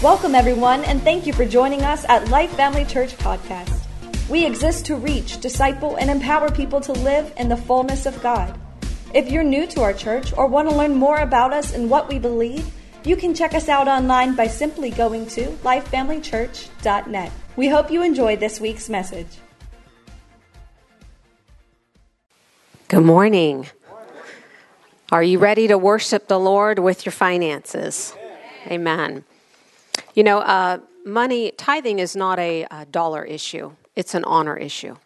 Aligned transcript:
Welcome, 0.00 0.36
everyone, 0.36 0.84
and 0.84 1.02
thank 1.02 1.26
you 1.26 1.32
for 1.32 1.44
joining 1.44 1.82
us 1.82 2.04
at 2.08 2.28
Life 2.28 2.52
Family 2.52 2.84
Church 2.84 3.16
Podcast. 3.16 3.82
We 4.28 4.46
exist 4.46 4.86
to 4.86 4.94
reach, 4.94 5.40
disciple, 5.40 5.96
and 5.96 6.08
empower 6.08 6.52
people 6.52 6.80
to 6.82 6.92
live 6.92 7.32
in 7.36 7.48
the 7.48 7.56
fullness 7.56 8.06
of 8.06 8.22
God. 8.22 8.56
If 9.12 9.28
you're 9.28 9.42
new 9.42 9.66
to 9.66 9.82
our 9.82 9.92
church 9.92 10.32
or 10.36 10.46
want 10.46 10.70
to 10.70 10.76
learn 10.76 10.94
more 10.94 11.18
about 11.18 11.52
us 11.52 11.74
and 11.74 11.90
what 11.90 12.08
we 12.08 12.20
believe, 12.20 12.64
you 13.02 13.16
can 13.16 13.34
check 13.34 13.54
us 13.54 13.68
out 13.68 13.88
online 13.88 14.36
by 14.36 14.46
simply 14.46 14.90
going 14.90 15.26
to 15.30 15.48
lifefamilychurch.net. 15.64 17.32
We 17.56 17.66
hope 17.66 17.90
you 17.90 18.04
enjoy 18.04 18.36
this 18.36 18.60
week's 18.60 18.88
message. 18.88 19.26
Good 22.86 23.04
morning. 23.04 23.66
Are 25.10 25.24
you 25.24 25.40
ready 25.40 25.66
to 25.66 25.76
worship 25.76 26.28
the 26.28 26.38
Lord 26.38 26.78
with 26.78 27.04
your 27.04 27.12
finances? 27.12 28.14
Amen. 28.68 29.24
You 30.18 30.24
know, 30.24 30.40
uh, 30.40 30.78
money, 31.06 31.52
tithing 31.52 32.00
is 32.00 32.16
not 32.16 32.40
a, 32.40 32.66
a, 32.72 32.86
dollar 32.86 33.22
issue, 33.24 33.76
it's 33.94 34.16
an 34.16 34.24
honor 34.24 34.56
issue. 34.56 34.96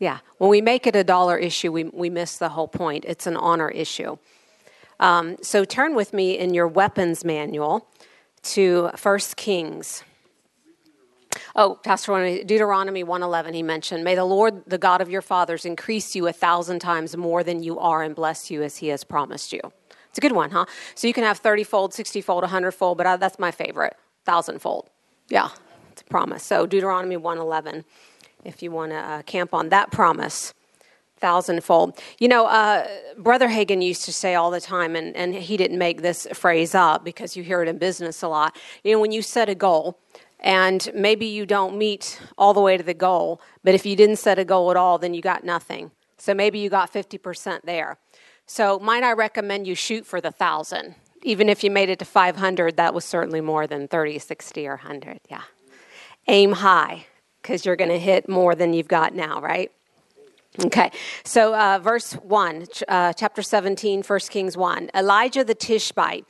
Yeah, 0.00 0.18
when 0.38 0.50
we 0.50 0.60
make 0.60 0.88
it 0.88 0.96
a 0.96 1.04
dollar 1.04 1.38
issue, 1.38 1.70
we, 1.70 1.84
we 1.84 2.10
miss 2.10 2.38
the 2.38 2.48
whole 2.48 2.66
point. 2.66 3.04
It's 3.06 3.28
an 3.28 3.36
honor 3.36 3.68
issue. 3.68 4.16
Um, 4.98 5.36
so 5.40 5.64
turn 5.64 5.94
with 5.94 6.12
me 6.12 6.36
in 6.36 6.52
your 6.52 6.66
weapons 6.66 7.24
manual 7.24 7.86
to 8.54 8.90
First 8.96 9.36
Kings. 9.36 10.02
Oh, 11.54 11.78
Pastor 11.84 12.42
Deuteronomy 12.42 13.04
111, 13.04 13.54
he 13.54 13.62
mentioned, 13.62 14.02
May 14.02 14.16
the 14.16 14.24
Lord, 14.24 14.64
the 14.66 14.78
God 14.78 15.00
of 15.00 15.08
your 15.08 15.22
fathers, 15.22 15.64
increase 15.64 16.16
you 16.16 16.26
a 16.26 16.32
thousand 16.32 16.80
times 16.80 17.16
more 17.16 17.44
than 17.44 17.62
you 17.62 17.78
are 17.78 18.02
and 18.02 18.16
bless 18.16 18.50
you 18.50 18.64
as 18.64 18.78
he 18.78 18.88
has 18.88 19.04
promised 19.04 19.52
you. 19.52 19.60
It's 20.08 20.18
a 20.18 20.20
good 20.20 20.32
one, 20.32 20.50
huh? 20.50 20.66
So 20.96 21.06
you 21.06 21.12
can 21.12 21.22
have 21.22 21.38
30 21.38 21.62
fold, 21.62 21.94
60 21.94 22.20
fold, 22.20 22.42
100 22.42 22.72
fold, 22.72 22.98
but 22.98 23.06
I, 23.06 23.16
that's 23.16 23.38
my 23.38 23.52
favorite, 23.52 23.96
thousand 24.24 24.60
fold. 24.60 24.90
Yeah, 25.28 25.50
it's 25.92 26.02
a 26.02 26.04
promise. 26.06 26.42
So 26.42 26.66
Deuteronomy 26.66 27.16
111, 27.16 27.84
if 28.44 28.62
you 28.62 28.70
want 28.70 28.92
to 28.92 28.98
uh, 28.98 29.22
camp 29.22 29.54
on 29.54 29.68
that 29.70 29.90
promise 29.90 30.54
thousandfold. 31.24 31.98
You 32.18 32.28
know, 32.28 32.46
uh, 32.46 32.86
Brother 33.16 33.48
Hagin 33.48 33.82
used 33.82 34.04
to 34.04 34.12
say 34.12 34.34
all 34.34 34.50
the 34.50 34.60
time, 34.60 34.94
and, 34.94 35.16
and 35.16 35.34
he 35.34 35.56
didn't 35.56 35.78
make 35.78 36.02
this 36.02 36.26
phrase 36.34 36.74
up 36.74 37.02
because 37.02 37.34
you 37.34 37.42
hear 37.42 37.62
it 37.62 37.68
in 37.68 37.78
business 37.78 38.20
a 38.20 38.28
lot. 38.28 38.56
You 38.82 38.92
know, 38.92 39.00
when 39.00 39.10
you 39.10 39.22
set 39.22 39.48
a 39.48 39.54
goal, 39.54 39.98
and 40.40 40.90
maybe 40.94 41.24
you 41.24 41.46
don't 41.46 41.78
meet 41.78 42.20
all 42.36 42.52
the 42.52 42.60
way 42.60 42.76
to 42.76 42.82
the 42.82 42.92
goal, 42.92 43.40
but 43.62 43.74
if 43.74 43.86
you 43.86 43.96
didn't 43.96 44.16
set 44.16 44.38
a 44.38 44.44
goal 44.44 44.70
at 44.70 44.76
all, 44.76 44.98
then 44.98 45.14
you 45.14 45.22
got 45.22 45.44
nothing. 45.44 45.90
So 46.18 46.34
maybe 46.34 46.58
you 46.58 46.68
got 46.68 46.92
50% 46.92 47.62
there. 47.62 47.96
So, 48.46 48.78
might 48.78 49.02
I 49.02 49.12
recommend 49.12 49.66
you 49.66 49.74
shoot 49.74 50.04
for 50.04 50.20
the 50.20 50.30
thousand? 50.30 50.96
Even 51.24 51.48
if 51.48 51.64
you 51.64 51.70
made 51.70 51.88
it 51.88 51.98
to 51.98 52.04
500, 52.04 52.76
that 52.76 52.94
was 52.94 53.04
certainly 53.04 53.40
more 53.40 53.66
than 53.66 53.88
30, 53.88 54.18
60, 54.18 54.66
or 54.68 54.76
100. 54.76 55.18
Yeah. 55.28 55.42
Aim 56.28 56.52
high 56.52 57.06
because 57.42 57.66
you're 57.66 57.76
going 57.76 57.90
to 57.90 57.98
hit 57.98 58.28
more 58.28 58.54
than 58.54 58.72
you've 58.72 58.88
got 58.88 59.14
now, 59.14 59.40
right? 59.40 59.72
Okay, 60.64 60.92
so 61.24 61.54
uh, 61.54 61.80
verse 61.80 62.12
1, 62.12 62.66
uh, 62.86 63.12
chapter 63.14 63.42
17, 63.42 64.02
1 64.02 64.20
Kings 64.30 64.56
1. 64.56 64.90
Elijah 64.94 65.42
the 65.42 65.54
Tishbite 65.54 66.24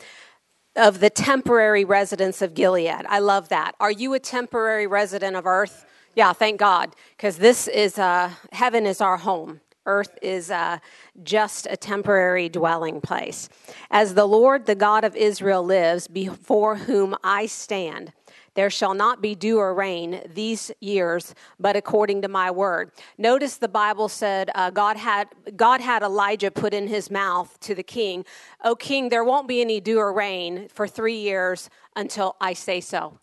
of 0.77 1.01
the 1.01 1.11
temporary 1.11 1.85
residence 1.85 2.41
of 2.41 2.55
Gilead. 2.55 3.05
I 3.07 3.19
love 3.19 3.51
that. 3.51 3.73
Are 3.81 3.91
you 3.91 4.15
a 4.15 4.19
temporary 4.19 4.87
resident 4.87 5.37
of 5.37 5.47
earth? 5.47 5.85
Yeah, 6.17 6.33
thank 6.33 6.59
God, 6.59 6.95
because 7.17 7.37
this 7.37 7.69
is, 7.69 7.99
uh, 7.99 8.31
heaven 8.53 8.87
is 8.87 9.01
our 9.01 9.19
home. 9.19 9.61
Earth 9.87 10.19
is 10.23 10.51
uh, 10.51 10.79
just 11.23 11.67
a 11.71 11.77
temporary 11.77 12.49
dwelling 12.49 13.01
place. 13.01 13.49
As 13.91 14.15
the 14.15 14.27
Lord, 14.27 14.67
the 14.67 14.75
God 14.75 15.05
of 15.05 15.15
Israel, 15.17 15.65
lives, 15.65 16.09
before 16.09 16.77
whom 16.77 17.15
I 17.23 17.47
stand, 17.47 18.13
there 18.55 18.71
shall 18.71 18.95
not 18.95 19.21
be 19.21 19.35
dew 19.35 19.59
or 19.59 19.75
rain 19.75 20.23
these 20.33 20.71
years, 20.81 21.35
but 21.59 21.77
according 21.77 22.23
to 22.23 22.29
my 22.29 22.51
word. 22.51 22.93
Notice 23.19 23.57
the 23.57 23.69
Bible 23.69 24.09
said 24.09 24.51
uh, 24.55 24.71
God 24.71 24.97
had 24.97 25.29
God 25.57 25.81
had 25.81 26.03
Elijah 26.03 26.51
put 26.51 26.73
in 26.73 26.87
his 26.87 27.11
mouth 27.11 27.59
to 27.61 27.75
the 27.75 27.83
king, 27.83 28.25
"O 28.63 28.77
king, 28.77 29.09
there 29.09 29.25
won't 29.25 29.49
be 29.49 29.61
any 29.61 29.81
dew 29.81 29.99
or 29.99 30.13
rain 30.13 30.69
for 30.69 30.87
three 30.87 31.19
years 31.19 31.69
until 31.97 32.37
I 32.41 32.53
say 32.53 32.81
so." 32.81 33.19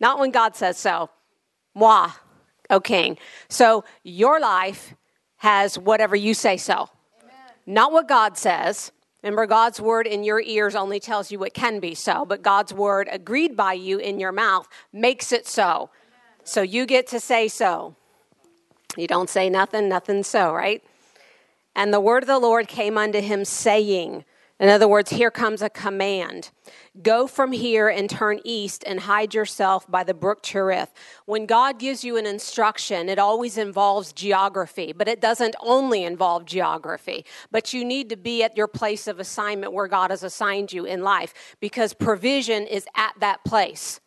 Not 0.00 0.18
when 0.18 0.30
God 0.30 0.56
says 0.56 0.78
so. 0.78 1.10
Moi, 1.74 2.10
O 2.70 2.80
king. 2.80 3.18
So 3.48 3.84
your 4.02 4.40
life 4.40 4.94
has 5.44 5.78
whatever 5.78 6.16
you 6.16 6.32
say 6.32 6.56
so. 6.56 6.88
Amen. 7.22 7.34
Not 7.66 7.92
what 7.92 8.08
God 8.08 8.38
says. 8.38 8.92
Remember, 9.22 9.46
God's 9.46 9.78
word 9.78 10.06
in 10.06 10.24
your 10.24 10.40
ears 10.40 10.74
only 10.74 10.98
tells 10.98 11.30
you 11.30 11.44
it 11.44 11.52
can 11.52 11.80
be 11.80 11.94
so, 11.94 12.24
but 12.24 12.40
God's 12.40 12.72
word 12.72 13.08
agreed 13.12 13.54
by 13.54 13.74
you 13.74 13.98
in 13.98 14.18
your 14.18 14.32
mouth 14.32 14.66
makes 14.90 15.32
it 15.32 15.46
so. 15.46 15.90
So 16.44 16.62
you 16.62 16.86
get 16.86 17.06
to 17.08 17.20
say 17.20 17.48
so. 17.48 17.94
You 18.96 19.06
don't 19.06 19.28
say 19.28 19.50
nothing, 19.50 19.86
nothing 19.86 20.22
so, 20.22 20.50
right? 20.54 20.82
And 21.76 21.92
the 21.92 22.00
word 22.00 22.22
of 22.22 22.26
the 22.26 22.38
Lord 22.38 22.66
came 22.66 22.96
unto 22.96 23.20
him, 23.20 23.44
saying, 23.44 24.24
in 24.60 24.68
other 24.68 24.86
words, 24.86 25.10
here 25.10 25.32
comes 25.32 25.62
a 25.62 25.68
command. 25.68 26.50
Go 27.02 27.26
from 27.26 27.50
here 27.50 27.88
and 27.88 28.08
turn 28.08 28.40
east 28.44 28.84
and 28.86 29.00
hide 29.00 29.34
yourself 29.34 29.90
by 29.90 30.04
the 30.04 30.14
brook 30.14 30.44
Cherith. 30.44 30.92
When 31.26 31.44
God 31.44 31.80
gives 31.80 32.04
you 32.04 32.16
an 32.16 32.24
instruction, 32.24 33.08
it 33.08 33.18
always 33.18 33.58
involves 33.58 34.12
geography, 34.12 34.92
but 34.92 35.08
it 35.08 35.20
doesn't 35.20 35.56
only 35.60 36.04
involve 36.04 36.44
geography. 36.44 37.24
But 37.50 37.72
you 37.72 37.84
need 37.84 38.08
to 38.10 38.16
be 38.16 38.44
at 38.44 38.56
your 38.56 38.68
place 38.68 39.08
of 39.08 39.18
assignment 39.18 39.72
where 39.72 39.88
God 39.88 40.10
has 40.10 40.22
assigned 40.22 40.72
you 40.72 40.84
in 40.84 41.02
life 41.02 41.56
because 41.58 41.92
provision 41.92 42.64
is 42.68 42.86
at 42.94 43.14
that 43.18 43.44
place 43.44 44.00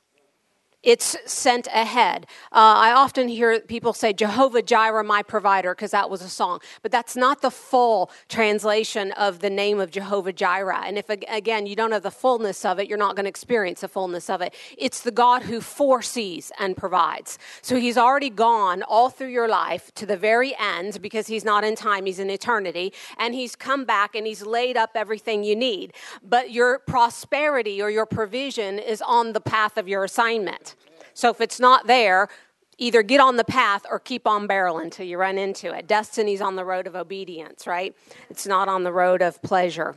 it's 0.88 1.18
sent 1.26 1.68
ahead. 1.68 2.26
Uh, 2.50 2.76
I 2.78 2.94
often 2.94 3.28
hear 3.28 3.60
people 3.60 3.92
say, 3.92 4.14
Jehovah 4.14 4.62
Jireh, 4.62 5.04
my 5.04 5.22
provider, 5.22 5.76
because 5.76 5.92
that 5.92 6.10
was 6.10 6.22
a 6.22 6.30
song. 6.30 6.62
But 6.82 6.94
that's 6.94 7.18
not 7.18 7.42
the 7.42 7.52
full 7.52 8.10
translation 8.30 9.12
of 9.12 9.40
the 9.40 9.50
name 9.50 9.82
of 9.82 9.92
Jehovah 9.92 10.32
Jireh. 10.32 10.84
And 10.86 10.98
if, 10.98 11.10
again, 11.10 11.68
you 11.68 11.76
don't 11.76 11.92
have 11.92 12.04
the 12.04 12.10
fullness 12.10 12.64
of 12.64 12.80
it, 12.80 12.88
you're 12.88 12.98
not 12.98 13.18
going 13.18 13.26
to 13.26 13.30
experience 13.30 13.82
the 13.82 13.90
fullness 13.90 14.30
of 14.30 14.40
it. 14.40 14.56
It's 14.78 15.02
the 15.02 15.12
God 15.12 15.42
who 15.42 15.60
foresees 15.60 16.54
and 16.58 16.78
provides. 16.78 17.38
So 17.62 17.76
he's 17.76 17.98
already 17.98 18.30
gone 18.30 18.82
all 18.82 19.10
through 19.10 19.32
your 19.32 19.50
life 19.50 19.92
to 19.96 20.06
the 20.06 20.16
very 20.16 20.56
end 20.58 21.02
because 21.02 21.28
he's 21.28 21.44
not 21.44 21.66
in 21.66 21.76
time, 21.76 22.06
he's 22.06 22.20
in 22.20 22.30
eternity. 22.30 22.94
And 23.18 23.36
he's 23.36 23.58
come 23.58 23.84
back 23.84 24.16
and 24.16 24.26
he's 24.26 24.46
laid 24.46 24.78
up 24.78 24.92
everything 24.96 25.44
you 25.44 25.58
need. 25.58 25.92
But 26.24 26.52
your 26.52 26.80
prosperity 26.80 27.82
or 27.82 27.90
your 27.90 28.06
provision 28.06 28.80
is 28.80 29.02
on 29.02 29.34
the 29.34 29.42
path 29.42 29.78
of 29.78 29.90
your 29.90 30.06
assignment. 30.06 30.76
So 31.18 31.32
if 31.32 31.42
it's 31.42 31.60
not 31.60 31.88
there, 31.88 32.30
either 32.78 33.02
get 33.02 33.20
on 33.20 33.38
the 33.38 33.44
path 33.44 33.88
or 33.90 34.00
keep 34.00 34.28
on 34.28 34.48
barreling 34.48 34.84
until 34.84 35.08
you 35.08 35.18
run 35.18 35.40
into 35.40 35.76
it. 35.76 35.88
Destiny's 35.88 36.42
on 36.42 36.56
the 36.56 36.64
road 36.64 36.86
of 36.86 36.96
obedience, 36.96 37.66
right? 37.66 37.96
It's 38.30 38.46
not 38.46 38.68
on 38.70 38.84
the 38.84 38.94
road 38.94 39.24
of 39.24 39.42
pleasure. 39.42 39.96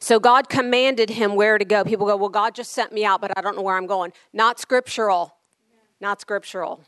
So 0.00 0.18
God 0.18 0.48
commanded 0.48 1.10
him 1.10 1.36
where 1.36 1.56
to 1.56 1.64
go. 1.64 1.84
People 1.84 2.08
go, 2.08 2.16
Well, 2.16 2.30
God 2.30 2.56
just 2.56 2.72
sent 2.72 2.90
me 2.90 3.04
out, 3.04 3.20
but 3.20 3.30
I 3.38 3.40
don't 3.42 3.54
know 3.54 3.62
where 3.62 3.76
I'm 3.76 3.86
going. 3.86 4.12
Not 4.32 4.58
scriptural. 4.58 5.36
Not 6.00 6.20
scriptural 6.20 6.82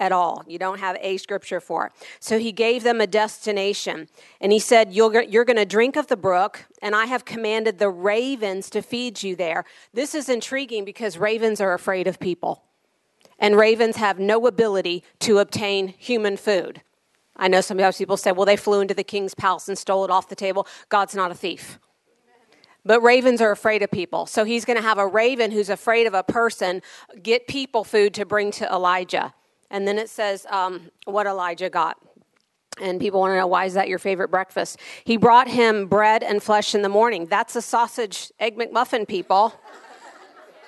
at 0.00 0.12
all. 0.12 0.44
You 0.46 0.58
don't 0.58 0.78
have 0.78 0.96
a 1.00 1.16
scripture 1.16 1.60
for 1.60 1.86
it. 1.86 1.92
So 2.20 2.38
he 2.38 2.52
gave 2.52 2.82
them 2.82 3.00
a 3.00 3.06
destination. 3.06 4.08
And 4.40 4.52
he 4.52 4.58
said, 4.58 4.92
You're, 4.92 5.22
you're 5.22 5.44
going 5.44 5.56
to 5.56 5.64
drink 5.64 5.96
of 5.96 6.06
the 6.06 6.16
brook, 6.16 6.64
and 6.80 6.94
I 6.94 7.06
have 7.06 7.24
commanded 7.24 7.78
the 7.78 7.90
ravens 7.90 8.70
to 8.70 8.82
feed 8.82 9.22
you 9.22 9.34
there. 9.36 9.64
This 9.92 10.14
is 10.14 10.28
intriguing 10.28 10.84
because 10.84 11.18
ravens 11.18 11.60
are 11.60 11.74
afraid 11.74 12.06
of 12.06 12.20
people, 12.20 12.62
and 13.38 13.56
ravens 13.56 13.96
have 13.96 14.18
no 14.18 14.46
ability 14.46 15.02
to 15.20 15.38
obtain 15.38 15.88
human 15.88 16.36
food. 16.36 16.82
I 17.36 17.48
know 17.48 17.60
some 17.60 17.78
people 17.78 18.16
say, 18.16 18.32
Well, 18.32 18.46
they 18.46 18.56
flew 18.56 18.80
into 18.80 18.94
the 18.94 19.04
king's 19.04 19.34
palace 19.34 19.68
and 19.68 19.78
stole 19.78 20.04
it 20.04 20.10
off 20.10 20.28
the 20.28 20.36
table. 20.36 20.66
God's 20.88 21.14
not 21.14 21.30
a 21.30 21.34
thief. 21.34 21.78
But 22.84 23.02
ravens 23.02 23.40
are 23.40 23.50
afraid 23.50 23.82
of 23.82 23.90
people. 23.90 24.24
So 24.26 24.44
he's 24.44 24.64
going 24.64 24.78
to 24.78 24.82
have 24.82 24.98
a 24.98 25.06
raven 25.06 25.50
who's 25.50 25.68
afraid 25.68 26.06
of 26.06 26.14
a 26.14 26.22
person 26.22 26.80
get 27.22 27.46
people 27.46 27.84
food 27.84 28.14
to 28.14 28.24
bring 28.24 28.50
to 28.52 28.72
Elijah. 28.72 29.34
And 29.70 29.86
then 29.86 29.98
it 29.98 30.08
says 30.08 30.46
um, 30.50 30.90
what 31.04 31.26
Elijah 31.26 31.70
got. 31.70 31.98
And 32.80 33.00
people 33.00 33.20
want 33.20 33.32
to 33.32 33.36
know 33.36 33.46
why 33.46 33.64
is 33.64 33.74
that 33.74 33.88
your 33.88 33.98
favorite 33.98 34.30
breakfast? 34.30 34.78
He 35.04 35.16
brought 35.16 35.48
him 35.48 35.86
bread 35.86 36.22
and 36.22 36.42
flesh 36.42 36.74
in 36.74 36.82
the 36.82 36.88
morning. 36.88 37.26
That's 37.26 37.56
a 37.56 37.62
sausage 37.62 38.30
egg 38.38 38.56
McMuffin, 38.56 39.06
people. 39.06 39.54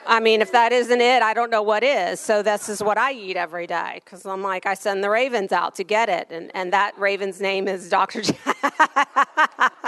I 0.07 0.19
mean, 0.19 0.41
if 0.43 0.51
that 0.53 0.73
isn't 0.73 1.01
it, 1.01 1.23
I 1.23 1.35
don't 1.35 1.51
know 1.51 1.63
what 1.63 1.85
is. 1.85 2.19
So 2.19 2.43
this 2.43 2.69
is 2.69 2.83
what 2.83 2.99
I 2.99 3.13
eat 3.13 3.37
every 3.37 3.67
day 3.67 4.01
because 4.05 4.27
I'm 4.27 4.43
like, 4.43 4.67
I 4.67 4.75
send 4.75 5.05
the 5.05 5.11
ravens 5.11 5.53
out 5.53 5.75
to 5.77 5.85
get 5.85 6.09
it, 6.09 6.29
and 6.31 6.51
and 6.55 6.73
that 6.73 6.99
raven's 6.99 7.41
name 7.41 7.69
is 7.69 7.89
Doctor. 7.89 8.23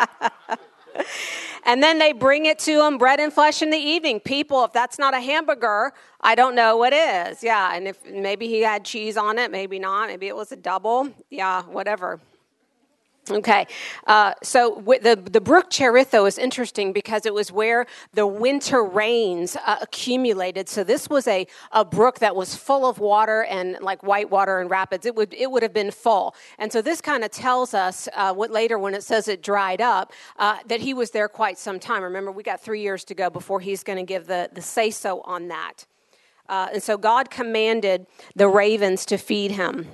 and 1.64 1.82
then 1.82 1.98
they 1.98 2.12
bring 2.12 2.46
it 2.46 2.58
to 2.60 2.84
him, 2.84 2.98
bread 2.98 3.20
and 3.20 3.32
flesh 3.32 3.62
in 3.62 3.70
the 3.70 3.78
evening. 3.78 4.20
People, 4.20 4.64
if 4.64 4.72
that's 4.72 4.98
not 4.98 5.14
a 5.14 5.20
hamburger, 5.20 5.92
I 6.20 6.34
don't 6.34 6.54
know 6.54 6.76
what 6.76 6.92
is. 6.92 7.42
Yeah, 7.42 7.74
and 7.74 7.86
if 7.88 8.04
maybe 8.10 8.48
he 8.48 8.60
had 8.60 8.84
cheese 8.84 9.16
on 9.16 9.38
it, 9.38 9.50
maybe 9.50 9.78
not. 9.78 10.08
Maybe 10.08 10.28
it 10.28 10.36
was 10.36 10.52
a 10.52 10.56
double. 10.56 11.10
Yeah, 11.30 11.62
whatever. 11.62 12.20
Okay, 13.30 13.68
uh, 14.08 14.34
so 14.42 14.82
the 15.00 15.14
the 15.14 15.40
brook 15.40 15.70
Cheritho 15.70 16.26
is 16.26 16.38
interesting 16.38 16.92
because 16.92 17.24
it 17.24 17.32
was 17.32 17.52
where 17.52 17.86
the 18.14 18.26
winter 18.26 18.82
rains 18.82 19.56
uh, 19.64 19.76
accumulated. 19.80 20.68
So 20.68 20.82
this 20.82 21.08
was 21.08 21.28
a, 21.28 21.46
a 21.70 21.84
brook 21.84 22.18
that 22.18 22.34
was 22.34 22.56
full 22.56 22.84
of 22.84 22.98
water 22.98 23.44
and 23.44 23.78
like 23.80 24.02
white 24.02 24.28
water 24.28 24.58
and 24.58 24.68
rapids. 24.68 25.06
It 25.06 25.14
would 25.14 25.32
it 25.34 25.52
would 25.52 25.62
have 25.62 25.72
been 25.72 25.92
full, 25.92 26.34
and 26.58 26.72
so 26.72 26.82
this 26.82 27.00
kind 27.00 27.22
of 27.22 27.30
tells 27.30 27.74
us 27.74 28.08
uh, 28.16 28.34
what 28.34 28.50
later 28.50 28.76
when 28.76 28.92
it 28.92 29.04
says 29.04 29.28
it 29.28 29.40
dried 29.40 29.80
up 29.80 30.12
uh, 30.40 30.58
that 30.66 30.80
he 30.80 30.92
was 30.92 31.12
there 31.12 31.28
quite 31.28 31.58
some 31.58 31.78
time. 31.78 32.02
Remember, 32.02 32.32
we 32.32 32.42
got 32.42 32.60
three 32.60 32.82
years 32.82 33.04
to 33.04 33.14
go 33.14 33.30
before 33.30 33.60
he's 33.60 33.84
going 33.84 33.98
to 33.98 34.04
give 34.04 34.26
the 34.26 34.50
the 34.52 34.62
say 34.62 34.90
so 34.90 35.20
on 35.20 35.46
that. 35.46 35.86
Uh, 36.48 36.70
and 36.72 36.82
so 36.82 36.98
God 36.98 37.30
commanded 37.30 38.08
the 38.34 38.48
ravens 38.48 39.06
to 39.06 39.16
feed 39.16 39.52
him 39.52 39.86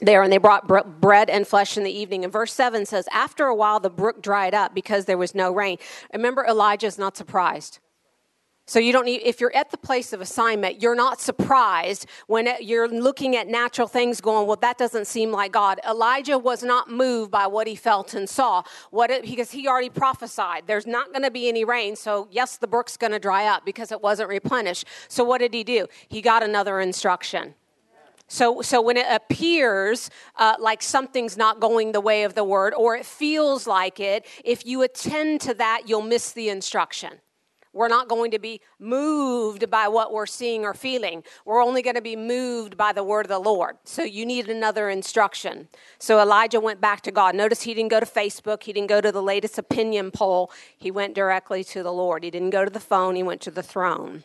there 0.00 0.22
and 0.22 0.32
they 0.32 0.38
brought 0.38 0.66
bread 1.00 1.30
and 1.30 1.46
flesh 1.46 1.76
in 1.76 1.84
the 1.84 1.90
evening. 1.90 2.24
And 2.24 2.32
verse 2.32 2.52
7 2.52 2.86
says 2.86 3.06
after 3.12 3.46
a 3.46 3.54
while 3.54 3.80
the 3.80 3.90
brook 3.90 4.22
dried 4.22 4.54
up 4.54 4.74
because 4.74 5.04
there 5.04 5.18
was 5.18 5.34
no 5.34 5.52
rain. 5.52 5.78
Remember 6.12 6.44
elijah's 6.46 6.98
not 6.98 7.16
surprised. 7.16 7.78
So 8.66 8.78
you 8.78 8.92
don't 8.92 9.04
need 9.04 9.22
if 9.24 9.40
you're 9.40 9.54
at 9.54 9.72
the 9.72 9.78
place 9.78 10.12
of 10.12 10.20
assignment 10.20 10.80
you're 10.80 10.94
not 10.94 11.20
surprised 11.20 12.06
when 12.28 12.48
you're 12.60 12.88
looking 12.88 13.34
at 13.34 13.48
natural 13.48 13.88
things 13.88 14.20
going 14.20 14.46
well 14.46 14.56
that 14.56 14.78
doesn't 14.78 15.06
seem 15.06 15.32
like 15.32 15.52
god. 15.52 15.80
Elijah 15.88 16.38
was 16.38 16.62
not 16.62 16.88
moved 16.88 17.30
by 17.30 17.46
what 17.46 17.66
he 17.66 17.74
felt 17.74 18.14
and 18.14 18.28
saw. 18.28 18.62
What 18.90 19.10
it, 19.10 19.22
because 19.22 19.50
he 19.50 19.66
already 19.66 19.90
prophesied 19.90 20.64
there's 20.66 20.86
not 20.86 21.08
going 21.08 21.24
to 21.24 21.30
be 21.30 21.48
any 21.48 21.64
rain 21.64 21.96
so 21.96 22.28
yes 22.30 22.56
the 22.56 22.68
brook's 22.68 22.96
going 22.96 23.12
to 23.12 23.18
dry 23.18 23.46
up 23.46 23.64
because 23.66 23.92
it 23.92 24.00
wasn't 24.00 24.28
replenished. 24.28 24.86
So 25.08 25.24
what 25.24 25.38
did 25.38 25.52
he 25.52 25.64
do? 25.64 25.86
He 26.08 26.22
got 26.22 26.42
another 26.42 26.80
instruction 26.80 27.54
so, 28.30 28.62
so 28.62 28.80
when 28.80 28.96
it 28.96 29.06
appears 29.10 30.08
uh, 30.36 30.54
like 30.60 30.82
something's 30.82 31.36
not 31.36 31.58
going 31.58 31.90
the 31.90 32.00
way 32.00 32.22
of 32.22 32.34
the 32.34 32.44
word, 32.44 32.74
or 32.74 32.94
it 32.94 33.04
feels 33.04 33.66
like 33.66 33.98
it, 33.98 34.24
if 34.44 34.64
you 34.64 34.82
attend 34.82 35.40
to 35.42 35.54
that, 35.54 35.82
you'll 35.86 36.00
miss 36.00 36.30
the 36.30 36.48
instruction. 36.48 37.14
We're 37.72 37.88
not 37.88 38.08
going 38.08 38.30
to 38.30 38.38
be 38.38 38.60
moved 38.78 39.68
by 39.68 39.88
what 39.88 40.12
we're 40.12 40.26
seeing 40.26 40.64
or 40.64 40.74
feeling. 40.74 41.24
We're 41.44 41.62
only 41.62 41.82
going 41.82 41.96
to 41.96 42.02
be 42.02 42.14
moved 42.14 42.76
by 42.76 42.92
the 42.92 43.02
word 43.02 43.26
of 43.26 43.30
the 43.30 43.40
Lord. 43.40 43.78
So 43.82 44.04
you 44.04 44.24
need 44.24 44.48
another 44.48 44.88
instruction. 44.88 45.66
So 45.98 46.20
Elijah 46.20 46.60
went 46.60 46.80
back 46.80 47.00
to 47.02 47.10
God. 47.10 47.34
Notice 47.34 47.62
he 47.62 47.74
didn't 47.74 47.90
go 47.90 47.98
to 47.98 48.06
Facebook, 48.06 48.62
he 48.62 48.72
didn't 48.72 48.90
go 48.90 49.00
to 49.00 49.10
the 49.10 49.22
latest 49.22 49.58
opinion 49.58 50.12
poll. 50.12 50.52
He 50.78 50.92
went 50.92 51.14
directly 51.16 51.64
to 51.64 51.82
the 51.82 51.92
Lord. 51.92 52.22
He 52.22 52.30
didn't 52.30 52.50
go 52.50 52.64
to 52.64 52.70
the 52.70 52.78
phone, 52.78 53.16
he 53.16 53.24
went 53.24 53.40
to 53.40 53.50
the 53.50 53.62
throne. 53.62 54.22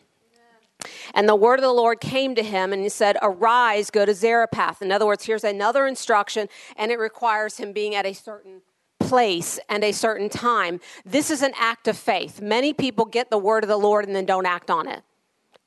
And 1.14 1.28
the 1.28 1.36
word 1.36 1.58
of 1.58 1.62
the 1.62 1.72
Lord 1.72 2.00
came 2.00 2.34
to 2.34 2.42
him 2.42 2.72
and 2.72 2.82
he 2.82 2.88
said, 2.88 3.16
Arise, 3.22 3.90
go 3.90 4.04
to 4.04 4.14
Zarephath. 4.14 4.82
In 4.82 4.92
other 4.92 5.06
words, 5.06 5.24
here's 5.24 5.44
another 5.44 5.86
instruction, 5.86 6.48
and 6.76 6.90
it 6.90 6.98
requires 6.98 7.58
him 7.58 7.72
being 7.72 7.94
at 7.94 8.06
a 8.06 8.12
certain 8.12 8.62
place 8.98 9.58
and 9.68 9.84
a 9.84 9.92
certain 9.92 10.28
time. 10.28 10.80
This 11.04 11.30
is 11.30 11.42
an 11.42 11.52
act 11.58 11.88
of 11.88 11.96
faith. 11.96 12.40
Many 12.40 12.72
people 12.72 13.04
get 13.04 13.30
the 13.30 13.38
word 13.38 13.62
of 13.64 13.68
the 13.68 13.76
Lord 13.76 14.06
and 14.06 14.14
then 14.14 14.26
don't 14.26 14.46
act 14.46 14.70
on 14.70 14.88
it. 14.88 15.02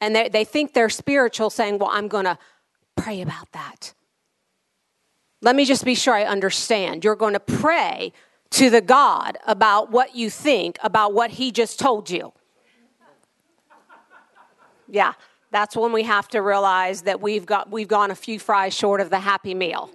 And 0.01 0.15
they, 0.15 0.29
they 0.29 0.43
think 0.43 0.73
they're 0.73 0.89
spiritual, 0.89 1.49
saying, 1.49 1.77
Well, 1.79 1.89
I'm 1.91 2.07
going 2.07 2.25
to 2.25 2.37
pray 2.95 3.21
about 3.21 3.51
that. 3.53 3.93
Let 5.41 5.55
me 5.55 5.65
just 5.65 5.85
be 5.85 5.95
sure 5.95 6.13
I 6.13 6.23
understand. 6.23 7.03
You're 7.03 7.15
going 7.15 7.33
to 7.33 7.39
pray 7.39 8.11
to 8.51 8.69
the 8.69 8.81
God 8.81 9.37
about 9.45 9.91
what 9.91 10.15
you 10.15 10.29
think 10.29 10.77
about 10.83 11.13
what 11.13 11.31
he 11.31 11.51
just 11.51 11.79
told 11.79 12.09
you. 12.09 12.33
Yeah, 14.89 15.13
that's 15.51 15.75
when 15.75 15.91
we 15.91 16.03
have 16.03 16.27
to 16.29 16.41
realize 16.41 17.03
that 17.03 17.21
we've 17.21 17.45
got 17.45 17.71
we've 17.71 17.87
gone 17.87 18.11
a 18.11 18.15
few 18.15 18.39
fries 18.39 18.73
short 18.73 19.01
of 19.01 19.09
the 19.09 19.19
happy 19.19 19.53
meal. 19.53 19.89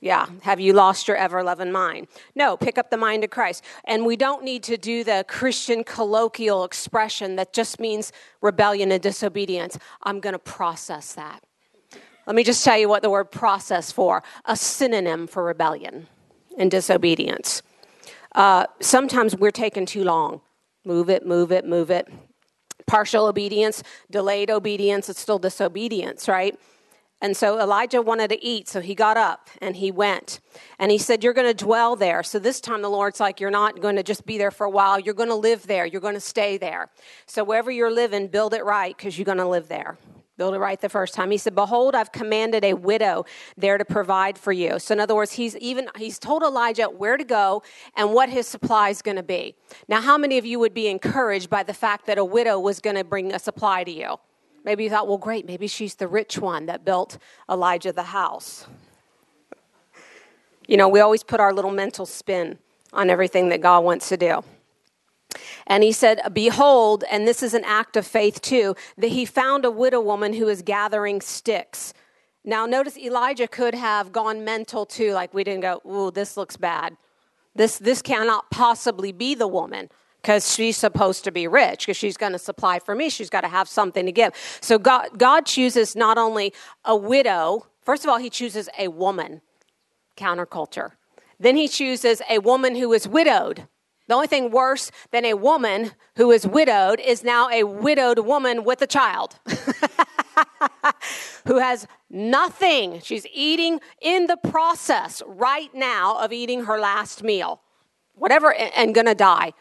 Yeah, 0.00 0.26
have 0.42 0.58
you 0.58 0.72
lost 0.72 1.06
your 1.06 1.16
ever 1.16 1.44
loving 1.44 1.70
mind? 1.70 2.08
No, 2.34 2.56
pick 2.56 2.76
up 2.76 2.90
the 2.90 2.96
mind 2.96 3.22
of 3.22 3.30
Christ. 3.30 3.62
And 3.84 4.04
we 4.04 4.16
don't 4.16 4.42
need 4.42 4.64
to 4.64 4.76
do 4.76 5.04
the 5.04 5.24
Christian 5.28 5.84
colloquial 5.84 6.64
expression 6.64 7.36
that 7.36 7.52
just 7.52 7.78
means 7.78 8.10
rebellion 8.40 8.90
and 8.90 9.00
disobedience. 9.00 9.78
I'm 10.02 10.18
going 10.18 10.32
to 10.32 10.40
process 10.40 11.14
that. 11.14 11.44
Let 12.26 12.34
me 12.34 12.42
just 12.42 12.64
tell 12.64 12.76
you 12.76 12.88
what 12.88 13.02
the 13.02 13.10
word 13.10 13.30
process 13.30 13.92
for 13.92 14.24
a 14.44 14.56
synonym 14.56 15.28
for 15.28 15.44
rebellion 15.44 16.08
and 16.58 16.68
disobedience. 16.68 17.62
Uh, 18.34 18.66
sometimes 18.80 19.36
we're 19.36 19.52
taking 19.52 19.86
too 19.86 20.02
long. 20.02 20.40
Move 20.84 21.10
it, 21.10 21.24
move 21.24 21.52
it, 21.52 21.64
move 21.64 21.92
it 21.92 22.08
partial 22.92 23.24
obedience, 23.24 23.82
delayed 24.10 24.50
obedience, 24.50 25.08
it's 25.08 25.18
still 25.18 25.38
disobedience, 25.38 26.28
right? 26.28 26.58
And 27.22 27.34
so 27.34 27.58
Elijah 27.58 28.02
wanted 28.02 28.28
to 28.28 28.44
eat, 28.44 28.68
so 28.68 28.82
he 28.82 28.94
got 28.94 29.16
up 29.16 29.48
and 29.62 29.76
he 29.76 29.90
went. 29.90 30.40
And 30.78 30.90
he 30.90 30.98
said, 30.98 31.24
You're 31.24 31.32
going 31.32 31.46
to 31.46 31.64
dwell 31.64 31.96
there. 31.96 32.22
So 32.22 32.38
this 32.38 32.60
time 32.60 32.82
the 32.82 32.90
Lord's 32.90 33.18
like, 33.18 33.40
You're 33.40 33.50
not 33.50 33.80
going 33.80 33.96
to 33.96 34.02
just 34.02 34.26
be 34.26 34.36
there 34.36 34.50
for 34.50 34.66
a 34.66 34.70
while. 34.70 35.00
You're 35.00 35.14
going 35.14 35.30
to 35.30 35.34
live 35.34 35.66
there. 35.66 35.86
You're 35.86 36.02
going 36.02 36.16
to 36.16 36.20
stay 36.20 36.58
there. 36.58 36.90
So 37.24 37.44
wherever 37.44 37.70
you're 37.70 37.90
living, 37.90 38.28
build 38.28 38.52
it 38.52 38.62
right 38.62 38.94
because 38.94 39.16
you're 39.16 39.24
going 39.24 39.38
to 39.38 39.48
live 39.48 39.68
there 39.68 39.96
build 40.42 40.54
it 40.56 40.58
right 40.58 40.80
the 40.80 40.88
first 40.88 41.14
time. 41.14 41.30
He 41.30 41.38
said, 41.38 41.54
Behold, 41.54 41.94
I've 41.94 42.10
commanded 42.10 42.64
a 42.64 42.74
widow 42.74 43.24
there 43.56 43.78
to 43.78 43.84
provide 43.84 44.36
for 44.36 44.50
you. 44.50 44.80
So 44.80 44.92
in 44.92 44.98
other 44.98 45.14
words, 45.14 45.34
he's 45.34 45.56
even 45.58 45.88
he's 45.96 46.18
told 46.18 46.42
Elijah 46.42 46.86
where 46.86 47.16
to 47.16 47.22
go 47.22 47.62
and 47.94 48.12
what 48.12 48.28
his 48.28 48.48
supply 48.48 48.88
is 48.88 49.02
going 49.02 49.18
to 49.18 49.22
be. 49.22 49.54
Now, 49.86 50.00
how 50.00 50.18
many 50.18 50.38
of 50.38 50.44
you 50.44 50.58
would 50.58 50.74
be 50.74 50.88
encouraged 50.88 51.48
by 51.48 51.62
the 51.62 51.72
fact 51.72 52.06
that 52.06 52.18
a 52.18 52.24
widow 52.24 52.58
was 52.58 52.80
going 52.80 52.96
to 52.96 53.04
bring 53.04 53.32
a 53.32 53.38
supply 53.38 53.84
to 53.84 53.92
you? 53.92 54.16
Maybe 54.64 54.82
you 54.82 54.90
thought, 54.90 55.06
well, 55.06 55.16
great, 55.16 55.46
maybe 55.46 55.68
she's 55.68 55.94
the 55.94 56.08
rich 56.08 56.40
one 56.40 56.66
that 56.66 56.84
built 56.84 57.18
Elijah 57.48 57.92
the 57.92 58.02
house. 58.02 58.66
You 60.66 60.76
know, 60.76 60.88
we 60.88 60.98
always 60.98 61.22
put 61.22 61.38
our 61.38 61.52
little 61.52 61.70
mental 61.70 62.04
spin 62.04 62.58
on 62.92 63.10
everything 63.10 63.50
that 63.50 63.60
God 63.60 63.84
wants 63.84 64.08
to 64.08 64.16
do. 64.16 64.42
And 65.66 65.82
he 65.82 65.92
said, 65.92 66.20
Behold, 66.32 67.04
and 67.10 67.26
this 67.26 67.42
is 67.42 67.54
an 67.54 67.64
act 67.64 67.96
of 67.96 68.06
faith 68.06 68.40
too, 68.40 68.74
that 68.98 69.08
he 69.08 69.24
found 69.24 69.64
a 69.64 69.70
widow 69.70 70.00
woman 70.00 70.34
who 70.34 70.46
was 70.46 70.62
gathering 70.62 71.20
sticks. 71.20 71.94
Now, 72.44 72.66
notice 72.66 72.96
Elijah 72.98 73.46
could 73.46 73.74
have 73.74 74.12
gone 74.12 74.44
mental 74.44 74.84
too, 74.84 75.12
like 75.12 75.32
we 75.32 75.44
didn't 75.44 75.60
go, 75.60 75.80
Ooh, 75.86 76.10
this 76.10 76.36
looks 76.36 76.56
bad. 76.56 76.96
This, 77.54 77.78
this 77.78 78.02
cannot 78.02 78.50
possibly 78.50 79.12
be 79.12 79.34
the 79.34 79.46
woman 79.46 79.90
because 80.22 80.54
she's 80.54 80.76
supposed 80.76 81.24
to 81.24 81.32
be 81.32 81.46
rich 81.46 81.80
because 81.80 81.96
she's 81.96 82.16
going 82.16 82.32
to 82.32 82.38
supply 82.38 82.78
for 82.78 82.94
me. 82.94 83.10
She's 83.10 83.28
got 83.28 83.42
to 83.42 83.48
have 83.48 83.68
something 83.68 84.06
to 84.06 84.12
give. 84.12 84.32
So 84.60 84.78
God, 84.78 85.18
God 85.18 85.44
chooses 85.46 85.96
not 85.96 86.16
only 86.16 86.54
a 86.84 86.96
widow, 86.96 87.66
first 87.82 88.04
of 88.04 88.10
all, 88.10 88.18
he 88.18 88.30
chooses 88.30 88.68
a 88.78 88.88
woman, 88.88 89.42
counterculture. 90.16 90.92
Then 91.38 91.56
he 91.56 91.66
chooses 91.66 92.22
a 92.30 92.38
woman 92.38 92.76
who 92.76 92.92
is 92.92 93.08
widowed, 93.08 93.66
the 94.12 94.16
only 94.16 94.26
thing 94.26 94.50
worse 94.50 94.90
than 95.10 95.24
a 95.24 95.32
woman 95.32 95.92
who 96.16 96.32
is 96.32 96.46
widowed 96.46 97.00
is 97.00 97.24
now 97.24 97.48
a 97.48 97.64
widowed 97.64 98.18
woman 98.18 98.62
with 98.62 98.82
a 98.82 98.86
child 98.86 99.38
who 101.46 101.56
has 101.56 101.86
nothing. 102.10 103.00
She's 103.00 103.26
eating 103.32 103.80
in 104.02 104.26
the 104.26 104.36
process 104.36 105.22
right 105.26 105.74
now 105.74 106.18
of 106.18 106.30
eating 106.30 106.64
her 106.64 106.78
last 106.78 107.22
meal. 107.22 107.62
Whatever, 108.14 108.52
and 108.52 108.94
gonna 108.94 109.14
die. 109.14 109.54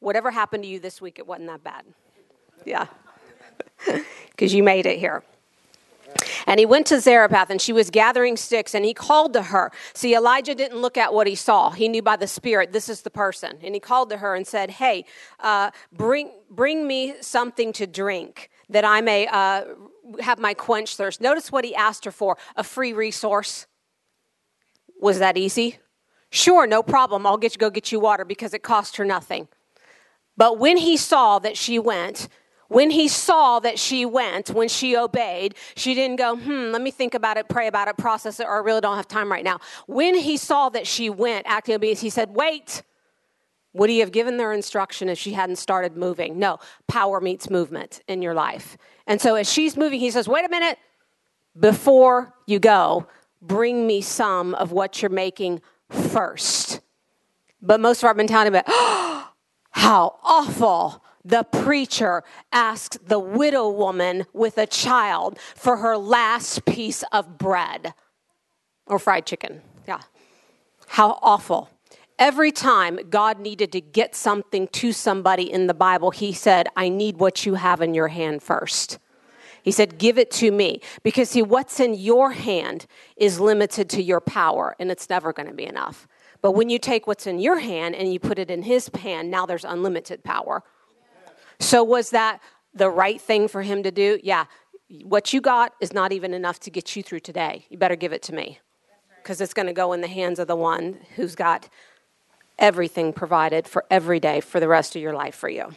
Whatever 0.00 0.30
happened 0.30 0.62
to 0.62 0.68
you 0.70 0.80
this 0.80 1.02
week, 1.02 1.18
it 1.18 1.26
wasn't 1.26 1.48
that 1.48 1.62
bad. 1.62 1.84
Yeah. 2.64 2.86
Because 4.30 4.54
you 4.54 4.62
made 4.62 4.86
it 4.86 5.00
here. 5.00 5.24
And 6.46 6.58
he 6.58 6.66
went 6.66 6.86
to 6.86 7.00
Zarephath, 7.00 7.50
and 7.50 7.60
she 7.60 7.72
was 7.72 7.90
gathering 7.90 8.36
sticks, 8.36 8.74
and 8.74 8.84
he 8.84 8.94
called 8.94 9.32
to 9.34 9.42
her. 9.42 9.70
See, 9.94 10.14
Elijah 10.14 10.54
didn't 10.54 10.78
look 10.78 10.96
at 10.96 11.12
what 11.12 11.26
he 11.26 11.34
saw. 11.34 11.70
He 11.70 11.88
knew 11.88 12.02
by 12.02 12.16
the 12.16 12.26
Spirit, 12.26 12.72
this 12.72 12.88
is 12.88 13.02
the 13.02 13.10
person. 13.10 13.58
And 13.62 13.74
he 13.74 13.80
called 13.80 14.10
to 14.10 14.18
her 14.18 14.34
and 14.34 14.46
said, 14.46 14.70
Hey, 14.70 15.04
uh, 15.40 15.70
bring, 15.92 16.32
bring 16.50 16.86
me 16.86 17.14
something 17.20 17.72
to 17.74 17.86
drink 17.86 18.50
that 18.70 18.84
I 18.84 19.00
may 19.00 19.26
uh, 19.26 19.64
have 20.20 20.38
my 20.38 20.54
quench 20.54 20.96
thirst. 20.96 21.20
Notice 21.20 21.52
what 21.52 21.64
he 21.64 21.74
asked 21.74 22.04
her 22.04 22.10
for 22.10 22.36
a 22.56 22.64
free 22.64 22.92
resource. 22.92 23.66
Was 25.00 25.18
that 25.18 25.36
easy? 25.36 25.78
Sure, 26.30 26.66
no 26.66 26.82
problem. 26.82 27.26
I'll 27.26 27.38
get 27.38 27.54
you, 27.54 27.58
go 27.58 27.70
get 27.70 27.92
you 27.92 28.00
water 28.00 28.24
because 28.24 28.52
it 28.52 28.62
cost 28.62 28.96
her 28.96 29.04
nothing. 29.04 29.48
But 30.36 30.58
when 30.58 30.76
he 30.76 30.96
saw 30.96 31.38
that 31.38 31.56
she 31.56 31.78
went, 31.78 32.28
when 32.68 32.90
he 32.90 33.08
saw 33.08 33.60
that 33.60 33.78
she 33.78 34.04
went, 34.04 34.50
when 34.50 34.68
she 34.68 34.96
obeyed, 34.96 35.54
she 35.74 35.94
didn't 35.94 36.16
go, 36.16 36.36
hmm, 36.36 36.70
let 36.70 36.82
me 36.82 36.90
think 36.90 37.14
about 37.14 37.38
it, 37.38 37.48
pray 37.48 37.66
about 37.66 37.88
it, 37.88 37.96
process 37.96 38.40
it, 38.40 38.46
or 38.46 38.56
I 38.56 38.58
really 38.58 38.82
don't 38.82 38.96
have 38.96 39.08
time 39.08 39.32
right 39.32 39.44
now. 39.44 39.58
When 39.86 40.14
he 40.14 40.36
saw 40.36 40.68
that 40.70 40.86
she 40.86 41.08
went, 41.08 41.46
acting 41.46 41.74
obedience, 41.74 42.00
he 42.00 42.10
said, 42.10 42.30
wait. 42.30 42.82
Would 43.74 43.90
he 43.90 43.98
have 43.98 44.12
given 44.12 44.38
their 44.38 44.52
instruction 44.54 45.10
if 45.10 45.18
she 45.18 45.34
hadn't 45.34 45.56
started 45.56 45.96
moving? 45.96 46.38
No, 46.38 46.58
power 46.88 47.20
meets 47.20 47.50
movement 47.50 48.00
in 48.08 48.22
your 48.22 48.32
life. 48.32 48.78
And 49.06 49.20
so 49.20 49.34
as 49.34 49.52
she's 49.52 49.76
moving, 49.76 50.00
he 50.00 50.10
says, 50.10 50.26
wait 50.26 50.44
a 50.44 50.48
minute, 50.48 50.78
before 51.56 52.34
you 52.46 52.58
go, 52.58 53.06
bring 53.42 53.86
me 53.86 54.00
some 54.00 54.54
of 54.54 54.72
what 54.72 55.00
you're 55.02 55.10
making 55.10 55.60
first. 55.90 56.80
But 57.60 57.78
most 57.78 58.02
of 58.02 58.06
our 58.08 58.14
mentality 58.14 58.48
about, 58.48 58.64
oh, 58.68 59.30
how 59.70 60.18
awful 60.24 61.04
the 61.24 61.44
preacher 61.44 62.22
asked 62.52 63.08
the 63.08 63.18
widow 63.18 63.68
woman 63.68 64.26
with 64.32 64.58
a 64.58 64.66
child 64.66 65.38
for 65.54 65.78
her 65.78 65.96
last 65.96 66.64
piece 66.64 67.04
of 67.12 67.38
bread 67.38 67.94
or 68.86 68.98
fried 68.98 69.26
chicken. 69.26 69.62
Yeah. 69.86 70.00
How 70.86 71.18
awful. 71.22 71.70
every 72.18 72.50
time 72.50 72.98
God 73.10 73.38
needed 73.38 73.72
to 73.72 73.80
get 73.80 74.14
something 74.14 74.68
to 74.68 74.92
somebody 74.92 75.50
in 75.50 75.66
the 75.66 75.74
Bible, 75.74 76.10
he 76.10 76.32
said, 76.32 76.68
I 76.76 76.88
need 76.88 77.18
what 77.18 77.46
you 77.46 77.54
have 77.54 77.80
in 77.80 77.94
your 77.94 78.08
hand 78.08 78.42
first. 78.42 78.98
He 79.62 79.70
said, 79.70 79.98
Give 79.98 80.18
it 80.18 80.30
to 80.32 80.50
me. 80.50 80.80
Because, 81.02 81.30
see, 81.30 81.42
what's 81.42 81.80
in 81.80 81.94
your 81.94 82.32
hand 82.32 82.86
is 83.16 83.40
limited 83.40 83.88
to 83.90 84.02
your 84.02 84.20
power, 84.20 84.74
and 84.78 84.90
it's 84.90 85.08
never 85.08 85.32
going 85.32 85.48
to 85.48 85.54
be 85.54 85.66
enough. 85.66 86.08
But 86.40 86.52
when 86.52 86.70
you 86.70 86.78
take 86.78 87.06
what's 87.06 87.26
in 87.26 87.38
your 87.38 87.58
hand 87.58 87.94
and 87.94 88.12
you 88.12 88.18
put 88.20 88.38
it 88.38 88.50
in 88.50 88.62
his 88.62 88.88
hand, 89.00 89.30
now 89.30 89.44
there's 89.44 89.64
unlimited 89.64 90.22
power. 90.22 90.62
So, 91.60 91.82
was 91.82 92.10
that 92.10 92.40
the 92.74 92.90
right 92.90 93.20
thing 93.20 93.48
for 93.48 93.62
him 93.62 93.82
to 93.82 93.90
do? 93.90 94.18
Yeah. 94.22 94.44
What 95.04 95.32
you 95.32 95.40
got 95.40 95.74
is 95.80 95.92
not 95.92 96.12
even 96.12 96.32
enough 96.32 96.60
to 96.60 96.70
get 96.70 96.96
you 96.96 97.02
through 97.02 97.20
today. 97.20 97.66
You 97.68 97.76
better 97.76 97.96
give 97.96 98.12
it 98.12 98.22
to 98.22 98.34
me 98.34 98.58
because 99.22 99.40
it's 99.40 99.52
going 99.52 99.66
to 99.66 99.74
go 99.74 99.92
in 99.92 100.00
the 100.00 100.08
hands 100.08 100.38
of 100.38 100.46
the 100.46 100.56
one 100.56 100.98
who's 101.16 101.34
got 101.34 101.68
everything 102.58 103.12
provided 103.12 103.68
for 103.68 103.84
every 103.90 104.18
day 104.18 104.40
for 104.40 104.60
the 104.60 104.68
rest 104.68 104.96
of 104.96 105.02
your 105.02 105.12
life 105.12 105.34
for 105.34 105.48
you. 105.48 105.70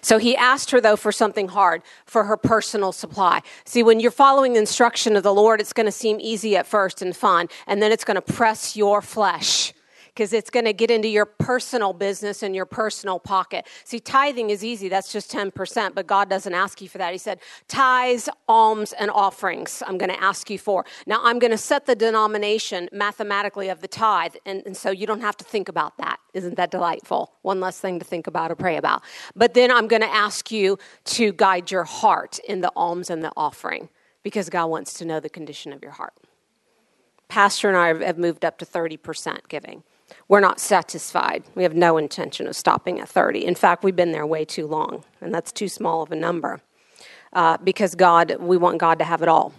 So 0.00 0.18
he 0.18 0.36
asked 0.36 0.70
her, 0.70 0.80
though, 0.80 0.96
for 0.96 1.12
something 1.12 1.48
hard 1.48 1.82
for 2.06 2.24
her 2.24 2.36
personal 2.36 2.92
supply. 2.92 3.40
See, 3.64 3.82
when 3.82 4.00
you're 4.00 4.10
following 4.10 4.52
the 4.52 4.58
instruction 4.58 5.16
of 5.16 5.22
the 5.22 5.34
Lord, 5.34 5.60
it's 5.60 5.72
going 5.72 5.86
to 5.86 5.92
seem 5.92 6.18
easy 6.20 6.56
at 6.56 6.66
first 6.66 7.02
and 7.02 7.16
fun, 7.16 7.48
and 7.66 7.82
then 7.82 7.92
it's 7.92 8.04
going 8.04 8.16
to 8.16 8.22
press 8.22 8.76
your 8.76 9.02
flesh 9.02 9.72
because 10.18 10.32
it's 10.32 10.50
going 10.50 10.64
to 10.64 10.72
get 10.72 10.90
into 10.90 11.06
your 11.06 11.24
personal 11.24 11.92
business 11.92 12.42
and 12.42 12.52
your 12.52 12.66
personal 12.66 13.20
pocket. 13.20 13.68
See, 13.84 14.00
tithing 14.00 14.50
is 14.50 14.64
easy, 14.64 14.88
that's 14.88 15.12
just 15.12 15.30
10%, 15.30 15.94
but 15.94 16.08
God 16.08 16.28
doesn't 16.28 16.52
ask 16.52 16.82
you 16.82 16.88
for 16.88 16.98
that. 16.98 17.12
He 17.12 17.18
said, 17.18 17.38
tithes, 17.68 18.28
alms, 18.48 18.92
and 18.94 19.12
offerings, 19.12 19.80
I'm 19.86 19.96
going 19.96 20.10
to 20.10 20.20
ask 20.20 20.50
you 20.50 20.58
for. 20.58 20.84
Now, 21.06 21.20
I'm 21.22 21.38
going 21.38 21.52
to 21.52 21.56
set 21.56 21.86
the 21.86 21.94
denomination 21.94 22.88
mathematically 22.90 23.68
of 23.68 23.80
the 23.80 23.86
tithe, 23.86 24.34
and, 24.44 24.64
and 24.66 24.76
so 24.76 24.90
you 24.90 25.06
don't 25.06 25.20
have 25.20 25.36
to 25.36 25.44
think 25.44 25.68
about 25.68 25.96
that. 25.98 26.18
Isn't 26.34 26.56
that 26.56 26.72
delightful? 26.72 27.34
One 27.42 27.60
less 27.60 27.78
thing 27.78 28.00
to 28.00 28.04
think 28.04 28.26
about 28.26 28.50
or 28.50 28.56
pray 28.56 28.76
about. 28.76 29.04
But 29.36 29.54
then 29.54 29.70
I'm 29.70 29.86
going 29.86 30.02
to 30.02 30.12
ask 30.12 30.50
you 30.50 30.80
to 31.04 31.30
guide 31.30 31.70
your 31.70 31.84
heart 31.84 32.40
in 32.40 32.60
the 32.60 32.72
alms 32.74 33.08
and 33.08 33.22
the 33.22 33.30
offering 33.36 33.88
because 34.24 34.50
God 34.50 34.66
wants 34.66 34.94
to 34.94 35.04
know 35.04 35.20
the 35.20 35.30
condition 35.30 35.72
of 35.72 35.80
your 35.80 35.92
heart. 35.92 36.14
Pastor 37.28 37.68
and 37.68 37.76
I 37.76 38.04
have 38.04 38.18
moved 38.18 38.44
up 38.44 38.58
to 38.58 38.66
30% 38.66 39.46
giving 39.48 39.84
we're 40.28 40.40
not 40.40 40.60
satisfied. 40.60 41.44
We 41.54 41.62
have 41.62 41.74
no 41.74 41.96
intention 41.96 42.46
of 42.46 42.56
stopping 42.56 43.00
at 43.00 43.08
30. 43.08 43.44
In 43.44 43.54
fact, 43.54 43.84
we've 43.84 43.96
been 43.96 44.12
there 44.12 44.26
way 44.26 44.44
too 44.44 44.66
long, 44.66 45.04
and 45.20 45.34
that's 45.34 45.52
too 45.52 45.68
small 45.68 46.02
of 46.02 46.12
a 46.12 46.16
number 46.16 46.60
uh, 47.32 47.56
because 47.58 47.94
God, 47.94 48.36
we 48.40 48.56
want 48.56 48.78
God 48.78 48.98
to 48.98 49.04
have 49.04 49.22
it 49.22 49.28
all. 49.28 49.52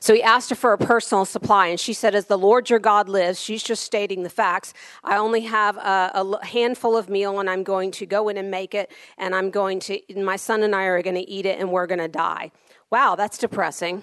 So 0.00 0.14
he 0.14 0.22
asked 0.22 0.50
her 0.50 0.56
for 0.56 0.72
a 0.72 0.78
personal 0.78 1.24
supply, 1.24 1.66
and 1.66 1.78
she 1.78 1.92
said, 1.92 2.14
As 2.14 2.26
the 2.26 2.38
Lord 2.38 2.70
your 2.70 2.78
God 2.78 3.08
lives, 3.08 3.40
she's 3.40 3.62
just 3.62 3.82
stating 3.82 4.22
the 4.22 4.30
facts. 4.30 4.72
I 5.02 5.16
only 5.16 5.42
have 5.42 5.76
a, 5.76 6.12
a, 6.14 6.46
handful 6.46 6.96
of 6.96 7.08
meal, 7.08 7.40
and 7.40 7.48
I'm 7.50 7.62
going 7.62 7.90
to 7.92 8.06
go 8.06 8.28
in 8.28 8.36
and 8.36 8.50
make 8.50 8.74
it, 8.74 8.90
and 9.18 9.34
I'm 9.34 9.50
going 9.50 9.80
to, 9.80 10.00
my 10.16 10.36
son 10.36 10.62
and 10.62 10.74
I 10.74 10.84
are 10.84 11.02
going 11.02 11.16
to 11.16 11.28
eat 11.28 11.46
it, 11.46 11.58
and 11.58 11.70
we're 11.70 11.86
going 11.86 11.98
to 11.98 12.08
die. 12.08 12.52
Wow, 12.90 13.14
that's 13.16 13.38
depressing. 13.38 14.02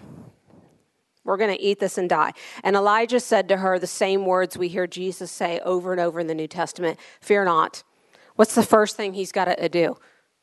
We're 1.24 1.38
going 1.38 1.56
to 1.56 1.62
eat 1.62 1.80
this 1.80 1.98
and 1.98 2.10
die. 2.10 2.34
And 2.64 2.76
Elijah 2.76 3.20
said 3.20 3.48
to 3.50 3.58
her 3.58 3.78
the 3.78 3.88
same 3.88 4.26
words 4.26 4.58
we 4.58 4.68
hear 4.68 4.88
Jesus 4.88 5.32
say 5.32 5.60
over 5.60 5.92
and 5.92 6.02
over 6.02 6.20
in 6.20 6.28
the 6.28 6.36
New 6.36 6.48
Testament 6.48 7.00
Fear 7.20 7.46
not. 7.46 7.84
What's 8.36 8.56
the 8.56 8.64
first 8.64 8.96
thing 8.96 9.14
he's 9.14 9.32
got 9.32 9.46
to 9.46 9.64
uh, 9.64 9.68
do? 9.68 9.98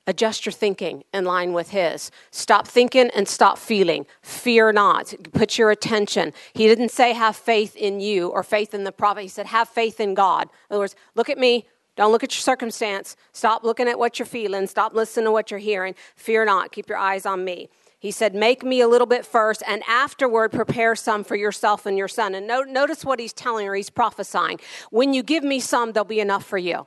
Adjust 0.06 0.46
your 0.46 0.52
thinking 0.52 1.04
in 1.12 1.24
line 1.24 1.52
with 1.52 1.70
his. 1.70 2.10
Stop 2.30 2.66
thinking 2.66 3.10
and 3.14 3.28
stop 3.28 3.58
feeling. 3.58 4.06
Fear 4.22 4.72
not. 4.72 5.12
Put 5.32 5.58
your 5.58 5.70
attention. 5.70 6.32
He 6.54 6.66
didn't 6.66 6.90
say 6.90 7.12
have 7.12 7.36
faith 7.36 7.76
in 7.76 8.00
you 8.00 8.28
or 8.28 8.42
faith 8.42 8.72
in 8.72 8.84
the 8.84 8.92
prophet. 8.92 9.22
He 9.22 9.28
said 9.28 9.46
have 9.46 9.68
faith 9.68 10.00
in 10.00 10.14
God. 10.14 10.44
In 10.44 10.74
other 10.74 10.80
words, 10.80 10.96
look 11.14 11.28
at 11.28 11.36
me. 11.36 11.66
Don't 11.96 12.12
look 12.12 12.24
at 12.24 12.32
your 12.34 12.40
circumstance. 12.40 13.16
Stop 13.32 13.64
looking 13.64 13.88
at 13.88 13.98
what 13.98 14.18
you're 14.18 14.26
feeling. 14.26 14.66
Stop 14.66 14.94
listening 14.94 15.26
to 15.26 15.32
what 15.32 15.50
you're 15.50 15.60
hearing. 15.60 15.94
Fear 16.14 16.46
not. 16.46 16.72
Keep 16.72 16.88
your 16.88 16.98
eyes 16.98 17.26
on 17.26 17.44
me. 17.44 17.68
He 17.98 18.10
said, 18.10 18.34
Make 18.34 18.62
me 18.62 18.80
a 18.80 18.88
little 18.88 19.06
bit 19.06 19.26
first, 19.26 19.62
and 19.66 19.82
afterward 19.88 20.52
prepare 20.52 20.94
some 20.94 21.24
for 21.24 21.36
yourself 21.36 21.86
and 21.86 21.98
your 21.98 22.08
son. 22.08 22.34
And 22.34 22.46
no, 22.46 22.62
notice 22.62 23.04
what 23.04 23.18
he's 23.18 23.32
telling 23.32 23.66
her. 23.66 23.74
He's 23.74 23.90
prophesying. 23.90 24.60
When 24.90 25.12
you 25.12 25.22
give 25.22 25.42
me 25.42 25.60
some, 25.60 25.92
there'll 25.92 26.04
be 26.04 26.20
enough 26.20 26.44
for 26.44 26.58
you. 26.58 26.86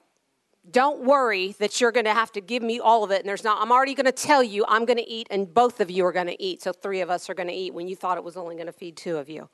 Don't 0.70 1.04
worry 1.04 1.56
that 1.60 1.82
you're 1.82 1.92
going 1.92 2.06
to 2.06 2.14
have 2.14 2.32
to 2.34 2.42
give 2.42 2.62
me 2.62 2.80
all 2.80 3.04
of 3.04 3.12
it, 3.12 3.20
and 3.20 3.28
there's 3.28 3.44
not. 3.44 3.62
I'm 3.62 3.72
already 3.72 3.96
going 3.96 4.06
to 4.06 4.12
tell 4.12 4.44
you 4.44 4.64
I'm 4.68 4.86
going 4.86 4.98
to 4.98 5.10
eat, 5.10 5.28
and 5.32 5.52
both 5.52 5.82
of 5.82 5.90
you 5.90 6.06
are 6.06 6.12
going 6.12 6.28
to 6.28 6.42
eat. 6.42 6.62
So 6.62 6.72
three 6.72 7.02
of 7.02 7.10
us 7.10 7.30
are 7.30 7.34
going 7.34 7.50
to 7.50 7.54
eat 7.54 7.74
when 7.74 7.88
you 7.88 7.96
thought 7.96 8.18
it 8.18 8.24
was 8.24 8.38
only 8.38 8.56
going 8.56 8.68
to 8.68 8.74
feed 8.74 8.96
two 8.96 9.18
of 9.18 9.28
you 9.28 9.50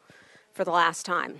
for 0.54 0.64
the 0.64 0.72
last 0.72 1.06
time. 1.06 1.40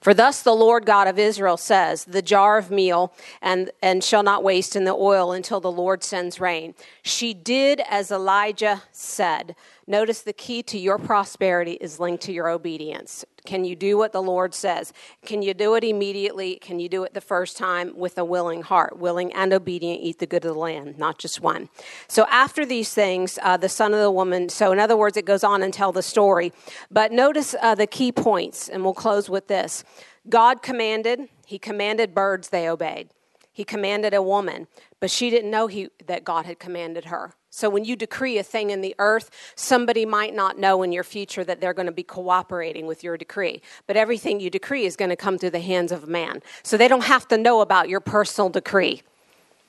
For 0.00 0.14
thus 0.14 0.42
the 0.42 0.54
Lord 0.54 0.86
God 0.86 1.08
of 1.08 1.18
Israel 1.18 1.56
says, 1.56 2.04
The 2.04 2.22
jar 2.22 2.58
of 2.58 2.70
meal 2.70 3.12
and, 3.40 3.70
and 3.82 4.02
shall 4.02 4.22
not 4.22 4.42
waste 4.42 4.76
in 4.76 4.84
the 4.84 4.94
oil 4.94 5.32
until 5.32 5.60
the 5.60 5.70
Lord 5.70 6.02
sends 6.02 6.40
rain. 6.40 6.74
She 7.02 7.34
did 7.34 7.80
as 7.88 8.10
Elijah 8.10 8.82
said. 8.92 9.54
Notice 9.86 10.22
the 10.22 10.32
key 10.32 10.62
to 10.64 10.78
your 10.78 10.96
prosperity 10.96 11.72
is 11.72 11.98
linked 11.98 12.22
to 12.24 12.32
your 12.32 12.48
obedience. 12.48 13.24
Can 13.44 13.64
you 13.64 13.74
do 13.74 13.98
what 13.98 14.12
the 14.12 14.22
Lord 14.22 14.54
says? 14.54 14.92
Can 15.26 15.42
you 15.42 15.54
do 15.54 15.74
it 15.74 15.82
immediately? 15.82 16.56
Can 16.56 16.78
you 16.78 16.88
do 16.88 17.02
it 17.02 17.14
the 17.14 17.20
first 17.20 17.56
time 17.56 17.92
with 17.96 18.16
a 18.16 18.24
willing 18.24 18.62
heart? 18.62 18.96
Willing 18.96 19.32
and 19.32 19.52
obedient, 19.52 20.00
eat 20.00 20.20
the 20.20 20.26
good 20.26 20.44
of 20.44 20.54
the 20.54 20.60
land, 20.60 20.98
not 20.98 21.18
just 21.18 21.40
one. 21.40 21.68
So, 22.06 22.26
after 22.30 22.64
these 22.64 22.94
things, 22.94 23.40
uh, 23.42 23.56
the 23.56 23.68
son 23.68 23.92
of 23.92 24.00
the 24.00 24.10
woman, 24.10 24.48
so 24.48 24.70
in 24.70 24.78
other 24.78 24.96
words, 24.96 25.16
it 25.16 25.24
goes 25.24 25.42
on 25.42 25.62
and 25.62 25.74
tell 25.74 25.90
the 25.90 26.02
story. 26.02 26.52
But 26.90 27.10
notice 27.10 27.56
uh, 27.60 27.74
the 27.74 27.88
key 27.88 28.12
points, 28.12 28.68
and 28.68 28.84
we'll 28.84 28.94
close 28.94 29.28
with 29.28 29.48
this 29.48 29.82
God 30.28 30.62
commanded, 30.62 31.28
He 31.44 31.58
commanded 31.58 32.14
birds, 32.14 32.50
they 32.50 32.68
obeyed. 32.68 33.08
He 33.52 33.64
commanded 33.64 34.14
a 34.14 34.22
woman, 34.22 34.66
but 35.00 35.10
she 35.10 35.28
didn't 35.28 35.50
know 35.50 35.66
he, 35.66 35.88
that 36.06 36.24
God 36.24 36.46
had 36.46 36.58
commanded 36.58 37.06
her. 37.06 37.34
So 37.54 37.68
when 37.68 37.84
you 37.84 37.96
decree 37.96 38.38
a 38.38 38.42
thing 38.42 38.70
in 38.70 38.80
the 38.80 38.94
earth, 38.98 39.30
somebody 39.56 40.06
might 40.06 40.34
not 40.34 40.58
know 40.58 40.82
in 40.82 40.90
your 40.90 41.04
future 41.04 41.44
that 41.44 41.60
they're 41.60 41.74
going 41.74 41.86
to 41.86 41.92
be 41.92 42.02
cooperating 42.02 42.86
with 42.86 43.04
your 43.04 43.18
decree. 43.18 43.60
But 43.86 43.98
everything 43.98 44.40
you 44.40 44.48
decree 44.48 44.86
is 44.86 44.96
going 44.96 45.10
to 45.10 45.16
come 45.16 45.36
through 45.36 45.50
the 45.50 45.60
hands 45.60 45.92
of 45.92 46.08
man. 46.08 46.40
So 46.62 46.78
they 46.78 46.88
don't 46.88 47.04
have 47.04 47.28
to 47.28 47.36
know 47.36 47.60
about 47.60 47.90
your 47.90 48.00
personal 48.00 48.48
decree. 48.48 49.02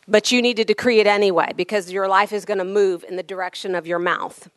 But 0.07 0.31
you 0.31 0.41
need 0.41 0.55
to 0.57 0.63
decree 0.63 1.01
it 1.01 1.07
anyway 1.07 1.51
because 1.57 1.91
your 1.91 2.07
life 2.07 2.31
is 2.31 2.45
going 2.45 2.59
to 2.59 2.63
move 2.63 3.03
in 3.03 3.17
the 3.17 3.23
direction 3.23 3.75
of 3.75 3.85
your 3.85 3.99
mouth. 3.99 4.49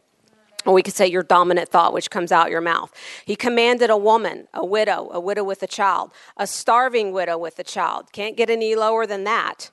Or 0.64 0.72
we 0.72 0.84
could 0.84 0.94
say 0.94 1.08
your 1.08 1.24
dominant 1.24 1.68
thought, 1.68 1.92
which 1.92 2.10
comes 2.10 2.30
out 2.30 2.48
your 2.48 2.60
mouth. 2.60 2.92
He 3.24 3.34
commanded 3.34 3.90
a 3.90 3.96
woman, 3.96 4.46
a 4.54 4.64
widow, 4.64 5.10
a 5.12 5.18
widow 5.18 5.42
with 5.42 5.64
a 5.64 5.68
child, 5.68 6.12
a 6.36 6.46
starving 6.46 7.10
widow 7.10 7.36
with 7.36 7.58
a 7.58 7.64
child. 7.64 8.12
Can't 8.12 8.36
get 8.36 8.50
any 8.50 8.76
lower 8.76 9.04
than 9.04 9.24
that 9.24 9.72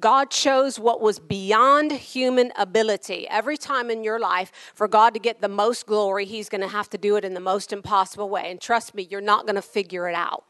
God 0.00 0.30
chose 0.30 0.78
what 0.78 1.00
was 1.00 1.18
beyond 1.18 1.92
human 1.92 2.52
ability. 2.56 3.28
Every 3.28 3.56
time 3.56 3.90
in 3.90 4.02
your 4.02 4.18
life, 4.18 4.50
for 4.74 4.88
God 4.88 5.14
to 5.14 5.20
get 5.20 5.40
the 5.40 5.48
most 5.48 5.86
glory, 5.86 6.24
He's 6.24 6.48
going 6.48 6.62
to 6.62 6.68
have 6.68 6.90
to 6.90 6.98
do 6.98 7.16
it 7.16 7.24
in 7.24 7.34
the 7.34 7.40
most 7.40 7.72
impossible 7.72 8.28
way. 8.28 8.50
And 8.50 8.60
trust 8.60 8.94
me, 8.94 9.06
you're 9.10 9.20
not 9.20 9.46
going 9.46 9.56
to 9.56 9.62
figure 9.62 10.08
it 10.08 10.14
out. 10.14 10.44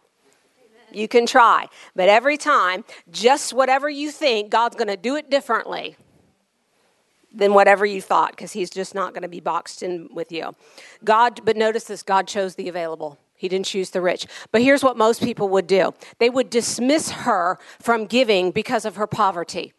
You 0.90 1.08
can 1.08 1.24
try, 1.24 1.68
but 1.96 2.08
every 2.08 2.36
time, 2.36 2.84
just 3.10 3.54
whatever 3.54 3.88
you 3.88 4.10
think, 4.10 4.50
God's 4.50 4.76
going 4.76 4.88
to 4.88 4.96
do 4.96 5.16
it 5.16 5.30
differently 5.30 5.96
than 7.34 7.54
whatever 7.54 7.86
you 7.86 8.02
thought 8.02 8.32
because 8.32 8.52
He's 8.52 8.70
just 8.70 8.94
not 8.94 9.14
going 9.14 9.22
to 9.22 9.28
be 9.28 9.40
boxed 9.40 9.82
in 9.82 10.08
with 10.12 10.30
you. 10.30 10.54
God, 11.02 11.40
but 11.44 11.56
notice 11.56 11.84
this 11.84 12.02
God 12.02 12.28
chose 12.28 12.54
the 12.54 12.68
available. 12.68 13.18
He 13.42 13.48
didn't 13.48 13.66
choose 13.66 13.90
the 13.90 14.00
rich. 14.00 14.28
But 14.52 14.62
here's 14.62 14.84
what 14.84 14.96
most 14.96 15.20
people 15.20 15.48
would 15.48 15.66
do 15.66 15.92
they 16.20 16.30
would 16.30 16.48
dismiss 16.48 17.10
her 17.10 17.58
from 17.80 18.06
giving 18.06 18.52
because 18.52 18.84
of 18.84 18.94
her 18.94 19.08
poverty. 19.08 19.72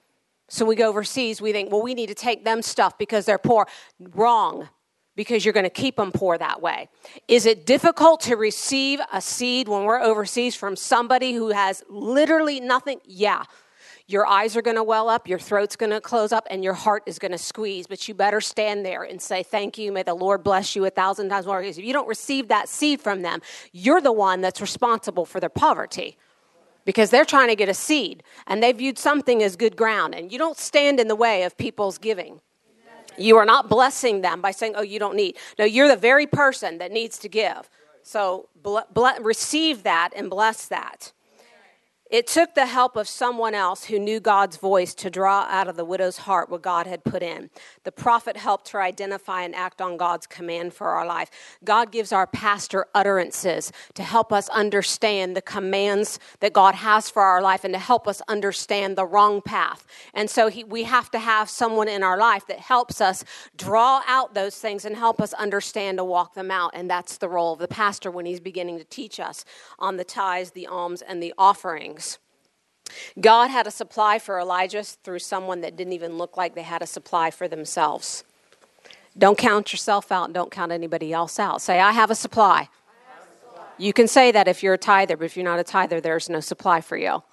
So 0.50 0.66
we 0.66 0.76
go 0.76 0.90
overseas, 0.90 1.42
we 1.42 1.54
think, 1.54 1.72
well, 1.72 1.82
we 1.82 1.94
need 1.94 2.08
to 2.08 2.14
take 2.14 2.44
them 2.44 2.62
stuff 2.62 2.98
because 2.98 3.26
they're 3.26 3.38
poor. 3.38 3.66
Wrong, 4.00 4.68
because 5.16 5.46
you're 5.46 5.54
going 5.54 5.64
to 5.64 5.70
keep 5.70 5.96
them 5.96 6.12
poor 6.12 6.38
that 6.38 6.62
way. 6.62 6.90
Is 7.30 7.46
it 7.46 7.66
difficult 7.66 8.20
to 8.22 8.36
receive 8.36 9.00
a 9.14 9.22
seed 9.22 9.70
when 9.70 9.86
we're 9.86 10.02
overseas 10.02 10.56
from 10.56 10.76
somebody 10.76 11.32
who 11.32 11.52
has 11.52 11.84
literally 11.88 12.60
nothing? 12.60 13.00
Yeah. 13.06 13.44
Your 14.08 14.28
eyes 14.28 14.58
are 14.58 14.62
going 14.62 14.76
to 14.76 14.84
well 14.84 15.08
up, 15.08 15.30
your 15.30 15.40
throat's 15.40 15.78
going 15.78 15.92
to 15.92 16.02
close 16.02 16.34
up, 16.34 16.46
and 16.50 16.62
your 16.62 16.74
heart 16.74 17.04
is 17.06 17.20
going 17.20 17.32
to 17.32 17.38
squeeze. 17.38 17.88
But 17.88 18.06
you 18.08 18.14
better 18.14 18.42
stand 18.42 18.86
there 18.86 19.04
and 19.04 19.22
say, 19.22 19.44
Thank 19.44 19.78
you. 19.78 19.92
May 19.92 20.04
the 20.04 20.14
Lord 20.14 20.44
bless 20.44 20.76
you 20.76 20.84
a 20.86 20.90
thousand 20.90 21.30
times 21.30 21.46
more. 21.46 21.62
Because 21.62 21.78
If 21.78 21.86
you 21.86 21.94
don't 21.94 22.08
receive 22.08 22.50
that 22.50 22.68
seed 22.68 23.00
from 23.00 23.22
them, 23.22 23.42
you're 23.72 24.02
the 24.02 24.12
one 24.12 24.42
that's 24.42 24.60
responsible 24.60 25.26
for 25.26 25.40
their 25.40 25.50
poverty 25.50 26.18
because 26.86 27.12
they're 27.12 27.24
trying 27.24 27.48
to 27.48 27.56
get 27.56 27.70
a 27.70 27.74
seed 27.74 28.24
and 28.46 28.62
they 28.62 28.74
viewed 28.74 28.98
something 28.98 29.42
as 29.42 29.56
good 29.56 29.78
ground. 29.78 30.14
And 30.14 30.34
you 30.34 30.38
don't 30.38 30.58
stand 30.58 31.00
in 31.00 31.08
the 31.08 31.16
way 31.16 31.44
of 31.44 31.58
people's 31.58 31.98
giving. 31.98 32.42
You 33.18 33.38
are 33.38 33.46
not 33.46 33.70
blessing 33.70 34.20
them 34.20 34.42
by 34.42 34.52
saying, 34.52 34.74
Oh, 34.76 34.82
you 34.82 35.00
don't 35.00 35.16
need. 35.16 35.38
No, 35.58 35.64
you're 35.64 35.88
the 35.88 35.96
very 35.96 36.28
person 36.28 36.78
that 36.80 36.92
needs 36.92 37.18
to 37.20 37.30
give. 37.30 37.70
So 38.02 38.50
ble- 38.62 38.84
ble- 38.94 39.22
receive 39.22 39.84
that 39.84 40.10
and 40.14 40.30
bless 40.30 40.68
that 40.68 41.14
It 42.14 42.28
took 42.28 42.54
the 42.54 42.68
help 42.68 42.96
of 42.96 43.08
someone 43.08 43.56
else 43.56 43.86
who 43.86 43.98
knew 43.98 44.20
God's 44.20 44.58
voice 44.58 44.94
to 44.94 45.10
draw 45.10 45.48
out 45.50 45.68
of 45.68 45.76
the 45.76 45.84
widow's 45.84 46.18
heart 46.18 46.48
what 46.48 46.62
God 46.62 46.86
had 46.86 47.04
put 47.04 47.24
in. 47.24 47.50
The 47.86 47.92
prophet 47.92 48.38
helped 48.38 48.70
her 48.70 48.84
identify 48.84 49.42
and 49.42 49.56
act 49.56 49.82
on 49.82 49.98
God's 49.98 50.28
command 50.28 50.76
for 50.76 50.90
our 50.90 51.08
life. 51.08 51.32
God 51.64 51.92
gives 51.92 52.12
our 52.12 52.28
pastor 52.28 52.86
utterances 52.94 53.72
to 53.96 54.04
help 54.04 54.32
us 54.32 54.48
understand 54.50 55.36
the 55.36 55.42
commands 55.42 56.20
that 56.40 56.54
God 56.54 56.76
has 56.76 57.10
for 57.10 57.24
our 57.24 57.42
life 57.42 57.64
and 57.64 57.74
to 57.74 57.80
help 57.80 58.08
us 58.08 58.22
understand 58.28 58.96
the 58.96 59.08
wrong 59.08 59.42
path. 59.42 59.84
And 60.14 60.30
so 60.30 60.50
he, 60.50 60.64
we 60.64 60.84
have 60.84 61.10
to 61.12 61.20
have 61.20 61.50
someone 61.50 61.88
in 61.88 62.04
our 62.04 62.20
life 62.20 62.46
that 62.46 62.60
helps 62.60 63.02
us 63.02 63.24
draw 63.58 64.04
out 64.06 64.36
those 64.36 64.60
things 64.60 64.86
and 64.86 64.96
help 64.96 65.20
us 65.20 65.34
understand 65.34 65.98
to 65.98 66.04
walk 66.04 66.36
them 66.36 66.52
out. 66.52 66.74
And 66.76 66.88
that's 66.88 67.18
the 67.18 67.28
role 67.28 67.54
of 67.54 67.60
the 67.60 67.68
pastor 67.68 68.12
when 68.12 68.28
he's 68.28 68.40
beginning 68.40 68.78
to 68.78 68.84
teach 68.84 69.20
us 69.20 69.46
on 69.80 69.98
the 69.98 70.04
tithes, 70.04 70.52
the 70.52 70.68
alms, 70.68 71.02
and 71.02 71.24
the 71.24 71.34
offerings. 71.40 72.03
God 73.20 73.50
had 73.50 73.68
a 73.68 73.72
supply 73.72 74.20
for 74.20 74.40
Elijah 74.40 74.84
through 74.84 75.20
someone 75.20 75.62
that 75.62 75.76
didn't 75.76 75.94
even 75.94 76.18
look 76.18 76.38
like 76.38 76.56
they 76.56 76.64
had 76.64 76.82
a 76.82 76.88
supply 76.88 77.32
for 77.32 77.48
themselves. 77.48 78.24
Don't 79.18 79.38
count 79.38 79.72
yourself 79.72 80.12
out 80.12 80.34
don't 80.34 80.52
count 80.52 80.72
anybody 80.72 81.14
else 81.14 81.40
out. 81.40 81.62
Say, 81.62 81.80
I 81.80 81.92
have 81.92 82.10
a 82.10 82.16
supply. 82.16 82.70
You 83.78 83.94
can 83.94 84.08
say 84.08 84.32
that 84.32 84.48
if 84.48 84.64
you're 84.64 84.76
a 84.76 84.78
tither, 84.78 85.18
but 85.18 85.26
if 85.26 85.36
you're 85.36 85.44
not 85.44 85.60
a 85.60 85.64
tither, 85.64 86.00
there's 86.00 86.30
no 86.30 86.40
supply 86.40 86.82
for 86.82 86.98
you. 86.98 87.24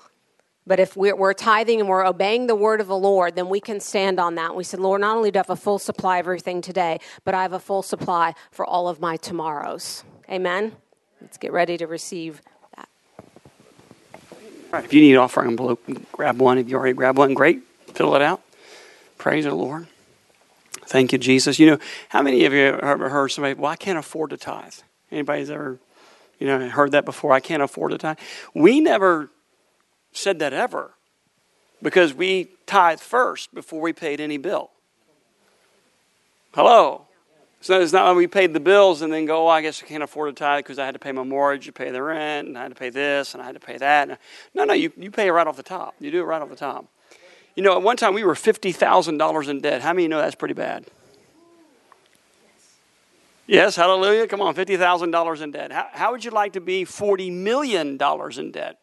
But 0.67 0.79
if 0.79 0.97
we're, 0.97 1.17
we're, 1.17 1.33
tithing 1.33 1.81
and 1.81 1.89
we're 1.89 2.07
obeying 2.07 2.47
the 2.47 2.55
word 2.55 2.81
of 2.81 2.87
the 2.87 2.97
Lord, 2.97 3.35
then 3.35 3.49
we 3.49 3.61
can 3.61 3.81
stand 3.81 4.21
on 4.21 4.35
that. 4.37 4.55
We 4.55 4.63
said, 4.63 4.81
Lord, 4.81 5.01
not 5.01 5.17
only 5.17 5.31
do 5.31 5.39
I 5.39 5.41
have 5.41 5.51
a 5.51 5.57
full 5.57 5.79
supply 5.79 6.19
of 6.19 6.27
everything 6.27 6.61
today, 6.61 7.01
but 7.25 7.35
I 7.35 7.43
have 7.43 7.53
a 7.53 7.59
full 7.59 7.83
supply 7.83 8.35
for 8.51 8.65
all 8.65 8.89
of 8.89 9.01
my 9.01 9.17
tomorrows. 9.17 10.05
Amen? 10.31 10.77
Let's 11.21 11.39
get 11.39 11.53
ready 11.53 11.77
to 11.79 11.87
receive 11.87 12.41
Right. 14.71 14.85
If 14.85 14.93
you 14.93 15.01
need 15.01 15.13
an 15.13 15.19
offering 15.19 15.51
envelope, 15.51 15.83
grab 16.13 16.41
one. 16.41 16.59
If 16.59 16.69
you 16.69 16.77
already 16.77 16.95
grabbed 16.95 17.19
one, 17.19 17.35
great. 17.35 17.63
Fill 17.89 18.15
it 18.15 18.23
out. 18.23 18.41
Praise 19.19 19.45
the 19.45 19.55
Lord. 19.55 19.89
Thank 20.87 21.13
you, 21.13 21.19
Jesus. 21.19 21.59
You 21.59 21.67
know, 21.67 21.79
how 22.09 22.23
many 22.23 22.45
of 22.45 22.53
you 22.53 22.61
have 22.61 22.81
ever 22.81 23.09
heard 23.09 23.29
somebody, 23.29 23.55
well, 23.55 23.71
I 23.71 23.77
can't 23.77 23.99
afford 23.99 24.31
to 24.31 24.37
tithe? 24.37 24.75
Anybody's 25.11 25.51
ever, 25.51 25.79
you 26.39 26.47
know, 26.47 26.69
heard 26.69 26.93
that 26.93 27.05
before? 27.05 27.33
I 27.33 27.41
can't 27.41 27.63
afford 27.63 27.93
to 27.93 27.99
tithe. 27.99 28.19
We 28.55 28.81
never 28.81 29.31
said 30.13 30.39
that 30.39 30.53
ever 30.53 30.93
because 31.83 32.15
we 32.15 32.51
tithe 32.67 33.01
first 33.01 33.53
before 33.55 33.81
we 33.81 33.93
paid 33.93 34.21
any 34.21 34.39
bill. 34.39 34.71
Hello? 36.55 37.07
So 37.63 37.79
it's 37.79 37.93
not 37.93 38.07
like 38.07 38.17
we 38.17 38.27
paid 38.27 38.55
the 38.55 38.61
bills 38.61 39.03
and 39.03 39.13
then 39.13 39.27
go, 39.27 39.47
oh, 39.47 39.49
I 39.49 39.61
guess 39.61 39.83
I 39.83 39.87
can't 39.87 40.03
afford 40.03 40.35
to 40.35 40.39
tithe 40.39 40.65
because 40.65 40.79
I 40.79 40.87
had 40.87 40.95
to 40.95 40.99
pay 40.99 41.13
my 41.13 41.25
mortgage, 41.25 41.67
you 41.67 41.73
pay 41.73 41.91
the 41.91 42.03
rent, 42.03 42.49
and 42.49 42.57
I 42.57 42.63
had 42.63 42.71
to 42.71 42.75
pay 42.75 42.89
this, 42.89 43.35
and 43.35 43.43
I 43.43 43.47
had 43.47 43.55
to 43.55 43.61
pay 43.61 43.77
that. 43.77 44.19
No, 44.55 44.65
no, 44.65 44.73
you, 44.73 44.91
you 44.97 45.11
pay 45.11 45.27
it 45.27 45.33
right 45.33 45.47
off 45.47 45.57
the 45.57 45.63
top. 45.63 45.95
You 46.01 46.11
do 46.11 46.21
it 46.21 46.25
right 46.25 46.41
off 46.41 46.49
the 46.49 46.57
top. 46.57 46.87
You 47.55 47.63
know, 47.63 47.77
at 47.77 47.83
one 47.83 47.99
time 47.99 48.15
we 48.15 48.25
were 48.25 48.35
$50,000 48.35 49.49
in 49.49 49.61
debt. 49.61 49.83
How 49.83 49.93
many 49.93 50.09
know 50.09 50.19
that's 50.19 50.35
pretty 50.35 50.55
bad? 50.55 50.87
Yes, 53.47 53.77
hallelujah. 53.77 54.27
Come 54.27 54.41
on, 54.41 54.55
$50,000 54.55 55.43
in 55.43 55.51
debt. 55.51 55.73
How, 55.73 55.89
how 55.93 56.13
would 56.13 56.25
you 56.25 56.31
like 56.31 56.55
to 56.55 56.61
be 56.61 56.85
$40 56.85 57.31
million 57.31 57.99
in 58.39 58.51
debt? 58.53 58.79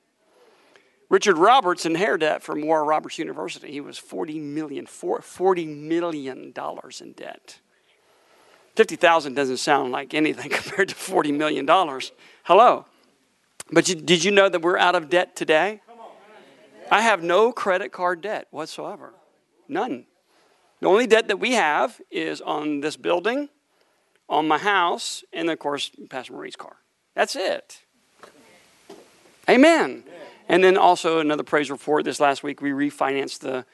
Richard 1.09 1.37
Roberts 1.37 1.85
inherited 1.85 2.27
that 2.27 2.43
from 2.43 2.63
Oral 2.63 2.85
Roberts 2.85 3.17
University. 3.17 3.71
He 3.71 3.81
was 3.81 3.97
$40 3.97 4.41
million, 4.41 4.85
$40 4.85 5.67
million 5.67 6.53
in 6.99 7.11
debt. 7.13 7.59
50,000 8.77 9.33
doesn't 9.33 9.57
sound 9.57 9.91
like 9.91 10.13
anything 10.13 10.49
compared 10.51 10.89
to 10.89 10.95
40 10.95 11.31
million 11.31 11.65
dollars. 11.65 12.11
Hello. 12.43 12.85
But 13.71 13.89
you, 13.89 13.95
did 13.95 14.23
you 14.23 14.31
know 14.31 14.47
that 14.47 14.61
we're 14.61 14.77
out 14.77 14.93
of 14.93 15.09
debt 15.09 15.35
today? 15.35 15.81
I 16.89 17.01
have 17.01 17.21
no 17.21 17.51
credit 17.51 17.91
card 17.91 18.21
debt 18.21 18.47
whatsoever. 18.51 19.13
None. 19.67 20.05
The 20.79 20.87
only 20.87 21.07
debt 21.07 21.27
that 21.27 21.39
we 21.39 21.53
have 21.53 21.99
is 22.11 22.39
on 22.39 22.81
this 22.81 22.95
building, 22.95 23.49
on 24.29 24.47
my 24.47 24.59
house, 24.59 25.23
and 25.33 25.49
of 25.49 25.57
course, 25.57 25.91
Pastor 26.09 26.33
Marie's 26.33 26.55
car. 26.55 26.77
That's 27.15 27.35
it. 27.35 27.81
Amen. 29.49 30.03
And 30.47 30.63
then 30.63 30.77
also 30.77 31.19
another 31.19 31.43
praise 31.43 31.71
report. 31.71 32.05
This 32.05 32.19
last 32.19 32.43
week, 32.43 32.61
we 32.61 32.69
refinanced 32.69 33.39
the 33.39 33.65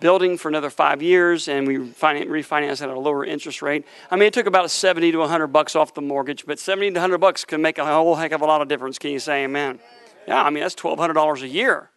building 0.00 0.36
for 0.38 0.48
another 0.48 0.70
five 0.70 1.02
years, 1.02 1.48
and 1.48 1.66
we 1.66 1.76
refinanced 1.76 2.82
at 2.82 2.88
a 2.88 2.98
lower 2.98 3.24
interest 3.24 3.62
rate. 3.62 3.84
I 4.10 4.16
mean, 4.16 4.28
it 4.28 4.34
took 4.34 4.46
about 4.46 4.70
70 4.70 5.12
to 5.12 5.18
100 5.18 5.48
bucks 5.48 5.76
off 5.76 5.94
the 5.94 6.02
mortgage, 6.02 6.46
but 6.46 6.58
70 6.58 6.90
to 6.90 6.94
100 6.94 7.18
bucks 7.18 7.44
can 7.44 7.62
make 7.62 7.78
a 7.78 7.84
whole 7.84 8.14
heck 8.14 8.32
of 8.32 8.42
a 8.42 8.46
lot 8.46 8.60
of 8.60 8.68
difference. 8.68 8.98
Can 8.98 9.10
you 9.10 9.18
say 9.18 9.44
amen? 9.44 9.80
Yeah, 10.26 10.42
I 10.42 10.50
mean, 10.50 10.62
that's 10.62 10.74
$1,200 10.74 11.42
a 11.42 11.48
year. 11.48 11.90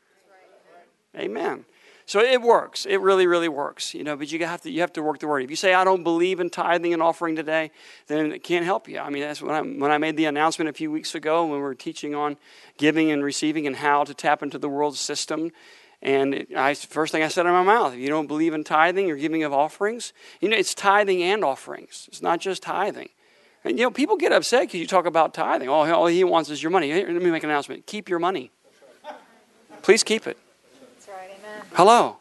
Amen. 1.16 1.66
So 2.08 2.22
it 2.22 2.42
works. 2.42 2.86
It 2.86 3.02
really, 3.02 3.28
really 3.28 3.50
works. 3.50 3.94
You 3.94 4.06
know, 4.06 4.16
but 4.16 4.32
you 4.32 4.46
have 4.46 4.62
to 4.62 4.72
you 4.72 4.80
have 4.80 4.94
to 4.94 5.04
work 5.04 5.20
the 5.20 5.28
word. 5.28 5.44
If 5.44 5.50
you 5.50 5.58
say 5.58 5.74
I 5.74 5.84
don't 5.84 6.04
believe 6.04 6.40
in 6.40 6.50
tithing 6.50 6.94
and 6.94 7.04
offering 7.04 7.36
today, 7.36 7.70
then 8.08 8.32
it 8.32 8.44
can't 8.44 8.64
help 8.64 8.88
you. 8.88 9.00
I 9.00 9.10
mean, 9.10 9.24
that's 9.24 9.42
when 9.42 9.54
I 9.54 9.62
when 9.62 9.92
I 9.92 9.98
made 9.98 10.16
the 10.16 10.24
announcement 10.24 10.70
a 10.70 10.74
few 10.74 10.90
weeks 10.90 11.16
ago 11.16 11.44
when 11.44 11.58
we 11.58 11.62
were 11.62 11.76
teaching 11.76 12.16
on 12.16 12.38
giving 12.78 13.12
and 13.12 13.26
receiving 13.26 13.68
and 13.68 13.76
how 13.76 14.06
to 14.06 14.14
tap 14.14 14.42
into 14.42 14.58
the 14.58 14.70
world 14.70 14.96
system. 14.96 15.52
And 16.02 16.46
I, 16.56 16.74
first 16.76 17.12
thing 17.12 17.24
I 17.24 17.28
said 17.28 17.46
in 17.46 17.52
my 17.52 17.64
mouth, 17.64 17.94
if 17.94 18.00
you 18.00 18.10
don't 18.10 18.28
believe 18.28 18.54
in 18.54 18.64
tithing 18.64 19.10
or 19.10 19.16
giving 19.16 19.44
of 19.44 19.52
offerings, 19.52 20.14
you 20.40 20.48
know, 20.48 20.56
it's 20.56 20.74
tithing 20.74 21.24
and 21.24 21.44
offerings. 21.44 22.06
It's 22.08 22.22
not 22.22 22.40
just 22.40 22.62
tithing. 22.62 23.10
And, 23.64 23.78
you 23.80 23.86
know, 23.86 23.92
people 23.92 24.16
get 24.16 24.32
upset 24.32 24.62
because 24.64 24.80
you 24.80 24.88
talk 24.88 25.06
about 25.06 25.34
tithing. 25.34 25.70
Oh, 25.70 25.92
all 25.92 26.06
he 26.08 26.24
wants 26.24 26.50
is 26.50 26.62
your 26.62 26.70
money. 26.70 26.94
Let 26.94 27.10
me 27.10 27.32
make 27.32 27.44
an 27.44 27.50
announcement. 27.50 27.88
Keep 27.88 28.10
your 28.10 28.20
money. 28.20 28.52
Please 29.82 30.04
keep 30.04 30.28
it. 30.28 30.38
That's 30.96 31.08
right. 31.08 31.32
Amen. 31.40 31.66
Hello. 31.74 32.18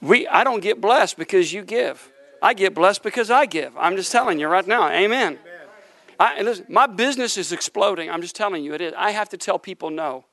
We, 0.00 0.26
I 0.28 0.44
don't 0.44 0.60
get 0.60 0.80
blessed 0.80 1.16
because 1.16 1.52
you 1.52 1.62
give. 1.62 2.10
I 2.42 2.54
get 2.54 2.74
blessed 2.74 3.02
because 3.02 3.30
I 3.30 3.44
give. 3.46 3.76
I'm 3.76 3.96
just 3.96 4.12
telling 4.12 4.38
you 4.38 4.48
right 4.48 4.66
now. 4.66 4.88
Amen. 4.88 5.38
I, 6.18 6.42
listen, 6.42 6.66
my 6.68 6.86
business 6.86 7.36
is 7.36 7.50
exploding. 7.50 8.10
I'm 8.10 8.20
just 8.20 8.36
telling 8.36 8.62
you 8.62 8.74
it 8.74 8.80
is. 8.80 8.92
I 8.96 9.10
have 9.10 9.30
to 9.30 9.36
tell 9.36 9.58
people 9.58 9.90
no. 9.90 10.24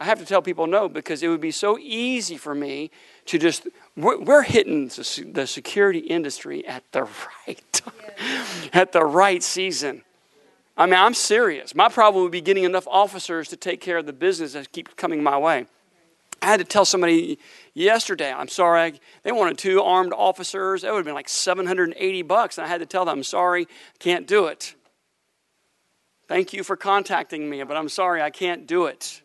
I 0.00 0.04
have 0.04 0.18
to 0.18 0.24
tell 0.24 0.40
people 0.40 0.66
no 0.66 0.88
because 0.88 1.22
it 1.22 1.28
would 1.28 1.42
be 1.42 1.50
so 1.50 1.78
easy 1.78 2.38
for 2.38 2.54
me 2.54 2.90
to 3.26 3.38
just, 3.38 3.68
we're, 3.98 4.42
hitting 4.42 4.88
the 4.88 5.46
security 5.46 5.98
industry 5.98 6.66
at 6.66 6.84
the 6.92 7.02
right 7.46 7.62
time, 7.70 7.92
at 8.72 8.92
the 8.92 9.04
right 9.04 9.42
season. 9.42 10.02
I 10.74 10.86
mean, 10.86 10.94
I'm 10.94 11.12
serious. 11.12 11.74
My 11.74 11.90
problem 11.90 12.22
would 12.22 12.32
be 12.32 12.40
getting 12.40 12.64
enough 12.64 12.88
officers 12.88 13.48
to 13.48 13.56
take 13.58 13.82
care 13.82 13.98
of 13.98 14.06
the 14.06 14.14
business 14.14 14.54
that 14.54 14.72
keeps 14.72 14.94
coming 14.94 15.22
my 15.22 15.36
way. 15.36 15.66
I 16.40 16.46
had 16.46 16.60
to 16.60 16.64
tell 16.64 16.86
somebody 16.86 17.38
yesterday, 17.74 18.32
I'm 18.32 18.48
sorry, 18.48 18.98
they 19.22 19.32
wanted 19.32 19.58
two 19.58 19.82
armed 19.82 20.14
officers. 20.14 20.80
That 20.80 20.92
would 20.92 21.00
have 21.00 21.04
been 21.04 21.14
like 21.14 21.28
780 21.28 22.22
bucks. 22.22 22.56
And 22.56 22.66
I 22.66 22.70
had 22.70 22.80
to 22.80 22.86
tell 22.86 23.04
them, 23.04 23.18
I'm 23.18 23.22
sorry, 23.22 23.68
can't 23.98 24.26
do 24.26 24.46
it. 24.46 24.74
Thank 26.26 26.54
you 26.54 26.64
for 26.64 26.76
contacting 26.76 27.50
me, 27.50 27.62
but 27.64 27.76
I'm 27.76 27.90
sorry, 27.90 28.22
I 28.22 28.30
can't 28.30 28.66
do 28.66 28.86
it. 28.86 29.20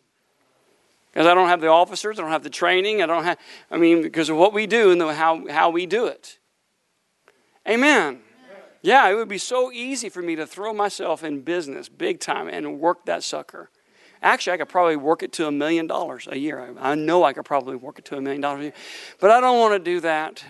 Because 1.16 1.28
I 1.28 1.32
don't 1.32 1.48
have 1.48 1.62
the 1.62 1.68
officers, 1.68 2.18
I 2.18 2.22
don't 2.22 2.30
have 2.30 2.42
the 2.42 2.50
training, 2.50 3.00
I 3.00 3.06
don't 3.06 3.24
have, 3.24 3.38
I 3.70 3.78
mean, 3.78 4.02
because 4.02 4.28
of 4.28 4.36
what 4.36 4.52
we 4.52 4.66
do 4.66 4.90
and 4.90 5.00
the, 5.00 5.14
how, 5.14 5.48
how 5.48 5.70
we 5.70 5.86
do 5.86 6.04
it. 6.04 6.38
Amen. 7.66 8.20
Yeah, 8.82 9.08
it 9.08 9.14
would 9.14 9.26
be 9.26 9.38
so 9.38 9.72
easy 9.72 10.10
for 10.10 10.20
me 10.20 10.36
to 10.36 10.46
throw 10.46 10.74
myself 10.74 11.24
in 11.24 11.40
business 11.40 11.88
big 11.88 12.20
time 12.20 12.48
and 12.48 12.80
work 12.80 13.06
that 13.06 13.22
sucker. 13.22 13.70
Actually, 14.20 14.52
I 14.52 14.56
could 14.58 14.68
probably 14.68 14.96
work 14.96 15.22
it 15.22 15.32
to 15.32 15.46
a 15.46 15.50
million 15.50 15.86
dollars 15.86 16.28
a 16.30 16.36
year. 16.36 16.74
I 16.78 16.94
know 16.94 17.24
I 17.24 17.32
could 17.32 17.46
probably 17.46 17.76
work 17.76 17.98
it 17.98 18.04
to 18.04 18.18
a 18.18 18.20
million 18.20 18.42
dollars 18.42 18.60
a 18.60 18.64
year. 18.64 18.74
But 19.18 19.30
I 19.30 19.40
don't 19.40 19.58
want 19.58 19.72
to 19.72 19.78
do 19.78 20.00
that. 20.00 20.44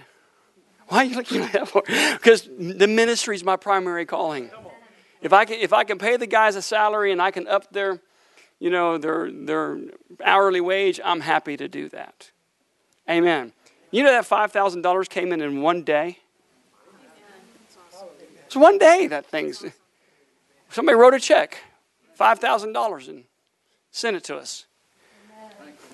Why 0.88 0.98
are 0.98 1.05
you 1.05 1.14
looking 1.14 1.42
at 1.42 1.52
that 1.52 1.68
for? 1.68 1.85
Because 1.85 2.50
the 2.59 2.88
ministry 2.88 3.37
is 3.37 3.44
my 3.44 3.55
primary 3.55 4.05
calling. 4.05 4.50
If 5.22 5.33
I, 5.33 5.44
can, 5.44 5.61
if 5.61 5.72
I 5.72 5.85
can 5.85 5.98
pay 5.98 6.16
the 6.16 6.26
guys 6.26 6.57
a 6.57 6.62
salary 6.62 7.12
and 7.12 7.22
I 7.22 7.31
can 7.31 7.46
up 7.46 7.72
their 7.72 8.00
you 8.59 8.71
know, 8.71 8.99
their, 8.99 9.31
their 9.31 9.79
hourly 10.25 10.61
wage, 10.61 11.01
I'm 11.05 11.21
happy 11.21 11.57
to 11.57 11.69
do 11.69 11.88
that. 11.90 12.31
Amen. 13.09 13.53
You 13.90 14.03
know 14.03 14.11
that 14.11 14.25
$5,000 14.25 15.09
came 15.09 15.33
in 15.33 15.40
in 15.40 15.62
one 15.62 15.83
day? 15.83 16.19
It's 18.47 18.57
one 18.57 18.79
day 18.79 19.07
that 19.09 19.27
thing's. 19.27 19.64
Somebody 20.71 20.97
wrote 20.97 21.14
a 21.14 21.21
check, 21.21 21.59
$5,000, 22.19 23.09
and 23.09 23.25
sent 23.90 24.16
it 24.16 24.25
to 24.25 24.37
us 24.37 24.66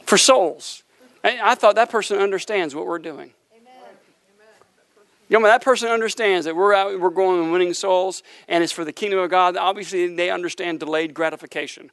for 0.05 0.18
souls. 0.18 0.83
I 1.25 1.55
thought 1.55 1.77
that 1.77 1.90
person 1.90 2.18
understands 2.18 2.75
what 2.75 2.87
we're 2.87 2.98
doing. 2.98 3.33
You 5.29 5.38
know, 5.38 5.46
that 5.46 5.62
person 5.62 5.88
understands 5.88 6.44
that 6.44 6.55
we're 6.55 6.75
out, 6.75 7.01
we're 7.01 7.09
going 7.09 7.42
and 7.42 7.53
winning 7.53 7.72
souls, 7.72 8.22
and 8.48 8.62
it's 8.62 8.72
for 8.72 8.85
the 8.85 8.92
kingdom 8.92 9.18
of 9.18 9.31
God. 9.31 9.57
Obviously, 9.57 10.14
they 10.14 10.29
understand 10.29 10.81
delayed 10.81 11.14
gratification. 11.14 11.90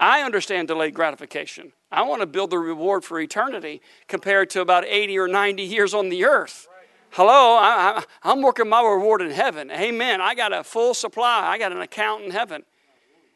I 0.00 0.22
understand 0.22 0.68
delayed 0.68 0.94
gratification. 0.94 1.72
I 1.92 2.02
want 2.02 2.22
to 2.22 2.26
build 2.26 2.50
the 2.50 2.58
reward 2.58 3.04
for 3.04 3.20
eternity 3.20 3.82
compared 4.08 4.48
to 4.50 4.62
about 4.62 4.86
80 4.86 5.18
or 5.18 5.28
90 5.28 5.62
years 5.62 5.92
on 5.92 6.08
the 6.08 6.24
earth. 6.24 6.66
Hello, 7.10 7.58
I, 7.60 8.02
am 8.24 8.40
working 8.40 8.68
my 8.68 8.82
reward 8.82 9.20
in 9.20 9.30
heaven. 9.30 9.70
Amen. 9.70 10.20
I 10.22 10.34
got 10.34 10.54
a 10.54 10.64
full 10.64 10.94
supply, 10.94 11.46
I 11.46 11.58
got 11.58 11.70
an 11.72 11.82
account 11.82 12.24
in 12.24 12.30
heaven. 12.30 12.62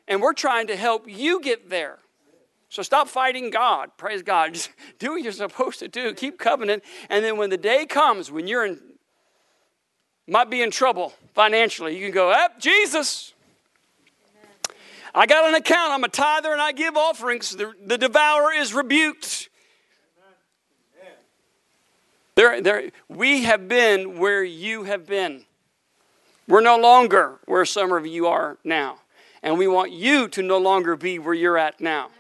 And 0.09 0.23
we're 0.23 0.33
trying 0.33 0.69
to 0.69 0.77
help 0.77 1.09
you 1.09 1.41
get 1.41 1.69
there. 1.69 1.99
So 2.71 2.83
stop 2.83 3.09
fighting 3.09 3.51
God. 3.51 3.91
Praise 3.99 4.23
God. 4.23 4.55
Just 4.55 4.71
do 4.99 5.13
what 5.13 5.23
you're 5.23 5.33
supposed 5.33 5.81
to 5.81 5.89
do. 5.89 6.15
Keep 6.15 6.39
covenant. 6.39 6.83
And 7.11 7.25
then 7.25 7.37
when 7.37 7.51
the 7.51 7.59
day 7.59 7.85
comes 7.85 8.31
when 8.31 8.47
you're 8.47 8.65
in, 8.65 8.81
might 10.27 10.49
be 10.49 10.63
in 10.63 10.71
trouble 10.71 11.13
financially, 11.35 11.95
you 11.97 12.07
can 12.07 12.15
go, 12.15 12.31
up, 12.31 12.59
Jesus. 12.59 13.34
I 15.15 15.27
got 15.27 15.47
an 15.47 15.55
account. 15.55 15.93
I'm 15.93 16.05
a 16.05 16.09
tither 16.09 16.53
and 16.53 16.61
I 16.61 16.73
give 16.73 16.97
offerings. 16.97 17.55
The, 17.55 17.73
the 17.85 17.97
devourer 17.97 18.53
is 18.53 18.75
rebuked. 18.75 19.49
There, 22.35 22.61
there, 22.61 22.91
we 23.09 23.45
have 23.45 23.69
been 23.69 24.19
where 24.19 24.43
you 24.43 24.85
have 24.85 25.07
been. 25.07 25.45
We're 26.49 26.61
no 26.61 26.77
longer 26.77 27.39
where 27.47 27.65
some 27.65 27.93
of 27.93 28.07
you 28.07 28.27
are 28.27 28.59
now. 28.65 28.99
And 29.43 29.57
we 29.57 29.69
want 29.69 29.93
you 29.93 30.27
to 30.29 30.43
no 30.43 30.59
longer 30.59 30.97
be 30.97 31.19
where 31.19 31.35
you're 31.35 31.59
at 31.59 31.81
now. 31.81 32.11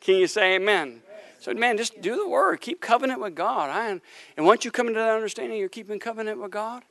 Can 0.00 0.16
you 0.16 0.26
say 0.26 0.56
amen? 0.56 1.02
So, 1.38 1.54
man, 1.54 1.76
just 1.76 2.00
do 2.00 2.16
the 2.16 2.28
work. 2.28 2.60
Keep 2.60 2.80
covenant 2.80 3.20
with 3.20 3.36
God. 3.36 3.70
I, 3.70 4.00
and 4.36 4.46
once 4.46 4.64
you 4.64 4.72
come 4.72 4.88
into 4.88 4.98
that 4.98 5.14
understanding, 5.14 5.58
you're 5.58 5.68
keeping 5.68 6.00
covenant 6.00 6.40
with 6.40 6.50
God. 6.50 6.82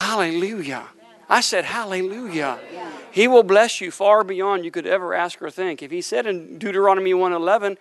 Hallelujah. 0.00 0.88
I 1.28 1.40
said, 1.40 1.64
Hallelujah. 1.64 2.58
He 3.10 3.28
will 3.28 3.42
bless 3.42 3.80
you 3.80 3.90
far 3.90 4.24
beyond 4.24 4.64
you 4.64 4.70
could 4.70 4.86
ever 4.86 5.14
ask 5.14 5.40
or 5.40 5.50
think. 5.50 5.82
If 5.82 5.90
he 5.90 6.02
said 6.02 6.26
in 6.26 6.58
Deuteronomy 6.58 7.14
111, 7.14 7.78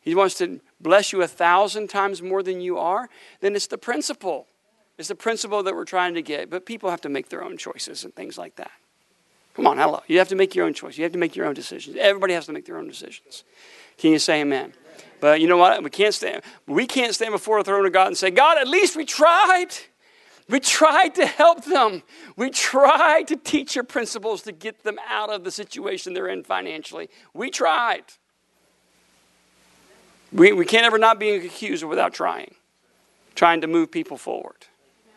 he 0.00 0.14
wants 0.14 0.36
to 0.36 0.60
bless 0.80 1.12
you 1.12 1.22
a 1.22 1.26
thousand 1.26 1.88
times 1.88 2.22
more 2.22 2.42
than 2.42 2.60
you 2.60 2.78
are, 2.78 3.08
then 3.40 3.56
it's 3.56 3.66
the 3.66 3.78
principle. 3.78 4.46
It's 4.98 5.08
the 5.08 5.16
principle 5.16 5.62
that 5.64 5.74
we're 5.74 5.84
trying 5.84 6.14
to 6.14 6.22
get. 6.22 6.48
But 6.48 6.64
people 6.64 6.90
have 6.90 7.00
to 7.02 7.08
make 7.08 7.28
their 7.28 7.42
own 7.42 7.56
choices 7.56 8.04
and 8.04 8.14
things 8.14 8.38
like 8.38 8.56
that. 8.56 8.70
Come 9.54 9.66
on, 9.66 9.78
hello. 9.78 10.02
You 10.06 10.18
have 10.18 10.28
to 10.28 10.36
make 10.36 10.54
your 10.54 10.66
own 10.66 10.74
choice. 10.74 10.96
You 10.96 11.04
have 11.04 11.12
to 11.12 11.18
make 11.18 11.34
your 11.34 11.46
own 11.46 11.54
decisions. 11.54 11.96
Everybody 11.98 12.34
has 12.34 12.46
to 12.46 12.52
make 12.52 12.66
their 12.66 12.78
own 12.78 12.86
decisions. 12.86 13.42
Can 13.98 14.12
you 14.12 14.18
say 14.18 14.42
amen? 14.42 14.74
But 15.18 15.40
you 15.40 15.48
know 15.48 15.56
what? 15.56 15.82
We 15.82 15.90
can't 15.90 16.14
stand. 16.14 16.42
We 16.66 16.86
can't 16.86 17.14
stand 17.14 17.32
before 17.32 17.58
the 17.58 17.64
throne 17.64 17.86
of 17.86 17.92
God 17.92 18.08
and 18.08 18.16
say, 18.16 18.30
God, 18.30 18.58
at 18.58 18.68
least 18.68 18.96
we 18.96 19.04
tried. 19.04 19.68
We 20.48 20.60
tried 20.60 21.14
to 21.16 21.26
help 21.26 21.64
them. 21.64 22.02
We 22.36 22.50
tried 22.50 23.26
to 23.28 23.36
teach 23.36 23.74
your 23.74 23.84
principles 23.84 24.42
to 24.42 24.52
get 24.52 24.84
them 24.84 24.98
out 25.08 25.30
of 25.30 25.42
the 25.42 25.50
situation 25.50 26.14
they're 26.14 26.28
in 26.28 26.44
financially. 26.44 27.10
We 27.34 27.50
tried. 27.50 28.04
We, 30.32 30.52
we 30.52 30.64
can't 30.64 30.84
ever 30.84 30.98
not 30.98 31.18
be 31.18 31.30
accused 31.30 31.82
without 31.82 32.14
trying, 32.14 32.54
trying 33.34 33.60
to 33.62 33.66
move 33.66 33.90
people 33.90 34.16
forward 34.16 34.66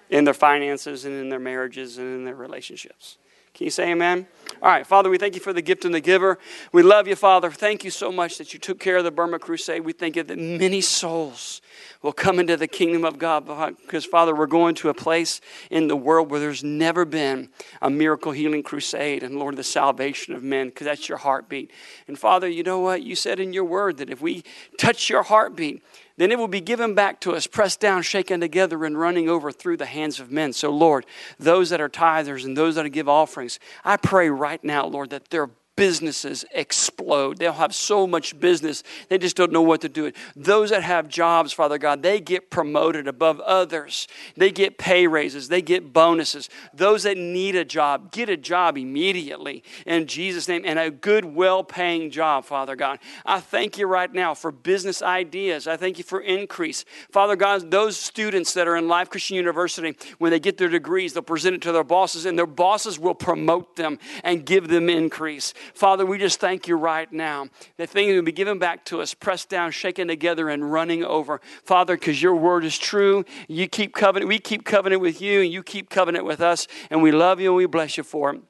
in 0.10 0.24
their 0.24 0.34
finances 0.34 1.06
and 1.06 1.14
in 1.14 1.30
their 1.30 1.40
marriages 1.40 1.98
and 1.98 2.08
in 2.08 2.26
their 2.26 2.36
relationships. 2.36 3.18
Can 3.54 3.66
you 3.66 3.72
say 3.72 3.92
amen? 3.92 4.28
All 4.62 4.70
right, 4.70 4.86
Father, 4.86 5.10
we 5.10 5.18
thank 5.18 5.36
you 5.36 5.42
for 5.42 5.54
the 5.54 5.62
gift 5.62 5.86
and 5.86 5.94
the 5.94 6.02
giver. 6.02 6.38
We 6.74 6.84
love 6.84 7.08
you, 7.08 7.16
Father. 7.16 7.50
Thank 7.50 7.86
you 7.86 7.92
so 7.92 8.12
much 8.12 8.38
that 8.40 8.54
you 8.54 8.60
took 8.60 8.80
care 8.80 8.98
of 8.98 9.06
the 9.06 9.12
Burma 9.12 9.40
Crusade. 9.40 9.86
We 9.86 9.94
thank 9.94 10.18
you 10.18 10.24
that 10.24 10.38
many 10.38 10.82
souls 10.82 11.62
will 12.02 12.12
come 12.12 12.40
into 12.40 12.58
the 12.58 12.68
kingdom 12.68 13.06
of 13.06 13.18
God 13.18 13.46
because, 13.46 14.06
Father, 14.06 14.36
we're 14.36 14.48
going 14.48 14.76
to 14.76 14.90
a 14.90 14.94
place 14.94 15.40
in 15.70 15.88
the 15.88 15.96
world 15.96 16.30
where 16.30 16.40
there's 16.40 16.64
never 16.64 17.06
been 17.06 17.50
a 17.82 17.90
miracle 17.90 18.32
healing 18.34 18.64
crusade 18.64 19.24
and, 19.24 19.40
Lord, 19.40 19.56
the 19.56 19.64
salvation 19.64 20.34
of 20.34 20.44
men 20.44 20.68
because 20.68 20.86
that's 20.86 21.08
your 21.08 21.20
heartbeat. 21.20 21.72
And, 22.08 22.20
Father, 22.20 22.48
you 22.48 22.64
know 22.64 22.80
what? 22.80 23.02
You 23.02 23.16
said 23.16 23.40
in 23.40 23.54
your 23.54 23.66
word 23.66 23.98
that 23.98 24.10
if 24.10 24.20
we 24.22 24.44
touch 24.78 25.10
your 25.10 25.24
heartbeat, 25.24 25.84
then 26.20 26.34
it 26.34 26.38
will 26.38 26.50
be 26.50 26.60
given 26.60 26.96
back 26.96 27.22
to 27.22 27.34
us, 27.34 27.48
pressed 27.48 27.80
down, 27.80 28.02
shaken 28.02 28.42
together, 28.42 28.84
and 28.84 29.00
running 29.00 29.30
over 29.30 29.54
through 29.54 29.78
the 29.78 29.86
hands 29.86 30.20
of 30.20 30.30
men. 30.30 30.52
So, 30.52 30.70
Lord, 30.70 31.06
those 31.40 31.70
that 31.70 31.80
are 31.80 31.88
tithers 31.88 32.44
and 32.44 32.58
those 32.58 32.76
that 32.76 32.90
give 32.90 33.08
offerings, 33.08 33.58
I 33.86 33.96
pray 33.96 34.30
right 34.40 34.64
now, 34.64 34.86
Lord, 34.86 35.12
that 35.12 35.30
their 35.30 35.50
businesses 35.80 36.44
explode. 36.52 37.38
They'll 37.38 37.54
have 37.54 37.74
so 37.74 38.06
much 38.06 38.38
business, 38.38 38.84
they 39.08 39.18
just 39.18 39.38
don't 39.38 39.52
know 39.52 39.62
what 39.62 39.80
to 39.82 39.90
do. 39.90 40.12
Those 40.36 40.72
that 40.72 40.84
have 40.84 41.08
jobs, 41.08 41.54
Father 41.54 41.78
God, 41.78 42.04
they 42.04 42.20
get 42.20 42.50
promoted 42.50 43.08
above 43.08 43.40
others. 43.40 44.08
They 44.36 44.52
get 44.52 44.78
pay 44.78 45.08
raises, 45.08 45.48
they 45.48 45.62
get 45.62 45.94
bonuses. 45.94 46.50
Those 46.74 47.04
that 47.04 47.18
need 47.18 47.56
a 47.56 47.64
job, 47.64 48.12
get 48.12 48.28
a 48.28 48.36
job 48.36 48.78
immediately 48.78 49.64
in 49.86 50.06
Jesus' 50.06 50.50
name 50.50 50.64
and 50.66 50.78
a 50.78 50.92
good, 50.92 51.24
well 51.24 51.64
paying 51.64 52.12
job, 52.12 52.44
Father 52.44 52.76
God. 52.76 53.00
I 53.26 53.40
thank 53.40 53.78
you 53.78 53.88
right 53.88 54.12
now 54.14 54.34
for 54.34 54.52
business 54.52 55.02
ideas. 55.02 55.66
I 55.66 55.78
thank 55.78 55.98
you 55.98 56.04
for 56.04 56.20
increase. 56.20 56.84
Father 57.10 57.38
God, 57.38 57.72
those 57.72 57.96
students 57.96 58.54
that 58.56 58.68
are 58.68 58.76
in 58.76 58.90
Life 58.90 59.10
Christian 59.10 59.38
University, 59.38 59.96
when 60.18 60.32
they 60.32 60.40
get 60.42 60.58
their 60.58 60.68
degrees, 60.68 61.14
they'll 61.14 61.24
present 61.24 61.56
it 61.56 61.62
to 61.62 61.72
their 61.72 61.86
bosses, 61.86 62.26
and 62.26 62.38
their 62.38 62.46
bosses 62.46 63.00
will 63.00 63.16
promote 63.16 63.78
them 63.78 63.98
and 64.26 64.46
give 64.46 64.68
them 64.68 64.90
increase. 64.90 65.54
Father, 65.74 66.06
we 66.06 66.18
just 66.18 66.40
thank 66.40 66.68
you 66.68 66.76
right 66.76 67.12
now 67.12 67.48
that 67.78 67.90
things 67.90 68.14
will 68.14 68.22
be 68.22 68.32
given 68.32 68.60
back 68.60 68.86
to 68.86 69.02
us, 69.02 69.14
pressed 69.14 69.50
down, 69.50 69.72
shaken 69.72 70.08
together, 70.08 70.50
and 70.50 70.72
running 70.72 71.04
over. 71.04 71.42
Father, 71.64 71.96
because 71.96 72.22
your 72.22 72.36
word 72.36 72.66
is 72.66 72.78
true. 72.78 73.26
You 73.48 73.68
keep 73.68 73.94
covenant, 73.94 74.28
we 74.30 74.40
keep 74.40 74.66
covenant 74.66 75.02
with 75.02 75.22
you, 75.22 75.42
and 75.42 75.52
you 75.52 75.64
keep 75.64 75.90
covenant 75.90 76.26
with 76.26 76.42
us, 76.42 76.68
and 76.90 77.02
we 77.02 77.12
love 77.12 77.40
you 77.40 77.50
and 77.50 77.58
we 77.58 77.66
bless 77.66 77.98
you 77.98 78.04
for 78.04 78.34
it. 78.34 78.42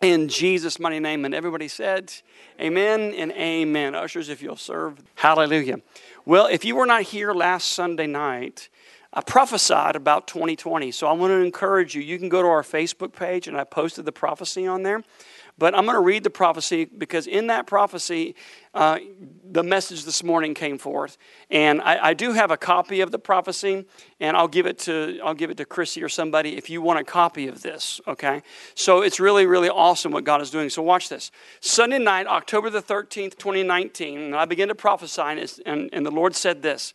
In 0.00 0.28
Jesus' 0.28 0.78
mighty 0.78 1.00
name. 1.00 1.24
And 1.24 1.34
everybody 1.34 1.68
said, 1.68 2.12
Amen 2.60 3.14
and 3.16 3.32
amen. 3.32 3.94
Ushers, 3.94 4.28
if 4.28 4.42
you'll 4.42 4.56
serve. 4.56 4.98
Hallelujah. 5.14 5.78
Well, 6.26 6.46
if 6.46 6.64
you 6.64 6.76
were 6.76 6.86
not 6.86 7.02
here 7.02 7.32
last 7.32 7.68
Sunday 7.68 8.06
night, 8.06 8.68
I 9.12 9.20
prophesied 9.20 9.94
about 9.94 10.26
2020. 10.26 10.90
So 10.90 11.06
I 11.06 11.12
want 11.12 11.30
to 11.30 11.36
encourage 11.36 11.94
you. 11.94 12.02
You 12.02 12.18
can 12.18 12.28
go 12.28 12.42
to 12.42 12.48
our 12.48 12.62
Facebook 12.62 13.14
page, 13.14 13.46
and 13.46 13.56
I 13.56 13.64
posted 13.64 14.04
the 14.04 14.12
prophecy 14.12 14.66
on 14.66 14.82
there. 14.82 15.02
But 15.56 15.76
I'm 15.76 15.84
going 15.84 15.94
to 15.94 16.00
read 16.00 16.24
the 16.24 16.30
prophecy 16.30 16.84
because 16.84 17.28
in 17.28 17.46
that 17.46 17.66
prophecy, 17.66 18.34
uh, 18.74 18.98
the 19.48 19.62
message 19.62 20.04
this 20.04 20.24
morning 20.24 20.52
came 20.52 20.78
forth, 20.78 21.16
and 21.48 21.80
I, 21.80 22.08
I, 22.08 22.14
do 22.14 22.32
have 22.32 22.50
a 22.50 22.56
copy 22.56 23.00
of 23.02 23.12
the 23.12 23.20
prophecy, 23.20 23.84
and 24.18 24.36
I'll 24.36 24.48
give 24.48 24.66
it 24.66 24.80
to 24.80 25.20
I'll 25.22 25.34
give 25.34 25.50
it 25.50 25.56
to 25.58 25.64
Chrissy 25.64 26.02
or 26.02 26.08
somebody 26.08 26.56
if 26.56 26.68
you 26.68 26.82
want 26.82 26.98
a 26.98 27.04
copy 27.04 27.46
of 27.46 27.62
this. 27.62 28.00
Okay, 28.08 28.42
so 28.74 29.02
it's 29.02 29.20
really 29.20 29.46
really 29.46 29.68
awesome 29.68 30.10
what 30.10 30.24
God 30.24 30.42
is 30.42 30.50
doing. 30.50 30.70
So 30.70 30.82
watch 30.82 31.08
this. 31.08 31.30
Sunday 31.60 32.00
night, 32.00 32.26
October 32.26 32.68
the 32.68 32.82
13th, 32.82 33.38
2019, 33.38 34.18
and 34.18 34.34
I 34.34 34.46
began 34.46 34.66
to 34.68 34.74
prophesy, 34.74 35.22
and, 35.64 35.88
and 35.92 36.04
the 36.04 36.10
Lord 36.10 36.34
said 36.34 36.62
this. 36.62 36.94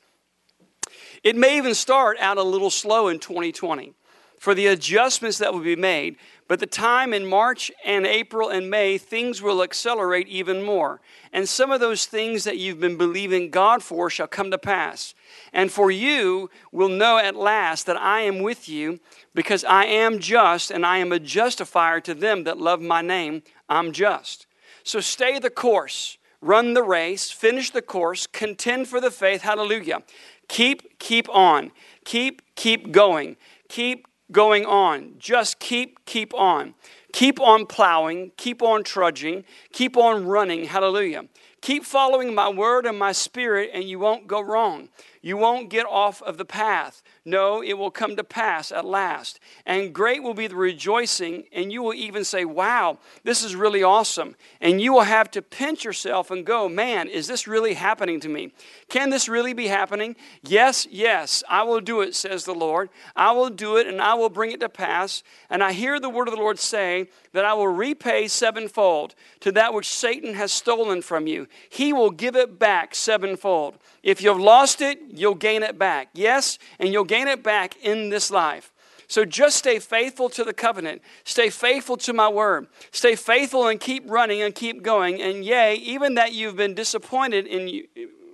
It 1.23 1.37
may 1.37 1.57
even 1.57 1.75
start 1.75 2.17
out 2.19 2.37
a 2.37 2.43
little 2.43 2.69
slow 2.69 3.07
in 3.07 3.19
2020 3.19 3.93
for 4.39 4.55
the 4.55 4.67
adjustments 4.67 5.37
that 5.37 5.53
will 5.53 5.61
be 5.61 5.75
made. 5.75 6.15
But 6.49 6.59
the 6.59 6.65
time 6.65 7.13
in 7.13 7.27
March 7.27 7.71
and 7.85 8.07
April 8.07 8.49
and 8.49 8.71
May, 8.71 8.97
things 8.97 9.39
will 9.39 9.61
accelerate 9.61 10.27
even 10.27 10.63
more. 10.63 10.99
And 11.31 11.47
some 11.47 11.71
of 11.71 11.79
those 11.79 12.07
things 12.07 12.43
that 12.43 12.57
you've 12.57 12.79
been 12.79 12.97
believing 12.97 13.51
God 13.51 13.83
for 13.83 14.09
shall 14.09 14.25
come 14.25 14.49
to 14.49 14.57
pass. 14.57 15.13
And 15.53 15.71
for 15.71 15.91
you 15.91 16.49
will 16.71 16.89
know 16.89 17.19
at 17.19 17.35
last 17.35 17.85
that 17.85 17.97
I 17.97 18.21
am 18.21 18.39
with 18.39 18.67
you, 18.67 18.99
because 19.35 19.63
I 19.63 19.85
am 19.85 20.17
just, 20.17 20.71
and 20.71 20.87
I 20.87 20.97
am 20.97 21.11
a 21.11 21.19
justifier 21.19 22.01
to 22.01 22.15
them 22.15 22.45
that 22.45 22.57
love 22.57 22.81
my 22.81 23.03
name. 23.03 23.43
I'm 23.69 23.91
just. 23.91 24.47
So 24.83 24.99
stay 24.99 25.37
the 25.37 25.51
course, 25.51 26.17
run 26.41 26.73
the 26.73 26.81
race, 26.81 27.29
finish 27.29 27.69
the 27.69 27.83
course, 27.83 28.25
contend 28.25 28.87
for 28.87 28.99
the 28.99 29.11
faith. 29.11 29.43
Hallelujah. 29.43 30.01
Keep, 30.47 30.97
keep 30.97 31.29
on. 31.29 31.69
Keep, 32.05 32.41
keep 32.55 32.91
going. 32.91 33.37
Keep, 33.67 34.07
going 34.31 34.65
on. 34.65 35.15
Just 35.17 35.59
keep, 35.59 36.05
keep 36.05 36.33
on. 36.33 36.75
Keep 37.11 37.41
on 37.41 37.65
plowing, 37.65 38.31
keep 38.37 38.61
on 38.61 38.83
trudging, 38.83 39.43
keep 39.73 39.97
on 39.97 40.25
running. 40.25 40.65
Hallelujah. 40.65 41.23
Keep 41.61 41.83
following 41.83 42.33
my 42.33 42.49
word 42.49 42.85
and 42.85 42.97
my 42.97 43.11
spirit, 43.11 43.71
and 43.73 43.83
you 43.83 43.99
won't 43.99 44.27
go 44.27 44.39
wrong. 44.39 44.89
You 45.21 45.35
won't 45.35 45.69
get 45.69 45.85
off 45.85 46.21
of 46.21 46.37
the 46.37 46.45
path. 46.45 47.01
No, 47.29 47.61
it 47.61 47.73
will 47.73 47.91
come 47.91 48.15
to 48.15 48.23
pass 48.23 48.71
at 48.71 48.85
last. 48.85 49.39
And 49.63 49.93
great 49.93 50.23
will 50.23 50.33
be 50.33 50.47
the 50.47 50.55
rejoicing, 50.55 51.43
and 51.51 51.71
you 51.71 51.83
will 51.83 51.93
even 51.93 52.23
say, 52.23 52.43
Wow, 52.43 52.97
this 53.23 53.43
is 53.43 53.55
really 53.55 53.83
awesome. 53.83 54.35
And 54.59 54.81
you 54.81 54.93
will 54.93 55.01
have 55.01 55.29
to 55.31 55.43
pinch 55.43 55.85
yourself 55.85 56.31
and 56.31 56.43
go, 56.43 56.67
Man, 56.67 57.07
is 57.07 57.27
this 57.27 57.47
really 57.47 57.75
happening 57.75 58.19
to 58.21 58.29
me? 58.29 58.51
Can 58.89 59.11
this 59.11 59.29
really 59.29 59.53
be 59.53 59.67
happening? 59.67 60.15
Yes, 60.41 60.87
yes, 60.89 61.43
I 61.47 61.61
will 61.61 61.81
do 61.81 62.01
it, 62.01 62.15
says 62.15 62.45
the 62.45 62.55
Lord. 62.55 62.89
I 63.15 63.31
will 63.31 63.51
do 63.51 63.77
it, 63.77 63.85
and 63.85 64.01
I 64.01 64.15
will 64.15 64.29
bring 64.29 64.51
it 64.51 64.59
to 64.61 64.69
pass. 64.69 65.21
And 65.51 65.63
I 65.63 65.73
hear 65.73 65.99
the 65.99 66.09
word 66.09 66.27
of 66.27 66.33
the 66.33 66.41
Lord 66.41 66.57
say 66.57 67.09
that 67.33 67.45
I 67.45 67.53
will 67.53 67.67
repay 67.67 68.27
sevenfold 68.27 69.13
to 69.41 69.51
that 69.51 69.73
which 69.73 69.87
Satan 69.87 70.33
has 70.33 70.51
stolen 70.51 71.03
from 71.03 71.27
you. 71.27 71.47
He 71.69 71.93
will 71.93 72.09
give 72.09 72.35
it 72.35 72.57
back 72.57 72.95
sevenfold. 72.95 73.75
If 74.03 74.21
you've 74.21 74.39
lost 74.39 74.81
it, 74.81 74.99
you'll 75.09 75.35
gain 75.35 75.63
it 75.63 75.77
back. 75.77 76.09
Yes, 76.13 76.57
and 76.79 76.93
you'll 76.93 77.03
gain 77.03 77.27
it 77.27 77.43
back 77.43 77.75
in 77.83 78.09
this 78.09 78.31
life. 78.31 78.71
So 79.07 79.25
just 79.25 79.57
stay 79.57 79.79
faithful 79.79 80.29
to 80.29 80.43
the 80.43 80.53
covenant. 80.53 81.01
Stay 81.23 81.49
faithful 81.49 81.97
to 81.97 82.13
my 82.13 82.29
word. 82.29 82.67
Stay 82.91 83.15
faithful 83.15 83.67
and 83.67 83.79
keep 83.79 84.09
running 84.09 84.43
and 84.43 84.53
keep 84.53 84.83
going. 84.83 85.19
And 85.19 85.43
yea, 85.43 85.73
even 85.75 86.13
that 86.13 86.33
you've 86.33 86.55
been 86.55 86.75
disappointed 86.75 87.47
in 87.47 87.85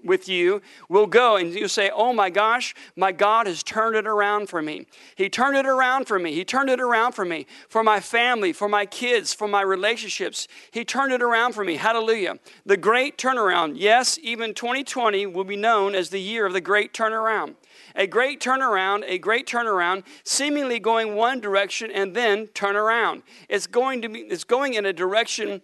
with 0.05 0.29
you 0.29 0.61
will 0.89 1.07
go 1.07 1.35
and 1.35 1.53
you'll 1.53 1.67
say, 1.67 1.89
Oh 1.93 2.13
my 2.13 2.29
gosh, 2.29 2.73
my 2.95 3.11
God 3.11 3.47
has 3.47 3.63
turned 3.63 3.95
it 3.95 4.07
around 4.07 4.47
for 4.47 4.61
me. 4.61 4.85
He 5.15 5.29
turned 5.29 5.57
it 5.57 5.65
around 5.65 6.05
for 6.05 6.19
me. 6.19 6.33
He 6.33 6.45
turned 6.45 6.69
it 6.69 6.79
around 6.79 7.13
for 7.13 7.25
me, 7.25 7.47
for 7.67 7.83
my 7.83 7.99
family, 7.99 8.53
for 8.53 8.69
my 8.69 8.85
kids, 8.85 9.33
for 9.33 9.47
my 9.47 9.61
relationships. 9.61 10.47
He 10.71 10.85
turned 10.85 11.11
it 11.11 11.21
around 11.21 11.53
for 11.53 11.63
me. 11.63 11.75
Hallelujah. 11.75 12.39
The 12.65 12.77
great 12.77 13.17
turnaround. 13.17 13.73
Yes, 13.75 14.19
even 14.21 14.53
2020 14.53 15.25
will 15.25 15.43
be 15.43 15.57
known 15.57 15.95
as 15.95 16.09
the 16.09 16.21
year 16.21 16.45
of 16.45 16.53
the 16.53 16.61
great 16.61 16.93
turnaround. 16.93 17.55
A 17.95 18.07
great 18.07 18.39
turnaround, 18.39 19.03
a 19.07 19.17
great 19.17 19.47
turnaround, 19.47 20.03
seemingly 20.23 20.79
going 20.79 21.15
one 21.15 21.39
direction 21.39 21.91
and 21.91 22.15
then 22.15 22.47
turn 22.47 22.75
around. 22.75 23.23
It's 23.49 23.67
going 23.67 24.01
to 24.01 24.09
be 24.09 24.19
it's 24.19 24.43
going 24.43 24.73
in 24.73 24.85
a 24.85 24.93
direction 24.93 25.61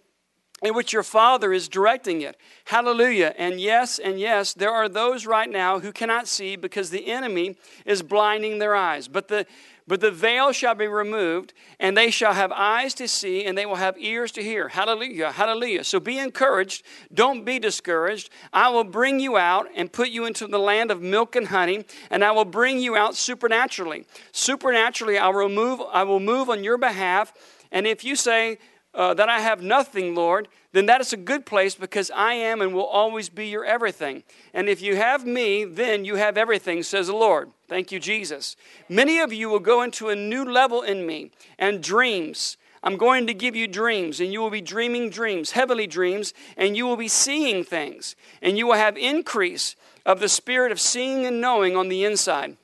in 0.62 0.74
which 0.74 0.92
your 0.92 1.02
Father 1.02 1.52
is 1.52 1.68
directing 1.68 2.22
it. 2.22 2.36
Hallelujah. 2.66 3.34
And 3.36 3.60
yes, 3.60 3.98
and 3.98 4.18
yes, 4.18 4.54
there 4.54 4.70
are 4.70 4.88
those 4.88 5.26
right 5.26 5.50
now 5.50 5.80
who 5.80 5.92
cannot 5.92 6.28
see 6.28 6.56
because 6.56 6.90
the 6.90 7.08
enemy 7.10 7.56
is 7.84 8.02
blinding 8.02 8.58
their 8.58 8.74
eyes. 8.74 9.08
But 9.08 9.28
the 9.28 9.46
but 9.86 10.00
the 10.00 10.12
veil 10.12 10.52
shall 10.52 10.76
be 10.76 10.86
removed, 10.86 11.52
and 11.80 11.96
they 11.96 12.10
shall 12.10 12.34
have 12.34 12.52
eyes 12.52 12.94
to 12.94 13.08
see, 13.08 13.44
and 13.44 13.58
they 13.58 13.66
will 13.66 13.76
have 13.76 13.98
ears 13.98 14.30
to 14.32 14.42
hear. 14.42 14.68
Hallelujah, 14.68 15.32
hallelujah. 15.32 15.82
So 15.82 15.98
be 15.98 16.18
encouraged. 16.18 16.84
Don't 17.12 17.44
be 17.44 17.58
discouraged. 17.58 18.30
I 18.52 18.68
will 18.68 18.84
bring 18.84 19.18
you 19.18 19.36
out 19.36 19.66
and 19.74 19.92
put 19.92 20.10
you 20.10 20.24
into 20.24 20.46
the 20.46 20.58
land 20.58 20.90
of 20.90 21.02
milk 21.02 21.34
and 21.34 21.48
honey, 21.48 21.84
and 22.10 22.24
I 22.24 22.30
will 22.30 22.44
bring 22.44 22.78
you 22.78 22.96
out 22.96 23.16
supernaturally. 23.16 24.06
Supernaturally, 24.30 25.18
I 25.18 25.28
will 25.28 25.48
move, 25.48 25.80
I 25.92 26.04
will 26.04 26.20
move 26.20 26.48
on 26.48 26.62
your 26.62 26.78
behalf. 26.78 27.32
And 27.72 27.86
if 27.86 28.04
you 28.04 28.14
say, 28.14 28.58
uh, 28.94 29.14
that 29.14 29.28
I 29.28 29.40
have 29.40 29.62
nothing, 29.62 30.14
Lord, 30.14 30.48
then 30.72 30.86
that 30.86 31.00
is 31.00 31.12
a 31.12 31.18
good 31.18 31.46
place 31.46 31.74
because 31.74 32.10
I 32.10 32.34
am 32.34 32.60
and 32.60 32.74
will 32.74 32.84
always 32.84 33.28
be 33.28 33.46
your 33.48 33.64
everything. 33.64 34.22
And 34.52 34.68
if 34.68 34.82
you 34.82 34.96
have 34.96 35.26
me, 35.26 35.64
then 35.64 36.04
you 36.04 36.16
have 36.16 36.36
everything, 36.36 36.82
says 36.82 37.06
the 37.06 37.14
Lord. 37.14 37.50
Thank 37.68 37.92
you, 37.92 37.98
Jesus. 37.98 38.56
Many 38.88 39.18
of 39.18 39.32
you 39.32 39.48
will 39.48 39.60
go 39.60 39.82
into 39.82 40.08
a 40.08 40.16
new 40.16 40.44
level 40.44 40.82
in 40.82 41.06
me 41.06 41.30
and 41.58 41.82
dreams. 41.82 42.56
I'm 42.82 42.96
going 42.96 43.26
to 43.28 43.34
give 43.34 43.54
you 43.54 43.68
dreams, 43.68 44.18
and 44.20 44.32
you 44.32 44.40
will 44.40 44.50
be 44.50 44.60
dreaming 44.60 45.08
dreams, 45.08 45.52
heavenly 45.52 45.86
dreams, 45.86 46.34
and 46.56 46.76
you 46.76 46.86
will 46.86 46.96
be 46.96 47.08
seeing 47.08 47.64
things, 47.64 48.16
and 48.40 48.58
you 48.58 48.66
will 48.66 48.74
have 48.74 48.96
increase 48.96 49.76
of 50.04 50.20
the 50.20 50.28
spirit 50.28 50.72
of 50.72 50.80
seeing 50.80 51.24
and 51.24 51.40
knowing 51.40 51.76
on 51.76 51.88
the 51.88 52.04
inside 52.04 52.56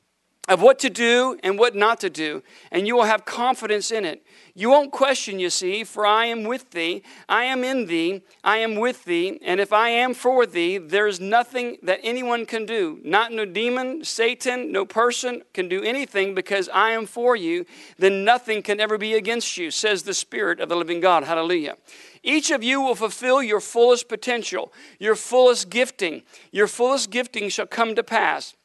of 0.49 0.63
what 0.63 0.79
to 0.81 0.91
do 0.91 1.39
and 1.43 1.59
what 1.59 1.77
not 1.77 2.01
to 2.01 2.11
do, 2.11 2.43
and 2.73 2.87
you 2.87 2.97
will 2.97 3.05
have 3.05 3.25
confidence 3.25 3.91
in 3.91 4.05
it. 4.05 4.25
You 4.59 4.71
won't 4.71 4.91
question, 4.91 5.39
you 5.39 5.51
see, 5.51 5.85
for 5.85 6.05
I 6.05 6.27
am 6.27 6.43
with 6.43 6.73
thee, 6.73 7.05
I 7.29 7.45
am 7.45 7.63
in 7.63 7.87
thee, 7.87 8.23
I 8.43 8.57
am 8.57 8.75
with 8.75 9.05
thee, 9.05 9.39
and 9.41 9.61
if 9.61 9.73
I 9.73 9.91
am 9.91 10.15
for 10.15 10.47
thee, 10.47 10.79
there 10.79 11.07
is 11.07 11.21
nothing 11.21 11.77
that 11.85 12.01
anyone 12.03 12.45
can 12.45 12.67
do. 12.67 12.99
Not 13.05 13.31
no 13.31 13.45
demon, 13.45 14.03
Satan, 14.03 14.73
no 14.73 14.85
person 14.85 15.43
can 15.55 15.69
do 15.69 15.85
anything 15.85 16.35
because 16.35 16.69
I 16.71 16.91
am 16.91 17.07
for 17.07 17.37
you, 17.37 17.67
then 17.99 18.25
nothing 18.25 18.65
can 18.65 18.81
ever 18.81 18.99
be 18.99 19.15
against 19.15 19.57
you, 19.59 19.71
says 19.71 20.03
the 20.03 20.13
Spirit 20.13 20.59
of 20.59 20.69
the 20.69 20.75
living 20.75 20.99
God. 20.99 21.23
Hallelujah. 21.23 21.77
Each 22.25 22.51
of 22.51 22.65
you 22.65 22.81
will 22.81 22.97
fulfill 22.97 23.41
your 23.41 23.61
fullest 23.61 24.09
potential, 24.09 24.73
your 24.99 25.15
fullest 25.15 25.71
gifting. 25.71 26.23
Your 26.51 26.67
fullest 26.67 27.11
gifting 27.11 27.49
shall 27.49 27.69
come 27.69 27.95
to 27.95 28.03
pass. 28.03 28.57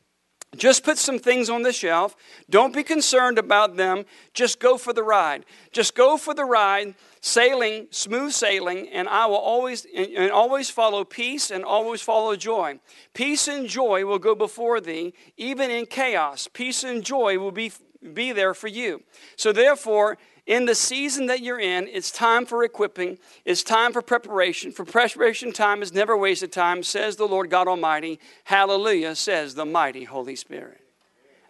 Just 0.56 0.84
put 0.84 0.98
some 0.98 1.20
things 1.20 1.50
on 1.50 1.64
the 1.64 1.74
shelf. 1.74 2.16
Don't 2.50 2.74
be 2.74 2.84
concerned 2.84 3.38
about 3.38 3.76
them. 3.76 4.06
Just 4.34 4.60
go 4.60 4.78
for 4.78 4.94
the 4.94 5.04
ride. 5.04 5.46
Just 5.72 5.96
go 5.96 6.18
for 6.18 6.34
the 6.34 6.46
ride, 6.46 6.96
sailing, 7.22 7.88
smooth 7.90 8.32
sailing, 8.32 8.88
and 8.90 9.08
I 9.08 9.26
will 9.26 9.36
always 9.36 9.88
and 9.96 10.32
always 10.32 10.70
follow 10.70 11.04
peace 11.04 11.50
and 11.50 11.64
always 11.66 12.02
follow 12.02 12.36
joy. 12.36 12.80
Peace 13.14 13.48
and 13.48 13.68
joy 13.68 14.06
will 14.06 14.20
go 14.20 14.36
before 14.36 14.80
thee, 14.80 15.14
even 15.38 15.72
in 15.72 15.86
chaos. 15.86 16.48
Peace 16.52 16.84
and 16.84 17.04
joy 17.04 17.40
will 17.40 17.52
be 17.52 17.72
be 18.14 18.32
there 18.32 18.54
for 18.54 18.68
you. 18.68 19.02
So 19.38 19.52
therefore, 19.52 20.18
in 20.46 20.66
the 20.66 20.76
season 20.76 21.28
that 21.28 21.42
you're 21.42 21.60
in, 21.60 21.88
it's 21.88 22.12
time 22.12 22.46
for 22.46 22.64
equipping. 22.64 23.18
It's 23.46 23.64
time 23.64 23.94
for 23.94 24.02
preparation. 24.02 24.72
For 24.72 24.84
preparation 24.84 25.54
time 25.54 25.82
is 25.82 25.94
never 25.94 26.18
wasted 26.18 26.52
time, 26.52 26.84
says 26.84 27.16
the 27.16 27.28
Lord 27.28 27.50
God 27.50 27.68
Almighty. 27.68 28.20
Hallelujah, 28.44 29.16
says 29.16 29.56
the 29.56 29.66
mighty 29.66 30.04
Holy 30.04 30.36
Spirit. 30.36 30.82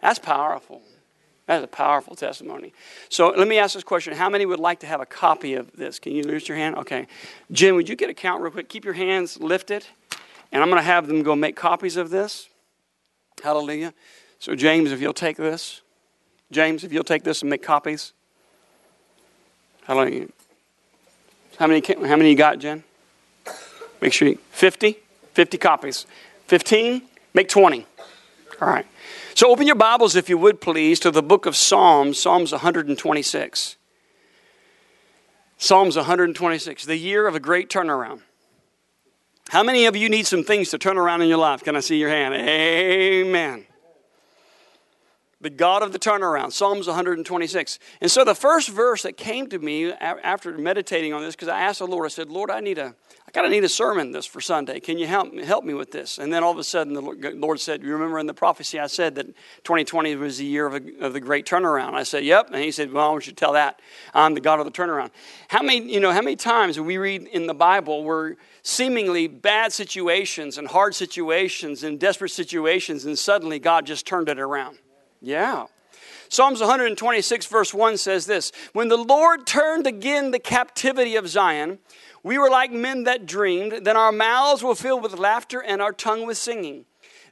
That's 0.00 0.20
powerful. 0.20 0.82
That's 1.46 1.64
a 1.64 1.68
powerful 1.68 2.14
testimony. 2.14 2.72
So 3.08 3.28
let 3.28 3.48
me 3.48 3.58
ask 3.58 3.74
this 3.74 3.84
question. 3.84 4.14
How 4.14 4.30
many 4.30 4.46
would 4.46 4.60
like 4.60 4.80
to 4.80 4.86
have 4.86 5.00
a 5.00 5.06
copy 5.06 5.54
of 5.54 5.72
this? 5.72 5.98
Can 5.98 6.12
you 6.12 6.22
lift 6.22 6.48
your 6.48 6.56
hand? 6.56 6.76
Okay. 6.76 7.06
Jim, 7.52 7.74
would 7.76 7.88
you 7.88 7.96
get 7.96 8.08
a 8.08 8.14
count 8.14 8.42
real 8.42 8.52
quick? 8.52 8.68
Keep 8.68 8.84
your 8.84 8.94
hands 8.94 9.38
lifted. 9.40 9.84
And 10.52 10.62
I'm 10.62 10.70
going 10.70 10.80
to 10.80 10.86
have 10.86 11.06
them 11.06 11.22
go 11.22 11.34
make 11.34 11.56
copies 11.56 11.96
of 11.96 12.10
this. 12.10 12.48
Hallelujah. 13.42 13.92
So, 14.38 14.54
James, 14.54 14.92
if 14.92 15.00
you'll 15.00 15.12
take 15.12 15.36
this. 15.36 15.82
James, 16.50 16.84
if 16.84 16.92
you'll 16.92 17.04
take 17.04 17.24
this 17.24 17.42
and 17.42 17.50
make 17.50 17.62
copies. 17.62 18.12
How 19.84 19.94
many? 19.94 20.28
How 21.58 21.66
many? 21.66 21.82
How 21.86 22.16
many 22.16 22.30
you 22.30 22.36
got, 22.36 22.58
Jen? 22.58 22.82
Make 24.00 24.12
sure 24.12 24.28
you 24.28 24.38
50, 24.50 24.98
50 25.32 25.58
copies. 25.58 26.06
15, 26.48 27.02
make 27.32 27.48
20. 27.48 27.86
All 28.60 28.68
right. 28.68 28.86
So 29.34 29.50
open 29.50 29.66
your 29.66 29.76
Bibles, 29.76 30.14
if 30.14 30.28
you 30.28 30.36
would 30.38 30.60
please, 30.60 31.00
to 31.00 31.10
the 31.10 31.22
book 31.22 31.46
of 31.46 31.56
Psalms, 31.56 32.18
Psalms 32.18 32.52
126. 32.52 33.76
Psalms 35.56 35.96
126, 35.96 36.84
the 36.84 36.96
year 36.96 37.26
of 37.26 37.34
a 37.34 37.40
great 37.40 37.70
turnaround. 37.70 38.20
How 39.48 39.62
many 39.62 39.86
of 39.86 39.96
you 39.96 40.08
need 40.08 40.26
some 40.26 40.44
things 40.44 40.70
to 40.70 40.78
turn 40.78 40.98
around 40.98 41.22
in 41.22 41.28
your 41.28 41.38
life? 41.38 41.62
Can 41.62 41.76
I 41.76 41.80
see 41.80 41.96
your 41.96 42.10
hand? 42.10 42.34
Amen 42.34 43.66
the 45.44 45.50
God 45.50 45.82
of 45.82 45.92
the 45.92 45.98
turnaround, 45.98 46.52
Psalms 46.52 46.86
126. 46.86 47.78
And 48.00 48.10
so 48.10 48.24
the 48.24 48.34
first 48.34 48.70
verse 48.70 49.02
that 49.02 49.18
came 49.18 49.46
to 49.48 49.58
me 49.58 49.92
after 49.92 50.56
meditating 50.56 51.12
on 51.12 51.22
this, 51.22 51.36
because 51.36 51.48
I 51.48 51.60
asked 51.60 51.78
the 51.78 51.86
Lord, 51.86 52.06
I 52.06 52.08
said, 52.08 52.30
Lord, 52.30 52.50
I 52.50 52.60
need 52.60 52.78
a, 52.78 52.94
I 53.28 53.30
kind 53.30 53.44
of 53.44 53.52
need 53.52 53.62
a 53.62 53.68
sermon 53.68 54.10
this 54.10 54.24
for 54.24 54.40
Sunday. 54.40 54.80
Can 54.80 54.96
you 54.96 55.06
help 55.06 55.36
help 55.40 55.64
me 55.64 55.74
with 55.74 55.92
this? 55.92 56.16
And 56.16 56.32
then 56.32 56.42
all 56.42 56.50
of 56.50 56.58
a 56.58 56.64
sudden, 56.64 56.94
the 56.94 57.02
Lord 57.02 57.60
said, 57.60 57.82
"You 57.82 57.92
remember 57.92 58.18
in 58.18 58.26
the 58.26 58.34
prophecy 58.34 58.80
I 58.80 58.86
said 58.86 59.16
that 59.16 59.26
2020 59.64 60.16
was 60.16 60.38
the 60.38 60.46
year 60.46 60.66
of, 60.66 60.74
a, 60.74 61.04
of 61.04 61.12
the 61.12 61.20
great 61.20 61.44
turnaround." 61.44 61.92
I 61.92 62.04
said, 62.04 62.24
"Yep." 62.24 62.50
And 62.52 62.62
He 62.62 62.70
said, 62.70 62.90
"Well, 62.90 63.06
I 63.06 63.12
want 63.12 63.26
you 63.26 63.32
to 63.32 63.36
tell 63.36 63.52
that 63.52 63.80
I'm 64.14 64.32
the 64.32 64.40
God 64.40 64.60
of 64.60 64.64
the 64.64 64.72
turnaround." 64.72 65.10
How 65.48 65.62
many, 65.62 65.92
you 65.92 66.00
know, 66.00 66.12
how 66.12 66.22
many 66.22 66.36
times 66.36 66.80
we 66.80 66.96
read 66.96 67.24
in 67.24 67.46
the 67.46 67.54
Bible 67.54 68.02
where 68.02 68.36
seemingly 68.62 69.26
bad 69.26 69.74
situations 69.74 70.56
and 70.56 70.68
hard 70.68 70.94
situations 70.94 71.82
and 71.84 72.00
desperate 72.00 72.30
situations, 72.30 73.04
and 73.04 73.18
suddenly 73.18 73.58
God 73.58 73.84
just 73.84 74.06
turned 74.06 74.30
it 74.30 74.38
around? 74.38 74.78
Yeah. 75.24 75.66
Psalms 76.28 76.60
126, 76.60 77.46
verse 77.46 77.72
1 77.72 77.96
says 77.96 78.26
this 78.26 78.52
When 78.74 78.88
the 78.88 78.98
Lord 78.98 79.46
turned 79.46 79.86
again 79.86 80.30
the 80.30 80.38
captivity 80.38 81.16
of 81.16 81.28
Zion, 81.28 81.78
we 82.22 82.36
were 82.36 82.50
like 82.50 82.70
men 82.70 83.04
that 83.04 83.24
dreamed. 83.24 83.86
Then 83.86 83.96
our 83.96 84.12
mouths 84.12 84.62
were 84.62 84.74
filled 84.74 85.02
with 85.02 85.18
laughter 85.18 85.62
and 85.62 85.80
our 85.80 85.92
tongue 85.92 86.26
with 86.26 86.36
singing. 86.36 86.84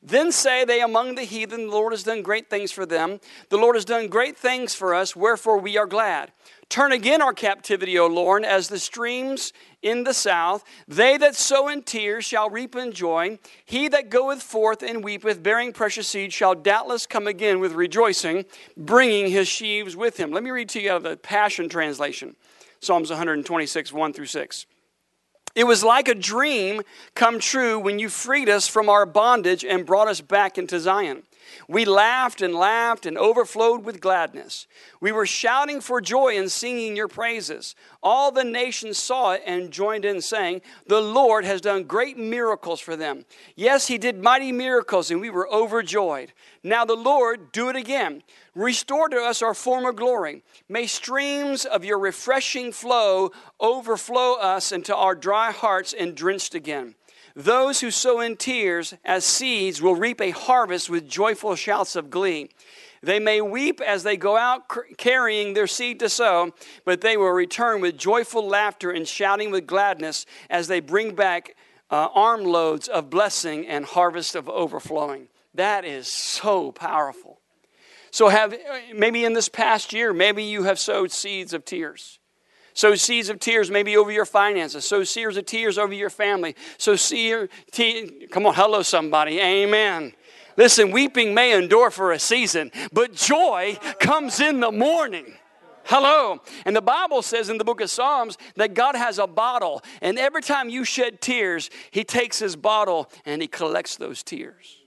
Then 0.02 0.32
say 0.32 0.64
they 0.64 0.80
among 0.80 1.14
the 1.14 1.22
heathen, 1.22 1.66
The 1.66 1.72
Lord 1.72 1.92
has 1.92 2.02
done 2.02 2.22
great 2.22 2.48
things 2.48 2.72
for 2.72 2.86
them. 2.86 3.20
The 3.50 3.58
Lord 3.58 3.76
has 3.76 3.84
done 3.84 4.08
great 4.08 4.38
things 4.38 4.74
for 4.74 4.94
us, 4.94 5.14
wherefore 5.14 5.58
we 5.58 5.76
are 5.76 5.86
glad. 5.86 6.32
Turn 6.72 6.92
again 6.92 7.20
our 7.20 7.34
captivity, 7.34 7.98
O 7.98 8.06
Lord, 8.06 8.46
as 8.46 8.68
the 8.68 8.78
streams 8.78 9.52
in 9.82 10.04
the 10.04 10.14
south. 10.14 10.64
They 10.88 11.18
that 11.18 11.34
sow 11.34 11.68
in 11.68 11.82
tears 11.82 12.24
shall 12.24 12.48
reap 12.48 12.74
in 12.74 12.92
joy. 12.92 13.38
He 13.66 13.88
that 13.88 14.08
goeth 14.08 14.42
forth 14.42 14.82
and 14.82 15.04
weepeth, 15.04 15.42
bearing 15.42 15.74
precious 15.74 16.08
seed, 16.08 16.32
shall 16.32 16.54
doubtless 16.54 17.06
come 17.06 17.26
again 17.26 17.60
with 17.60 17.72
rejoicing, 17.72 18.46
bringing 18.74 19.30
his 19.30 19.48
sheaves 19.48 19.94
with 19.94 20.16
him. 20.16 20.32
Let 20.32 20.44
me 20.44 20.50
read 20.50 20.70
to 20.70 20.80
you 20.80 20.92
out 20.92 20.96
of 20.96 21.02
the 21.02 21.18
Passion 21.18 21.68
Translation 21.68 22.36
Psalms 22.80 23.10
126, 23.10 23.92
1 23.92 24.12
through 24.14 24.24
6. 24.24 24.66
It 25.54 25.64
was 25.64 25.84
like 25.84 26.08
a 26.08 26.14
dream 26.14 26.80
come 27.14 27.38
true 27.38 27.78
when 27.78 27.98
you 27.98 28.08
freed 28.08 28.48
us 28.48 28.66
from 28.66 28.88
our 28.88 29.04
bondage 29.04 29.62
and 29.62 29.84
brought 29.84 30.08
us 30.08 30.22
back 30.22 30.56
into 30.56 30.80
Zion. 30.80 31.24
We 31.68 31.84
laughed 31.84 32.42
and 32.42 32.54
laughed 32.54 33.06
and 33.06 33.16
overflowed 33.16 33.84
with 33.84 34.00
gladness. 34.00 34.66
We 35.00 35.12
were 35.12 35.26
shouting 35.26 35.80
for 35.80 36.00
joy 36.00 36.36
and 36.38 36.50
singing 36.50 36.96
your 36.96 37.08
praises. 37.08 37.74
All 38.02 38.32
the 38.32 38.44
nations 38.44 38.98
saw 38.98 39.32
it 39.32 39.42
and 39.46 39.70
joined 39.70 40.04
in, 40.04 40.20
saying, 40.20 40.62
The 40.86 41.00
Lord 41.00 41.44
has 41.44 41.60
done 41.60 41.84
great 41.84 42.18
miracles 42.18 42.80
for 42.80 42.96
them. 42.96 43.24
Yes, 43.56 43.86
he 43.86 43.98
did 43.98 44.22
mighty 44.22 44.52
miracles, 44.52 45.10
and 45.10 45.20
we 45.20 45.30
were 45.30 45.52
overjoyed. 45.52 46.32
Now 46.62 46.84
the 46.84 46.94
Lord, 46.94 47.52
do 47.52 47.68
it 47.68 47.76
again. 47.76 48.22
Restore 48.54 49.08
to 49.08 49.16
us 49.16 49.42
our 49.42 49.54
former 49.54 49.92
glory. 49.92 50.42
May 50.68 50.86
streams 50.86 51.64
of 51.64 51.84
your 51.84 51.98
refreshing 51.98 52.72
flow 52.72 53.32
overflow 53.58 54.34
us 54.34 54.72
into 54.72 54.94
our 54.94 55.14
dry 55.14 55.50
hearts 55.50 55.92
and 55.92 56.14
drenched 56.14 56.54
again. 56.54 56.94
Those 57.34 57.80
who 57.80 57.90
sow 57.90 58.20
in 58.20 58.36
tears 58.36 58.94
as 59.04 59.24
seeds 59.24 59.80
will 59.80 59.94
reap 59.94 60.20
a 60.20 60.30
harvest 60.30 60.90
with 60.90 61.08
joyful 61.08 61.54
shouts 61.54 61.96
of 61.96 62.10
glee. 62.10 62.50
They 63.02 63.18
may 63.18 63.40
weep 63.40 63.80
as 63.80 64.04
they 64.04 64.16
go 64.16 64.36
out 64.36 64.70
carrying 64.96 65.54
their 65.54 65.66
seed 65.66 65.98
to 66.00 66.08
sow, 66.08 66.52
but 66.84 67.00
they 67.00 67.16
will 67.16 67.30
return 67.30 67.80
with 67.80 67.96
joyful 67.96 68.46
laughter 68.46 68.90
and 68.90 69.08
shouting 69.08 69.50
with 69.50 69.66
gladness 69.66 70.24
as 70.48 70.68
they 70.68 70.80
bring 70.80 71.14
back 71.14 71.56
uh, 71.90 72.08
armloads 72.14 72.88
of 72.88 73.10
blessing 73.10 73.66
and 73.66 73.84
harvest 73.84 74.36
of 74.36 74.48
overflowing. 74.48 75.28
That 75.54 75.84
is 75.84 76.06
so 76.06 76.70
powerful. 76.72 77.40
So, 78.10 78.28
have 78.28 78.54
maybe 78.94 79.24
in 79.24 79.32
this 79.32 79.48
past 79.48 79.92
year, 79.92 80.12
maybe 80.12 80.44
you 80.44 80.64
have 80.64 80.78
sowed 80.78 81.10
seeds 81.10 81.52
of 81.54 81.64
tears. 81.64 82.18
Sow 82.74 82.94
seeds 82.94 83.28
of 83.28 83.38
tears 83.38 83.70
maybe 83.70 83.96
over 83.96 84.10
your 84.10 84.24
finances. 84.24 84.84
Sow 84.84 85.04
seeds 85.04 85.36
of 85.36 85.46
tears 85.46 85.78
over 85.78 85.92
your 85.92 86.10
family. 86.10 86.56
So 86.78 86.96
seed, 86.96 87.48
te- 87.70 88.26
come 88.30 88.46
on, 88.46 88.54
hello 88.54 88.82
somebody. 88.82 89.40
Amen. 89.40 90.12
Listen, 90.56 90.90
weeping 90.90 91.34
may 91.34 91.56
endure 91.56 91.90
for 91.90 92.12
a 92.12 92.18
season, 92.18 92.70
but 92.92 93.14
joy 93.14 93.78
comes 94.00 94.40
in 94.40 94.60
the 94.60 94.70
morning. 94.70 95.34
Hello. 95.84 96.40
And 96.64 96.76
the 96.76 96.82
Bible 96.82 97.22
says 97.22 97.48
in 97.48 97.58
the 97.58 97.64
book 97.64 97.80
of 97.80 97.90
Psalms 97.90 98.38
that 98.56 98.74
God 98.74 98.94
has 98.94 99.18
a 99.18 99.26
bottle, 99.26 99.82
and 100.00 100.18
every 100.18 100.42
time 100.42 100.68
you 100.68 100.84
shed 100.84 101.20
tears, 101.20 101.70
He 101.90 102.04
takes 102.04 102.38
His 102.38 102.54
bottle 102.54 103.10
and 103.24 103.42
He 103.42 103.48
collects 103.48 103.96
those 103.96 104.22
tears. 104.22 104.81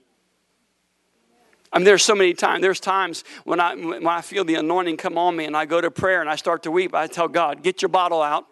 I 1.76 1.78
mean, 1.78 1.84
there's 1.84 2.04
so 2.04 2.14
many 2.14 2.32
times. 2.32 2.62
There's 2.62 2.80
times 2.80 3.22
when 3.44 3.60
I 3.60 3.74
when 3.74 4.06
I 4.06 4.22
feel 4.22 4.46
the 4.46 4.54
anointing 4.54 4.96
come 4.96 5.18
on 5.18 5.36
me, 5.36 5.44
and 5.44 5.54
I 5.54 5.66
go 5.66 5.78
to 5.78 5.90
prayer 5.90 6.22
and 6.22 6.30
I 6.30 6.36
start 6.36 6.62
to 6.62 6.70
weep. 6.70 6.94
I 6.94 7.06
tell 7.06 7.28
God, 7.28 7.62
"Get 7.62 7.82
your 7.82 7.90
bottle 7.90 8.22
out. 8.22 8.46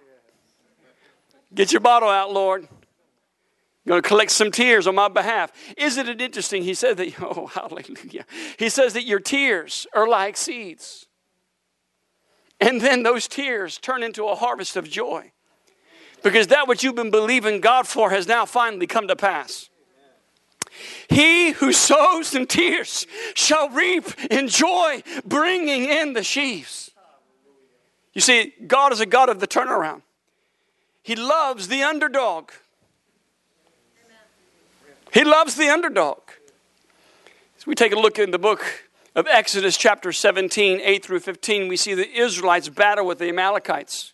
Get 1.54 1.72
your 1.72 1.80
bottle 1.80 2.10
out, 2.10 2.34
Lord. 2.34 2.64
I'm 2.64 3.88
going 3.88 4.02
to 4.02 4.06
collect 4.06 4.30
some 4.30 4.50
tears 4.50 4.86
on 4.86 4.94
my 4.94 5.08
behalf." 5.08 5.52
Isn't 5.78 6.06
it 6.06 6.20
interesting? 6.20 6.64
He 6.64 6.74
said 6.74 6.98
that. 6.98 7.18
Oh, 7.22 7.46
hallelujah! 7.46 8.26
He 8.58 8.68
says 8.68 8.92
that 8.92 9.04
your 9.04 9.20
tears 9.20 9.86
are 9.94 10.06
like 10.06 10.36
seeds. 10.36 11.06
And 12.60 12.78
then 12.78 13.04
those 13.04 13.26
tears 13.26 13.78
turn 13.78 14.02
into 14.02 14.26
a 14.26 14.34
harvest 14.34 14.76
of 14.76 14.86
joy. 14.86 15.32
Because 16.22 16.48
that 16.48 16.68
which 16.68 16.84
you've 16.84 16.94
been 16.94 17.10
believing 17.10 17.62
God 17.62 17.88
for 17.88 18.10
has 18.10 18.28
now 18.28 18.44
finally 18.44 18.86
come 18.86 19.08
to 19.08 19.16
pass. 19.16 19.70
He 21.08 21.52
who 21.52 21.72
sows 21.72 22.34
in 22.34 22.46
tears 22.46 23.06
shall 23.34 23.68
reap 23.68 24.04
in 24.30 24.48
joy, 24.48 25.02
bringing 25.24 25.84
in 25.84 26.12
the 26.14 26.22
sheaves. 26.22 26.90
You 28.14 28.20
see, 28.20 28.54
God 28.66 28.92
is 28.92 29.00
a 29.00 29.06
God 29.06 29.28
of 29.28 29.40
the 29.40 29.46
turnaround. 29.46 30.02
He 31.02 31.16
loves 31.16 31.68
the 31.68 31.82
underdog. 31.82 32.50
He 35.12 35.22
loves 35.22 35.56
the 35.56 35.68
underdog. 35.68 36.20
As 37.58 37.66
we 37.66 37.74
take 37.74 37.92
a 37.92 37.98
look 37.98 38.18
in 38.18 38.30
the 38.30 38.38
book 38.38 38.64
of 39.14 39.26
Exodus, 39.28 39.76
chapter 39.76 40.12
17, 40.12 40.80
8 40.80 41.04
through 41.04 41.20
15, 41.20 41.68
we 41.68 41.76
see 41.76 41.94
the 41.94 42.10
Israelites 42.10 42.68
battle 42.68 43.06
with 43.06 43.18
the 43.18 43.28
Amalekites. 43.28 44.13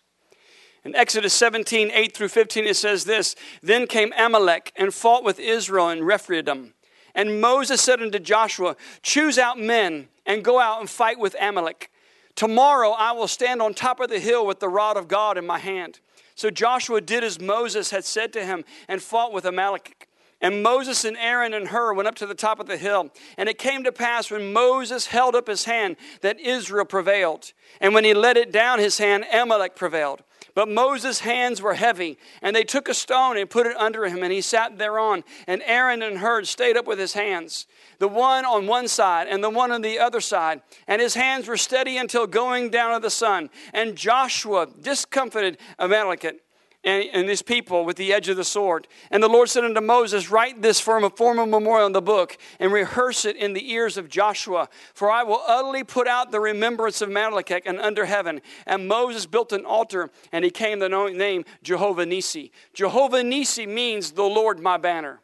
In 0.83 0.95
Exodus 0.95 1.33
17, 1.33 1.91
8 1.93 2.15
through 2.15 2.29
15, 2.29 2.65
it 2.65 2.75
says 2.75 3.03
this 3.05 3.35
Then 3.61 3.85
came 3.87 4.13
Amalek 4.17 4.71
and 4.75 4.93
fought 4.93 5.23
with 5.23 5.39
Israel 5.39 5.89
in 5.89 6.03
Rephidim. 6.03 6.73
And 7.13 7.41
Moses 7.41 7.81
said 7.81 8.01
unto 8.01 8.19
Joshua, 8.19 8.75
Choose 9.03 9.37
out 9.37 9.59
men 9.59 10.07
and 10.25 10.43
go 10.43 10.59
out 10.59 10.79
and 10.79 10.89
fight 10.89 11.19
with 11.19 11.35
Amalek. 11.39 11.91
Tomorrow 12.35 12.91
I 12.91 13.11
will 13.11 13.27
stand 13.27 13.61
on 13.61 13.73
top 13.73 13.99
of 13.99 14.09
the 14.09 14.19
hill 14.19 14.45
with 14.45 14.59
the 14.59 14.69
rod 14.69 14.97
of 14.97 15.07
God 15.07 15.37
in 15.37 15.45
my 15.45 15.59
hand. 15.59 15.99
So 16.35 16.49
Joshua 16.49 17.01
did 17.01 17.23
as 17.23 17.39
Moses 17.39 17.91
had 17.91 18.05
said 18.05 18.33
to 18.33 18.43
him 18.43 18.63
and 18.87 19.01
fought 19.01 19.33
with 19.33 19.45
Amalek. 19.45 20.07
And 20.39 20.63
Moses 20.63 21.05
and 21.05 21.15
Aaron 21.17 21.53
and 21.53 21.67
Hur 21.67 21.93
went 21.93 22.07
up 22.07 22.15
to 22.15 22.25
the 22.25 22.33
top 22.33 22.59
of 22.59 22.65
the 22.65 22.77
hill. 22.77 23.11
And 23.37 23.47
it 23.47 23.59
came 23.59 23.83
to 23.83 23.91
pass 23.91 24.31
when 24.31 24.51
Moses 24.51 25.07
held 25.07 25.35
up 25.35 25.47
his 25.47 25.65
hand 25.65 25.97
that 26.21 26.39
Israel 26.39 26.85
prevailed. 26.85 27.53
And 27.79 27.93
when 27.93 28.05
he 28.05 28.15
let 28.15 28.37
it 28.37 28.51
down 28.51 28.79
his 28.79 28.97
hand, 28.97 29.25
Amalek 29.31 29.75
prevailed. 29.75 30.23
But 30.53 30.67
Moses' 30.67 31.19
hands 31.19 31.61
were 31.61 31.75
heavy, 31.75 32.17
and 32.41 32.55
they 32.55 32.63
took 32.63 32.89
a 32.89 32.93
stone 32.93 33.37
and 33.37 33.49
put 33.49 33.67
it 33.67 33.77
under 33.77 34.05
him, 34.05 34.23
and 34.23 34.31
he 34.31 34.41
sat 34.41 34.77
thereon. 34.77 35.23
And 35.47 35.61
Aaron 35.65 36.01
and 36.01 36.17
Hur 36.17 36.43
stayed 36.43 36.77
up 36.77 36.85
with 36.85 36.99
his 36.99 37.13
hands, 37.13 37.67
the 37.99 38.07
one 38.07 38.45
on 38.45 38.67
one 38.67 38.87
side 38.87 39.27
and 39.27 39.43
the 39.43 39.49
one 39.49 39.71
on 39.71 39.81
the 39.81 39.99
other 39.99 40.21
side. 40.21 40.61
And 40.87 41.01
his 41.01 41.15
hands 41.15 41.47
were 41.47 41.57
steady 41.57 41.97
until 41.97 42.27
going 42.27 42.69
down 42.69 42.93
of 42.93 43.01
the 43.01 43.09
sun. 43.09 43.49
And 43.73 43.95
Joshua 43.95 44.67
discomfited 44.81 45.57
Amalekite 45.79 46.41
and, 46.83 47.05
and 47.13 47.29
his 47.29 47.41
people 47.41 47.85
with 47.85 47.97
the 47.97 48.11
edge 48.11 48.29
of 48.29 48.37
the 48.37 48.43
sword. 48.43 48.87
And 49.11 49.21
the 49.21 49.27
Lord 49.27 49.49
said 49.49 49.63
unto 49.63 49.81
Moses, 49.81 50.31
Write 50.31 50.61
this 50.61 50.79
for 50.79 50.97
a 50.97 51.09
form 51.09 51.39
of 51.39 51.49
memorial 51.49 51.87
in 51.87 51.93
the 51.93 52.01
book, 52.01 52.37
and 52.59 52.71
rehearse 52.71 53.25
it 53.25 53.35
in 53.35 53.53
the 53.53 53.71
ears 53.71 53.97
of 53.97 54.09
Joshua. 54.09 54.69
For 54.93 55.11
I 55.11 55.23
will 55.23 55.41
utterly 55.47 55.83
put 55.83 56.07
out 56.07 56.31
the 56.31 56.39
remembrance 56.39 57.01
of 57.01 57.09
Amalekek 57.09 57.63
and 57.65 57.79
under 57.79 58.05
heaven. 58.05 58.41
And 58.65 58.87
Moses 58.87 59.25
built 59.25 59.51
an 59.51 59.65
altar, 59.65 60.09
and 60.31 60.43
he 60.43 60.51
came 60.51 60.79
the 60.79 60.89
name 60.89 61.45
Jehovah 61.63 62.05
Nisi. 62.05 62.51
Jehovah 62.73 63.23
Nisi 63.23 63.67
means 63.67 64.11
the 64.11 64.23
Lord 64.23 64.59
my 64.59 64.77
banner. 64.77 65.21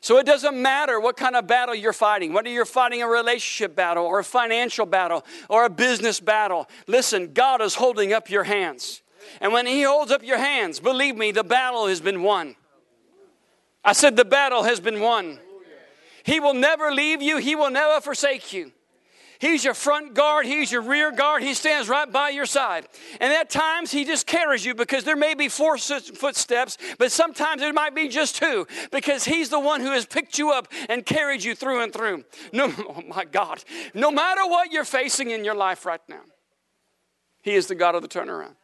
So 0.00 0.18
it 0.18 0.26
doesn't 0.26 0.60
matter 0.60 1.00
what 1.00 1.16
kind 1.16 1.34
of 1.34 1.46
battle 1.46 1.74
you're 1.74 1.94
fighting, 1.94 2.34
whether 2.34 2.50
you're 2.50 2.66
fighting 2.66 3.00
a 3.00 3.08
relationship 3.08 3.74
battle 3.74 4.04
or 4.04 4.18
a 4.18 4.24
financial 4.24 4.84
battle 4.84 5.24
or 5.48 5.64
a 5.64 5.70
business 5.70 6.20
battle. 6.20 6.68
Listen, 6.86 7.32
God 7.32 7.62
is 7.62 7.74
holding 7.74 8.12
up 8.12 8.28
your 8.28 8.44
hands. 8.44 9.00
And 9.40 9.52
when 9.52 9.66
He 9.66 9.82
holds 9.82 10.10
up 10.10 10.22
your 10.22 10.38
hands, 10.38 10.80
believe 10.80 11.16
me, 11.16 11.32
the 11.32 11.44
battle 11.44 11.86
has 11.86 12.00
been 12.00 12.22
won. 12.22 12.56
I 13.84 13.92
said, 13.92 14.16
the 14.16 14.24
battle 14.24 14.62
has 14.62 14.80
been 14.80 15.00
won. 15.00 15.38
He 16.24 16.40
will 16.40 16.54
never 16.54 16.90
leave 16.90 17.20
you, 17.20 17.36
He 17.36 17.54
will 17.54 17.70
never 17.70 18.00
forsake 18.00 18.52
you. 18.52 18.72
He's 19.38 19.62
your 19.62 19.74
front 19.74 20.14
guard, 20.14 20.46
He's 20.46 20.72
your 20.72 20.80
rear 20.80 21.12
guard, 21.12 21.42
He 21.42 21.52
stands 21.52 21.86
right 21.86 22.10
by 22.10 22.30
your 22.30 22.46
side. 22.46 22.88
And 23.20 23.30
at 23.30 23.50
times 23.50 23.90
He 23.90 24.06
just 24.06 24.26
carries 24.26 24.64
you 24.64 24.74
because 24.74 25.04
there 25.04 25.16
may 25.16 25.34
be 25.34 25.48
four 25.48 25.76
footsteps, 25.76 26.78
but 26.98 27.12
sometimes 27.12 27.60
it 27.60 27.74
might 27.74 27.94
be 27.94 28.08
just 28.08 28.36
two 28.36 28.66
because 28.90 29.24
He's 29.24 29.50
the 29.50 29.60
one 29.60 29.82
who 29.82 29.90
has 29.90 30.06
picked 30.06 30.38
you 30.38 30.52
up 30.52 30.68
and 30.88 31.04
carried 31.04 31.44
you 31.44 31.54
through 31.54 31.82
and 31.82 31.92
through. 31.92 32.24
No, 32.52 32.72
oh 32.78 33.02
my 33.08 33.24
God, 33.24 33.62
no 33.94 34.10
matter 34.10 34.46
what 34.46 34.72
you're 34.72 34.84
facing 34.84 35.30
in 35.30 35.44
your 35.44 35.56
life 35.56 35.84
right 35.84 36.00
now, 36.08 36.22
He 37.42 37.54
is 37.54 37.66
the 37.66 37.74
God 37.74 37.94
of 37.94 38.02
the 38.02 38.08
turnaround. 38.08 38.54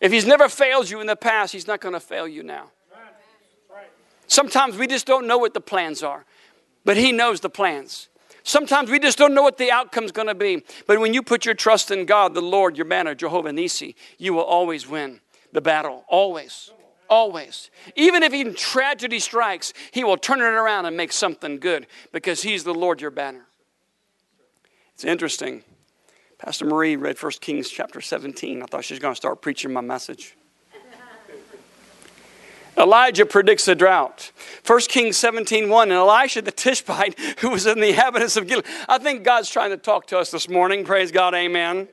If 0.00 0.12
He's 0.12 0.26
never 0.26 0.48
failed 0.48 0.90
you 0.90 1.00
in 1.00 1.06
the 1.06 1.16
past, 1.16 1.52
He's 1.52 1.66
not 1.66 1.80
going 1.80 1.94
to 1.94 2.00
fail 2.00 2.28
you 2.28 2.42
now. 2.42 2.70
Sometimes 4.26 4.76
we 4.76 4.86
just 4.86 5.06
don't 5.06 5.26
know 5.26 5.38
what 5.38 5.54
the 5.54 5.60
plans 5.60 6.02
are, 6.02 6.24
but 6.84 6.96
He 6.96 7.12
knows 7.12 7.40
the 7.40 7.50
plans. 7.50 8.08
Sometimes 8.42 8.90
we 8.90 8.98
just 8.98 9.18
don't 9.18 9.34
know 9.34 9.42
what 9.42 9.58
the 9.58 9.70
outcome's 9.70 10.12
going 10.12 10.28
to 10.28 10.34
be. 10.34 10.62
But 10.86 11.00
when 11.00 11.12
you 11.12 11.22
put 11.22 11.44
your 11.44 11.54
trust 11.54 11.90
in 11.90 12.06
God, 12.06 12.34
the 12.34 12.40
Lord, 12.40 12.76
your 12.76 12.86
banner, 12.86 13.14
Jehovah 13.14 13.52
Nisi, 13.52 13.94
you 14.16 14.32
will 14.32 14.42
always 14.42 14.88
win 14.88 15.20
the 15.52 15.60
battle. 15.60 16.04
Always. 16.08 16.70
Always. 17.10 17.70
Even 17.96 18.22
if 18.22 18.32
even 18.32 18.54
tragedy 18.54 19.18
strikes, 19.18 19.72
He 19.90 20.04
will 20.04 20.16
turn 20.16 20.40
it 20.40 20.44
around 20.44 20.86
and 20.86 20.96
make 20.96 21.12
something 21.12 21.58
good 21.58 21.86
because 22.12 22.42
He's 22.42 22.64
the 22.64 22.74
Lord, 22.74 23.00
your 23.00 23.10
banner. 23.10 23.46
It's 24.94 25.04
interesting. 25.04 25.62
Pastor 26.38 26.66
Marie 26.66 26.94
read 26.94 27.20
1 27.20 27.32
Kings 27.40 27.68
chapter 27.68 28.00
17. 28.00 28.62
I 28.62 28.66
thought 28.66 28.84
she 28.84 28.94
was 28.94 29.00
going 29.00 29.12
to 29.12 29.16
start 29.16 29.42
preaching 29.42 29.72
my 29.72 29.80
message. 29.80 30.36
Elijah 32.76 33.26
predicts 33.26 33.66
a 33.66 33.74
drought. 33.74 34.30
1 34.64 34.80
Kings 34.82 35.16
17 35.16 35.68
1. 35.68 35.90
And 35.90 35.98
Elisha 35.98 36.42
the 36.42 36.52
Tishbite, 36.52 37.18
who 37.40 37.50
was 37.50 37.66
in 37.66 37.80
the 37.80 37.88
inhabitants 37.88 38.36
of 38.36 38.46
Gilead. 38.46 38.64
I 38.88 38.98
think 38.98 39.24
God's 39.24 39.50
trying 39.50 39.70
to 39.70 39.76
talk 39.76 40.06
to 40.08 40.18
us 40.18 40.30
this 40.30 40.48
morning. 40.48 40.84
Praise 40.84 41.10
God. 41.10 41.34
Amen. 41.34 41.88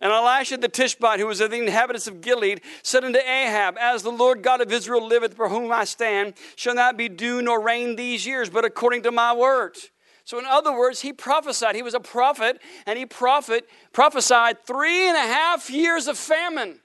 And 0.00 0.12
Elisha 0.12 0.56
the 0.56 0.68
Tishbite, 0.68 1.18
who 1.18 1.26
was 1.26 1.40
of 1.40 1.50
the 1.50 1.58
inhabitants 1.58 2.06
of 2.06 2.20
Gilead, 2.20 2.60
said 2.84 3.04
unto 3.04 3.18
Ahab, 3.18 3.76
As 3.78 4.04
the 4.04 4.12
Lord 4.12 4.42
God 4.42 4.60
of 4.60 4.70
Israel 4.70 5.04
liveth, 5.04 5.34
for 5.34 5.48
whom 5.48 5.72
I 5.72 5.84
stand, 5.84 6.34
shall 6.54 6.74
not 6.74 6.96
be 6.96 7.08
dew 7.08 7.42
nor 7.42 7.60
rain 7.60 7.96
these 7.96 8.24
years, 8.24 8.50
but 8.50 8.64
according 8.64 9.02
to 9.04 9.10
my 9.10 9.32
word. 9.32 9.76
So, 10.24 10.38
in 10.38 10.46
other 10.46 10.72
words, 10.72 11.00
he 11.02 11.12
prophesied. 11.12 11.74
He 11.74 11.82
was 11.82 11.94
a 11.94 12.00
prophet, 12.00 12.60
and 12.86 12.98
he 12.98 13.04
prophet, 13.04 13.68
prophesied 13.92 14.64
three 14.66 15.06
and 15.08 15.16
a 15.16 15.20
half 15.20 15.68
years 15.68 16.08
of 16.08 16.16
famine. 16.16 16.80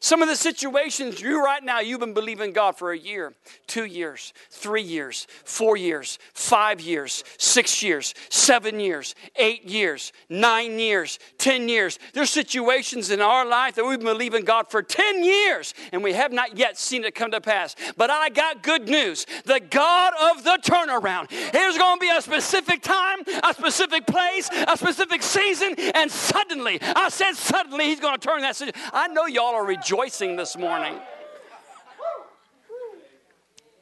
Some 0.00 0.22
of 0.22 0.28
the 0.28 0.36
situations 0.36 1.20
you 1.20 1.42
right 1.44 1.62
now, 1.62 1.80
you've 1.80 2.00
been 2.00 2.14
believing 2.14 2.52
God 2.52 2.76
for 2.76 2.92
a 2.92 2.98
year, 2.98 3.34
two 3.66 3.84
years, 3.84 4.32
three 4.50 4.82
years, 4.82 5.26
four 5.44 5.76
years, 5.76 6.18
five 6.34 6.80
years, 6.80 7.24
six 7.38 7.82
years, 7.82 8.14
seven 8.28 8.78
years, 8.78 9.14
eight 9.36 9.64
years, 9.64 10.12
nine 10.28 10.78
years, 10.78 11.18
ten 11.38 11.68
years. 11.68 11.98
There's 12.12 12.30
situations 12.30 13.10
in 13.10 13.20
our 13.20 13.46
life 13.46 13.74
that 13.76 13.84
we've 13.84 13.98
been 13.98 14.06
believing 14.06 14.44
God 14.44 14.70
for 14.70 14.82
10 14.82 15.24
years 15.24 15.74
and 15.92 16.02
we 16.02 16.12
have 16.12 16.32
not 16.32 16.56
yet 16.56 16.78
seen 16.78 17.04
it 17.04 17.14
come 17.14 17.30
to 17.30 17.40
pass. 17.40 17.74
But 17.96 18.10
I 18.10 18.28
got 18.28 18.62
good 18.62 18.88
news. 18.88 19.26
The 19.44 19.60
God 19.60 20.12
of 20.30 20.44
the 20.44 20.58
turnaround. 20.62 21.28
There's 21.52 21.78
going 21.78 21.98
to 21.98 22.00
be 22.00 22.10
a 22.10 22.20
specific 22.20 22.82
time, 22.82 23.18
a 23.42 23.54
specific 23.54 24.06
place, 24.06 24.48
a 24.68 24.76
specific 24.76 25.22
season, 25.22 25.74
and 25.94 26.10
suddenly, 26.10 26.78
I 26.80 27.08
said 27.08 27.32
suddenly, 27.34 27.86
He's 27.86 28.00
going 28.00 28.18
to 28.18 28.26
turn 28.26 28.42
that. 28.42 28.56
situation. 28.56 28.80
I 28.92 29.08
know 29.08 29.26
y'all 29.26 29.54
are 29.54 29.64
rejoicing 29.64 29.85
rejoicing 29.86 30.34
this 30.34 30.58
morning. 30.58 30.98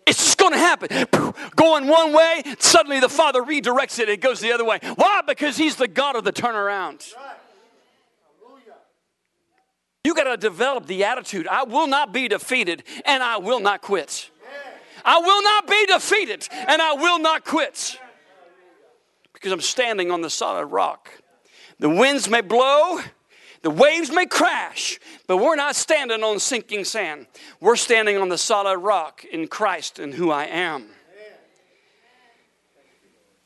It's 0.06 0.18
just 0.18 0.36
going 0.36 0.52
to 0.52 0.58
happen. 0.58 1.06
Going 1.56 1.86
one 1.86 2.12
way, 2.12 2.42
suddenly 2.58 3.00
the 3.00 3.08
Father 3.08 3.42
redirects 3.42 3.98
it, 3.98 4.10
it 4.10 4.20
goes 4.20 4.38
the 4.40 4.52
other 4.52 4.66
way. 4.66 4.80
Why? 4.96 5.22
Because 5.26 5.56
He's 5.56 5.76
the 5.76 5.88
God 5.88 6.14
of 6.14 6.24
the 6.24 6.32
turnaround. 6.32 7.10
You 10.04 10.14
got 10.14 10.24
to 10.24 10.36
develop 10.36 10.84
the 10.84 11.04
attitude 11.04 11.48
I 11.48 11.64
will 11.64 11.86
not 11.86 12.12
be 12.12 12.28
defeated 12.28 12.82
and 13.06 13.22
I 13.22 13.38
will 13.38 13.60
not 13.60 13.80
quit. 13.80 14.30
I 15.06 15.18
will 15.20 15.42
not 15.42 15.66
be 15.66 15.86
defeated 15.86 16.46
and 16.52 16.82
I 16.82 16.92
will 16.92 17.18
not 17.18 17.46
quit 17.46 17.98
because 19.32 19.52
I'm 19.52 19.62
standing 19.62 20.10
on 20.10 20.20
the 20.20 20.28
solid 20.28 20.66
rock. 20.66 21.10
The 21.78 21.88
winds 21.88 22.28
may 22.28 22.42
blow, 22.42 23.00
the 23.64 23.70
waves 23.70 24.12
may 24.12 24.26
crash, 24.26 25.00
but 25.26 25.38
we're 25.38 25.56
not 25.56 25.74
standing 25.74 26.22
on 26.22 26.38
sinking 26.38 26.84
sand. 26.84 27.26
We're 27.60 27.76
standing 27.76 28.18
on 28.18 28.28
the 28.28 28.36
solid 28.36 28.76
rock 28.76 29.24
in 29.24 29.48
Christ 29.48 29.98
and 29.98 30.12
who 30.12 30.30
I 30.30 30.44
am. 30.44 30.84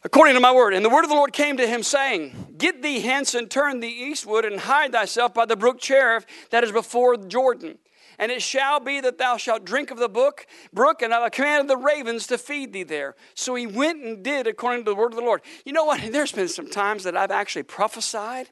According 0.02 0.34
to 0.34 0.40
my 0.40 0.52
word, 0.52 0.74
and 0.74 0.84
the 0.84 0.90
word 0.90 1.04
of 1.04 1.08
the 1.08 1.14
Lord 1.14 1.32
came 1.32 1.56
to 1.58 1.68
him, 1.68 1.84
saying, 1.84 2.56
Get 2.58 2.82
thee 2.82 2.98
hence 2.98 3.32
and 3.34 3.48
turn 3.48 3.78
thee 3.78 4.08
eastward, 4.10 4.44
and 4.44 4.58
hide 4.58 4.90
thyself 4.90 5.32
by 5.34 5.46
the 5.46 5.54
brook 5.54 5.78
Cherith 5.78 6.26
that 6.50 6.64
is 6.64 6.72
before 6.72 7.16
Jordan. 7.16 7.78
And 8.18 8.32
it 8.32 8.42
shall 8.42 8.80
be 8.80 9.00
that 9.00 9.18
thou 9.18 9.36
shalt 9.36 9.64
drink 9.64 9.92
of 9.92 9.98
the 9.98 10.08
book, 10.08 10.46
brook, 10.72 11.00
and 11.00 11.14
I 11.14 11.20
have 11.20 11.30
commanded 11.30 11.70
the 11.70 11.76
ravens 11.76 12.26
to 12.26 12.38
feed 12.38 12.72
thee 12.72 12.82
there. 12.82 13.14
So 13.34 13.54
he 13.54 13.68
went 13.68 14.02
and 14.02 14.24
did 14.24 14.48
according 14.48 14.84
to 14.84 14.90
the 14.90 14.96
word 14.96 15.12
of 15.12 15.16
the 15.16 15.24
Lord. 15.24 15.42
You 15.64 15.72
know 15.72 15.84
what? 15.84 16.00
There's 16.12 16.32
been 16.32 16.48
some 16.48 16.68
times 16.68 17.04
that 17.04 17.16
I've 17.16 17.30
actually 17.30 17.62
prophesied 17.62 18.48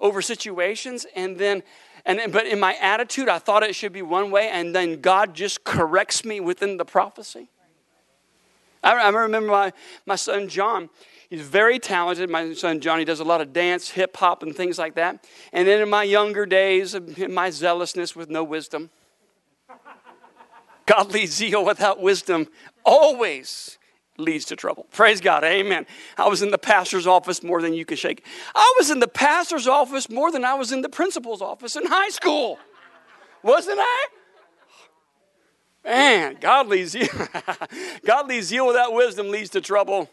over 0.00 0.22
situations, 0.22 1.06
and 1.14 1.36
then, 1.36 1.62
and 2.04 2.32
but 2.32 2.46
in 2.46 2.58
my 2.58 2.74
attitude, 2.80 3.28
I 3.28 3.38
thought 3.38 3.62
it 3.62 3.74
should 3.74 3.92
be 3.92 4.02
one 4.02 4.30
way, 4.30 4.48
and 4.48 4.74
then 4.74 5.00
God 5.00 5.34
just 5.34 5.64
corrects 5.64 6.24
me 6.24 6.40
within 6.40 6.76
the 6.76 6.84
prophecy. 6.84 7.50
I, 8.82 8.92
I 8.94 9.08
remember 9.10 9.50
my, 9.50 9.72
my 10.06 10.16
son 10.16 10.48
John. 10.48 10.88
He's 11.28 11.42
very 11.42 11.78
talented. 11.78 12.28
My 12.28 12.54
son 12.54 12.80
John, 12.80 12.98
he 12.98 13.04
does 13.04 13.20
a 13.20 13.24
lot 13.24 13.40
of 13.40 13.52
dance, 13.52 13.90
hip 13.90 14.16
hop, 14.16 14.42
and 14.42 14.54
things 14.54 14.78
like 14.78 14.94
that. 14.96 15.24
And 15.52 15.68
then 15.68 15.80
in 15.80 15.88
my 15.88 16.02
younger 16.02 16.44
days, 16.44 16.94
in 16.94 17.32
my 17.32 17.50
zealousness 17.50 18.16
with 18.16 18.30
no 18.30 18.42
wisdom, 18.42 18.90
godly 20.86 21.26
zeal 21.26 21.64
without 21.64 22.00
wisdom 22.00 22.48
always 22.84 23.78
leads 24.20 24.44
to 24.46 24.56
trouble. 24.56 24.86
Praise 24.92 25.20
God. 25.20 25.44
Amen. 25.44 25.86
I 26.16 26.28
was 26.28 26.42
in 26.42 26.50
the 26.50 26.58
pastor's 26.58 27.06
office 27.06 27.42
more 27.42 27.60
than 27.62 27.74
you 27.74 27.84
could 27.84 27.98
shake. 27.98 28.24
I 28.54 28.74
was 28.78 28.90
in 28.90 29.00
the 29.00 29.08
pastor's 29.08 29.66
office 29.66 30.08
more 30.08 30.30
than 30.30 30.44
I 30.44 30.54
was 30.54 30.72
in 30.72 30.82
the 30.82 30.88
principal's 30.88 31.42
office 31.42 31.76
in 31.76 31.86
high 31.86 32.10
school. 32.10 32.58
Wasn't 33.42 33.78
I? 33.80 34.06
Man, 35.84 36.36
godly 36.40 36.84
zeal, 36.84 37.08
godly 38.04 38.42
zeal 38.42 38.66
without 38.66 38.92
wisdom 38.92 39.30
leads 39.30 39.50
to 39.50 39.60
trouble. 39.60 40.10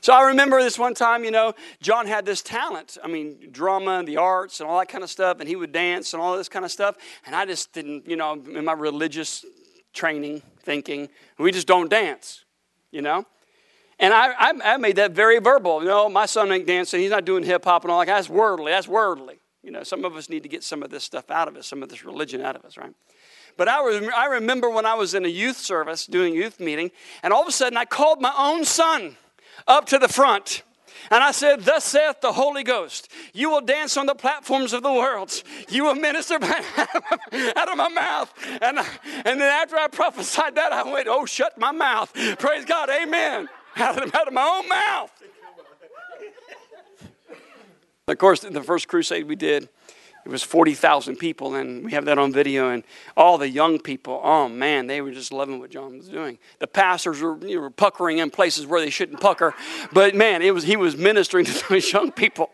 So 0.00 0.12
I 0.12 0.28
remember 0.28 0.62
this 0.62 0.78
one 0.78 0.94
time, 0.94 1.24
you 1.24 1.32
know, 1.32 1.54
John 1.82 2.06
had 2.06 2.24
this 2.24 2.40
talent. 2.40 2.96
I 3.02 3.08
mean, 3.08 3.48
drama 3.50 3.98
and 3.98 4.06
the 4.06 4.18
arts 4.18 4.60
and 4.60 4.68
all 4.68 4.78
that 4.78 4.88
kind 4.88 5.02
of 5.02 5.10
stuff, 5.10 5.40
and 5.40 5.48
he 5.48 5.56
would 5.56 5.72
dance 5.72 6.14
and 6.14 6.22
all 6.22 6.36
this 6.36 6.48
kind 6.48 6.64
of 6.64 6.70
stuff. 6.70 6.96
And 7.26 7.34
I 7.34 7.44
just 7.44 7.72
didn't, 7.72 8.08
you 8.08 8.14
know, 8.14 8.34
in 8.34 8.64
my 8.64 8.74
religious 8.74 9.44
training, 9.92 10.42
thinking, 10.60 11.08
we 11.38 11.50
just 11.50 11.66
don't 11.66 11.90
dance, 11.90 12.44
you 12.90 13.02
know? 13.02 13.24
And 13.98 14.12
I, 14.12 14.32
I, 14.32 14.52
I 14.64 14.76
made 14.76 14.96
that 14.96 15.12
very 15.12 15.38
verbal. 15.38 15.80
You 15.82 15.88
know, 15.88 16.08
my 16.08 16.26
son 16.26 16.52
ain't 16.52 16.66
dancing. 16.66 17.00
He's 17.00 17.10
not 17.10 17.24
doing 17.24 17.42
hip 17.42 17.64
hop 17.64 17.84
and 17.84 17.90
all 17.90 18.00
that. 18.00 18.06
That's 18.06 18.28
worldly. 18.28 18.72
That's 18.72 18.88
worldly. 18.88 19.40
You 19.62 19.70
know, 19.70 19.82
some 19.82 20.04
of 20.04 20.14
us 20.16 20.28
need 20.28 20.42
to 20.42 20.48
get 20.48 20.62
some 20.62 20.82
of 20.82 20.90
this 20.90 21.02
stuff 21.02 21.30
out 21.30 21.48
of 21.48 21.56
us, 21.56 21.66
some 21.66 21.82
of 21.82 21.88
this 21.88 22.04
religion 22.04 22.40
out 22.40 22.56
of 22.56 22.64
us, 22.64 22.76
right? 22.76 22.92
But 23.56 23.68
I, 23.68 23.80
was, 23.80 24.08
I 24.14 24.26
remember 24.26 24.68
when 24.68 24.84
I 24.84 24.94
was 24.94 25.14
in 25.14 25.24
a 25.24 25.28
youth 25.28 25.56
service 25.56 26.06
doing 26.06 26.34
youth 26.34 26.60
meeting, 26.60 26.90
and 27.22 27.32
all 27.32 27.42
of 27.42 27.48
a 27.48 27.52
sudden 27.52 27.76
I 27.76 27.86
called 27.86 28.20
my 28.20 28.32
own 28.36 28.64
son 28.64 29.16
up 29.66 29.86
to 29.86 29.98
the 29.98 30.08
front. 30.08 30.62
And 31.10 31.22
I 31.22 31.30
said, 31.30 31.60
Thus 31.62 31.84
saith 31.84 32.20
the 32.20 32.32
Holy 32.32 32.62
Ghost, 32.62 33.10
you 33.32 33.50
will 33.50 33.60
dance 33.60 33.96
on 33.96 34.06
the 34.06 34.14
platforms 34.14 34.72
of 34.72 34.82
the 34.82 34.92
worlds. 34.92 35.44
You 35.68 35.84
will 35.84 35.94
minister 35.94 36.34
out 36.42 37.68
of 37.68 37.76
my 37.76 37.88
mouth. 37.88 38.32
And, 38.60 38.78
and 38.78 39.40
then 39.40 39.42
after 39.42 39.76
I 39.76 39.88
prophesied 39.88 40.54
that, 40.56 40.72
I 40.72 40.90
went, 40.90 41.08
Oh, 41.08 41.26
shut 41.26 41.58
my 41.58 41.72
mouth. 41.72 42.12
Praise 42.38 42.64
God, 42.64 42.90
amen. 42.90 43.48
Out 43.76 44.02
of, 44.02 44.14
out 44.14 44.26
of 44.26 44.32
my 44.32 44.42
own 44.42 44.68
mouth. 44.68 45.10
Of 48.08 48.18
course, 48.18 48.44
in 48.44 48.52
the 48.52 48.62
first 48.62 48.86
crusade 48.86 49.26
we 49.26 49.34
did, 49.34 49.68
it 50.26 50.28
was 50.28 50.42
40,000 50.42 51.14
people, 51.14 51.54
and 51.54 51.84
we 51.84 51.92
have 51.92 52.04
that 52.06 52.18
on 52.18 52.32
video. 52.32 52.70
And 52.70 52.82
all 53.16 53.38
the 53.38 53.48
young 53.48 53.78
people, 53.78 54.20
oh 54.24 54.48
man, 54.48 54.88
they 54.88 55.00
were 55.00 55.12
just 55.12 55.32
loving 55.32 55.60
what 55.60 55.70
John 55.70 55.98
was 55.98 56.08
doing. 56.08 56.38
The 56.58 56.66
pastors 56.66 57.22
were, 57.22 57.38
you 57.46 57.60
were 57.60 57.70
puckering 57.70 58.18
in 58.18 58.30
places 58.30 58.66
where 58.66 58.80
they 58.80 58.90
shouldn't 58.90 59.20
pucker, 59.20 59.54
but 59.92 60.16
man, 60.16 60.42
it 60.42 60.52
was 60.52 60.64
he 60.64 60.76
was 60.76 60.96
ministering 60.96 61.44
to 61.44 61.68
those 61.68 61.92
young 61.92 62.10
people. 62.10 62.50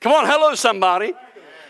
Come 0.00 0.12
on, 0.12 0.26
hello, 0.26 0.54
somebody. 0.54 1.14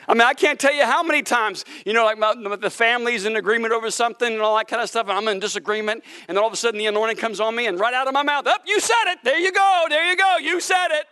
I 0.09 0.14
mean, 0.14 0.22
I 0.22 0.34
can't 0.34 0.59
tell 0.59 0.74
you 0.74 0.84
how 0.84 1.05
many 1.05 1.22
times, 1.22 1.64
you 1.86 1.93
know, 1.93 2.05
like 2.05 2.18
my, 2.18 2.34
the 2.57 2.68
family's 2.68 3.24
in 3.24 3.36
agreement 3.36 3.72
over 3.72 3.93
something 3.93 4.32
and 4.32 4.43
all 4.43 4.57
that 4.57 4.66
kind 4.66 4.82
of 4.82 4.89
stuff, 4.89 5.07
and 5.09 5.16
I'm 5.16 5.28
in 5.28 5.39
disagreement, 5.39 6.03
and 6.26 6.36
then 6.36 6.43
all 6.43 6.49
of 6.49 6.53
a 6.53 6.57
sudden 6.57 6.78
the 6.78 6.86
anointing 6.86 7.18
comes 7.18 7.39
on 7.39 7.55
me, 7.55 7.66
and 7.66 7.78
right 7.78 7.95
out 7.95 8.09
of 8.09 8.12
my 8.12 8.24
mouth, 8.24 8.49
up, 8.49 8.62
oh, 8.62 8.64
you 8.66 8.80
said 8.80 9.12
it. 9.12 9.20
There 9.22 9.39
you 9.39 9.53
go. 9.53 9.86
There 9.89 10.11
you 10.11 10.16
go. 10.16 10.39
You 10.39 10.61
said 10.61 10.89
it. 10.91 11.07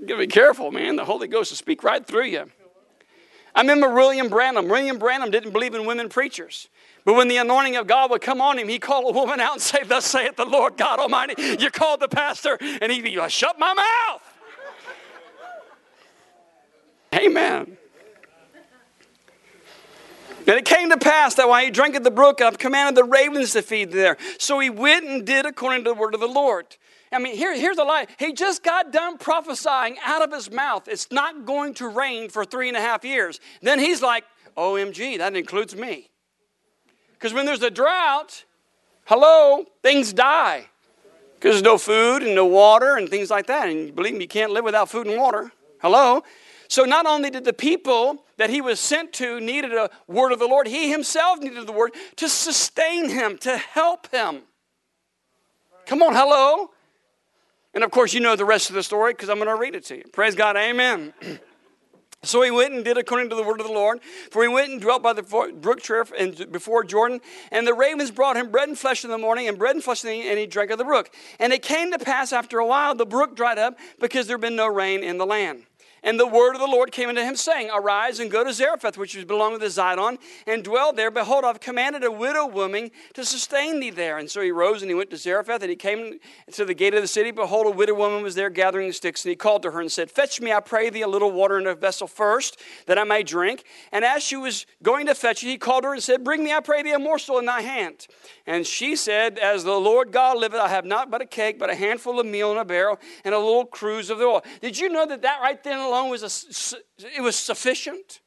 You 0.00 0.06
gotta 0.06 0.20
be 0.20 0.26
careful, 0.26 0.70
man. 0.70 0.96
The 0.96 1.04
Holy 1.04 1.28
Ghost 1.28 1.50
will 1.50 1.56
speak 1.56 1.82
right 1.82 2.06
through 2.06 2.26
you. 2.26 2.50
I 3.54 3.62
remember 3.62 3.92
William 3.94 4.28
Branham. 4.28 4.68
William 4.68 4.98
Branham 4.98 5.30
didn't 5.30 5.52
believe 5.52 5.74
in 5.74 5.86
women 5.86 6.10
preachers. 6.10 6.68
But 7.06 7.14
when 7.14 7.28
the 7.28 7.38
anointing 7.38 7.76
of 7.76 7.86
God 7.86 8.10
would 8.10 8.20
come 8.20 8.40
on 8.40 8.58
him, 8.58 8.68
he 8.68 8.78
called 8.78 9.14
a 9.14 9.18
woman 9.18 9.40
out 9.40 9.54
and 9.54 9.62
say, 9.62 9.82
Thus 9.84 10.04
saith 10.04 10.36
the 10.36 10.44
Lord 10.44 10.76
God 10.76 10.98
Almighty. 10.98 11.34
You 11.58 11.70
called 11.70 12.00
the 12.00 12.08
pastor, 12.08 12.58
and 12.60 12.92
he'd 12.92 13.02
be 13.02 13.16
like, 13.16 13.30
Shut 13.30 13.58
my 13.58 13.72
mouth. 13.72 14.22
Amen. 17.14 17.78
And 20.48 20.56
it 20.56 20.64
came 20.64 20.90
to 20.90 20.98
pass 20.98 21.34
that 21.36 21.48
while 21.48 21.64
he 21.64 21.70
drank 21.70 21.96
at 21.96 22.04
the 22.04 22.10
brook, 22.10 22.40
I've 22.40 22.58
commanded 22.58 22.96
the 22.96 23.04
ravens 23.04 23.52
to 23.52 23.62
feed 23.62 23.90
there. 23.90 24.16
So 24.38 24.58
he 24.60 24.70
went 24.70 25.06
and 25.06 25.26
did 25.26 25.46
according 25.46 25.84
to 25.84 25.90
the 25.90 25.94
word 25.94 26.14
of 26.14 26.20
the 26.20 26.28
Lord. 26.28 26.76
I 27.16 27.18
mean, 27.18 27.34
here, 27.34 27.56
here's 27.56 27.76
the 27.76 27.84
lie. 27.84 28.06
He 28.18 28.34
just 28.34 28.62
got 28.62 28.92
done 28.92 29.16
prophesying 29.16 29.96
out 30.04 30.20
of 30.20 30.30
his 30.30 30.50
mouth. 30.50 30.86
It's 30.86 31.10
not 31.10 31.46
going 31.46 31.72
to 31.74 31.88
rain 31.88 32.28
for 32.28 32.44
three 32.44 32.68
and 32.68 32.76
a 32.76 32.80
half 32.80 33.06
years. 33.06 33.40
Then 33.62 33.78
he's 33.78 34.02
like, 34.02 34.24
OMG, 34.54 35.16
that 35.16 35.34
includes 35.34 35.74
me. 35.74 36.10
Because 37.14 37.32
when 37.32 37.46
there's 37.46 37.62
a 37.62 37.70
drought, 37.70 38.44
hello, 39.06 39.64
things 39.82 40.12
die. 40.12 40.66
Because 41.36 41.54
there's 41.54 41.62
no 41.62 41.78
food 41.78 42.22
and 42.22 42.34
no 42.34 42.44
water 42.44 42.96
and 42.96 43.08
things 43.08 43.30
like 43.30 43.46
that. 43.46 43.70
And 43.70 43.96
believe 43.96 44.12
me, 44.12 44.20
you 44.20 44.28
can't 44.28 44.52
live 44.52 44.64
without 44.64 44.90
food 44.90 45.06
and 45.06 45.18
water. 45.18 45.50
Hello? 45.80 46.22
So 46.68 46.84
not 46.84 47.06
only 47.06 47.30
did 47.30 47.44
the 47.44 47.54
people 47.54 48.26
that 48.36 48.50
he 48.50 48.60
was 48.60 48.78
sent 48.78 49.14
to 49.14 49.40
needed 49.40 49.72
a 49.72 49.88
word 50.06 50.32
of 50.32 50.38
the 50.38 50.46
Lord, 50.46 50.66
he 50.66 50.90
himself 50.90 51.38
needed 51.38 51.66
the 51.66 51.72
word 51.72 51.92
to 52.16 52.28
sustain 52.28 53.08
him, 53.08 53.38
to 53.38 53.56
help 53.56 54.10
him. 54.10 54.42
Come 55.86 56.02
on, 56.02 56.14
hello? 56.14 56.72
And 57.76 57.84
of 57.84 57.90
course, 57.90 58.14
you 58.14 58.20
know 58.20 58.34
the 58.36 58.44
rest 58.46 58.70
of 58.70 58.74
the 58.74 58.82
story 58.82 59.12
because 59.12 59.28
I'm 59.28 59.36
going 59.36 59.48
to 59.48 59.54
read 59.54 59.74
it 59.74 59.84
to 59.84 59.98
you. 59.98 60.04
Praise 60.10 60.34
God, 60.34 60.56
amen. 60.56 61.12
So 62.22 62.42
he 62.42 62.50
went 62.50 62.74
and 62.74 62.84
did 62.84 62.98
according 62.98 63.28
to 63.28 63.36
the 63.36 63.44
word 63.44 63.60
of 63.60 63.68
the 63.68 63.72
Lord. 63.72 64.00
For 64.32 64.42
he 64.42 64.48
went 64.48 64.72
and 64.72 64.80
dwelt 64.80 65.00
by 65.00 65.12
the 65.12 65.22
brook 65.22 65.80
Cherith 65.80 66.12
and 66.18 66.50
before 66.50 66.82
Jordan. 66.82 67.20
And 67.52 67.64
the 67.64 67.74
ravens 67.74 68.10
brought 68.10 68.36
him 68.36 68.50
bread 68.50 68.68
and 68.68 68.76
flesh 68.76 69.04
in 69.04 69.10
the 69.12 69.18
morning, 69.18 69.46
and 69.46 69.56
bread 69.56 69.76
and 69.76 69.84
flesh 69.84 70.02
in 70.02 70.08
the 70.08 70.16
evening, 70.16 70.30
and 70.30 70.38
he 70.40 70.46
drank 70.46 70.72
of 70.72 70.78
the 70.78 70.84
brook. 70.84 71.14
And 71.38 71.52
it 71.52 71.62
came 71.62 71.92
to 71.92 72.00
pass 72.00 72.32
after 72.32 72.58
a 72.58 72.66
while, 72.66 72.96
the 72.96 73.06
brook 73.06 73.36
dried 73.36 73.58
up 73.58 73.78
because 74.00 74.26
there 74.26 74.38
had 74.38 74.40
been 74.40 74.56
no 74.56 74.66
rain 74.66 75.04
in 75.04 75.18
the 75.18 75.26
land. 75.26 75.62
And 76.02 76.20
the 76.20 76.26
word 76.26 76.54
of 76.54 76.60
the 76.60 76.66
Lord 76.66 76.92
came 76.92 77.08
unto 77.08 77.22
him, 77.22 77.36
saying, 77.36 77.70
Arise 77.74 78.20
and 78.20 78.30
go 78.30 78.44
to 78.44 78.52
Zarephath, 78.52 78.96
which 78.96 79.16
is 79.16 79.24
belongeth 79.24 79.60
to 79.60 79.66
Zidon, 79.66 80.18
and 80.46 80.62
dwell 80.62 80.92
there. 80.92 81.10
Behold, 81.10 81.44
I've 81.44 81.60
commanded 81.60 82.04
a 82.04 82.12
widow 82.12 82.46
woman 82.46 82.90
to 83.14 83.24
sustain 83.24 83.80
thee 83.80 83.90
there. 83.90 84.18
And 84.18 84.30
so 84.30 84.40
he 84.40 84.50
rose 84.50 84.82
and 84.82 84.90
he 84.90 84.94
went 84.94 85.10
to 85.10 85.16
Zarephath, 85.16 85.62
and 85.62 85.70
he 85.70 85.76
came 85.76 86.18
to 86.52 86.64
the 86.64 86.74
gate 86.74 86.94
of 86.94 87.02
the 87.02 87.08
city. 87.08 87.30
Behold, 87.30 87.66
a 87.66 87.70
widow 87.70 87.94
woman 87.94 88.22
was 88.22 88.34
there 88.34 88.50
gathering 88.50 88.92
sticks. 88.92 89.24
And 89.24 89.30
he 89.30 89.36
called 89.36 89.62
to 89.62 89.70
her 89.72 89.80
and 89.80 89.90
said, 89.90 90.10
Fetch 90.10 90.40
me, 90.40 90.52
I 90.52 90.60
pray 90.60 90.90
thee, 90.90 91.02
a 91.02 91.08
little 91.08 91.32
water 91.32 91.58
in 91.58 91.66
a 91.66 91.74
vessel 91.74 92.06
first, 92.06 92.60
that 92.86 92.98
I 92.98 93.04
may 93.04 93.22
drink. 93.22 93.64
And 93.90 94.04
as 94.04 94.22
she 94.22 94.36
was 94.36 94.66
going 94.82 95.06
to 95.06 95.14
fetch 95.14 95.42
it, 95.42 95.48
he 95.48 95.58
called 95.58 95.84
her 95.84 95.92
and 95.92 96.02
said, 96.02 96.22
Bring 96.22 96.44
me, 96.44 96.52
I 96.52 96.60
pray 96.60 96.82
thee, 96.82 96.92
a 96.92 96.98
morsel 96.98 97.38
in 97.38 97.46
thy 97.46 97.62
hand. 97.62 98.06
And 98.46 98.66
she 98.66 98.96
said, 98.96 99.38
As 99.38 99.64
the 99.64 99.72
Lord 99.72 100.12
God 100.12 100.38
liveth, 100.38 100.60
I 100.60 100.68
have 100.68 100.84
not 100.84 101.10
but 101.10 101.22
a 101.22 101.26
cake, 101.26 101.58
but 101.58 101.70
a 101.70 101.74
handful 101.74 102.20
of 102.20 102.26
meal 102.26 102.52
in 102.52 102.58
a 102.58 102.64
barrel, 102.64 103.00
and 103.24 103.34
a 103.34 103.38
little 103.38 103.64
cruse 103.64 104.10
of 104.10 104.18
the 104.18 104.24
oil. 104.24 104.44
Did 104.60 104.78
you 104.78 104.88
know 104.88 105.06
that 105.06 105.22
that 105.22 105.40
right 105.40 105.62
then 105.64 105.85
alone 105.86 106.10
was 106.10 106.22
a, 106.22 106.76
it 107.16 107.22
was 107.22 107.36
sufficient? 107.36 108.20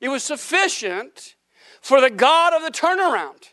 It 0.00 0.08
was 0.08 0.22
sufficient 0.22 1.36
for 1.80 2.00
the 2.00 2.10
God 2.10 2.54
of 2.54 2.62
the 2.62 2.70
turnaround. 2.70 3.50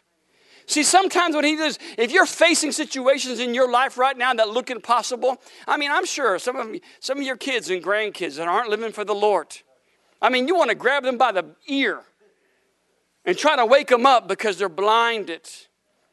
See, 0.66 0.84
sometimes 0.84 1.36
what 1.36 1.46
he 1.46 1.56
does, 1.56 1.80
if 1.98 2.12
you're 2.12 2.28
facing 2.28 2.72
situations 2.72 3.40
in 3.40 3.56
your 3.56 3.72
life 3.72 3.98
right 3.98 4.16
now 4.16 4.34
that 4.36 4.50
look 4.50 4.70
impossible, 4.70 5.42
I 5.68 5.78
mean, 5.78 5.90
I'm 5.90 6.06
sure 6.06 6.38
some 6.38 6.58
of, 6.58 6.76
some 7.00 7.18
of 7.18 7.24
your 7.24 7.38
kids 7.38 7.72
and 7.72 7.84
grandkids 7.84 8.38
that 8.38 8.48
aren't 8.48 8.70
living 8.70 8.92
for 8.92 9.04
the 9.04 9.16
Lord, 9.16 9.48
I 10.22 10.30
mean, 10.30 10.48
you 10.48 10.56
want 10.56 10.70
to 10.70 10.76
grab 10.76 11.04
them 11.04 11.18
by 11.18 11.32
the 11.32 11.56
ear 11.68 12.02
and 13.26 13.38
try 13.38 13.56
to 13.56 13.66
wake 13.66 13.88
them 13.88 14.06
up 14.06 14.28
because 14.28 14.58
they're 14.58 14.70
blinded 14.70 15.50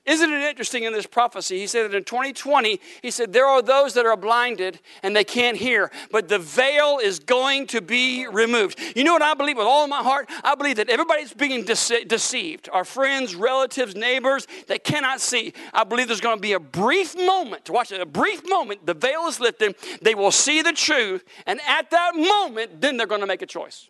Isn't 0.07 0.33
it 0.33 0.41
interesting 0.43 0.85
in 0.85 0.93
this 0.93 1.05
prophecy? 1.05 1.59
He 1.59 1.67
said 1.67 1.91
that 1.91 1.97
in 1.97 2.05
2020, 2.05 2.81
he 3.03 3.11
said, 3.11 3.33
There 3.33 3.47
are 3.47 3.61
those 3.61 3.95
that 3.95 4.07
are 4.07 4.17
blinded 4.17 4.79
and 5.03 5.17
they 5.17 5.25
can't 5.25 5.57
hear, 5.57 5.91
but 6.13 6.29
the 6.29 6.39
veil 6.39 7.01
is 7.03 7.19
going 7.19 7.67
to 7.69 7.81
be 7.81 8.29
removed. 8.29 8.79
You 8.95 9.03
know 9.03 9.13
what 9.13 9.23
I 9.23 9.35
believe 9.35 9.57
with 9.57 9.67
all 9.67 9.89
my 9.89 10.05
heart? 10.05 10.31
I 10.45 10.55
believe 10.55 10.77
that 10.77 10.89
everybody's 10.89 11.35
being 11.35 11.65
dece- 11.65 12.07
deceived. 12.07 12.69
Our 12.73 12.85
friends, 12.85 13.35
relatives, 13.35 13.97
neighbors, 13.97 14.47
they 14.69 14.79
cannot 14.79 15.21
see. 15.21 15.53
I 15.75 15.83
believe 15.83 16.07
there's 16.07 16.21
going 16.21 16.39
to 16.39 16.43
be 16.43 16.53
a 16.53 16.61
brief 16.61 17.17
moment, 17.17 17.69
watch 17.69 17.91
it, 17.91 18.01
a 18.01 18.07
brief 18.07 18.49
moment, 18.49 18.87
the 18.87 18.95
veil 18.95 19.27
is 19.27 19.41
lifted, 19.41 19.75
they 20.03 20.15
will 20.15 20.31
see 20.31 20.63
the 20.63 20.73
truth, 20.73 21.25
and 21.47 21.61
at 21.67 21.91
that 21.91 22.15
moment, 22.15 22.81
then 22.81 22.97
they're 22.97 23.09
going 23.09 23.23
to 23.23 23.27
make 23.27 23.43
a 23.43 23.47
choice. 23.47 23.89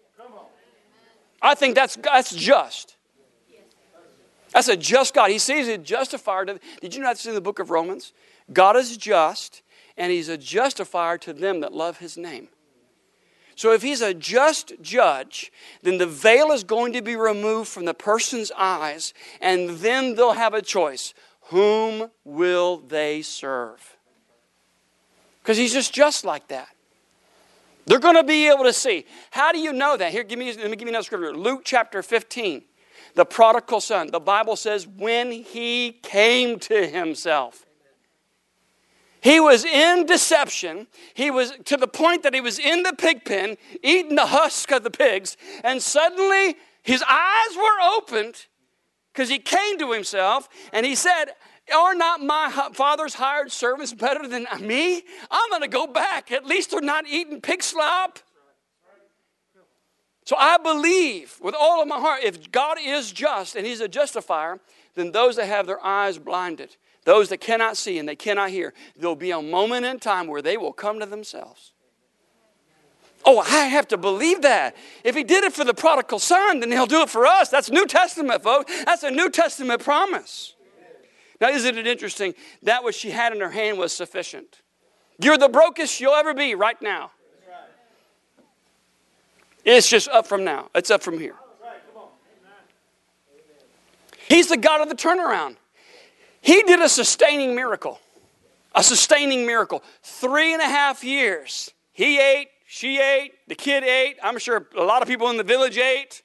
I 1.42 1.54
think 1.54 1.74
that's, 1.74 1.96
that's 1.96 2.34
just. 2.34 2.95
That's 4.56 4.68
a 4.68 4.76
just 4.76 5.12
God. 5.12 5.30
He 5.30 5.38
sees 5.38 5.68
a 5.68 5.76
justifier. 5.76 6.46
To, 6.46 6.58
did 6.80 6.94
you 6.94 7.02
know 7.02 7.08
that's 7.08 7.26
in 7.26 7.34
the 7.34 7.42
book 7.42 7.58
of 7.58 7.68
Romans? 7.68 8.14
God 8.54 8.74
is 8.74 8.96
just, 8.96 9.60
and 9.98 10.10
He's 10.10 10.30
a 10.30 10.38
justifier 10.38 11.18
to 11.18 11.34
them 11.34 11.60
that 11.60 11.74
love 11.74 11.98
His 11.98 12.16
name. 12.16 12.48
So 13.54 13.74
if 13.74 13.82
He's 13.82 14.00
a 14.00 14.14
just 14.14 14.72
judge, 14.80 15.52
then 15.82 15.98
the 15.98 16.06
veil 16.06 16.52
is 16.52 16.64
going 16.64 16.94
to 16.94 17.02
be 17.02 17.16
removed 17.16 17.68
from 17.68 17.84
the 17.84 17.92
person's 17.92 18.50
eyes, 18.56 19.12
and 19.42 19.68
then 19.80 20.14
they'll 20.14 20.32
have 20.32 20.54
a 20.54 20.62
choice. 20.62 21.12
Whom 21.48 22.10
will 22.24 22.78
they 22.78 23.20
serve? 23.20 23.98
Because 25.42 25.58
He's 25.58 25.74
just 25.74 25.92
just 25.92 26.24
like 26.24 26.48
that. 26.48 26.68
They're 27.84 27.98
going 27.98 28.16
to 28.16 28.24
be 28.24 28.48
able 28.48 28.64
to 28.64 28.72
see. 28.72 29.04
How 29.32 29.52
do 29.52 29.58
you 29.58 29.74
know 29.74 29.98
that? 29.98 30.12
Here, 30.12 30.24
give 30.24 30.38
me, 30.38 30.50
let 30.54 30.70
me 30.70 30.76
give 30.78 30.88
you 30.88 30.94
another 30.94 31.04
scripture. 31.04 31.36
Luke 31.36 31.60
chapter 31.62 32.02
15 32.02 32.62
the 33.16 33.24
prodigal 33.24 33.80
son. 33.80 34.10
The 34.12 34.20
Bible 34.20 34.56
says, 34.56 34.86
when 34.86 35.32
he 35.32 35.98
came 36.02 36.58
to 36.60 36.86
himself. 36.86 37.66
He 39.20 39.40
was 39.40 39.64
in 39.64 40.06
deception. 40.06 40.86
He 41.14 41.32
was 41.32 41.52
to 41.64 41.76
the 41.76 41.88
point 41.88 42.22
that 42.22 42.34
he 42.34 42.40
was 42.40 42.60
in 42.60 42.84
the 42.84 42.92
pig 42.92 43.24
pen, 43.24 43.56
eating 43.82 44.14
the 44.14 44.26
husk 44.26 44.70
of 44.70 44.84
the 44.84 44.90
pigs, 44.90 45.36
and 45.64 45.82
suddenly 45.82 46.54
his 46.82 47.02
eyes 47.02 47.56
were 47.56 47.96
opened 47.96 48.46
because 49.12 49.28
he 49.28 49.38
came 49.38 49.78
to 49.78 49.90
himself 49.90 50.48
and 50.72 50.86
he 50.86 50.94
said, 50.94 51.30
Are 51.74 51.94
not 51.94 52.20
my 52.20 52.70
father's 52.74 53.14
hired 53.14 53.50
servants 53.50 53.92
better 53.92 54.28
than 54.28 54.46
me? 54.60 55.02
I'm 55.28 55.50
going 55.50 55.62
to 55.62 55.68
go 55.68 55.88
back. 55.88 56.30
At 56.30 56.46
least 56.46 56.70
they're 56.70 56.80
not 56.80 57.08
eating 57.08 57.40
pig 57.40 57.64
slop. 57.64 58.20
So 60.26 60.36
I 60.36 60.58
believe 60.58 61.38
with 61.40 61.54
all 61.54 61.80
of 61.80 61.86
my 61.86 62.00
heart, 62.00 62.24
if 62.24 62.50
God 62.50 62.78
is 62.82 63.12
just 63.12 63.54
and 63.54 63.64
He's 63.64 63.80
a 63.80 63.88
justifier, 63.88 64.58
then 64.96 65.12
those 65.12 65.36
that 65.36 65.46
have 65.46 65.66
their 65.66 65.82
eyes 65.84 66.18
blinded, 66.18 66.76
those 67.04 67.28
that 67.28 67.38
cannot 67.38 67.76
see 67.76 67.98
and 67.98 68.08
they 68.08 68.16
cannot 68.16 68.50
hear, 68.50 68.74
there'll 68.96 69.14
be 69.14 69.30
a 69.30 69.40
moment 69.40 69.86
in 69.86 70.00
time 70.00 70.26
where 70.26 70.42
they 70.42 70.56
will 70.56 70.72
come 70.72 70.98
to 70.98 71.06
themselves. 71.06 71.72
Oh, 73.24 73.38
I 73.38 73.66
have 73.66 73.86
to 73.88 73.96
believe 73.96 74.42
that. 74.42 74.76
If 75.04 75.14
he 75.14 75.22
did 75.22 75.44
it 75.44 75.52
for 75.52 75.64
the 75.64 75.74
prodigal 75.74 76.18
son, 76.18 76.60
then 76.60 76.72
he'll 76.72 76.86
do 76.86 77.02
it 77.02 77.10
for 77.10 77.24
us. 77.24 77.48
That's 77.48 77.70
New 77.70 77.86
Testament, 77.86 78.42
folks. 78.42 78.72
That's 78.84 79.04
a 79.04 79.10
New 79.10 79.30
Testament 79.30 79.82
promise. 79.82 80.54
Now, 81.40 81.50
isn't 81.50 81.78
it 81.78 81.86
interesting? 81.86 82.34
That 82.62 82.82
what 82.82 82.94
she 82.94 83.10
had 83.10 83.32
in 83.32 83.40
her 83.40 83.50
hand 83.50 83.78
was 83.78 83.92
sufficient. 83.92 84.62
You're 85.20 85.38
the 85.38 85.48
brokest 85.48 86.00
you'll 86.00 86.14
ever 86.14 86.34
be 86.34 86.54
right 86.54 86.80
now. 86.82 87.12
It's 89.66 89.88
just 89.88 90.08
up 90.08 90.28
from 90.28 90.44
now, 90.44 90.70
it's 90.74 90.90
up 90.90 91.02
from 91.02 91.18
here. 91.18 91.34
He's 94.28 94.48
the 94.48 94.56
God 94.56 94.80
of 94.80 94.88
the 94.88 94.94
turnaround. 94.94 95.56
He 96.40 96.62
did 96.62 96.80
a 96.80 96.88
sustaining 96.88 97.54
miracle. 97.54 98.00
A 98.74 98.82
sustaining 98.82 99.46
miracle. 99.46 99.82
Three 100.02 100.52
and 100.52 100.62
a 100.62 100.66
half 100.66 101.02
years. 101.02 101.70
He 101.92 102.18
ate, 102.18 102.48
she 102.66 103.00
ate, 103.00 103.32
the 103.48 103.54
kid 103.54 103.82
ate. 103.82 104.16
I'm 104.22 104.38
sure 104.38 104.68
a 104.76 104.82
lot 104.82 105.02
of 105.02 105.08
people 105.08 105.30
in 105.30 105.36
the 105.36 105.44
village 105.44 105.78
ate. 105.78 106.22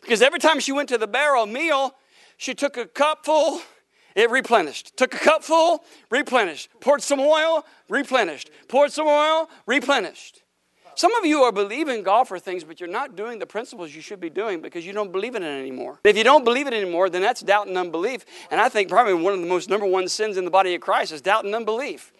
Because 0.00 0.22
every 0.22 0.38
time 0.38 0.60
she 0.60 0.72
went 0.72 0.88
to 0.90 0.98
the 0.98 1.06
barrel 1.06 1.46
meal, 1.46 1.94
she 2.36 2.54
took 2.54 2.76
a 2.76 2.86
cupful, 2.86 3.60
it 4.14 4.30
replenished. 4.30 4.96
Took 4.96 5.14
a 5.14 5.18
cupful, 5.18 5.84
replenished. 6.10 6.70
Poured 6.80 7.02
some 7.02 7.20
oil, 7.20 7.66
replenished. 7.88 8.50
Poured 8.68 8.92
some 8.92 9.06
oil, 9.06 9.50
replenished. 9.66 10.42
Some 10.98 11.14
of 11.14 11.24
you 11.24 11.44
are 11.44 11.52
believing 11.52 12.02
God 12.02 12.26
for 12.26 12.40
things, 12.40 12.64
but 12.64 12.80
you're 12.80 12.88
not 12.88 13.14
doing 13.14 13.38
the 13.38 13.46
principles 13.46 13.94
you 13.94 14.00
should 14.00 14.18
be 14.18 14.30
doing 14.30 14.60
because 14.60 14.84
you 14.84 14.92
don't 14.92 15.12
believe 15.12 15.36
in 15.36 15.44
it 15.44 15.60
anymore. 15.60 16.00
If 16.02 16.16
you 16.16 16.24
don't 16.24 16.42
believe 16.42 16.66
it 16.66 16.74
anymore, 16.74 17.08
then 17.08 17.22
that's 17.22 17.40
doubt 17.40 17.68
and 17.68 17.78
unbelief. 17.78 18.26
And 18.50 18.60
I 18.60 18.68
think 18.68 18.88
probably 18.88 19.14
one 19.14 19.32
of 19.32 19.40
the 19.40 19.46
most 19.46 19.70
number 19.70 19.86
one 19.86 20.08
sins 20.08 20.36
in 20.36 20.44
the 20.44 20.50
body 20.50 20.74
of 20.74 20.80
Christ 20.80 21.12
is 21.12 21.20
doubt 21.20 21.44
and 21.44 21.54
unbelief. 21.54 22.12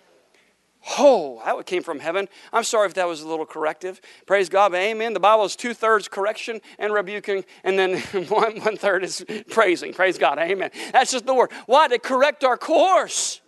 Oh, 0.96 1.42
that 1.44 1.66
came 1.66 1.82
from 1.82 1.98
heaven. 1.98 2.28
I'm 2.52 2.62
sorry 2.62 2.86
if 2.86 2.94
that 2.94 3.08
was 3.08 3.20
a 3.20 3.26
little 3.26 3.46
corrective. 3.46 4.00
Praise 4.26 4.48
God, 4.48 4.72
amen. 4.72 5.12
The 5.12 5.18
Bible 5.18 5.44
is 5.44 5.56
two 5.56 5.74
thirds 5.74 6.06
correction 6.06 6.60
and 6.78 6.94
rebuking, 6.94 7.44
and 7.64 7.76
then 7.76 7.98
one, 8.28 8.60
one 8.60 8.76
third 8.76 9.02
is 9.02 9.24
praising. 9.50 9.92
Praise 9.92 10.18
God, 10.18 10.38
amen. 10.38 10.70
That's 10.92 11.10
just 11.10 11.26
the 11.26 11.34
word. 11.34 11.50
Why? 11.66 11.88
To 11.88 11.98
correct 11.98 12.44
our 12.44 12.56
course. 12.56 13.40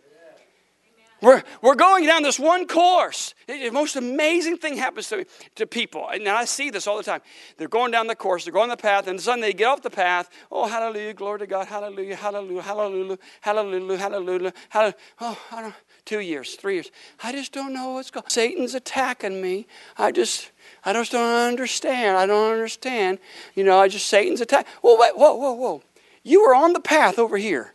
We're, 1.22 1.42
we're 1.60 1.74
going 1.74 2.06
down 2.06 2.22
this 2.22 2.38
one 2.38 2.66
course. 2.66 3.34
The 3.46 3.70
most 3.70 3.96
amazing 3.96 4.56
thing 4.56 4.76
happens 4.76 5.08
to, 5.10 5.26
to 5.56 5.66
people. 5.66 6.08
And 6.08 6.26
I 6.28 6.46
see 6.46 6.70
this 6.70 6.86
all 6.86 6.96
the 6.96 7.02
time. 7.02 7.20
They're 7.58 7.68
going 7.68 7.90
down 7.90 8.06
the 8.06 8.16
course, 8.16 8.44
they're 8.44 8.52
going 8.52 8.70
the 8.70 8.76
path, 8.76 9.06
and 9.06 9.20
suddenly 9.20 9.48
they 9.48 9.54
get 9.54 9.66
off 9.66 9.82
the 9.82 9.90
path. 9.90 10.30
Oh, 10.50 10.66
hallelujah, 10.66 11.12
glory 11.12 11.40
to 11.40 11.46
God, 11.46 11.66
hallelujah, 11.66 12.16
hallelujah, 12.16 12.62
hallelujah, 12.62 13.18
hallelujah, 13.40 13.98
hallelujah, 13.98 14.52
hallelujah. 14.70 14.94
Oh, 15.20 15.38
I 15.52 15.62
don't, 15.62 15.74
two 16.06 16.20
years, 16.20 16.54
three 16.54 16.74
years. 16.74 16.90
I 17.22 17.32
just 17.32 17.52
don't 17.52 17.74
know 17.74 17.92
what's 17.92 18.10
going 18.10 18.24
Satan's 18.28 18.74
attacking 18.74 19.42
me. 19.42 19.66
I 19.98 20.12
just, 20.12 20.50
I 20.84 20.94
just 20.94 21.12
don't 21.12 21.34
understand. 21.34 22.16
I 22.16 22.24
don't 22.24 22.52
understand. 22.52 23.18
You 23.54 23.64
know, 23.64 23.78
I 23.78 23.88
just, 23.88 24.06
Satan's 24.06 24.40
attack. 24.40 24.66
Whoa, 24.80 24.96
wait, 24.98 25.16
whoa, 25.16 25.34
whoa, 25.34 25.52
whoa. 25.52 25.82
You 26.22 26.42
were 26.42 26.54
on 26.54 26.72
the 26.72 26.80
path 26.80 27.18
over 27.18 27.36
here, 27.36 27.74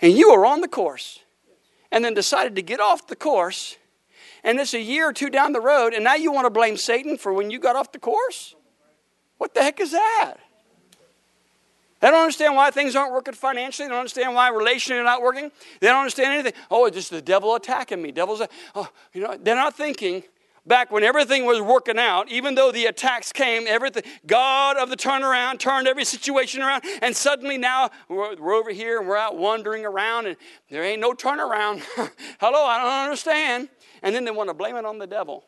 and 0.00 0.14
you 0.14 0.32
were 0.32 0.46
on 0.46 0.62
the 0.62 0.68
course 0.68 1.20
and 1.96 2.04
then 2.04 2.12
decided 2.12 2.54
to 2.54 2.60
get 2.60 2.78
off 2.78 3.06
the 3.06 3.16
course, 3.16 3.78
and 4.44 4.60
it's 4.60 4.74
a 4.74 4.80
year 4.80 5.08
or 5.08 5.14
two 5.14 5.30
down 5.30 5.54
the 5.54 5.62
road, 5.62 5.94
and 5.94 6.04
now 6.04 6.14
you 6.14 6.30
want 6.30 6.44
to 6.44 6.50
blame 6.50 6.76
Satan 6.76 7.16
for 7.16 7.32
when 7.32 7.50
you 7.50 7.58
got 7.58 7.74
off 7.74 7.90
the 7.90 7.98
course? 7.98 8.54
What 9.38 9.54
the 9.54 9.62
heck 9.62 9.80
is 9.80 9.92
that? 9.92 10.34
They 12.00 12.10
don't 12.10 12.20
understand 12.20 12.54
why 12.54 12.70
things 12.70 12.94
aren't 12.94 13.14
working 13.14 13.32
financially. 13.32 13.88
They 13.88 13.92
don't 13.92 14.00
understand 14.00 14.34
why 14.34 14.50
relations 14.50 14.98
are 14.98 15.04
not 15.04 15.22
working. 15.22 15.50
They 15.80 15.86
don't 15.86 16.00
understand 16.00 16.34
anything. 16.34 16.52
Oh, 16.70 16.84
it's 16.84 16.96
just 16.96 17.10
the 17.10 17.22
devil 17.22 17.54
attacking 17.54 18.02
me. 18.02 18.12
Devil's, 18.12 18.42
oh, 18.74 18.90
you 19.14 19.22
know, 19.22 19.38
they're 19.40 19.54
not 19.54 19.74
thinking 19.74 20.22
back 20.66 20.90
when 20.90 21.04
everything 21.04 21.46
was 21.46 21.60
working 21.60 21.98
out, 21.98 22.30
even 22.30 22.54
though 22.54 22.72
the 22.72 22.86
attacks 22.86 23.32
came, 23.32 23.66
everything, 23.66 24.02
God 24.26 24.76
of 24.76 24.90
the 24.90 24.96
turnaround 24.96 25.58
turned 25.58 25.86
every 25.86 26.04
situation 26.04 26.62
around, 26.62 26.84
and 27.02 27.16
suddenly 27.16 27.56
now 27.56 27.90
we're, 28.08 28.36
we're 28.36 28.54
over 28.54 28.70
here 28.70 28.98
and 28.98 29.08
we're 29.08 29.16
out 29.16 29.36
wandering 29.36 29.84
around 29.84 30.26
and 30.26 30.36
there 30.70 30.82
ain't 30.82 31.00
no 31.00 31.12
turnaround. 31.12 31.82
Hello, 32.40 32.64
I 32.64 32.78
don't 32.78 33.04
understand. 33.04 33.68
And 34.02 34.14
then 34.14 34.24
they 34.24 34.30
want 34.30 34.50
to 34.50 34.54
blame 34.54 34.76
it 34.76 34.84
on 34.84 34.98
the 34.98 35.06
devil. 35.06 35.44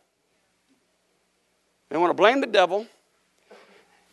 They 1.88 1.96
want 1.96 2.10
to 2.10 2.14
blame 2.14 2.40
the 2.40 2.46
devil, 2.46 2.86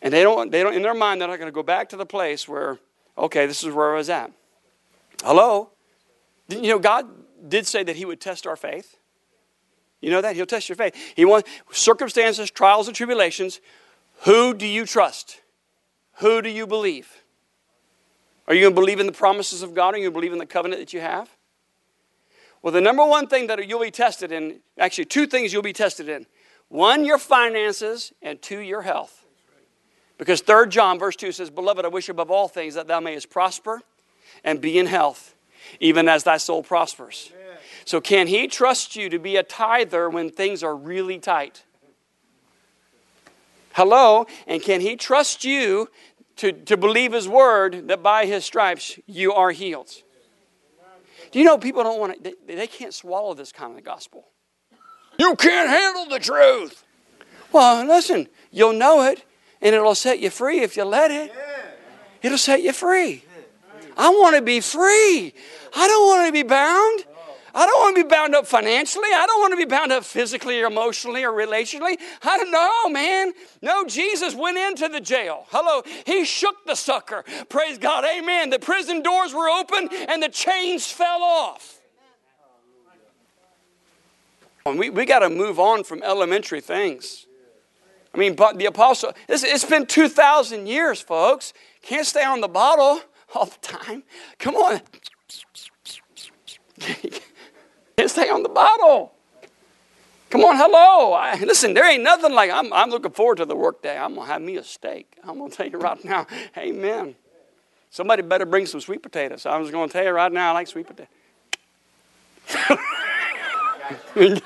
and 0.00 0.12
they 0.12 0.22
don't, 0.22 0.50
they 0.50 0.62
don't 0.62 0.74
in 0.74 0.82
their 0.82 0.94
mind, 0.94 1.20
they're 1.20 1.28
not 1.28 1.38
going 1.38 1.48
to 1.48 1.54
go 1.54 1.62
back 1.62 1.90
to 1.90 1.96
the 1.96 2.06
place 2.06 2.48
where, 2.48 2.78
okay, 3.18 3.46
this 3.46 3.62
is 3.62 3.74
where 3.74 3.92
I 3.92 3.96
was 3.96 4.08
at. 4.08 4.32
Hello? 5.22 5.70
You 6.48 6.62
know, 6.62 6.78
God 6.78 7.06
did 7.48 7.66
say 7.66 7.82
that 7.82 7.96
He 7.96 8.06
would 8.06 8.20
test 8.20 8.46
our 8.46 8.56
faith. 8.56 8.95
You 10.00 10.10
know 10.10 10.20
that? 10.20 10.36
He'll 10.36 10.46
test 10.46 10.68
your 10.68 10.76
faith. 10.76 10.94
He 11.16 11.24
wants 11.24 11.50
circumstances, 11.72 12.50
trials, 12.50 12.86
and 12.86 12.96
tribulations. 12.96 13.60
Who 14.22 14.54
do 14.54 14.66
you 14.66 14.86
trust? 14.86 15.40
Who 16.18 16.42
do 16.42 16.48
you 16.48 16.66
believe? 16.66 17.22
Are 18.48 18.54
you 18.54 18.62
going 18.62 18.74
to 18.74 18.80
believe 18.80 19.00
in 19.00 19.06
the 19.06 19.12
promises 19.12 19.62
of 19.62 19.74
God? 19.74 19.94
Are 19.94 19.98
you 19.98 20.04
going 20.04 20.12
to 20.12 20.18
believe 20.18 20.32
in 20.32 20.38
the 20.38 20.46
covenant 20.46 20.80
that 20.80 20.92
you 20.92 21.00
have? 21.00 21.30
Well, 22.62 22.72
the 22.72 22.80
number 22.80 23.04
one 23.04 23.26
thing 23.26 23.46
that 23.48 23.66
you'll 23.68 23.80
be 23.80 23.90
tested 23.90 24.32
in, 24.32 24.60
actually, 24.78 25.04
two 25.06 25.26
things 25.26 25.52
you'll 25.52 25.62
be 25.62 25.72
tested 25.72 26.08
in 26.08 26.26
one, 26.68 27.04
your 27.04 27.18
finances, 27.18 28.12
and 28.22 28.40
two, 28.42 28.58
your 28.58 28.82
health. 28.82 29.24
Because 30.18 30.40
3 30.40 30.68
John, 30.68 30.98
verse 30.98 31.14
2 31.16 31.32
says, 31.32 31.50
Beloved, 31.50 31.84
I 31.84 31.88
wish 31.88 32.08
above 32.08 32.30
all 32.30 32.48
things 32.48 32.74
that 32.74 32.88
thou 32.88 33.00
mayest 33.00 33.30
prosper 33.30 33.82
and 34.42 34.60
be 34.60 34.78
in 34.78 34.86
health, 34.86 35.34
even 35.78 36.08
as 36.08 36.24
thy 36.24 36.38
soul 36.38 36.62
prospers. 36.62 37.32
So, 37.86 38.00
can 38.00 38.26
He 38.26 38.48
trust 38.48 38.96
you 38.96 39.08
to 39.08 39.18
be 39.18 39.36
a 39.36 39.44
tither 39.44 40.10
when 40.10 40.28
things 40.28 40.62
are 40.64 40.76
really 40.76 41.18
tight? 41.18 41.64
Hello? 43.72 44.26
And 44.46 44.60
can 44.60 44.80
He 44.80 44.96
trust 44.96 45.44
you 45.44 45.88
to, 46.36 46.52
to 46.52 46.76
believe 46.76 47.12
His 47.12 47.28
word 47.28 47.86
that 47.86 48.02
by 48.02 48.26
His 48.26 48.44
stripes 48.44 48.98
you 49.06 49.32
are 49.32 49.52
healed? 49.52 49.90
Do 51.30 51.38
you 51.38 51.44
know 51.44 51.58
people 51.58 51.84
don't 51.84 52.00
want 52.00 52.24
to, 52.24 52.34
they, 52.46 52.54
they 52.56 52.66
can't 52.66 52.92
swallow 52.92 53.34
this 53.34 53.52
kind 53.52 53.78
of 53.78 53.84
gospel? 53.84 54.26
You 55.18 55.36
can't 55.36 55.68
handle 55.68 56.06
the 56.06 56.18
truth. 56.18 56.84
Well, 57.52 57.86
listen, 57.86 58.26
you'll 58.50 58.72
know 58.72 59.04
it 59.04 59.24
and 59.62 59.74
it'll 59.74 59.94
set 59.94 60.18
you 60.18 60.30
free 60.30 60.60
if 60.60 60.76
you 60.76 60.84
let 60.84 61.12
it. 61.12 61.32
It'll 62.20 62.36
set 62.36 62.62
you 62.62 62.72
free. 62.72 63.24
I 63.96 64.10
want 64.10 64.34
to 64.34 64.42
be 64.42 64.60
free. 64.60 65.32
I 65.74 65.86
don't 65.86 66.06
want 66.06 66.26
to 66.26 66.32
be 66.32 66.42
bound. 66.42 67.04
I 67.56 67.64
don't 67.64 67.80
want 67.80 67.96
to 67.96 68.04
be 68.04 68.08
bound 68.08 68.34
up 68.34 68.46
financially. 68.46 69.08
I 69.14 69.24
don't 69.26 69.40
want 69.40 69.52
to 69.52 69.56
be 69.56 69.64
bound 69.64 69.90
up 69.90 70.04
physically 70.04 70.60
or 70.60 70.66
emotionally 70.66 71.24
or 71.24 71.32
relationally. 71.32 71.96
I 72.22 72.36
don't 72.36 72.50
know, 72.50 72.90
man. 72.90 73.32
No, 73.62 73.86
Jesus 73.86 74.34
went 74.34 74.58
into 74.58 74.88
the 74.88 75.00
jail. 75.00 75.46
Hello. 75.48 75.82
He 76.04 76.26
shook 76.26 76.66
the 76.66 76.74
sucker. 76.74 77.24
Praise 77.48 77.78
God. 77.78 78.04
Amen. 78.04 78.50
The 78.50 78.58
prison 78.58 79.02
doors 79.02 79.32
were 79.32 79.48
open 79.48 79.88
and 80.06 80.22
the 80.22 80.28
chains 80.28 80.86
fell 80.92 81.22
off. 81.22 81.80
We, 84.66 84.90
we 84.90 85.06
got 85.06 85.20
to 85.20 85.30
move 85.30 85.58
on 85.58 85.82
from 85.82 86.02
elementary 86.02 86.60
things. 86.60 87.24
I 88.12 88.18
mean, 88.18 88.34
but 88.34 88.58
the 88.58 88.66
apostle, 88.66 89.14
it's, 89.30 89.44
it's 89.44 89.64
been 89.64 89.86
2,000 89.86 90.66
years, 90.66 91.00
folks. 91.00 91.54
Can't 91.80 92.06
stay 92.06 92.24
on 92.24 92.42
the 92.42 92.48
bottle 92.48 93.00
all 93.34 93.46
the 93.46 93.58
time. 93.62 94.02
Come 94.38 94.56
on. 94.56 94.82
Can't 97.96 98.10
stay 98.10 98.28
on 98.28 98.42
the 98.42 98.50
bottle. 98.50 99.12
Come 100.28 100.44
on, 100.44 100.56
hello. 100.56 101.14
I, 101.14 101.38
listen, 101.40 101.72
there 101.72 101.90
ain't 101.90 102.02
nothing 102.02 102.32
like 102.32 102.50
I'm, 102.50 102.70
I'm 102.72 102.90
looking 102.90 103.12
forward 103.12 103.38
to 103.38 103.46
the 103.46 103.56
workday. 103.56 103.96
I'm 103.96 104.14
going 104.14 104.26
to 104.26 104.32
have 104.32 104.42
me 104.42 104.56
a 104.56 104.64
steak. 104.64 105.16
I'm 105.24 105.38
going 105.38 105.50
to 105.50 105.56
tell 105.56 105.66
you 105.66 105.78
right 105.78 106.04
now, 106.04 106.26
amen. 106.58 107.14
Somebody 107.90 108.20
better 108.22 108.44
bring 108.44 108.66
some 108.66 108.82
sweet 108.82 109.02
potatoes. 109.02 109.46
I 109.46 109.56
was 109.56 109.70
going 109.70 109.88
to 109.88 109.92
tell 109.92 110.04
you 110.04 110.10
right 110.10 110.30
now, 110.30 110.50
I 110.50 110.52
like 110.52 110.66
sweet 110.66 110.86
potatoes. 110.86 111.08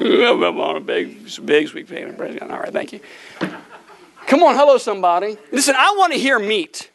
I'm 0.00 0.60
on 0.60 0.76
a 0.76 0.80
big, 0.80 1.28
big 1.44 1.68
sweet 1.68 1.88
potato. 1.88 2.48
All 2.48 2.60
right, 2.60 2.72
thank 2.72 2.94
you. 2.94 3.00
Come 4.26 4.42
on, 4.42 4.54
hello, 4.54 4.78
somebody. 4.78 5.36
Listen, 5.52 5.74
I 5.76 5.94
want 5.98 6.14
to 6.14 6.18
hear 6.18 6.38
meat. 6.38 6.90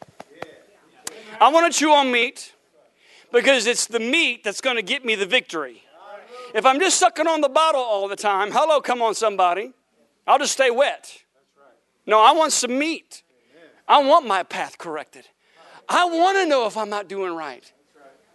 I 1.40 1.50
want 1.50 1.72
to 1.72 1.78
chew 1.78 1.92
on 1.92 2.12
meat 2.12 2.53
because 3.34 3.66
it's 3.66 3.88
the 3.88 4.00
meat 4.00 4.44
that's 4.44 4.62
going 4.62 4.78
to 4.78 4.84
get 4.84 5.04
me 5.04 5.16
the 5.16 5.26
victory. 5.26 5.84
If 6.54 6.66
I'm 6.66 6.80
just 6.80 7.00
sucking 7.00 7.28
on 7.28 7.42
the 7.42 7.50
bottle 7.50 7.82
all 7.82 8.08
the 8.08 8.16
time, 8.16 8.52
hello, 8.52 8.80
come 8.80 9.02
on, 9.02 9.16
somebody, 9.16 9.74
I'll 10.28 10.38
just 10.38 10.54
stay 10.54 10.70
wet. 10.70 11.24
No, 12.06 12.22
I 12.22 12.32
want 12.34 12.54
some 12.54 12.78
meat. 12.78 13.24
I 13.88 14.04
want 14.04 14.28
my 14.28 14.44
path 14.44 14.78
corrected. 14.78 15.28
I 15.90 16.06
want 16.06 16.38
to 16.38 16.46
know 16.46 16.68
if 16.68 16.78
I'm 16.78 16.90
not 16.90 17.10
doing 17.10 17.36
right. 17.36 17.70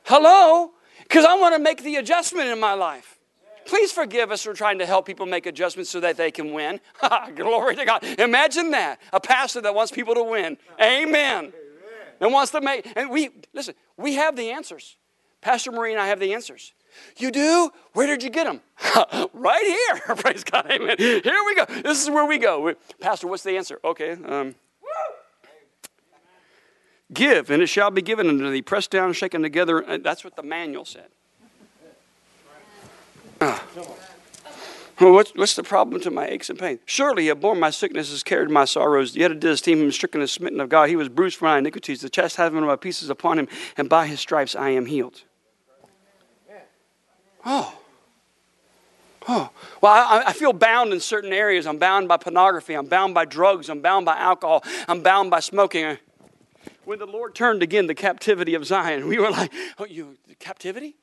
Hello? 0.05 0.73
Because 1.05 1.25
I 1.25 1.35
want 1.39 1.55
to 1.55 1.61
make 1.61 1.83
the 1.83 1.97
adjustment 1.97 2.49
in 2.49 2.59
my 2.59 2.75
life. 2.75 3.19
Please 3.67 3.93
forgive 3.93 4.33
us 4.33 4.43
for 4.43 4.53
trying 4.53 4.79
to 4.79 4.87
help 4.87 5.07
people 5.07 5.27
make 5.27 5.47
adjustments 5.47 5.91
so 5.91 6.01
that 6.01 6.17
they 6.17 6.31
can 6.31 6.53
win. 6.53 6.81
Glory 7.37 7.77
to 7.77 7.85
God. 7.85 8.03
Imagine 8.19 8.73
that. 8.73 8.99
A 9.13 9.21
pastor 9.21 9.61
that 9.61 9.75
wants 9.75 9.93
people 9.93 10.15
to 10.15 10.23
win. 10.23 10.57
Amen 10.83 11.53
and 12.21 12.33
wants 12.33 12.53
to 12.53 12.61
make, 12.61 12.91
and 12.97 13.11
we, 13.11 13.31
listen, 13.53 13.75
we 13.97 14.15
have 14.15 14.37
the 14.37 14.51
answers. 14.51 14.97
Pastor 15.41 15.71
Marie 15.71 15.93
and 15.93 16.01
I 16.01 16.09
have 16.09 16.21
the 16.21 16.35
answers. 16.35 16.73
You 17.17 17.31
do? 17.31 17.71
Where 17.93 18.07
did 18.07 18.23
you 18.23 18.31
get 18.31 18.45
them? 18.45 18.61
right 19.33 19.63
here. 19.63 20.17
Praise 20.17 20.43
God. 20.43 20.67
Amen. 20.71 20.97
Here 20.99 21.43
we 21.47 21.55
go. 21.55 21.65
This 21.67 22.03
is 22.03 22.11
where 22.11 22.25
we 22.27 22.39
go. 22.39 22.75
Pastor, 23.01 23.29
what's 23.29 23.45
the 23.45 23.57
answer? 23.57 23.79
Okay. 23.85 24.13
Um, 24.13 24.55
Give, 27.13 27.51
and 27.51 27.63
it 27.63 27.69
shall 27.69 27.91
be 27.91 28.03
given 28.03 28.29
unto 28.29 28.51
thee, 28.51 28.61
pressed 28.61 28.91
down, 28.91 29.15
shaken 29.15 29.43
together. 29.43 29.99
That's 29.99 30.25
what 30.25 30.37
the 30.37 30.43
manual 30.43 30.85
said. 30.85 31.09
Uh. 33.41 33.59
What's, 34.99 35.31
what's 35.35 35.55
the 35.55 35.63
problem 35.63 36.01
to 36.03 36.11
my 36.11 36.27
aches 36.27 36.51
and 36.51 36.59
pains? 36.59 36.81
Surely 36.85 37.23
he 37.23 37.29
had 37.29 37.41
borne 37.41 37.61
my 37.61 37.71
sicknesses, 37.71 38.25
carried 38.25 38.51
my 38.51 38.65
sorrows. 38.65 39.15
Yet 39.15 39.31
it 39.31 39.39
did 39.39 39.51
esteem 39.51 39.81
him 39.81 39.93
stricken 39.93 40.21
and 40.21 40.29
smitten 40.29 40.61
of 40.61 40.69
God. 40.69 40.89
He 40.89 40.97
was 40.97 41.09
bruised 41.09 41.37
for 41.37 41.45
my 41.45 41.59
iniquities. 41.59 42.01
The 42.01 42.11
chastisement 42.11 42.65
of 42.65 42.69
my 42.69 42.77
pieces 42.77 43.09
upon 43.09 43.39
him, 43.39 43.49
and 43.77 43.89
by 43.89 44.09
his 44.09 44.19
stripes 44.19 44.57
I 44.57 44.71
am 44.71 44.87
healed. 44.87 45.23
Oh. 47.45 47.73
Oh. 49.29 49.51
Well, 49.81 49.93
I, 49.93 50.25
I 50.29 50.33
feel 50.33 50.53
bound 50.53 50.93
in 50.93 51.01
certain 51.01 51.33
areas. 51.33 51.67
I'm 51.67 51.79
bound 51.79 52.09
by 52.09 52.17
pornography. 52.17 52.75
I'm 52.75 52.87
bound 52.87 53.15
by 53.15 53.25
drugs. 53.25 53.69
I'm 53.69 53.81
bound 53.81 54.05
by 54.05 54.17
alcohol. 54.17 54.65
I'm 54.89 55.03
bound 55.03 55.31
by 55.31 55.41
smoking. 55.41 55.99
When 56.85 56.99
the 56.99 57.07
Lord 57.07 57.35
turned 57.35 57.63
again 57.63 57.87
the 57.87 57.95
captivity 57.95 58.55
of 58.55 58.65
Zion, 58.65 59.07
we 59.09 59.19
were 59.19 59.31
like, 59.31 59.53
oh, 59.79 59.85
you, 59.85 60.17
captivity? 60.41 60.97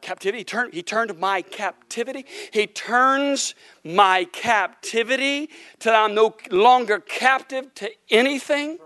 Captivity. 0.00 0.38
He 0.38 0.44
turned, 0.44 0.74
he 0.74 0.82
turned 0.82 1.18
my 1.18 1.42
captivity. 1.42 2.26
He 2.52 2.66
turns 2.66 3.54
my 3.84 4.24
captivity 4.32 5.50
till 5.78 5.94
I'm 5.94 6.14
no 6.14 6.36
longer 6.50 7.00
captive 7.00 7.74
to 7.76 7.90
anything. 8.10 8.78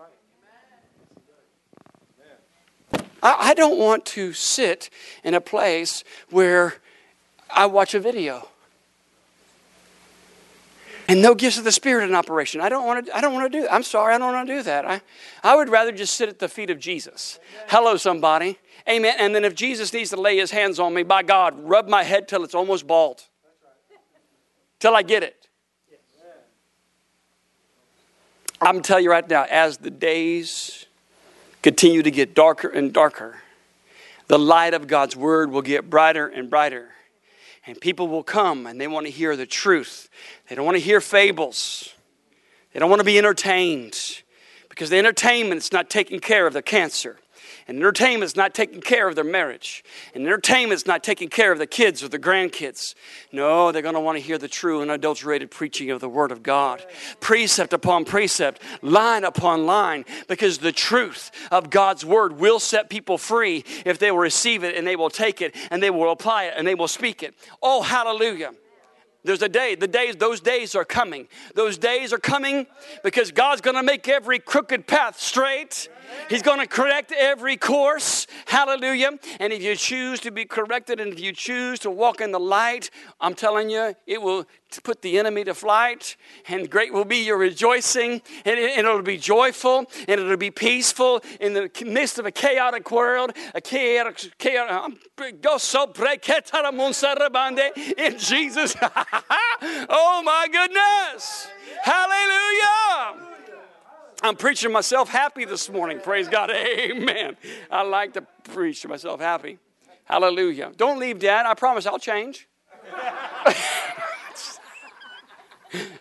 I, 3.23 3.37
I 3.51 3.55
don't 3.55 3.79
want 3.79 4.05
to 4.07 4.33
sit 4.33 4.91
in 5.23 5.35
a 5.35 5.41
place 5.41 6.05
where 6.31 6.75
I 7.51 7.67
watch 7.67 7.95
a 7.95 8.01
video 8.01 8.49
and 11.09 11.21
no 11.21 11.35
gifts 11.35 11.59
of 11.59 11.65
the 11.65 11.73
spirit 11.73 12.09
in 12.09 12.15
operation 12.15 12.61
i 12.61 12.69
don't 12.69 12.87
want 12.87 13.07
to 13.07 13.17
i 13.17 13.21
don't 13.21 13.33
want 13.35 13.51
to 13.51 13.59
do 13.59 13.63
that 13.63 13.73
i'm 13.73 13.83
sorry 13.83 14.15
i 14.15 14.19
don't 14.19 14.33
want 14.33 14.49
to 14.49 14.55
do 14.57 14.63
that 14.63 14.87
i, 14.87 15.01
I 15.43 15.57
would 15.57 15.69
rather 15.69 15.93
just 15.93 16.15
sit 16.15 16.29
at 16.29 16.39
the 16.39 16.49
feet 16.49 16.71
of 16.71 16.79
jesus 16.79 17.39
hello 17.69 17.97
somebody 17.97 18.59
Amen. 18.89 19.15
And 19.19 19.35
then 19.35 19.45
if 19.45 19.55
Jesus 19.55 19.93
needs 19.93 20.11
to 20.11 20.21
lay 20.21 20.37
his 20.37 20.51
hands 20.51 20.79
on 20.79 20.93
me, 20.93 21.03
by 21.03 21.23
God, 21.23 21.55
rub 21.59 21.89
my 21.89 22.03
head 22.03 22.29
till 22.29 22.45
it's 22.45 22.55
almost 22.55 22.87
bald. 22.87 23.23
Till 24.79 24.95
I 24.95 25.03
get 25.03 25.23
it. 25.23 25.49
I'm 28.61 28.83
telling 28.83 29.05
you 29.05 29.11
right 29.11 29.29
now, 29.29 29.45
as 29.45 29.79
the 29.79 29.91
days 29.91 30.87
continue 31.63 32.03
to 32.03 32.11
get 32.11 32.35
darker 32.35 32.69
and 32.69 32.93
darker, 32.93 33.39
the 34.27 34.39
light 34.39 34.75
of 34.75 34.87
God's 34.87 35.17
word 35.17 35.51
will 35.51 35.63
get 35.63 35.91
brighter 35.91 36.27
and 36.27 36.49
brighter. 36.49 36.89
And 37.67 37.81
people 37.81 38.09
will 38.09 38.23
come 38.23 38.67
and 38.67 38.81
they 38.81 38.87
want 38.87 39.07
to 39.07 39.13
hear 39.13 39.37
the 39.37 39.47
truth. 39.47 40.09
They 40.49 40.55
don't 40.55 40.67
want 40.67 40.77
to 40.77 40.83
hear 40.83 41.01
fables. 41.01 41.95
They 42.73 42.81
don't 42.81 42.91
want 42.91 43.01
to 43.01 43.05
be 43.05 43.17
entertained 43.17 44.23
because 44.69 44.91
the 44.91 44.99
entertainment 44.99 45.63
is 45.63 45.73
not 45.73 45.89
taking 45.89 46.21
care 46.21 46.47
of 46.47 46.53
the 46.53 46.63
cancer. 46.63 47.19
And 47.67 47.79
entertainment's 47.79 48.37
not 48.37 48.53
taking 48.53 48.81
care 48.81 49.09
of 49.09 49.15
their 49.15 49.25
marriage. 49.25 49.85
And 50.15 50.27
entertainment's 50.27 50.87
not 50.87 51.03
taking 51.03 51.29
care 51.29 51.51
of 51.51 51.59
the 51.59 51.67
kids 51.67 52.03
or 52.03 52.09
the 52.09 52.19
grandkids. 52.19 52.95
No, 53.33 53.73
they're 53.73 53.81
going 53.81 53.95
to 53.95 54.01
want 54.01 54.19
to 54.19 54.23
hear 54.23 54.37
the 54.37 54.49
true 54.49 54.83
and 54.83 54.91
adulterated 54.91 55.51
preaching 55.51 55.91
of 55.91 56.01
the 56.01 56.09
Word 56.09 56.31
of 56.31 56.43
God. 56.43 56.85
Precept 57.21 57.73
upon 57.73 58.05
precept, 58.05 58.61
line 58.83 59.25
upon 59.25 59.65
line, 59.65 60.05
because 60.29 60.59
the 60.59 60.73
truth 60.73 61.31
of 61.51 61.71
God's 61.71 62.05
Word 62.05 62.39
will 62.39 62.61
set 62.61 62.91
people 62.91 63.17
free 63.17 63.65
if 63.87 63.99
they 63.99 64.11
will 64.11 64.19
receive 64.19 64.63
it 64.63 64.77
and 64.77 64.87
they 64.87 64.97
will 64.97 65.11
take 65.11 65.41
it 65.41 65.57
and 65.71 65.83
they 65.83 65.91
will 65.91 66.11
apply 66.11 66.45
it 66.45 66.55
and 66.57 66.67
they 66.67 66.75
will 66.75 66.89
speak 66.89 67.23
it. 67.23 67.35
Oh, 67.63 67.83
hallelujah. 67.83 68.53
There's 69.25 69.43
a 69.43 69.49
day, 69.49 69.75
the 69.75 69.89
days, 69.89 70.17
those 70.17 70.41
days 70.41 70.75
are 70.75 70.85
coming. 70.85 71.29
Those 71.55 71.79
days 71.79 72.13
are 72.13 72.19
coming 72.19 72.67
because 73.03 73.33
God's 73.33 73.63
going 73.63 73.77
to 73.77 73.83
make 73.83 74.07
every 74.07 74.39
crooked 74.39 74.87
path 74.87 75.19
straight. 75.19 75.89
He's 76.29 76.43
going 76.43 76.61
to 76.61 76.67
correct 76.67 77.11
every 77.11 77.57
course. 77.57 78.27
Hallelujah. 78.47 79.19
And 79.41 79.53
if 79.53 79.63
you 79.63 79.77
choose 79.77 80.21
to 80.21 80.31
be 80.31 80.45
corrected 80.45 81.01
and 81.01 81.13
if 81.13 81.21
you 81.21 81.33
choose 81.33 81.79
to 81.81 81.91
walk 81.91 82.21
in 82.21 82.33
the 82.33 82.41
light, 82.41 82.91
I'm 83.19 83.35
telling 83.35 83.71
you, 83.71 83.95
it 84.07 84.21
will 84.21 84.47
put 84.83 85.03
the 85.03 85.19
enemy 85.19 85.45
to 85.45 85.55
flight, 85.55 86.17
and 86.49 86.69
great 86.69 86.93
will 86.93 87.05
be 87.05 87.19
your 87.19 87.37
rejoicing, 87.37 88.23
and, 88.45 88.59
it'll 88.59 89.03
be 89.03 89.17
joyful, 89.17 89.87
and 90.09 90.21
it'll 90.21 90.37
be 90.37 90.51
peaceful 90.51 91.23
in 91.41 91.55
the 91.55 91.71
midst 91.87 92.19
of 92.19 92.27
a 92.27 92.33
chaotic 92.33 92.91
world, 92.91 93.33
a 93.55 93.61
chaotic, 93.61 94.33
chaotic 94.39 95.01
in 97.99 98.19
Jesus. 98.19 98.75
oh 99.89 100.23
my 100.25 100.49
goodness! 100.51 101.49
Hallelujah! 101.83 103.31
I'm 104.23 104.37
preaching 104.37 104.73
myself 104.73 105.09
happy 105.11 105.45
this 105.45 105.69
morning. 105.69 106.01
Praise 106.01 106.29
God. 106.29 106.51
Amen. 106.55 107.37
I 107.71 107.83
like 107.83 108.15
to 108.15 108.23
preach 108.45 108.81
to 108.83 108.89
myself 108.89 109.21
happy. 109.21 109.59
Hallelujah. 110.05 110.73
Don't 110.77 110.99
leave, 110.99 111.19
Dad. 111.19 111.47
I 111.47 111.55
promise 111.55 111.87
I'll 111.87 111.99
change. 111.99 112.49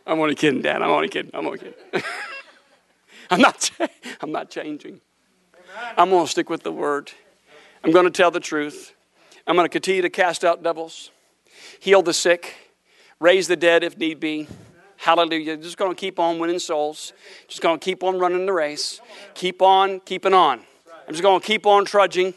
I'm 0.06 0.20
only 0.20 0.36
kidding, 0.36 0.62
Dad. 0.62 0.82
I'm 0.82 0.90
only 0.90 1.10
kidding. 1.10 1.32
I'm 1.34 1.46
only 1.46 1.60
kidding. 1.60 1.74
I'm 3.30 3.42
not, 3.42 3.72
I'm 4.22 4.32
not 4.32 4.50
changing. 4.50 5.02
I'm 5.98 6.10
going 6.10 6.26
to 6.26 6.32
stick 6.32 6.50
with 6.50 6.64
the 6.64 6.72
word. 6.72 7.12
I'm 7.84 7.92
going 7.92 8.06
to 8.06 8.12
tell 8.12 8.32
the 8.32 8.40
truth. 8.40 8.94
I'm 9.46 9.56
going 9.56 9.66
to 9.66 9.70
continue 9.70 10.02
to 10.02 10.10
cast 10.10 10.46
out 10.46 10.64
devils, 10.64 11.12
heal 11.80 12.02
the 12.02 12.14
sick, 12.14 12.63
raise 13.24 13.48
the 13.48 13.56
dead 13.56 13.86
if 13.86 13.98
need 13.98 14.20
be. 14.20 14.48
Hallelujah. 14.98 15.56
Just 15.56 15.78
going 15.78 15.92
to 15.92 15.96
keep 15.96 16.20
on 16.20 16.40
winning 16.40 16.60
souls. 16.60 17.14
Just 17.48 17.62
going 17.62 17.80
to 17.80 17.84
keep 17.84 18.04
on 18.04 18.20
running 18.20 18.46
the 18.46 18.52
race. 18.52 19.00
Keep 19.34 19.62
on 19.62 20.02
keeping 20.02 20.34
on. 20.34 20.60
I'm 21.08 21.14
just 21.14 21.24
going 21.24 21.40
to 21.40 21.46
keep 21.46 21.66
on 21.66 21.86
trudging. 21.86 22.34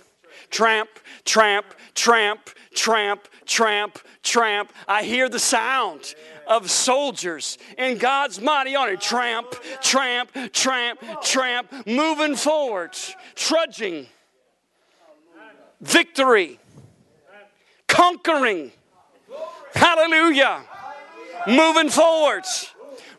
Tramp, 0.49 0.89
tramp, 1.25 1.67
tramp, 1.95 2.51
tramp, 2.73 3.29
tramp, 3.47 3.99
tramp. 4.23 4.73
I 4.87 5.03
hear 5.03 5.29
the 5.29 5.41
sound 5.41 6.15
of 6.47 6.71
soldiers 6.71 7.59
in 7.77 7.99
God's 7.99 8.41
mighty 8.41 8.77
army. 8.77 8.97
Tramp, 8.97 9.49
tramp, 9.83 10.31
tramp, 10.53 11.01
tramp, 11.21 11.73
moving 11.85 12.37
forward, 12.37 12.97
trudging, 13.35 14.07
victory, 15.81 16.61
conquering. 17.89 18.71
Hallelujah. 19.75 20.63
Moving 21.47 21.89
forward. 21.89 22.45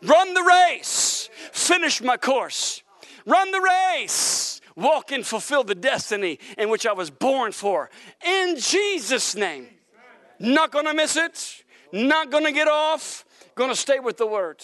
Run 0.04 0.34
the 0.34 0.44
race. 0.44 1.30
Finish 1.52 2.02
my 2.02 2.18
course. 2.18 2.84
Run 3.26 3.52
the 3.52 3.62
race. 3.62 4.62
Walk 4.76 5.12
and 5.12 5.26
fulfill 5.26 5.64
the 5.64 5.76
destiny 5.76 6.40
in 6.58 6.70
which 6.70 6.86
I 6.86 6.94
was 6.94 7.10
born 7.10 7.52
for. 7.52 7.90
In 8.26 8.58
Jesus' 8.58 9.36
name. 9.36 9.68
Not 10.40 10.72
gonna 10.72 10.94
miss 10.94 11.16
it. 11.16 11.64
Not 11.92 12.30
gonna 12.30 12.52
get 12.52 12.68
off. 12.68 13.26
Gonna 13.56 13.76
stay 13.76 14.00
with 14.00 14.18
the 14.18 14.28
word. 14.28 14.64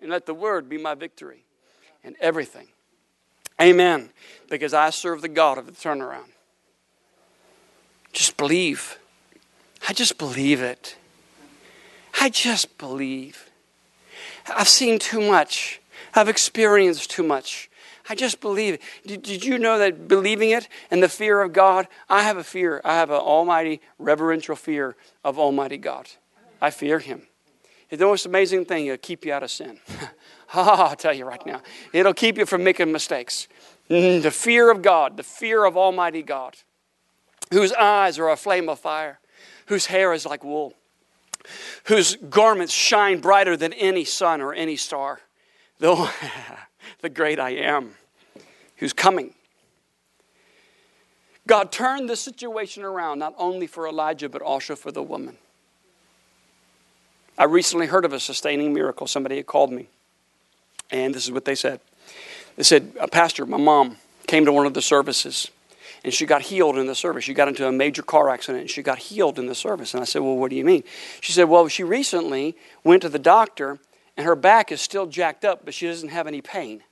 And 0.00 0.10
let 0.10 0.26
the 0.26 0.34
word 0.34 0.68
be 0.68 0.78
my 0.78 0.94
victory 0.94 1.44
in 2.02 2.16
everything. 2.20 2.66
Amen. 3.60 4.10
Because 4.50 4.74
I 4.74 4.90
serve 4.90 5.22
the 5.22 5.28
God 5.28 5.56
of 5.56 5.66
the 5.66 5.72
turnaround. 5.72 6.30
Just 8.12 8.36
believe. 8.36 8.98
I 9.88 9.92
just 9.92 10.18
believe 10.18 10.60
it. 10.60 10.96
I 12.22 12.28
just 12.28 12.78
believe. 12.78 13.50
I've 14.46 14.68
seen 14.68 15.00
too 15.00 15.20
much. 15.20 15.80
I've 16.14 16.28
experienced 16.28 17.10
too 17.10 17.24
much. 17.24 17.68
I 18.08 18.14
just 18.14 18.40
believe. 18.40 18.78
Did, 19.04 19.22
did, 19.22 19.44
you 19.44 19.58
know 19.58 19.76
that 19.80 20.06
believing 20.06 20.50
it 20.50 20.68
and 20.92 21.02
the 21.02 21.08
fear 21.08 21.42
of 21.42 21.52
God? 21.52 21.88
I 22.08 22.22
have 22.22 22.36
a 22.36 22.44
fear. 22.44 22.80
I 22.84 22.94
have 22.94 23.10
an 23.10 23.16
almighty, 23.16 23.80
reverential 23.98 24.54
fear 24.54 24.94
of 25.24 25.36
Almighty 25.36 25.78
God. 25.78 26.10
I 26.60 26.70
fear 26.70 27.00
Him. 27.00 27.22
It's 27.90 27.98
the 27.98 28.06
most 28.06 28.24
amazing 28.24 28.66
thing. 28.66 28.86
It'll 28.86 28.98
keep 28.98 29.24
you 29.24 29.32
out 29.32 29.42
of 29.42 29.50
sin. 29.50 29.80
I'll 30.54 30.94
tell 30.94 31.12
you 31.12 31.24
right 31.24 31.44
now. 31.44 31.60
It'll 31.92 32.14
keep 32.14 32.38
you 32.38 32.46
from 32.46 32.62
making 32.62 32.92
mistakes. 32.92 33.48
Mm, 33.90 34.22
the 34.22 34.30
fear 34.30 34.70
of 34.70 34.80
God, 34.80 35.16
the 35.16 35.24
fear 35.24 35.64
of 35.64 35.76
Almighty 35.76 36.22
God, 36.22 36.54
whose 37.50 37.72
eyes 37.72 38.16
are 38.20 38.30
a 38.30 38.36
flame 38.36 38.68
of 38.68 38.78
fire, 38.78 39.18
whose 39.66 39.86
hair 39.86 40.12
is 40.12 40.24
like 40.24 40.44
wool 40.44 40.74
whose 41.84 42.16
garments 42.16 42.72
shine 42.72 43.20
brighter 43.20 43.56
than 43.56 43.72
any 43.72 44.04
sun 44.04 44.40
or 44.40 44.52
any 44.54 44.76
star. 44.76 45.20
Though 45.78 46.08
the 47.00 47.08
great 47.08 47.40
I 47.40 47.50
am, 47.50 47.94
who's 48.76 48.92
coming. 48.92 49.34
God 51.46 51.72
turned 51.72 52.08
the 52.08 52.16
situation 52.16 52.84
around, 52.84 53.18
not 53.18 53.34
only 53.36 53.66
for 53.66 53.88
Elijah, 53.88 54.28
but 54.28 54.42
also 54.42 54.76
for 54.76 54.92
the 54.92 55.02
woman. 55.02 55.36
I 57.36 57.44
recently 57.44 57.86
heard 57.86 58.04
of 58.04 58.12
a 58.12 58.20
sustaining 58.20 58.72
miracle. 58.72 59.06
Somebody 59.06 59.36
had 59.36 59.46
called 59.46 59.72
me, 59.72 59.88
and 60.90 61.12
this 61.14 61.24
is 61.24 61.32
what 61.32 61.44
they 61.44 61.56
said. 61.56 61.80
They 62.56 62.62
said, 62.62 62.92
uh, 63.00 63.06
Pastor, 63.06 63.46
my 63.46 63.56
mom 63.56 63.96
came 64.26 64.44
to 64.44 64.52
one 64.52 64.66
of 64.66 64.74
the 64.74 64.82
services 64.82 65.50
and 66.04 66.12
she 66.12 66.26
got 66.26 66.42
healed 66.42 66.78
in 66.78 66.86
the 66.86 66.94
service. 66.94 67.24
She 67.24 67.34
got 67.34 67.48
into 67.48 67.66
a 67.66 67.72
major 67.72 68.02
car 68.02 68.28
accident 68.28 68.62
and 68.62 68.70
she 68.70 68.82
got 68.82 68.98
healed 68.98 69.38
in 69.38 69.46
the 69.46 69.54
service. 69.54 69.94
And 69.94 70.00
I 70.00 70.04
said, 70.04 70.22
Well, 70.22 70.36
what 70.36 70.50
do 70.50 70.56
you 70.56 70.64
mean? 70.64 70.82
She 71.20 71.32
said, 71.32 71.44
Well, 71.44 71.68
she 71.68 71.84
recently 71.84 72.56
went 72.84 73.02
to 73.02 73.08
the 73.08 73.18
doctor 73.18 73.78
and 74.16 74.26
her 74.26 74.34
back 74.34 74.72
is 74.72 74.80
still 74.80 75.06
jacked 75.06 75.44
up, 75.44 75.64
but 75.64 75.74
she 75.74 75.86
doesn't 75.86 76.10
have 76.10 76.26
any 76.26 76.40
pain. 76.40 76.82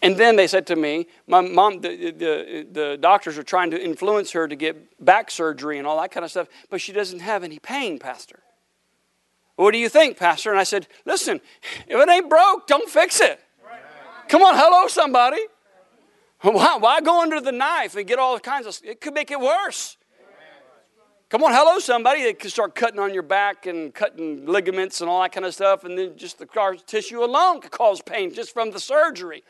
And 0.00 0.18
then 0.18 0.36
they 0.36 0.46
said 0.46 0.66
to 0.68 0.76
me, 0.76 1.06
My 1.26 1.40
mom, 1.40 1.80
the, 1.80 2.10
the, 2.10 2.66
the 2.70 2.98
doctors 3.00 3.36
are 3.38 3.42
trying 3.42 3.70
to 3.72 3.82
influence 3.82 4.32
her 4.32 4.46
to 4.46 4.54
get 4.54 5.04
back 5.04 5.30
surgery 5.30 5.78
and 5.78 5.86
all 5.86 6.00
that 6.00 6.12
kind 6.12 6.24
of 6.24 6.30
stuff, 6.30 6.46
but 6.70 6.80
she 6.80 6.92
doesn't 6.92 7.20
have 7.20 7.42
any 7.42 7.58
pain, 7.58 7.98
Pastor. 7.98 8.40
What 9.56 9.70
do 9.70 9.78
you 9.78 9.88
think, 9.88 10.18
Pastor? 10.18 10.50
And 10.50 10.60
I 10.60 10.64
said, 10.64 10.86
Listen, 11.04 11.40
if 11.88 11.98
it 11.98 12.08
ain't 12.08 12.28
broke, 12.28 12.66
don't 12.66 12.88
fix 12.88 13.20
it. 13.20 13.40
Come 14.28 14.42
on, 14.42 14.54
hello, 14.56 14.88
somebody. 14.88 15.40
Why, 16.52 16.76
why 16.76 17.00
go 17.00 17.22
under 17.22 17.40
the 17.40 17.52
knife 17.52 17.96
and 17.96 18.06
get 18.06 18.18
all 18.18 18.38
kinds 18.38 18.66
of 18.66 18.78
it 18.84 19.00
could 19.00 19.14
make 19.14 19.30
it 19.30 19.40
worse. 19.40 19.96
Come 21.30 21.42
on, 21.42 21.52
hello, 21.52 21.78
somebody. 21.78 22.22
They 22.22 22.34
could 22.34 22.50
start 22.50 22.74
cutting 22.74 23.00
on 23.00 23.14
your 23.14 23.22
back 23.22 23.64
and 23.64 23.94
cutting 23.94 24.44
ligaments 24.44 25.00
and 25.00 25.08
all 25.08 25.22
that 25.22 25.32
kind 25.32 25.46
of 25.46 25.54
stuff, 25.54 25.84
and 25.84 25.96
then 25.96 26.18
just 26.18 26.38
the 26.38 26.78
tissue 26.86 27.24
alone 27.24 27.62
could 27.62 27.70
cause 27.70 28.02
pain 28.02 28.32
just 28.32 28.52
from 28.52 28.72
the 28.72 28.78
surgery. 28.78 29.42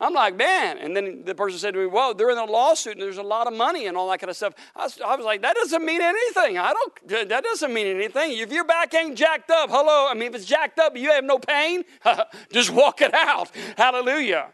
I'm 0.00 0.14
like, 0.14 0.36
man. 0.36 0.78
And 0.78 0.96
then 0.96 1.22
the 1.24 1.34
person 1.36 1.60
said 1.60 1.74
to 1.74 1.80
me, 1.80 1.86
well, 1.86 2.12
they're 2.12 2.30
in 2.30 2.38
a 2.38 2.44
lawsuit 2.44 2.94
and 2.94 3.02
there's 3.02 3.18
a 3.18 3.22
lot 3.22 3.46
of 3.46 3.54
money 3.54 3.86
and 3.86 3.96
all 3.96 4.10
that 4.10 4.18
kind 4.18 4.28
of 4.28 4.36
stuff. 4.36 4.54
I 4.74 4.82
was, 4.82 5.00
I 5.00 5.14
was, 5.14 5.24
like, 5.24 5.42
that 5.42 5.54
doesn't 5.54 5.84
mean 5.84 6.02
anything. 6.02 6.58
I 6.58 6.72
don't, 6.72 7.28
that 7.28 7.44
doesn't 7.44 7.72
mean 7.72 7.86
anything. 7.86 8.36
If 8.36 8.52
your 8.52 8.64
back 8.64 8.92
ain't 8.94 9.16
jacked 9.16 9.50
up, 9.50 9.70
hello, 9.70 10.08
I 10.10 10.14
mean, 10.14 10.30
if 10.30 10.34
it's 10.34 10.44
jacked 10.44 10.80
up, 10.80 10.96
you 10.96 11.12
have 11.12 11.24
no 11.24 11.38
pain, 11.38 11.84
just 12.52 12.70
walk 12.70 13.00
it 13.00 13.14
out. 13.14 13.52
Hallelujah. 13.78 14.48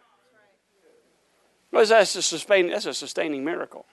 That's, 1.73 2.15
a 2.17 2.23
sustaining, 2.23 2.71
that's 2.71 2.87
a 2.87 2.95
sustaining 2.95 3.45
miracle. 3.45 3.87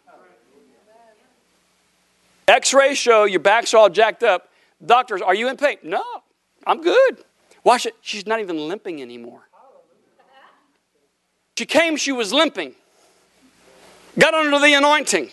X 2.47 2.73
rays 2.73 2.97
show 2.97 3.25
your 3.25 3.39
back's 3.39 3.73
all 3.73 3.89
jacked 3.89 4.23
up. 4.23 4.49
Doctors, 4.85 5.21
are 5.21 5.35
you 5.35 5.49
in 5.49 5.57
pain? 5.57 5.77
No, 5.83 6.03
I'm 6.65 6.81
good. 6.81 7.23
Watch 7.63 7.85
it. 7.85 7.95
She's 8.01 8.25
not 8.25 8.39
even 8.39 8.67
limping 8.67 9.01
anymore. 9.01 9.41
She 11.57 11.65
came, 11.65 11.97
she 11.97 12.11
was 12.11 12.31
limping. 12.31 12.73
Got 14.17 14.33
under 14.33 14.59
the 14.59 14.73
anointing. 14.73 15.29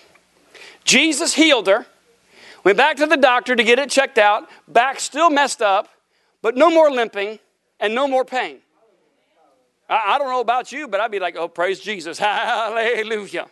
Jesus 0.85 1.35
healed 1.35 1.69
her. 1.69 1.87
Went 2.65 2.77
back 2.77 2.97
to 2.97 3.07
the 3.07 3.17
doctor 3.17 3.55
to 3.55 3.63
get 3.63 3.79
it 3.79 3.91
checked 3.91 4.19
out. 4.19 4.49
Back 4.67 4.99
still 4.99 5.31
messed 5.31 5.63
up, 5.63 5.89
but 6.43 6.57
no 6.57 6.69
more 6.69 6.91
limping 6.91 7.39
and 7.79 7.95
no 7.95 8.09
more 8.09 8.25
pain. 8.25 8.59
I, 9.89 10.15
I 10.15 10.19
don't 10.19 10.29
know 10.29 10.41
about 10.41 10.73
you, 10.73 10.89
but 10.89 11.01
I'd 11.01 11.11
be 11.11 11.21
like, 11.21 11.37
oh, 11.37 11.49
praise 11.49 11.81
Jesus. 11.81 12.19
Hallelujah. 12.21 13.47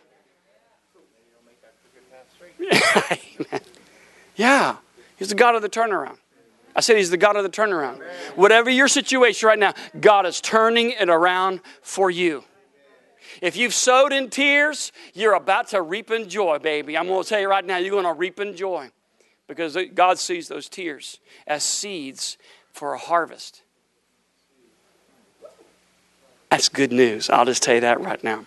yeah, 4.35 4.77
He's 5.17 5.29
the 5.29 5.35
God 5.35 5.55
of 5.55 5.61
the 5.61 5.69
turnaround. 5.69 6.17
I 6.75 6.81
said 6.81 6.97
He's 6.97 7.09
the 7.09 7.17
God 7.17 7.35
of 7.35 7.43
the 7.43 7.49
turnaround. 7.49 8.01
Whatever 8.35 8.69
your 8.69 8.87
situation 8.87 9.47
right 9.47 9.59
now, 9.59 9.73
God 9.99 10.25
is 10.25 10.41
turning 10.41 10.91
it 10.91 11.09
around 11.09 11.61
for 11.81 12.09
you. 12.09 12.43
If 13.41 13.57
you've 13.57 13.73
sowed 13.73 14.13
in 14.13 14.29
tears, 14.29 14.91
you're 15.13 15.33
about 15.33 15.67
to 15.69 15.81
reap 15.81 16.11
in 16.11 16.29
joy, 16.29 16.59
baby. 16.59 16.97
I'm 16.97 17.07
going 17.07 17.23
to 17.23 17.27
tell 17.27 17.39
you 17.39 17.49
right 17.49 17.65
now, 17.65 17.77
you're 17.77 17.91
going 17.91 18.05
to 18.05 18.13
reap 18.13 18.39
in 18.39 18.55
joy 18.55 18.89
because 19.47 19.77
God 19.93 20.17
sees 20.19 20.47
those 20.47 20.69
tears 20.69 21.19
as 21.45 21.63
seeds 21.63 22.37
for 22.71 22.93
a 22.93 22.97
harvest. 22.97 23.61
That's 26.55 26.69
good 26.69 26.93
news. 26.93 27.29
I'll 27.29 27.43
just 27.43 27.61
tell 27.61 27.75
you 27.75 27.81
that 27.81 27.99
right 27.99 28.23
now. 28.23 28.45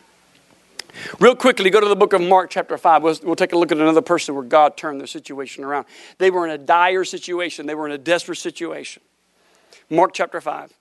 Real 1.20 1.36
quickly, 1.36 1.68
go 1.68 1.78
to 1.78 1.88
the 1.88 1.94
book 1.94 2.14
of 2.14 2.22
Mark, 2.22 2.48
chapter 2.48 2.78
5. 2.78 3.02
We'll, 3.02 3.18
we'll, 3.22 3.36
take 3.36 3.52
a 3.52 3.58
look 3.58 3.70
at 3.70 3.76
another 3.76 4.00
person 4.00 4.34
where 4.34 4.44
God 4.44 4.78
turned 4.78 4.98
their 4.98 5.06
situation 5.06 5.62
around. 5.62 5.84
They 6.16 6.30
were 6.30 6.46
in 6.46 6.50
a 6.50 6.56
dire 6.56 7.04
situation, 7.04 7.66
they 7.66 7.74
were 7.74 7.84
in 7.84 7.92
a 7.92 7.98
desperate 7.98 8.38
situation. 8.38 9.02
Mark, 9.90 10.14
chapter 10.14 10.40
5. 10.40 10.72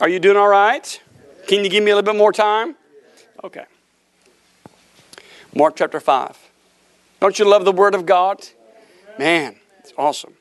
Are 0.00 0.08
you 0.08 0.20
doing 0.20 0.38
all 0.38 0.48
right? 0.48 1.02
Can 1.46 1.64
you 1.64 1.68
give 1.68 1.84
me 1.84 1.90
a 1.90 1.96
little 1.96 2.14
bit 2.14 2.16
more 2.16 2.32
time? 2.32 2.74
Okay. 3.44 3.66
Mark, 5.54 5.76
chapter 5.76 6.00
5. 6.00 6.50
Don't 7.20 7.38
you 7.38 7.44
love 7.44 7.66
the 7.66 7.72
Word 7.72 7.94
of 7.94 8.06
God? 8.06 8.42
Man, 9.18 9.56
it's 9.80 9.92
awesome. 9.98 10.32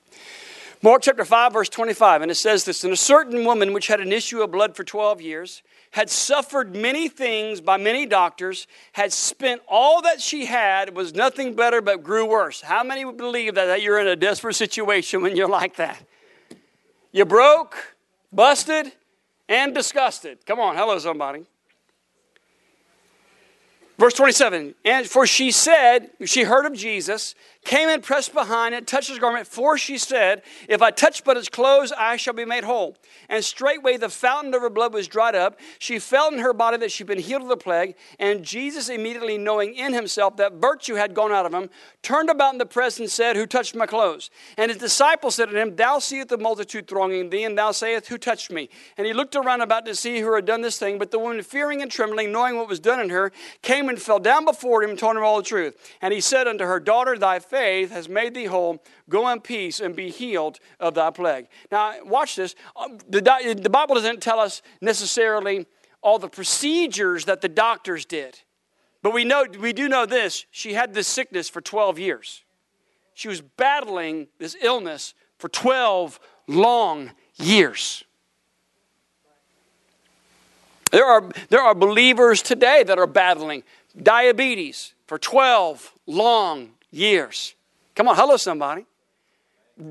Mark 0.85 1.01
chapter 1.01 1.25
5, 1.25 1.53
verse 1.53 1.69
25, 1.69 2.21
and 2.21 2.29
it 2.29 2.35
says 2.35 2.63
this 2.63 2.83
And 2.83 2.93
a 2.93 2.95
certain 2.95 3.43
woman 3.43 3.73
which 3.73 3.87
had 3.87 3.99
an 4.01 4.11
issue 4.11 4.43
of 4.43 4.51
blood 4.51 4.75
for 4.75 4.83
12 4.83 5.19
years, 5.19 5.63
had 5.89 6.11
suffered 6.11 6.75
many 6.75 7.09
things 7.09 7.59
by 7.59 7.77
many 7.77 8.05
doctors, 8.05 8.67
had 8.93 9.11
spent 9.11 9.63
all 9.67 10.03
that 10.03 10.21
she 10.21 10.45
had, 10.45 10.95
was 10.95 11.15
nothing 11.15 11.55
better 11.55 11.81
but 11.81 12.03
grew 12.03 12.23
worse. 12.29 12.61
How 12.61 12.83
many 12.83 13.03
would 13.03 13.17
believe 13.17 13.55
that, 13.55 13.65
that 13.65 13.81
you're 13.81 13.97
in 13.97 14.05
a 14.05 14.15
desperate 14.15 14.53
situation 14.53 15.23
when 15.23 15.35
you're 15.35 15.49
like 15.49 15.77
that? 15.77 16.03
You're 17.11 17.25
broke, 17.25 17.95
busted, 18.31 18.91
and 19.49 19.73
disgusted. 19.73 20.45
Come 20.45 20.59
on, 20.59 20.75
hello, 20.75 20.99
somebody. 20.99 21.47
Verse 23.97 24.13
27 24.13 24.75
And 24.83 25.07
for 25.07 25.25
she 25.25 25.51
said, 25.51 26.11
she 26.25 26.43
heard 26.43 26.65
of 26.65 26.73
Jesus, 26.73 27.33
came 27.65 27.89
and 27.89 28.01
pressed 28.01 28.33
behind 28.33 28.73
and 28.73 28.87
touched 28.87 29.09
his 29.09 29.19
garment, 29.19 29.47
for 29.47 29.77
she 29.77 29.97
said, 29.97 30.43
If 30.69 30.81
I 30.81 30.91
touch 30.91 31.23
but 31.23 31.35
his 31.35 31.49
clothes, 31.49 31.91
I 31.91 32.15
shall 32.15 32.33
be 32.33 32.45
made 32.45 32.63
whole. 32.63 32.95
And 33.27 33.43
straightway 33.43 33.97
the 33.97 34.07
fountain 34.07 34.53
of 34.53 34.61
her 34.61 34.69
blood 34.69 34.93
was 34.93 35.07
dried 35.07 35.35
up. 35.35 35.59
She 35.79 35.99
felt 35.99 36.31
in 36.31 36.39
her 36.39 36.53
body 36.53 36.77
that 36.77 36.91
she'd 36.91 37.07
been 37.07 37.19
healed 37.19 37.41
of 37.41 37.47
the 37.49 37.57
plague. 37.57 37.95
And 38.19 38.43
Jesus, 38.43 38.87
immediately 38.87 39.37
knowing 39.37 39.73
in 39.73 39.93
himself 39.93 40.37
that 40.37 40.53
virtue 40.53 40.95
had 40.95 41.13
gone 41.13 41.31
out 41.31 41.45
of 41.45 41.53
him, 41.53 41.69
turned 42.03 42.29
about 42.29 42.53
in 42.53 42.59
the 42.59 42.65
press 42.65 42.99
and 42.99 43.09
said, 43.09 43.35
Who 43.35 43.47
touched 43.47 43.75
my 43.75 43.87
clothes? 43.87 44.29
And 44.57 44.69
his 44.69 44.79
disciples 44.79 45.35
said 45.35 45.49
to 45.49 45.59
him, 45.59 45.75
Thou 45.75 45.99
seest 45.99 46.29
the 46.29 46.37
multitude 46.37 46.87
thronging 46.87 47.31
thee, 47.31 47.43
and 47.43 47.57
thou 47.57 47.71
sayest, 47.71 48.07
Who 48.07 48.19
touched 48.19 48.51
me? 48.51 48.69
And 48.97 49.07
he 49.07 49.13
looked 49.13 49.35
around 49.35 49.61
about 49.61 49.85
to 49.87 49.95
see 49.95 50.19
who 50.19 50.35
had 50.35 50.45
done 50.45 50.61
this 50.61 50.77
thing. 50.77 50.99
But 50.99 51.09
the 51.09 51.19
woman, 51.19 51.41
fearing 51.41 51.81
and 51.81 51.91
trembling, 51.91 52.31
knowing 52.31 52.57
what 52.57 52.67
was 52.67 52.79
done 52.79 52.99
in 52.99 53.09
her, 53.09 53.31
came 53.63 53.89
and 53.89 53.99
fell 53.99 54.19
down 54.19 54.45
before 54.45 54.83
him 54.83 54.91
and 54.91 54.99
told 54.99 55.17
him 55.17 55.23
all 55.23 55.37
the 55.37 55.43
truth. 55.43 55.75
And 56.01 56.13
he 56.13 56.21
said 56.21 56.47
unto 56.47 56.63
her, 56.63 56.79
Daughter, 56.79 57.17
thy 57.17 57.39
faith 57.55 57.91
has 57.91 58.09
made 58.09 58.33
thee 58.33 58.45
whole. 58.45 58.83
Go 59.09 59.29
in 59.29 59.39
peace 59.39 59.79
and 59.79 59.95
be 59.95 60.09
healed 60.09 60.59
of 60.77 60.93
thy 60.93 61.09
plague. 61.09 61.47
Now, 61.71 61.93
watch 62.03 62.35
this. 62.35 62.53
Um, 62.75 62.97
the, 63.07 63.21
the 63.61 63.69
Bible 63.69 63.95
doesn't 63.95 64.21
tell 64.21 64.39
us 64.41 64.61
necessarily 64.81 65.65
all 66.01 66.19
the 66.19 66.27
procedures 66.27 67.23
that 67.25 67.39
the 67.39 67.47
doctors 67.47 68.03
did. 68.03 68.41
But 69.01 69.13
we, 69.13 69.23
know, 69.23 69.45
we 69.59 69.71
do 69.71 69.87
know 69.87 70.05
this 70.05 70.45
she 70.51 70.73
had 70.73 70.93
this 70.93 71.07
sickness 71.07 71.47
for 71.47 71.61
12 71.61 71.97
years. 71.97 72.43
She 73.13 73.29
was 73.29 73.39
battling 73.39 74.27
this 74.37 74.57
illness 74.61 75.13
for 75.37 75.47
12 75.47 76.19
long 76.47 77.11
years. 77.35 78.03
There 80.91 81.05
are, 81.05 81.29
there 81.49 81.61
are 81.61 81.73
believers 81.73 82.41
today 82.41 82.83
that 82.83 82.99
are 82.99 83.07
battling 83.07 83.63
diabetes 84.01 84.93
for 85.07 85.17
12 85.17 85.93
long 86.05 86.74
years. 86.95 87.55
Come 87.95 88.07
on, 88.07 88.15
hello, 88.15 88.37
somebody. 88.37 88.85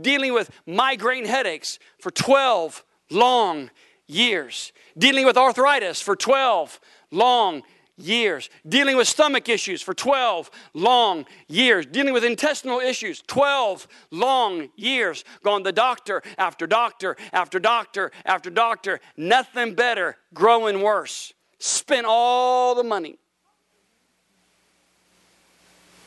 Dealing 0.00 0.32
with 0.32 0.50
migraine 0.66 1.26
headaches 1.26 1.78
for 1.98 2.11
12 2.11 2.84
long 3.11 3.70
years. 4.07 4.72
Dealing 4.96 5.26
with 5.26 5.36
arthritis 5.36 6.00
for 6.00 6.16
12 6.16 6.80
long 7.11 7.62
years. 7.96 8.48
Dealing 8.66 8.96
with 8.96 9.07
stomach 9.07 9.48
issues 9.48 9.82
for 9.82 9.94
12 9.94 10.50
long 10.72 11.26
years. 11.48 11.86
Dealing 11.86 12.14
with 12.14 12.24
intestinal 12.24 12.80
issues, 12.80 13.22
12 13.26 13.86
long 14.11 14.70
years. 14.76 15.24
Going 15.42 15.64
to 15.64 15.72
doctor 15.72 16.22
after 16.38 16.66
doctor 16.66 17.16
after 17.32 17.59
doctor 17.59 18.11
after 18.24 18.50
doctor. 18.50 19.00
Nothing 19.16 19.74
better, 19.74 20.16
growing 20.32 20.80
worse. 20.80 21.32
Spent 21.59 22.07
all 22.09 22.74
the 22.74 22.84
money. 22.84 23.18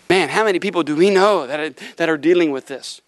Man, 0.10 0.30
how 0.30 0.46
many 0.46 0.60
people 0.60 0.84
do 0.84 0.96
we 0.96 1.10
know 1.10 1.48
that 1.48 1.60
are, 1.60 1.70
that 1.98 2.10
are 2.10 2.18
dealing 2.18 2.52
with 2.52 2.68
this? 2.68 3.02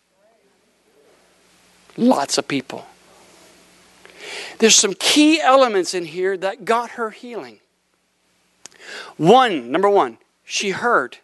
Lots 1.97 2.37
of 2.37 2.47
people. 2.47 2.87
There's 4.59 4.75
some 4.75 4.93
key 4.93 5.39
elements 5.39 5.93
in 5.93 6.05
here 6.05 6.35
that 6.37 6.65
got 6.65 6.91
her 6.91 7.11
healing. 7.11 7.59
One, 9.17 9.71
number 9.71 9.89
one, 9.89 10.17
she 10.43 10.71
heard. 10.71 11.17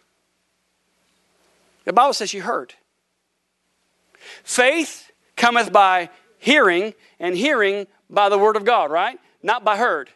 The 1.84 1.92
Bible 1.92 2.14
says 2.14 2.30
she 2.30 2.38
heard. 2.38 2.74
Faith 4.42 5.10
cometh 5.36 5.72
by 5.72 6.10
hearing, 6.38 6.94
and 7.18 7.36
hearing 7.36 7.86
by 8.08 8.28
the 8.28 8.38
word 8.38 8.56
of 8.56 8.64
God, 8.64 8.90
right? 8.90 9.18
Not 9.42 9.64
by 9.64 9.76
heard. 9.76 10.10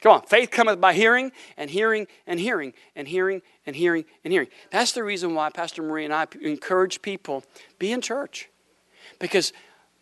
Come 0.00 0.12
on, 0.12 0.22
faith 0.22 0.50
cometh 0.50 0.80
by 0.80 0.94
hearing, 0.94 1.32
and 1.56 1.70
hearing, 1.70 2.06
and 2.26 2.38
hearing, 2.38 2.72
and 2.94 3.08
hearing, 3.08 3.42
and 3.66 3.74
hearing, 3.74 4.04
and 4.22 4.32
hearing. 4.32 4.48
That's 4.70 4.92
the 4.92 5.02
reason 5.02 5.34
why 5.34 5.50
Pastor 5.50 5.82
Marie 5.82 6.04
and 6.04 6.14
I 6.14 6.26
encourage 6.40 7.02
people 7.02 7.42
be 7.78 7.90
in 7.90 8.00
church. 8.00 8.48
Because 9.18 9.52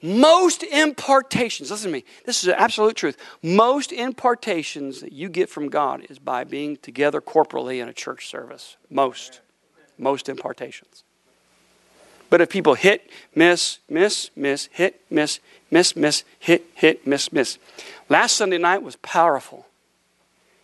most 0.02 0.62
impartations, 0.62 1.70
listen 1.70 1.90
to 1.90 1.96
me, 1.96 2.04
this 2.26 2.42
is 2.42 2.50
absolute 2.50 2.96
truth. 2.96 3.16
Most 3.42 3.90
impartations 3.90 5.00
that 5.00 5.12
you 5.12 5.30
get 5.30 5.48
from 5.48 5.70
God 5.70 6.04
is 6.10 6.18
by 6.18 6.44
being 6.44 6.76
together 6.76 7.22
corporally 7.22 7.80
in 7.80 7.88
a 7.88 7.94
church 7.94 8.28
service. 8.28 8.76
Most. 8.90 9.40
Most 9.96 10.28
impartations. 10.28 11.04
But 12.28 12.42
if 12.42 12.50
people 12.50 12.74
hit, 12.74 13.08
miss, 13.34 13.78
miss, 13.88 14.30
miss, 14.36 14.68
hit, 14.72 15.00
miss, 15.08 15.40
miss, 15.70 15.96
miss, 15.96 16.24
hit, 16.38 16.66
hit, 16.74 17.06
miss, 17.06 17.32
miss. 17.32 17.58
Last 18.10 18.36
Sunday 18.36 18.58
night 18.58 18.82
was 18.82 18.96
powerful. 18.96 19.66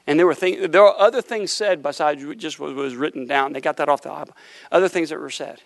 And 0.06 0.18
there 0.18 0.26
were 0.26 0.34
things, 0.34 0.68
there 0.70 0.82
were 0.82 0.98
other 0.98 1.22
things 1.22 1.52
said 1.52 1.82
besides 1.82 2.24
just 2.36 2.58
what 2.58 2.74
was 2.74 2.96
written 2.96 3.26
down. 3.26 3.52
They 3.52 3.60
got 3.60 3.76
that 3.76 3.88
off 3.88 4.02
the 4.02 4.08
Bible. 4.08 4.36
Other 4.70 4.88
things 4.88 5.10
that 5.10 5.20
were 5.20 5.30
said. 5.30 5.60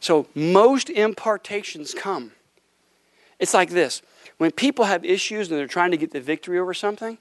So 0.00 0.26
most 0.34 0.90
impartations 0.90 1.94
come 1.94 2.32
it's 3.40 3.54
like 3.54 3.70
this 3.70 4.02
when 4.36 4.52
people 4.52 4.84
have 4.84 5.04
issues 5.04 5.50
and 5.50 5.58
they're 5.58 5.66
trying 5.66 5.90
to 5.90 5.96
get 5.96 6.12
the 6.12 6.20
victory 6.20 6.58
over 6.58 6.72
something, 6.72 7.18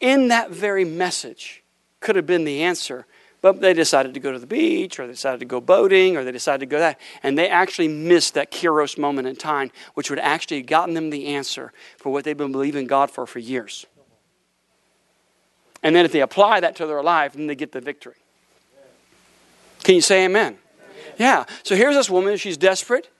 in 0.00 0.28
that 0.28 0.50
very 0.50 0.84
message 0.84 1.62
could 2.00 2.16
have 2.16 2.26
been 2.26 2.44
the 2.44 2.62
answer. 2.62 3.04
But 3.40 3.60
they 3.60 3.72
decided 3.72 4.14
to 4.14 4.20
go 4.20 4.32
to 4.32 4.38
the 4.40 4.48
beach, 4.48 4.98
or 4.98 5.06
they 5.06 5.12
decided 5.12 5.38
to 5.38 5.46
go 5.46 5.60
boating, 5.60 6.16
or 6.16 6.24
they 6.24 6.32
decided 6.32 6.58
to 6.60 6.66
go 6.66 6.80
that. 6.80 6.98
And 7.22 7.38
they 7.38 7.48
actually 7.48 7.86
missed 7.86 8.34
that 8.34 8.50
Kairos 8.50 8.98
moment 8.98 9.28
in 9.28 9.36
time, 9.36 9.70
which 9.94 10.10
would 10.10 10.18
actually 10.18 10.58
have 10.58 10.66
gotten 10.66 10.94
them 10.94 11.10
the 11.10 11.26
answer 11.26 11.72
for 11.98 12.10
what 12.10 12.24
they've 12.24 12.36
been 12.36 12.50
believing 12.50 12.88
God 12.88 13.12
for 13.12 13.26
for 13.26 13.38
years. 13.38 13.86
And 15.82 15.94
then 15.94 16.04
if 16.04 16.12
they 16.12 16.20
apply 16.20 16.60
that 16.60 16.76
to 16.76 16.86
their 16.86 17.02
life, 17.02 17.34
then 17.34 17.46
they 17.46 17.54
get 17.54 17.72
the 17.72 17.80
victory. 17.80 18.16
Can 19.84 19.94
you 19.94 20.00
say 20.00 20.24
amen? 20.24 20.58
Yeah. 21.18 21.44
So 21.62 21.76
here's 21.76 21.94
this 21.94 22.10
woman. 22.10 22.36
She's 22.36 22.56
desperate. 22.56 23.10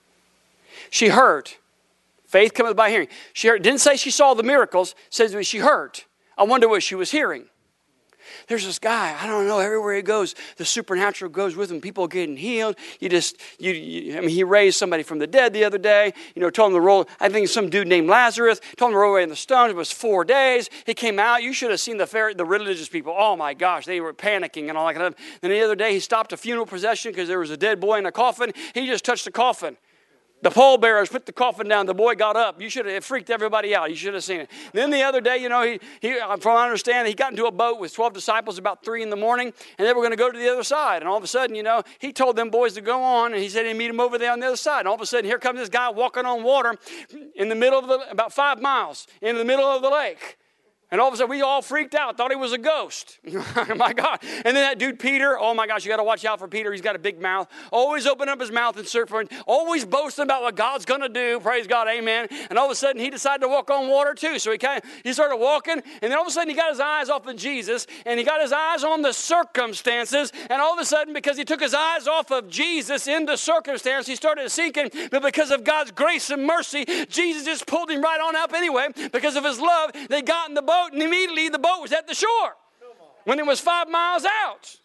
She 0.91 1.09
hurt. 1.09 1.59
Faith 2.27 2.53
cometh 2.55 2.77
by 2.77 2.91
hearing. 2.91 3.09
She 3.33 3.49
heard, 3.49 3.63
didn't 3.63 3.81
say 3.81 3.97
she 3.97 4.11
saw 4.11 4.35
the 4.35 4.43
miracles, 4.43 4.95
says 5.09 5.35
she 5.47 5.59
heard. 5.59 6.03
I 6.37 6.43
wonder 6.45 6.69
what 6.69 6.83
she 6.83 6.95
was 6.95 7.11
hearing. 7.11 7.47
There's 8.49 8.65
this 8.65 8.79
guy, 8.79 9.15
I 9.21 9.27
don't 9.27 9.47
know, 9.47 9.59
everywhere 9.59 9.95
he 9.95 10.01
goes, 10.01 10.35
the 10.57 10.65
supernatural 10.65 11.31
goes 11.31 11.55
with 11.55 11.71
him. 11.71 11.83
People 11.83 12.09
getting 12.09 12.37
healed. 12.37 12.77
You 12.99 13.11
just, 13.11 13.37
you, 13.59 13.73
you, 13.73 14.17
I 14.17 14.21
mean, 14.21 14.31
he 14.31 14.43
raised 14.43 14.79
somebody 14.79 15.03
from 15.03 15.19
the 15.19 15.27
dead 15.27 15.53
the 15.53 15.65
other 15.65 15.77
day. 15.77 16.15
You 16.35 16.41
know, 16.41 16.49
told 16.49 16.73
him 16.73 16.77
to 16.77 16.81
roll, 16.81 17.07
I 17.21 17.29
think 17.29 17.49
some 17.49 17.69
dude 17.69 17.87
named 17.87 18.09
Lazarus, 18.09 18.61
told 18.77 18.91
him 18.91 18.95
to 18.95 18.99
roll 18.99 19.13
away 19.13 19.23
in 19.23 19.29
the 19.29 19.37
stone. 19.37 19.69
It 19.69 19.77
was 19.77 19.93
four 19.93 20.25
days. 20.25 20.71
He 20.87 20.95
came 20.95 21.19
out. 21.19 21.43
You 21.43 21.53
should 21.53 21.71
have 21.71 21.81
seen 21.81 21.99
the, 21.99 22.07
fair, 22.07 22.33
the 22.33 22.47
religious 22.47 22.89
people. 22.89 23.15
Oh 23.17 23.37
my 23.37 23.53
gosh, 23.53 23.85
they 23.85 24.01
were 24.01 24.15
panicking 24.15 24.71
and 24.71 24.79
all 24.79 24.87
that 24.87 24.95
kind 24.95 25.07
of 25.07 25.15
Then 25.43 25.51
the 25.51 25.61
other 25.61 25.77
day, 25.77 25.93
he 25.93 26.01
stopped 26.01 26.33
a 26.33 26.39
funeral 26.39 26.65
procession 26.65 27.13
because 27.13 27.29
there 27.29 27.39
was 27.39 27.51
a 27.51 27.57
dead 27.57 27.81
boy 27.81 27.99
in 27.99 28.07
a 28.07 28.13
coffin. 28.13 28.53
He 28.73 28.87
just 28.87 29.05
touched 29.05 29.27
the 29.27 29.31
coffin. 29.31 29.77
The 30.41 30.51
pallbearers 30.51 31.09
put 31.09 31.27
the 31.27 31.33
coffin 31.33 31.69
down. 31.69 31.87
The 31.87 31.95
boy 31.95 32.15
got 32.15 32.37
up. 32.37 32.61
You 32.61 32.71
should 32.71 32.87
have 32.87 33.05
freaked 33.05 33.29
everybody 33.29 33.75
out. 33.75 33.91
You 33.91 33.97
should 33.97 34.15
have 34.15 34.23
seen 34.23 34.41
it. 34.41 34.51
Then 34.73 34.91
the 34.91 35.03
other 35.03 35.21
day, 35.21 35.39
you 35.39 35.49
know, 35.49 35.63
he, 35.63 35.81
he 36.01 36.15
from 36.41 36.57
I 36.57 36.65
understand, 36.65 37.09
he 37.09 37.15
got 37.15 37.33
into 37.33 37.47
a 37.47 37.51
boat 37.51 37.81
with 37.81 37.93
12 37.93 38.13
disciples 38.13 38.57
about 38.57 38.85
3 38.85 39.03
in 39.03 39.11
the 39.11 39.17
morning, 39.17 39.53
and 39.79 39.87
they 39.87 39.93
were 39.93 40.01
going 40.01 40.13
to 40.13 40.17
go 40.17 40.31
to 40.31 40.39
the 40.39 40.49
other 40.49 40.63
side. 40.63 41.03
And 41.03 41.09
all 41.09 41.17
of 41.17 41.25
a 41.25 41.29
sudden, 41.29 41.57
you 41.57 41.63
know, 41.63 41.83
he 41.99 42.13
told 42.13 42.37
them 42.37 42.51
boys 42.51 42.75
to 42.75 42.81
go 42.81 43.03
on, 43.03 43.33
and 43.33 43.43
he 43.43 43.49
said 43.49 43.67
he'd 43.67 43.75
meet 43.75 43.89
them 43.89 44.01
over 44.01 44.17
there 44.17 44.33
on 44.33 44.41
the 44.41 44.47
other 44.47 44.57
side. 44.57 44.81
And 44.81 44.89
all 44.89 44.95
of 44.95 45.01
a 45.01 45.07
sudden, 45.07 45.25
here 45.25 45.39
comes 45.39 45.59
this 45.59 45.69
guy 45.69 45.89
walking 45.91 46.25
on 46.25 46.43
water 46.43 46.77
in 47.35 47.49
the 47.49 47.55
middle 47.55 47.79
of 47.79 47.89
the, 47.89 48.11
about 48.11 48.33
five 48.33 48.61
miles, 48.61 49.07
in 49.21 49.37
the 49.37 49.45
middle 49.45 49.67
of 49.67 49.83
the 49.83 49.91
lake. 49.91 50.39
And 50.91 51.03
all 51.03 51.09
of 51.09 51.15
a 51.15 51.17
sudden, 51.19 51.31
we 51.31 51.43
all 51.43 51.61
freaked 51.61 51.95
out, 51.95 52.17
thought 52.17 52.31
he 52.31 52.37
was 52.37 52.53
a 52.53 52.59
ghost. 52.59 53.19
my 53.77 53.93
God. 53.93 54.21
And 54.23 54.57
then 54.57 54.65
that 54.65 54.79
dude, 54.79 54.99
Peter, 54.99 55.39
oh 55.39 55.53
my 55.53 55.67
gosh, 55.67 55.85
you 55.85 55.91
got 55.91 55.99
to 55.99 56.05
watch 56.05 56.25
out 56.25 56.39
for 56.39 56.49
Peter. 56.49 56.73
He's 56.73 56.81
got 56.81 56.97
a 56.97 56.99
big 56.99 57.21
mouth. 57.21 57.47
Always 57.71 58.07
open 58.07 58.31
up 58.31 58.41
his 58.41 58.51
mouth 58.51 58.79
and 58.79 58.89
search 58.89 59.11
for 59.11 59.21
it. 59.21 59.31
Always 59.47 59.85
boasting 59.85 60.23
about 60.23 60.41
what 60.43 60.57
God's 60.57 60.87
going 60.87 61.03
to 61.03 61.11
do. 61.11 61.41
Praise 61.41 61.67
God, 61.67 61.89
amen. 61.89 62.29
And 62.49 62.59
all 62.59 62.65
of 62.65 62.71
a 62.71 62.75
sudden, 62.75 63.03
he 63.03 63.11
decided 63.11 63.43
to 63.43 63.49
walk 63.49 63.69
on 63.71 63.89
water 63.89 64.15
too. 64.15 64.39
So 64.39 64.51
he 64.51 64.57
kind 64.57 64.83
of, 64.83 64.91
he 65.05 65.13
started 65.13 65.37
walking. 65.37 65.75
And 65.75 66.11
then 66.11 66.15
all 66.15 66.23
of 66.23 66.29
a 66.29 66.31
sudden, 66.31 66.49
he 66.49 66.57
got 66.57 66.71
his 66.71 66.81
eyes 66.81 67.11
off 67.11 67.27
of 67.27 67.37
Jesus 67.37 67.87
and 68.07 68.19
he 68.19 68.25
got 68.25 68.41
his 68.41 68.53
eyes 68.53 68.83
on 68.83 69.03
the 69.03 69.13
circumstances. 69.13 70.33
And 70.49 70.63
all 70.63 70.73
of 70.73 70.79
a 70.79 70.87
sudden, 70.87 71.13
because 71.13 71.37
he 71.37 71.45
took 71.45 71.61
his 71.61 71.75
eyes 71.75 72.07
off 72.07 72.31
of 72.31 72.49
Jesus 72.49 73.07
in 73.07 73.27
the 73.27 73.37
circumstance, 73.37 74.07
he 74.07 74.17
started 74.17 74.49
sinking. 74.49 74.91
But 75.11 75.23
because 75.23 75.51
of 75.51 75.65
God's 75.65 75.91
grace 75.91 76.31
and 76.31 76.47
mercy, 76.47 76.87
Jesus 77.11 77.45
just 77.45 77.67
pulled 77.67 77.91
him 77.91 78.01
right 78.01 78.21
on 78.23 78.37
up 78.37 78.55
anyway. 78.55 78.89
Because 79.13 79.37
of 79.37 79.45
his 79.45 79.61
love, 79.61 79.91
they 80.09 80.23
got 80.23 80.49
in 80.49 80.55
the 80.55 80.63
boat 80.63 80.78
boat, 80.79 80.93
and 80.93 81.03
immediately 81.03 81.49
the 81.49 81.59
boat 81.59 81.81
was 81.83 81.93
at 81.93 82.07
the 82.07 82.15
shore 82.15 82.57
when 83.25 83.39
it 83.39 83.47
was 83.47 83.61
five 83.61 83.89
miles 83.89 84.25
out. 84.25 84.77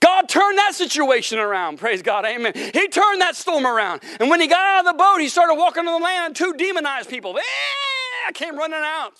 God 0.00 0.28
turned 0.28 0.56
that 0.58 0.74
situation 0.74 1.38
around. 1.38 1.78
Praise 1.78 2.00
God. 2.00 2.24
Amen. 2.24 2.52
He 2.54 2.88
turned 2.88 3.20
that 3.20 3.36
storm 3.36 3.66
around. 3.66 4.00
And 4.18 4.30
when 4.30 4.40
he 4.40 4.46
got 4.46 4.64
out 4.64 4.86
of 4.86 4.96
the 4.96 4.98
boat, 4.98 5.18
he 5.18 5.28
started 5.28 5.54
walking 5.54 5.86
on 5.86 6.00
the 6.00 6.04
land, 6.04 6.34
two 6.34 6.54
demonized 6.54 7.10
people 7.10 7.36
eh, 7.36 8.32
came 8.32 8.56
running 8.56 8.80
out. 8.82 9.12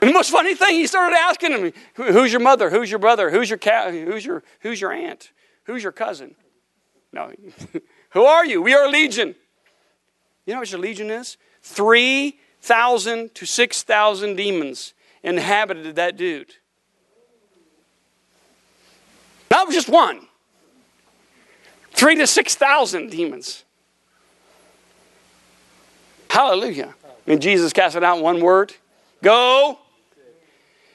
And 0.00 0.10
the 0.10 0.14
most 0.14 0.30
funny 0.30 0.54
thing, 0.54 0.76
he 0.76 0.86
started 0.86 1.16
asking 1.16 1.50
him, 1.50 1.72
"Who's 1.94 2.30
your 2.30 2.40
mother? 2.40 2.70
Who's 2.70 2.88
your 2.88 3.00
brother? 3.00 3.30
Who's 3.30 3.50
your 3.50 3.58
cat? 3.58 3.92
Who's 3.92 4.24
your 4.24 4.44
who's 4.60 4.80
your 4.80 4.92
aunt? 4.92 5.32
Who's 5.64 5.82
your 5.82 5.90
cousin?" 5.90 6.36
No, 7.12 7.32
who 8.10 8.22
are 8.22 8.46
you? 8.46 8.62
We 8.62 8.74
are 8.74 8.88
legion. 8.88 9.34
You 10.48 10.54
know 10.54 10.60
what 10.60 10.72
your 10.72 10.80
legion 10.80 11.10
is? 11.10 11.36
3,000 11.60 13.34
to 13.34 13.44
6,000 13.44 14.34
demons 14.34 14.94
inhabited 15.22 15.96
that 15.96 16.16
dude. 16.16 16.54
Not 19.50 19.70
just 19.70 19.90
one. 19.90 20.26
Three 21.90 22.14
to 22.14 22.26
6,000 22.26 23.10
demons. 23.10 23.64
Hallelujah. 26.30 26.94
And 27.26 27.42
Jesus 27.42 27.74
cast 27.74 27.94
it 27.94 28.02
out 28.02 28.16
in 28.16 28.22
one 28.22 28.40
word 28.40 28.72
go. 29.22 29.78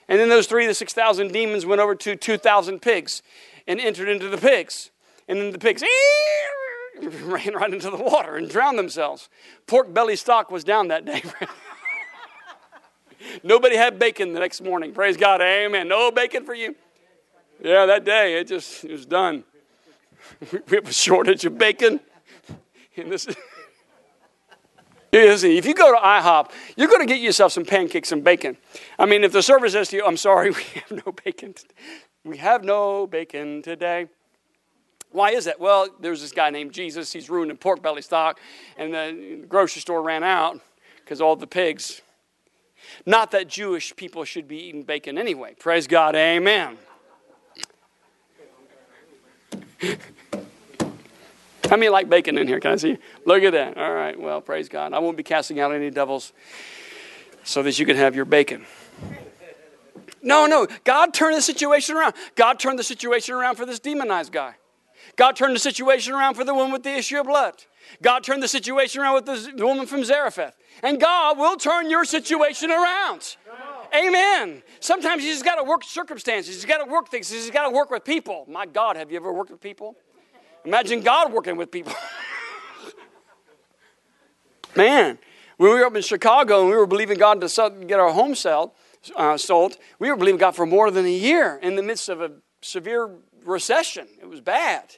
And 0.08 0.20
then 0.20 0.30
those 0.30 0.48
three 0.48 0.66
to 0.66 0.74
6,000 0.74 1.32
demons 1.32 1.64
went 1.64 1.80
over 1.80 1.94
to 1.94 2.16
2,000 2.16 2.82
pigs 2.82 3.22
and 3.68 3.80
entered 3.80 4.10
into 4.10 4.30
the 4.30 4.38
pigs. 4.40 4.90
And 5.28 5.38
then 5.38 5.52
the 5.52 5.60
pigs, 5.60 5.84
ran 7.02 7.54
right 7.54 7.74
into 7.74 7.90
the 7.90 7.98
water 7.98 8.36
and 8.36 8.50
drowned 8.50 8.78
themselves. 8.78 9.30
Pork 9.68 9.94
belly 9.94 10.16
stock 10.16 10.52
was 10.52 10.64
down 10.64 10.90
that 10.90 11.06
day. 11.06 11.24
Nobody 13.44 13.76
had 13.76 14.00
bacon 14.00 14.34
the 14.34 14.40
next 14.40 14.62
morning. 14.62 14.94
Praise 14.94 15.18
God. 15.18 15.42
Amen. 15.42 15.88
No 15.88 16.12
bacon 16.12 16.46
for 16.46 16.54
you. 16.54 16.76
Yeah, 17.62 17.86
that 17.86 18.04
day 18.04 18.40
it 18.40 18.48
just 18.48 18.84
it 18.84 18.92
was 18.92 19.06
done. 19.06 19.44
We 20.70 20.78
have 20.78 20.88
a 20.88 20.94
shortage 20.94 21.46
of 21.46 21.58
bacon. 21.58 22.00
In 22.96 23.10
this. 23.10 23.28
If 25.16 25.66
you 25.66 25.76
go 25.76 25.94
to 25.94 26.00
IHOP, 26.00 26.50
you're 26.76 26.88
going 26.88 27.02
to 27.02 27.06
get 27.06 27.22
yourself 27.22 27.52
some 27.52 27.66
pancakes 27.66 28.12
and 28.12 28.24
bacon. 28.24 28.58
I 28.98 29.06
mean, 29.06 29.24
if 29.24 29.32
the 29.32 29.44
server 29.44 29.70
says 29.70 29.90
to 29.90 29.98
you, 29.98 30.06
I'm 30.06 30.18
sorry, 30.18 30.50
we 30.50 30.64
have 30.76 31.06
no 31.06 31.12
bacon. 31.24 31.54
We 32.24 32.38
have 32.38 32.64
no 32.64 33.06
bacon 33.06 33.62
today. 33.62 34.08
Why 35.14 35.32
is 35.32 35.46
that? 35.46 35.60
Well, 35.60 35.88
there's 36.00 36.22
this 36.22 36.32
guy 36.32 36.50
named 36.50 36.74
Jesus. 36.74 37.14
He's 37.14 37.30
ruining 37.30 37.56
pork 37.56 37.82
belly 37.82 38.02
stock, 38.02 38.40
and 38.78 38.94
the 38.94 39.46
grocery 39.48 39.82
store 39.82 40.02
ran 40.02 40.24
out 40.24 40.60
because 41.00 41.22
all 41.22 41.36
the 41.36 41.48
pigs. 41.48 42.02
Not 43.06 43.32
that 43.32 43.48
Jewish 43.48 43.96
people 43.96 44.26
should 44.26 44.48
be 44.48 44.58
eating 44.58 44.84
bacon 44.84 45.18
anyway. 45.18 45.56
Praise 45.58 45.88
God. 45.88 46.16
Amen. 46.16 46.78
How 51.70 51.78
many 51.78 51.90
like 51.90 52.10
bacon 52.10 52.38
in 52.38 52.48
here? 52.48 52.60
Can 52.60 52.72
I 52.72 52.76
see? 52.76 52.98
Look 53.26 53.44
at 53.44 53.54
that. 53.54 53.78
All 53.78 53.94
right. 53.94 54.20
Well, 54.20 54.42
praise 54.42 54.68
God. 54.68 54.94
I 54.94 55.00
won't 55.00 55.16
be 55.16 55.24
casting 55.24 55.60
out 55.60 55.72
any 55.72 55.90
devils 55.90 56.34
so 57.44 57.64
that 57.64 57.78
you 57.80 57.86
can 57.86 57.96
have 57.96 58.16
your 58.16 58.26
bacon. 58.26 58.66
No, 60.22 60.46
no. 60.46 60.68
God 60.84 61.14
turned 61.14 61.36
the 61.36 61.42
situation 61.42 61.96
around. 61.96 62.16
God 62.36 62.60
turned 62.60 62.80
the 62.80 62.84
situation 62.84 63.36
around 63.36 63.56
for 63.56 63.66
this 63.66 63.80
demonized 63.80 64.32
guy. 64.32 64.56
God 65.16 65.36
turned 65.36 65.56
the 65.56 65.60
situation 65.60 66.14
around 66.14 66.36
for 66.36 66.44
the 66.44 66.54
woman 66.54 66.72
with 66.72 66.84
the 66.84 66.94
issue 66.94 67.20
of 67.20 67.28
blood. 67.28 67.64
God 68.02 68.24
turned 68.24 68.42
the 68.42 68.48
situation 68.48 69.02
around 69.02 69.16
with 69.16 69.26
the 69.26 69.66
woman 69.66 69.86
from 69.86 70.04
Zarephath. 70.04 70.56
And 70.82 71.00
God 71.00 71.38
will 71.38 71.56
turn 71.56 71.90
your 71.90 72.06
situation 72.06 72.72
around. 72.72 73.38
Amen. 73.96 74.64
Sometimes 74.80 75.24
you 75.24 75.32
just 75.32 75.46
got 75.46 75.56
to 75.56 75.64
work 75.64 75.84
circumstances. 75.84 76.62
You 76.62 76.68
got 76.68 76.84
to 76.84 76.92
work 76.92 77.10
things. 77.10 77.32
You 77.32 77.40
just 77.40 77.54
got 77.54 77.70
to 77.70 77.76
work 77.76 77.92
with 77.92 78.04
people. 78.04 78.46
My 78.50 78.66
God, 78.66 78.96
have 78.96 79.12
you 79.12 79.18
ever 79.18 79.32
worked 79.32 79.52
with 79.52 79.62
people? 79.62 79.96
Imagine 80.66 81.02
God 81.02 81.32
working 81.32 81.58
with 81.58 81.70
people. 81.70 81.94
Man, 84.76 85.20
when 85.58 85.72
we 85.72 85.80
were 85.80 85.86
up 85.86 85.96
in 85.96 86.02
Chicago 86.02 86.62
and 86.62 86.70
we 86.70 86.76
were 86.76 86.88
believing 86.88 87.20
God 87.20 87.40
to 87.40 87.86
get 87.86 88.00
our 88.00 88.12
home 88.12 88.34
sold, 88.34 88.72
uh, 89.16 89.38
sold, 89.38 89.78
we 90.00 90.10
were 90.10 90.16
believing 90.16 90.40
God 90.40 90.56
for 90.56 90.66
more 90.66 90.90
than 90.90 91.06
a 91.06 91.12
year 91.12 91.60
in 91.62 91.76
the 91.76 91.84
midst 91.84 92.10
of 92.10 92.22
a 92.22 92.32
severe 92.62 93.12
recession. 93.46 94.08
It 94.20 94.28
was 94.28 94.42
bad. 94.42 94.96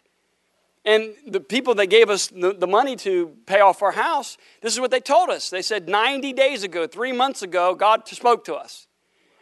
And 0.85 1.15
the 1.25 1.39
people 1.39 1.73
that 1.75 1.87
gave 1.87 2.11
us 2.11 2.27
the, 2.27 2.67
money 2.67 2.95
to 2.97 3.35
pay 3.47 3.59
off 3.59 3.81
our 3.81 3.93
house, 3.93 4.37
this 4.61 4.73
is 4.73 4.79
what 4.79 4.91
they 4.91 4.99
told 4.99 5.29
us. 5.29 5.49
They 5.49 5.63
said 5.63 5.89
90 5.89 6.33
days 6.33 6.63
ago, 6.63 6.85
three 6.85 7.11
months 7.11 7.41
ago, 7.41 7.73
God 7.73 8.07
spoke 8.07 8.45
to 8.45 8.55
us. 8.55 8.87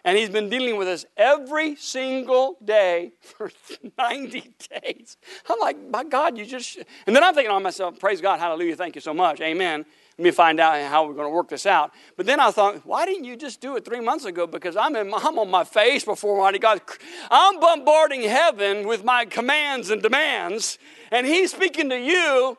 And 0.05 0.17
He's 0.17 0.29
been 0.29 0.49
dealing 0.49 0.77
with 0.77 0.87
us 0.87 1.05
every 1.15 1.75
single 1.75 2.57
day 2.63 3.13
for 3.21 3.51
90 3.97 4.53
days. 4.81 5.17
I'm 5.49 5.59
like, 5.59 5.77
my 5.89 6.03
God, 6.03 6.37
you 6.37 6.45
just. 6.45 6.77
And 7.07 7.15
then 7.15 7.23
I'm 7.23 7.33
thinking 7.33 7.51
on 7.51 7.63
myself, 7.63 7.99
praise 7.99 8.21
God, 8.21 8.39
hallelujah, 8.39 8.75
thank 8.75 8.95
you 8.95 9.01
so 9.01 9.13
much, 9.13 9.41
amen. 9.41 9.85
Let 10.17 10.23
me 10.23 10.31
find 10.31 10.59
out 10.59 10.79
how 10.91 11.07
we're 11.07 11.15
going 11.15 11.25
to 11.25 11.33
work 11.33 11.49
this 11.49 11.65
out. 11.65 11.91
But 12.15 12.27
then 12.27 12.39
I 12.39 12.51
thought, 12.51 12.85
why 12.85 13.03
didn't 13.03 13.23
you 13.23 13.35
just 13.35 13.61
do 13.61 13.75
it 13.77 13.83
three 13.83 13.99
months 13.99 14.25
ago? 14.25 14.45
Because 14.45 14.77
I'm, 14.77 14.95
in, 14.95 15.11
I'm 15.11 15.39
on 15.39 15.49
my 15.49 15.63
face 15.63 16.05
before 16.05 16.37
Almighty 16.37 16.59
God. 16.59 16.81
I'm 17.31 17.59
bombarding 17.59 18.21
heaven 18.21 18.87
with 18.87 19.03
my 19.03 19.25
commands 19.25 19.89
and 19.89 20.03
demands, 20.03 20.77
and 21.14 21.28
He's 21.28 21.51
speaking 21.51 21.89
to 21.89 21.97
you. 21.97 22.57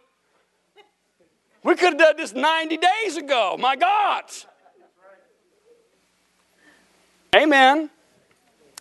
We 1.65 1.75
could 1.75 1.95
have 1.95 1.99
done 1.99 2.17
this 2.17 2.33
90 2.33 2.77
days 2.77 3.17
ago. 3.17 3.57
My 3.59 3.75
God. 3.75 4.25
Amen. 7.35 7.91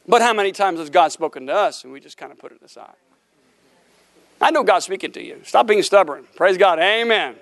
But 0.07 0.21
how 0.21 0.33
many 0.33 0.51
times 0.51 0.79
has 0.79 0.89
God 0.89 1.11
spoken 1.11 1.47
to 1.47 1.53
us 1.53 1.83
and 1.83 1.91
we 1.91 1.99
just 1.99 2.17
kind 2.17 2.31
of 2.31 2.37
put 2.37 2.51
it 2.51 2.61
aside? 2.61 2.93
I 4.39 4.51
know 4.51 4.63
God's 4.63 4.85
speaking 4.85 5.13
to 5.13 5.23
you. 5.23 5.39
Stop 5.43 5.67
being 5.67 5.81
stubborn. 5.81 6.27
Praise 6.35 6.57
God. 6.57 6.77
Amen. 6.77 7.35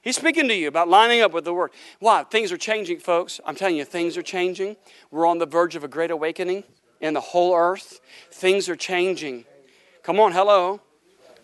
He's 0.00 0.16
speaking 0.16 0.48
to 0.48 0.54
you 0.54 0.68
about 0.68 0.88
lining 0.88 1.20
up 1.20 1.32
with 1.32 1.44
the 1.44 1.52
Word. 1.52 1.72
Why? 1.98 2.24
Things 2.24 2.50
are 2.50 2.56
changing, 2.56 3.00
folks. 3.00 3.40
I'm 3.44 3.56
telling 3.56 3.76
you, 3.76 3.84
things 3.84 4.16
are 4.16 4.22
changing. 4.22 4.76
We're 5.10 5.26
on 5.26 5.38
the 5.38 5.46
verge 5.46 5.76
of 5.76 5.84
a 5.84 5.88
great 5.88 6.10
awakening 6.10 6.64
in 7.00 7.14
the 7.14 7.20
whole 7.20 7.54
earth. 7.54 8.00
Things 8.30 8.68
are 8.68 8.76
changing. 8.76 9.44
Come 10.02 10.18
on, 10.18 10.32
hello. 10.32 10.80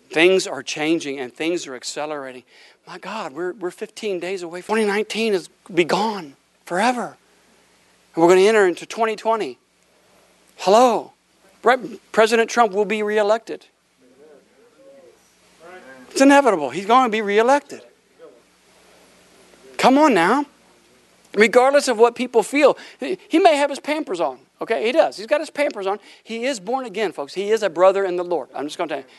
Things 0.09 0.47
are 0.47 0.63
changing 0.63 1.19
and 1.19 1.33
things 1.33 1.67
are 1.67 1.75
accelerating. 1.75 2.43
My 2.87 2.97
God, 2.97 3.33
we're, 3.33 3.53
we're 3.53 3.71
15 3.71 4.19
days 4.19 4.41
away. 4.41 4.61
2019 4.61 5.33
is 5.33 5.49
be 5.73 5.83
gone 5.83 6.35
forever. 6.65 7.15
And 8.15 8.21
we're 8.21 8.27
going 8.27 8.39
to 8.39 8.47
enter 8.47 8.67
into 8.67 8.85
2020. 8.85 9.57
Hello. 10.57 11.13
President 12.11 12.49
Trump 12.49 12.73
will 12.73 12.85
be 12.85 13.03
reelected. 13.03 13.65
It's 16.09 16.21
inevitable. 16.21 16.71
He's 16.71 16.87
going 16.87 17.05
to 17.05 17.11
be 17.11 17.21
reelected. 17.21 17.81
Come 19.77 19.97
on 19.97 20.13
now. 20.13 20.45
Regardless 21.35 21.87
of 21.87 21.99
what 21.99 22.15
people 22.15 22.41
feel, 22.41 22.75
he 22.99 23.37
may 23.37 23.55
have 23.55 23.69
his 23.69 23.79
pampers 23.79 24.19
on. 24.19 24.39
Okay, 24.61 24.85
he 24.87 24.91
does. 24.91 25.15
He's 25.17 25.27
got 25.27 25.39
his 25.39 25.51
pampers 25.51 25.85
on. 25.85 25.99
He 26.23 26.45
is 26.45 26.59
born 26.59 26.85
again, 26.85 27.11
folks. 27.11 27.35
He 27.35 27.51
is 27.51 27.61
a 27.61 27.69
brother 27.69 28.03
in 28.03 28.15
the 28.15 28.23
Lord. 28.23 28.49
I'm 28.55 28.65
just 28.65 28.77
going 28.77 28.89
to 28.89 28.95
tell 28.95 29.03
you. 29.03 29.09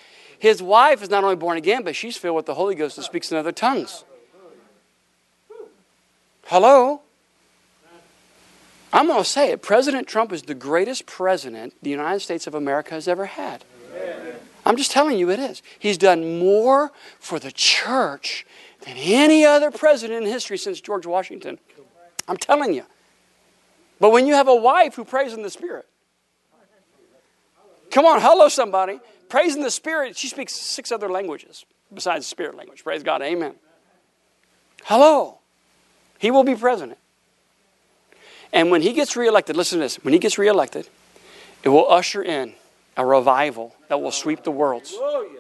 His 0.41 0.63
wife 0.63 1.03
is 1.03 1.11
not 1.11 1.23
only 1.23 1.37
born 1.37 1.59
again, 1.59 1.83
but 1.85 1.95
she's 1.95 2.17
filled 2.17 2.35
with 2.35 2.47
the 2.47 2.55
Holy 2.55 2.75
Ghost 2.75 2.97
and 2.97 3.05
speaks 3.05 3.31
in 3.31 3.37
other 3.37 3.53
tongues. 3.53 4.05
Hello? 6.47 7.03
I'm 8.91 9.07
going 9.07 9.23
to 9.23 9.29
say 9.29 9.53
it. 9.53 9.61
President 9.61 10.09
Trump 10.09 10.33
is 10.33 10.43
the 10.43 10.55
greatest 10.55 11.05
president 11.05 11.75
the 11.83 11.91
United 11.91 12.21
States 12.21 12.47
of 12.47 12.55
America 12.55 12.95
has 12.95 13.07
ever 13.07 13.27
had. 13.27 13.65
I'm 14.65 14.79
just 14.79 14.91
telling 14.91 15.19
you 15.19 15.31
it 15.31 15.39
is. 15.39 15.63
He's 15.79 15.99
done 15.99 16.39
more 16.39 16.91
for 17.19 17.39
the 17.39 17.53
church 17.53 18.47
than 18.87 18.97
any 18.97 19.45
other 19.45 19.71
president 19.71 20.25
in 20.25 20.33
history 20.33 20.57
since 20.57 20.81
George 20.81 21.05
Washington. 21.05 21.59
I'm 22.27 22.39
telling 22.39 22.73
you. 22.73 22.85
But 24.01 24.11
when 24.11 24.27
you 24.27 24.33
have 24.35 24.49
a 24.49 24.55
wife 24.55 24.95
who 24.95 25.05
prays 25.05 25.35
in 25.35 25.43
the 25.43 25.51
Spirit, 25.51 25.87
come 27.91 28.07
on, 28.07 28.23
hello, 28.23 28.49
somebody. 28.49 29.01
Praise 29.31 29.55
in 29.55 29.63
the 29.63 29.71
Spirit, 29.71 30.19
she 30.19 30.29
speaks 30.29 30.53
six 30.53 30.93
other 30.93 31.09
languages 31.09 31.65
besides 31.95 32.27
the 32.27 32.29
Spirit 32.29 32.57
language. 32.57 32.85
Praise 32.85 33.03
God, 33.03 33.23
amen. 33.23 33.55
Hello. 34.85 35.39
He 36.19 36.31
will 36.31 36.45
be 36.45 36.55
president. 36.55 36.99
And 38.53 38.71
when 38.71 38.83
he 38.83 38.93
gets 38.93 39.17
reelected, 39.17 39.57
listen 39.57 39.79
to 39.79 39.85
this 39.85 39.97
when 40.03 40.13
he 40.13 40.19
gets 40.19 40.37
reelected, 40.37 40.89
it 41.63 41.69
will 41.69 41.89
usher 41.89 42.23
in 42.23 42.55
a 42.97 43.07
revival 43.07 43.75
that 43.89 44.01
will 44.01 44.11
sweep 44.11 44.43
the 44.43 44.51
worlds. 44.51 44.95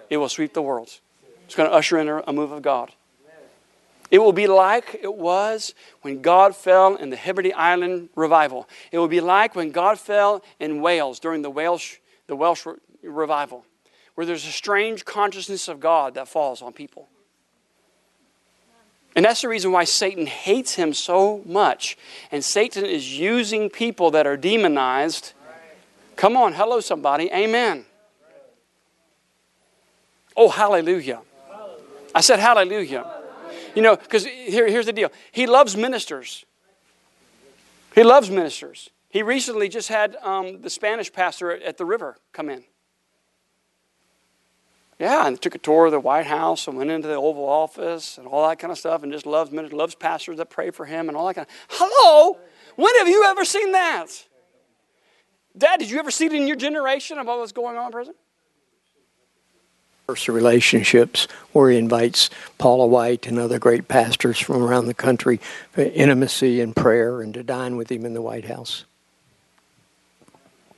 It 0.08 0.16
will 0.16 0.28
sweep 0.28 0.54
the 0.54 0.62
worlds. 0.62 1.00
It's 1.44 1.56
going 1.56 1.68
to 1.68 1.74
usher 1.74 1.98
in 1.98 2.08
a 2.08 2.32
move 2.32 2.52
of 2.52 2.62
God. 2.62 2.92
It 4.12 4.20
will 4.20 4.32
be 4.32 4.46
like 4.46 5.00
it 5.02 5.14
was 5.14 5.74
when 6.02 6.22
God 6.22 6.54
fell 6.54 6.94
in 6.94 7.10
the 7.10 7.16
Hebrides 7.16 7.54
Island 7.56 8.08
revival. 8.14 8.68
It 8.92 8.98
will 8.98 9.08
be 9.08 9.20
like 9.20 9.56
when 9.56 9.72
God 9.72 9.98
fell 9.98 10.44
in 10.60 10.80
Wales 10.80 11.18
during 11.18 11.42
the 11.42 11.50
Welsh, 11.50 11.96
the 12.26 12.36
Welsh 12.36 12.66
revival, 13.02 13.64
where 14.20 14.26
there's 14.26 14.44
a 14.44 14.52
strange 14.52 15.06
consciousness 15.06 15.66
of 15.66 15.80
God 15.80 16.12
that 16.16 16.28
falls 16.28 16.60
on 16.60 16.74
people. 16.74 17.08
And 19.16 19.24
that's 19.24 19.40
the 19.40 19.48
reason 19.48 19.72
why 19.72 19.84
Satan 19.84 20.26
hates 20.26 20.74
him 20.74 20.92
so 20.92 21.40
much. 21.46 21.96
And 22.30 22.44
Satan 22.44 22.84
is 22.84 23.18
using 23.18 23.70
people 23.70 24.10
that 24.10 24.26
are 24.26 24.36
demonized. 24.36 25.32
Come 26.16 26.36
on, 26.36 26.52
hello, 26.52 26.80
somebody. 26.80 27.30
Amen. 27.32 27.86
Oh, 30.36 30.50
hallelujah. 30.50 31.22
I 32.14 32.20
said 32.20 32.40
hallelujah. 32.40 33.10
You 33.74 33.80
know, 33.80 33.96
because 33.96 34.26
here, 34.26 34.68
here's 34.68 34.84
the 34.84 34.92
deal 34.92 35.08
He 35.32 35.46
loves 35.46 35.78
ministers. 35.78 36.44
He 37.94 38.02
loves 38.02 38.28
ministers. 38.28 38.90
He 39.08 39.22
recently 39.22 39.70
just 39.70 39.88
had 39.88 40.16
um, 40.16 40.60
the 40.60 40.68
Spanish 40.68 41.10
pastor 41.10 41.52
at, 41.52 41.62
at 41.62 41.78
the 41.78 41.86
river 41.86 42.18
come 42.34 42.50
in. 42.50 42.64
Yeah, 45.00 45.26
and 45.26 45.40
took 45.40 45.54
a 45.54 45.58
tour 45.58 45.86
of 45.86 45.92
the 45.92 45.98
White 45.98 46.26
House 46.26 46.68
and 46.68 46.76
went 46.76 46.90
into 46.90 47.08
the 47.08 47.14
Oval 47.14 47.48
Office 47.48 48.18
and 48.18 48.26
all 48.26 48.46
that 48.46 48.58
kind 48.58 48.70
of 48.70 48.78
stuff 48.78 49.02
and 49.02 49.10
just 49.10 49.24
loves 49.24 49.50
loves 49.50 49.94
pastors 49.94 50.36
that 50.36 50.50
pray 50.50 50.70
for 50.70 50.84
him 50.84 51.08
and 51.08 51.16
all 51.16 51.26
that 51.26 51.34
kind 51.34 51.46
of 51.48 51.54
Hello? 51.70 52.38
When 52.76 52.94
have 52.96 53.08
you 53.08 53.24
ever 53.24 53.46
seen 53.46 53.72
that? 53.72 54.08
Dad, 55.56 55.78
did 55.78 55.90
you 55.90 55.98
ever 55.98 56.10
see 56.10 56.26
it 56.26 56.34
in 56.34 56.46
your 56.46 56.54
generation 56.54 57.16
about 57.16 57.38
what's 57.38 57.52
going 57.52 57.78
on, 57.78 57.90
President? 57.90 58.18
relationships 60.28 61.28
where 61.52 61.70
he 61.70 61.78
invites 61.78 62.30
Paula 62.58 62.84
White 62.84 63.28
and 63.28 63.38
other 63.38 63.60
great 63.60 63.86
pastors 63.86 64.40
from 64.40 64.60
around 64.60 64.86
the 64.86 64.94
country 64.94 65.40
for 65.70 65.82
intimacy 65.82 66.60
and 66.60 66.74
prayer 66.74 67.22
and 67.22 67.32
to 67.34 67.44
dine 67.44 67.76
with 67.76 67.92
him 67.92 68.04
in 68.04 68.12
the 68.12 68.20
White 68.20 68.46
House. 68.46 68.84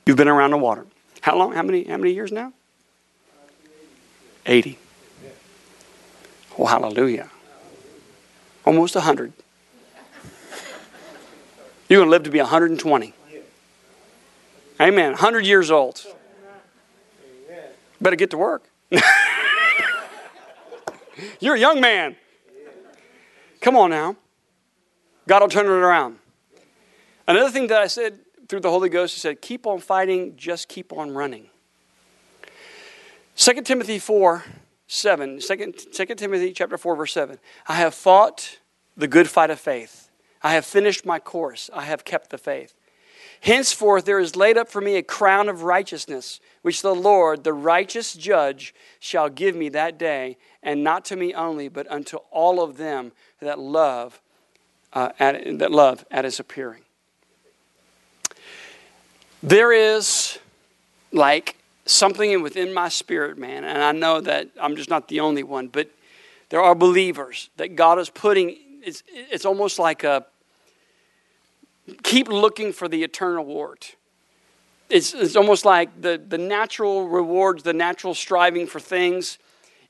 You've 0.05 0.18
been 0.18 0.29
around 0.29 0.51
the 0.51 0.59
water. 0.59 0.85
How 1.23 1.39
long? 1.39 1.55
How 1.55 1.62
many 1.62 1.85
how 1.85 1.97
many 1.97 2.12
years 2.12 2.31
now? 2.31 2.53
80. 4.47 4.78
Oh, 6.59 6.66
hallelujah. 6.66 7.30
Almost 8.64 8.95
100. 8.95 9.32
You're 11.88 11.99
going 11.99 12.07
to 12.07 12.11
live 12.11 12.22
to 12.24 12.30
be 12.30 12.38
120. 12.38 13.14
Amen. 14.80 15.11
100 15.12 15.47
years 15.47 15.70
old. 15.70 16.05
Better 18.01 18.16
get 18.16 18.30
to 18.30 18.38
work. 18.38 18.64
You're 21.40 21.55
a 21.55 21.59
young 21.61 21.80
man. 21.80 22.16
Come 23.61 23.76
on 23.76 23.90
now. 23.90 24.16
God 25.28 25.43
will 25.43 25.49
turn 25.49 25.66
it 25.66 25.70
around. 25.70 26.18
Another 27.28 27.51
thing 27.51 27.68
that 27.68 27.80
I 27.80 27.86
said 27.86 28.18
through 28.49 28.61
the 28.61 28.70
Holy 28.70 28.88
Ghost, 28.88 29.14
he 29.14 29.20
said, 29.20 29.40
keep 29.40 29.66
on 29.66 29.78
fighting, 29.78 30.36
just 30.36 30.68
keep 30.68 30.93
on 30.93 31.14
running. 31.14 31.49
2 33.37 33.62
Timothy 33.62 33.99
4, 33.99 34.45
7. 34.87 35.41
2, 35.41 35.72
2 35.72 36.07
Timothy 36.14 36.53
chapter 36.53 36.76
4, 36.76 36.97
verse 36.97 37.12
7. 37.12 37.39
I 37.66 37.74
have 37.74 37.95
fought 37.95 38.59
the 38.97 39.09
good 39.09 39.28
fight 39.28 39.51
of 39.51 39.59
faith. 39.59 40.11
I 40.43 40.53
have 40.55 40.66
finished 40.66 41.07
my 41.07 41.18
course. 41.18 41.70
I 41.72 41.83
have 41.83 42.05
kept 42.05 42.30
the 42.30 42.39
faith. 42.39 42.74
Henceforth 43.41 44.05
there 44.05 44.20
is 44.20 44.37
laid 44.37 44.57
up 44.57 44.68
for 44.68 44.80
me 44.80 44.97
a 44.97 45.03
crown 45.03 45.49
of 45.49 45.64
righteousness, 45.64 46.39
which 46.62 46.83
the 46.83 46.95
Lord, 46.95 47.43
the 47.43 47.53
righteous 47.53 48.14
judge, 48.14 48.72
shall 49.01 49.28
give 49.28 49.57
me 49.57 49.68
that 49.70 49.99
day, 49.99 50.37
and 50.62 50.85
not 50.85 51.05
to 51.07 51.16
me 51.16 51.35
only, 51.35 51.68
but 51.68 51.91
unto 51.91 52.18
all 52.30 52.62
of 52.62 52.76
them 52.76 53.11
that 53.41 53.59
love, 53.59 54.20
uh, 54.93 55.11
at, 55.18 55.59
that 55.59 55.72
love 55.72 56.05
at 56.11 56.24
his 56.24 56.39
appearing. 56.39 56.83
There 59.43 59.72
is 59.72 60.39
like 61.11 61.57
something 61.85 62.43
within 62.43 62.72
my 62.72 62.89
spirit, 62.89 63.39
man, 63.39 63.64
and 63.64 63.83
I 63.83 63.93
know 63.93 64.20
that 64.20 64.49
I'm 64.61 64.76
just 64.76 64.91
not 64.91 65.09
the 65.09 65.20
only 65.20 65.43
one, 65.43 65.68
but 65.68 65.91
there 66.49 66.61
are 66.61 66.74
believers 66.74 67.51
that 67.57 67.76
God 67.76 67.99
is 67.99 68.11
putting, 68.11 68.57
it's, 68.83 69.03
it's 69.09 69.45
almost 69.45 69.78
like 69.78 70.05
a 70.05 70.26
keep 72.03 72.28
looking 72.28 72.72
for 72.72 72.89
the 72.89 73.03
eternal 73.03 73.45
reward. 73.45 73.87
It's, 74.89 75.14
it's 75.14 75.37
almost 75.37 75.64
like 75.64 76.01
the, 76.01 76.22
the 76.28 76.39
natural 76.39 77.09
rewards, 77.09 77.62
the 77.62 77.72
natural 77.72 78.14
striving 78.14 78.66
for 78.66 78.78
things, 78.78 79.39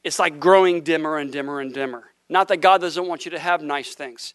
it's 0.05 0.18
like 0.18 0.40
growing 0.40 0.82
dimmer 0.82 1.18
and 1.18 1.32
dimmer 1.32 1.61
and 1.61 1.72
dimmer. 1.72 2.05
Not 2.28 2.49
that 2.49 2.59
God 2.59 2.80
doesn't 2.80 3.07
want 3.07 3.24
you 3.24 3.32
to 3.32 3.38
have 3.38 3.62
nice 3.62 3.95
things, 3.95 4.34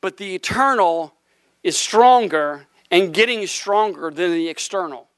but 0.00 0.16
the 0.16 0.34
eternal 0.34 1.14
is 1.62 1.76
stronger 1.76 2.66
and 2.90 3.12
getting 3.12 3.46
stronger 3.46 4.10
than 4.10 4.32
the 4.32 4.48
external. 4.48 5.08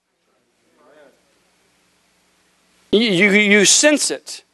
You, 2.94 3.10
you, 3.10 3.30
you 3.32 3.64
sense 3.64 4.12
it. 4.12 4.44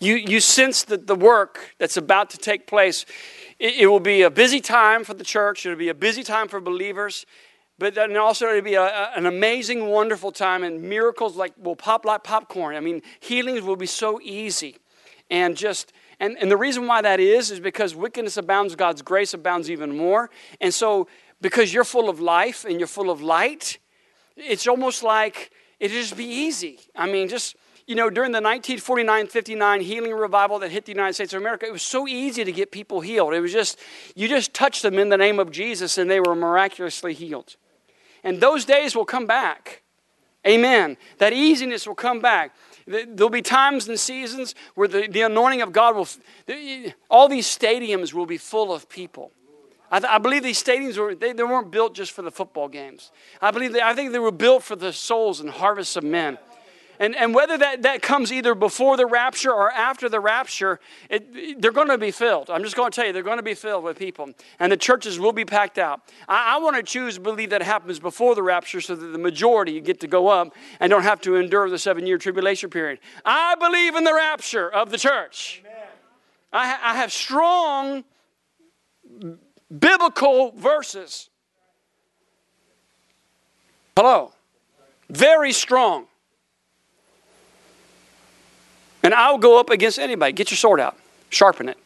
You, 0.00 0.16
you 0.16 0.40
sense 0.40 0.82
that 0.84 1.06
the 1.06 1.14
work 1.14 1.76
that's 1.78 1.96
about 1.96 2.28
to 2.30 2.36
take 2.36 2.66
place, 2.66 3.06
it, 3.60 3.76
it 3.76 3.86
will 3.86 4.00
be 4.00 4.22
a 4.22 4.30
busy 4.30 4.60
time 4.60 5.04
for 5.04 5.14
the 5.14 5.22
church, 5.22 5.64
it'll 5.64 5.78
be 5.78 5.88
a 5.88 5.94
busy 5.94 6.24
time 6.24 6.48
for 6.48 6.60
believers, 6.60 7.24
but 7.78 7.94
then 7.94 8.16
also 8.16 8.48
it'll 8.48 8.62
be 8.62 8.74
a, 8.74 9.12
an 9.14 9.26
amazing, 9.26 9.86
wonderful 9.86 10.32
time, 10.32 10.64
and 10.64 10.82
miracles 10.82 11.36
like 11.36 11.52
will 11.56 11.76
pop 11.76 12.04
like 12.04 12.24
popcorn. 12.24 12.74
I 12.74 12.80
mean, 12.80 13.00
healings 13.20 13.62
will 13.62 13.76
be 13.76 13.86
so 13.86 14.20
easy. 14.20 14.78
And 15.30 15.56
just 15.56 15.92
and, 16.18 16.36
and 16.40 16.50
the 16.50 16.56
reason 16.56 16.88
why 16.88 17.00
that 17.02 17.20
is 17.20 17.52
is 17.52 17.60
because 17.60 17.94
wickedness 17.94 18.36
abounds, 18.36 18.74
God's 18.74 19.02
grace 19.02 19.34
abounds 19.34 19.70
even 19.70 19.96
more. 19.96 20.30
And 20.60 20.74
so 20.74 21.06
because 21.40 21.72
you're 21.72 21.84
full 21.84 22.08
of 22.08 22.18
life 22.18 22.64
and 22.64 22.80
you're 22.80 22.88
full 22.88 23.08
of 23.08 23.22
light, 23.22 23.78
it's 24.36 24.66
almost 24.66 25.04
like 25.04 25.52
it'd 25.82 25.96
just 25.96 26.16
be 26.16 26.24
easy. 26.24 26.78
I 26.94 27.10
mean, 27.10 27.28
just, 27.28 27.56
you 27.88 27.96
know, 27.96 28.08
during 28.08 28.30
the 28.30 28.36
1949 28.36 29.26
59 29.26 29.80
healing 29.80 30.12
revival 30.12 30.60
that 30.60 30.70
hit 30.70 30.84
the 30.84 30.92
United 30.92 31.14
States 31.14 31.34
of 31.34 31.40
America, 31.42 31.66
it 31.66 31.72
was 31.72 31.82
so 31.82 32.06
easy 32.06 32.44
to 32.44 32.52
get 32.52 32.70
people 32.70 33.00
healed. 33.00 33.34
It 33.34 33.40
was 33.40 33.52
just, 33.52 33.80
you 34.14 34.28
just 34.28 34.54
touched 34.54 34.82
them 34.82 34.96
in 34.96 35.08
the 35.08 35.16
name 35.16 35.40
of 35.40 35.50
Jesus 35.50 35.98
and 35.98 36.08
they 36.08 36.20
were 36.20 36.36
miraculously 36.36 37.14
healed. 37.14 37.56
And 38.22 38.40
those 38.40 38.64
days 38.64 38.94
will 38.94 39.04
come 39.04 39.26
back. 39.26 39.82
Amen. 40.46 40.96
That 41.18 41.32
easiness 41.32 41.84
will 41.84 41.96
come 41.96 42.20
back. 42.20 42.54
There'll 42.86 43.30
be 43.30 43.42
times 43.42 43.88
and 43.88 43.98
seasons 43.98 44.54
where 44.76 44.86
the, 44.86 45.08
the 45.08 45.22
anointing 45.22 45.62
of 45.62 45.72
God 45.72 45.96
will, 45.96 46.08
all 47.10 47.28
these 47.28 47.46
stadiums 47.46 48.12
will 48.12 48.26
be 48.26 48.38
full 48.38 48.72
of 48.72 48.88
people. 48.88 49.32
I, 49.92 50.00
th- 50.00 50.10
I 50.10 50.16
believe 50.16 50.42
these 50.42 50.62
stadiums 50.62 50.96
were, 50.96 51.14
they, 51.14 51.34
they 51.34 51.42
weren't 51.42 51.70
built 51.70 51.94
just 51.94 52.12
for 52.12 52.22
the 52.22 52.30
football 52.30 52.66
games. 52.66 53.12
I 53.42 53.50
believe 53.50 53.74
they, 53.74 53.82
I 53.82 53.94
think 53.94 54.12
they 54.12 54.18
were 54.18 54.32
built 54.32 54.62
for 54.62 54.74
the 54.74 54.90
souls 54.90 55.38
and 55.38 55.50
harvests 55.50 55.96
of 55.96 56.02
men. 56.02 56.38
And, 56.98 57.14
and 57.16 57.34
whether 57.34 57.58
that, 57.58 57.82
that 57.82 58.00
comes 58.00 58.32
either 58.32 58.54
before 58.54 58.96
the 58.96 59.06
rapture 59.06 59.52
or 59.52 59.70
after 59.70 60.08
the 60.08 60.20
rapture, 60.20 60.80
it, 61.10 61.60
they're 61.60 61.72
going 61.72 61.88
to 61.88 61.98
be 61.98 62.10
filled. 62.10 62.48
I'm 62.48 62.62
just 62.62 62.74
going 62.74 62.90
to 62.90 62.94
tell 62.94 63.06
you, 63.06 63.12
they're 63.12 63.22
going 63.22 63.38
to 63.38 63.42
be 63.42 63.54
filled 63.54 63.84
with 63.84 63.98
people. 63.98 64.30
And 64.58 64.72
the 64.72 64.76
churches 64.76 65.18
will 65.18 65.32
be 65.32 65.44
packed 65.44 65.78
out. 65.78 66.00
I, 66.26 66.56
I 66.56 66.58
want 66.58 66.76
to 66.76 66.82
choose 66.82 67.16
to 67.16 67.20
believe 67.20 67.50
that 67.50 67.62
happens 67.62 67.98
before 67.98 68.34
the 68.34 68.42
rapture 68.42 68.80
so 68.80 68.94
that 68.94 69.06
the 69.06 69.18
majority 69.18 69.78
get 69.80 70.00
to 70.00 70.06
go 70.06 70.28
up 70.28 70.54
and 70.80 70.88
don't 70.88 71.02
have 71.02 71.20
to 71.22 71.36
endure 71.36 71.68
the 71.68 71.78
seven 71.78 72.06
year 72.06 72.16
tribulation 72.16 72.70
period. 72.70 72.98
I 73.26 73.56
believe 73.56 73.94
in 73.94 74.04
the 74.04 74.14
rapture 74.14 74.70
of 74.70 74.90
the 74.90 74.98
church. 74.98 75.62
I, 76.52 76.78
I 76.82 76.96
have 76.96 77.12
strong 77.12 78.04
biblical 79.78 80.52
verses. 80.52 81.28
Hello. 83.96 84.32
Very 85.08 85.52
strong. 85.52 86.06
And 89.02 89.12
I'll 89.12 89.38
go 89.38 89.58
up 89.58 89.70
against 89.70 89.98
anybody. 89.98 90.32
Get 90.32 90.50
your 90.50 90.56
sword 90.56 90.80
out, 90.80 90.96
sharpen 91.30 91.68
it. 91.68 91.76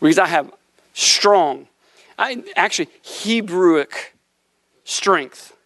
Because 0.00 0.18
I 0.18 0.26
have 0.26 0.52
strong, 0.94 1.68
I 2.18 2.42
actually 2.56 2.88
Hebrewic 3.04 4.12
strength. 4.84 5.56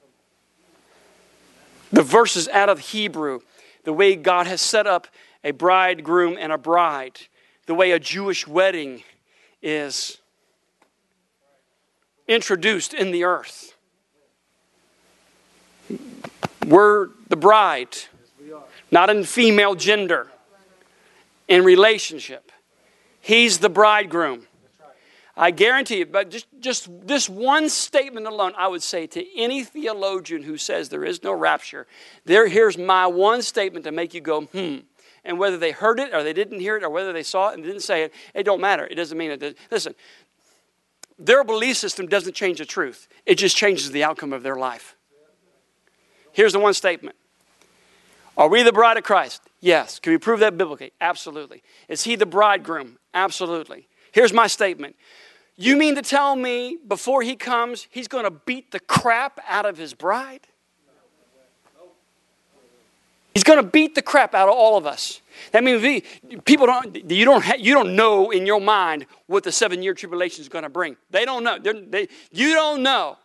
The 1.93 2.03
verses 2.03 2.49
out 2.49 2.68
of 2.68 2.79
Hebrew, 2.81 3.41
the 3.85 3.93
way 3.93 4.16
God 4.16 4.47
has 4.47 4.61
set 4.61 4.87
up 4.87 5.07
a 5.43 5.53
bridegroom 5.53 6.37
and 6.39 6.53
a 6.53 6.59
bride, 6.59 7.20
the 7.66 7.75
way 7.75 7.93
a 7.93 7.99
Jewish 7.99 8.47
wedding 8.47 9.03
is 9.62 10.18
introduced 12.29 12.95
in 12.95 13.11
the 13.11 13.25
earth. 13.25 13.75
We're 16.66 17.09
the 17.29 17.37
bride, 17.37 17.97
not 18.91 19.11
in 19.11 19.25
female 19.25 19.75
gender, 19.75 20.29
in 21.47 21.64
relationship. 21.64 22.51
He's 23.20 23.59
the 23.59 23.68
bridegroom. 23.68 24.47
I 25.37 25.51
guarantee 25.51 25.99
you, 25.99 26.07
but 26.07 26.31
just, 26.31 26.47
just 26.61 26.89
this 27.07 27.29
one 27.29 27.68
statement 27.68 28.27
alone, 28.27 28.53
I 28.57 28.68
would 28.68 28.85
say 28.85 29.07
to 29.09 29.39
any 29.39 29.64
theologian 29.64 30.45
who 30.45 30.57
says 30.57 30.91
there 30.91 31.05
is 31.05 31.25
no 31.25 31.33
rapture, 31.33 31.87
there, 32.25 32.47
here's 32.47 32.79
my 32.79 33.07
one 33.09 33.43
statement 33.43 33.85
to 33.85 33.93
make 33.93 34.14
you 34.14 34.20
go, 34.20 34.43
hmm. 34.43 34.77
And 35.25 35.39
whether 35.39 35.57
they 35.57 35.72
heard 35.72 35.99
it 35.99 36.12
or 36.12 36.22
they 36.22 36.35
didn't 36.35 36.61
hear 36.61 36.77
it 36.77 36.85
or 36.85 36.91
whether 36.91 37.12
they 37.12 37.22
saw 37.22 37.49
it 37.49 37.55
and 37.55 37.64
didn't 37.64 37.81
say 37.81 38.03
it, 38.03 38.12
it 38.35 38.43
don't 38.43 38.61
matter. 38.61 38.87
It 38.87 38.95
doesn't 38.95 39.16
mean 39.16 39.31
it. 39.31 39.57
Listen, 39.70 39.95
their 41.19 41.45
belief 41.45 41.77
system 41.77 42.07
doesn't 42.07 42.35
change 42.35 42.59
the 42.59 42.65
truth, 42.65 43.09
it 43.27 43.37
just 43.37 43.57
changes 43.57 43.91
the 43.91 44.05
outcome 44.05 44.33
of 44.33 44.43
their 44.43 44.57
life. 44.57 44.97
Here's 46.33 46.53
the 46.53 46.59
one 46.59 46.75
statement 46.75 47.17
Are 48.37 48.49
we 48.49 48.62
the 48.62 48.73
bride 48.73 48.97
of 48.97 49.05
Christ? 49.05 49.43
Yes. 49.61 49.99
Can 49.99 50.12
we 50.12 50.19
prove 50.19 50.41
that 50.41 50.59
biblically? 50.59 50.93
Absolutely. 51.01 51.62
Is 51.89 52.05
he 52.05 52.17
the 52.17 52.27
bridegroom? 52.27 52.99
Absolutely. 53.15 53.89
Here's 54.12 54.33
my 54.33 54.47
statement. 54.47 54.97
You 55.57 55.77
mean 55.77 55.95
to 55.95 56.03
tell 56.03 56.35
me 56.35 56.79
before 56.87 57.23
he 57.23 57.37
comes, 57.37 57.87
he's 57.91 58.09
going 58.09 58.25
to 58.25 58.31
beat 58.31 58.73
the 58.73 58.81
crap 58.81 59.41
out 59.49 59.67
of 59.67 59.79
his 59.79 59.95
bride? 59.95 60.49
He's 63.35 63.45
going 63.45 63.59
to 63.59 63.68
beat 63.68 63.97
the 63.97 64.03
crap 64.03 64.32
out 64.35 64.49
of 64.49 64.55
all 64.55 64.76
of 64.76 64.87
us. 64.87 65.20
That 65.51 65.64
means 65.64 65.82
we, 65.82 66.03
people 66.45 66.66
don't, 66.66 67.11
you 67.11 67.24
don't, 67.24 67.43
ha, 67.43 67.55
you 67.59 67.74
don't 67.74 67.97
know 67.97 68.31
in 68.31 68.47
your 68.47 68.61
mind 68.61 69.06
what 69.27 69.43
the 69.43 69.51
seven 69.51 69.82
year 69.82 69.93
tribulation 69.93 70.43
is 70.43 70.48
going 70.48 70.62
to 70.62 70.69
bring. 70.69 70.97
They 71.11 71.24
don't 71.24 71.43
know. 71.43 71.59
They, 71.59 72.09
you 72.31 72.55
don't 72.55 72.82
know. 72.85 73.19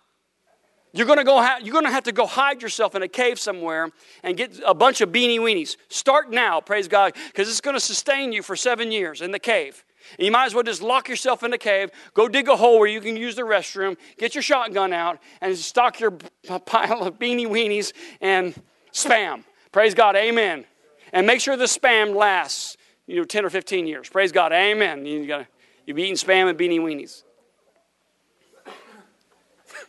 You're 0.91 1.06
going 1.06 1.19
to 1.19 1.23
go. 1.23 1.38
Ha- 1.38 1.60
you're 1.61 1.73
going 1.73 1.86
to 1.86 1.91
have 1.91 2.06
to 2.06 2.11
go 2.11 2.26
hide 2.26 2.64
yourself 2.64 2.95
in 2.95 3.03
a 3.03 3.07
cave 3.07 3.40
somewhere 3.40 3.90
and 4.23 4.36
get 4.36 4.60
a 4.65 4.73
bunch 4.73 5.02
of 5.02 5.10
beanie 5.10 5.38
weenies. 5.38 5.77
Start 5.90 6.31
now, 6.31 6.60
praise 6.60 6.88
God, 6.88 7.14
because 7.27 7.48
it's 7.48 7.61
going 7.61 7.76
to 7.76 7.80
sustain 7.80 8.34
you 8.34 8.41
for 8.41 8.56
seven 8.56 8.91
years 8.91 9.22
in 9.22 9.30
the 9.30 9.40
cave. 9.40 9.84
And 10.18 10.26
you 10.26 10.31
might 10.31 10.48
as 10.48 10.56
well 10.56 10.64
just 10.64 10.81
lock 10.81 11.07
yourself 11.07 11.44
in 11.44 11.52
the 11.52 11.60
cave, 11.60 11.91
go 12.15 12.27
dig 12.27 12.48
a 12.48 12.56
hole 12.56 12.80
where 12.80 12.88
you 12.88 13.02
can 13.02 13.15
use 13.15 13.36
the 13.36 13.44
restroom, 13.44 13.95
get 14.18 14.34
your 14.34 14.41
shotgun 14.41 14.91
out, 14.91 15.19
and 15.41 15.56
stock 15.56 15.99
your 15.99 16.11
pile 16.11 17.03
of 17.03 17.19
beanie 17.19 17.45
weenies 17.45 17.94
and 18.19 18.60
spam. 18.91 19.44
Praise 19.72 19.94
God, 19.94 20.16
amen. 20.16 20.66
And 21.14 21.28
make 21.28 21.41
sure 21.41 21.56
the 21.58 21.66
spam 21.66 22.16
lasts, 22.16 22.78
you 23.08 23.18
know, 23.18 23.24
10 23.24 23.46
or 23.46 23.50
15 23.50 23.88
years. 23.88 24.10
Praise 24.10 24.32
God, 24.32 24.52
amen. 24.52 25.06
You 25.06 25.26
gotta, 25.28 25.48
you'll 25.86 25.96
be 25.96 26.04
eating 26.04 26.16
spam 26.16 26.50
and 26.50 26.58
beanie 26.58 26.80
weenies. 26.80 27.24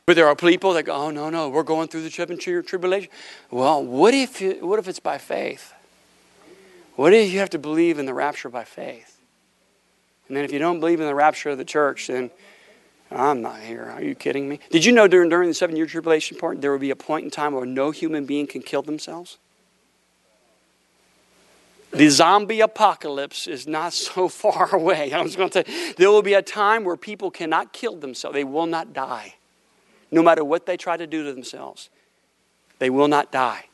But 0.06 0.16
there 0.16 0.26
are 0.26 0.34
people 0.34 0.72
that 0.74 0.84
go, 0.84 0.94
oh, 0.94 1.10
no, 1.10 1.30
no, 1.30 1.48
we're 1.48 1.62
going 1.62 1.88
through 1.88 2.02
the 2.02 2.10
tribulation. 2.10 3.10
Well, 3.50 3.84
what 3.84 4.12
if, 4.12 4.40
you, 4.40 4.66
what 4.66 4.78
if 4.78 4.88
it's 4.88 4.98
by 4.98 5.18
faith? 5.18 5.72
What 6.96 7.12
if 7.12 7.32
you 7.32 7.38
have 7.38 7.50
to 7.50 7.58
believe 7.58 7.98
in 7.98 8.06
the 8.06 8.14
rapture 8.14 8.48
by 8.48 8.64
faith? 8.64 9.18
And 10.28 10.36
then 10.36 10.44
if 10.44 10.52
you 10.52 10.58
don't 10.58 10.80
believe 10.80 11.00
in 11.00 11.06
the 11.06 11.14
rapture 11.14 11.50
of 11.50 11.58
the 11.58 11.64
church, 11.64 12.08
then 12.08 12.30
I'm 13.10 13.40
not 13.40 13.60
here. 13.60 13.84
Are 13.84 14.02
you 14.02 14.14
kidding 14.14 14.48
me? 14.48 14.60
Did 14.70 14.84
you 14.84 14.92
know 14.92 15.08
during, 15.08 15.28
during 15.28 15.48
the 15.48 15.54
seven 15.54 15.76
year 15.76 15.86
tribulation 15.86 16.38
part, 16.38 16.60
there 16.60 16.72
will 16.72 16.78
be 16.78 16.90
a 16.90 16.96
point 16.96 17.24
in 17.24 17.30
time 17.30 17.54
where 17.54 17.66
no 17.66 17.90
human 17.90 18.26
being 18.26 18.46
can 18.46 18.62
kill 18.62 18.82
themselves? 18.82 19.38
The 21.92 22.08
zombie 22.08 22.60
apocalypse 22.60 23.46
is 23.46 23.66
not 23.66 23.92
so 24.08 24.28
far 24.28 24.74
away. 24.74 25.12
I 25.12 25.22
was 25.22 25.36
going 25.36 25.50
to 25.50 25.64
say, 25.64 25.94
there 25.96 26.10
will 26.10 26.22
be 26.22 26.34
a 26.34 26.42
time 26.42 26.84
where 26.84 26.96
people 26.96 27.30
cannot 27.30 27.72
kill 27.72 27.96
themselves. 27.96 28.34
They 28.34 28.44
will 28.44 28.66
not 28.66 28.92
die. 28.92 29.34
No 30.10 30.22
matter 30.22 30.44
what 30.44 30.66
they 30.66 30.76
try 30.76 30.96
to 30.96 31.06
do 31.06 31.24
to 31.24 31.32
themselves, 31.32 31.88
they 32.78 32.90
will 32.90 33.08
not 33.08 33.30
die. 33.30 33.66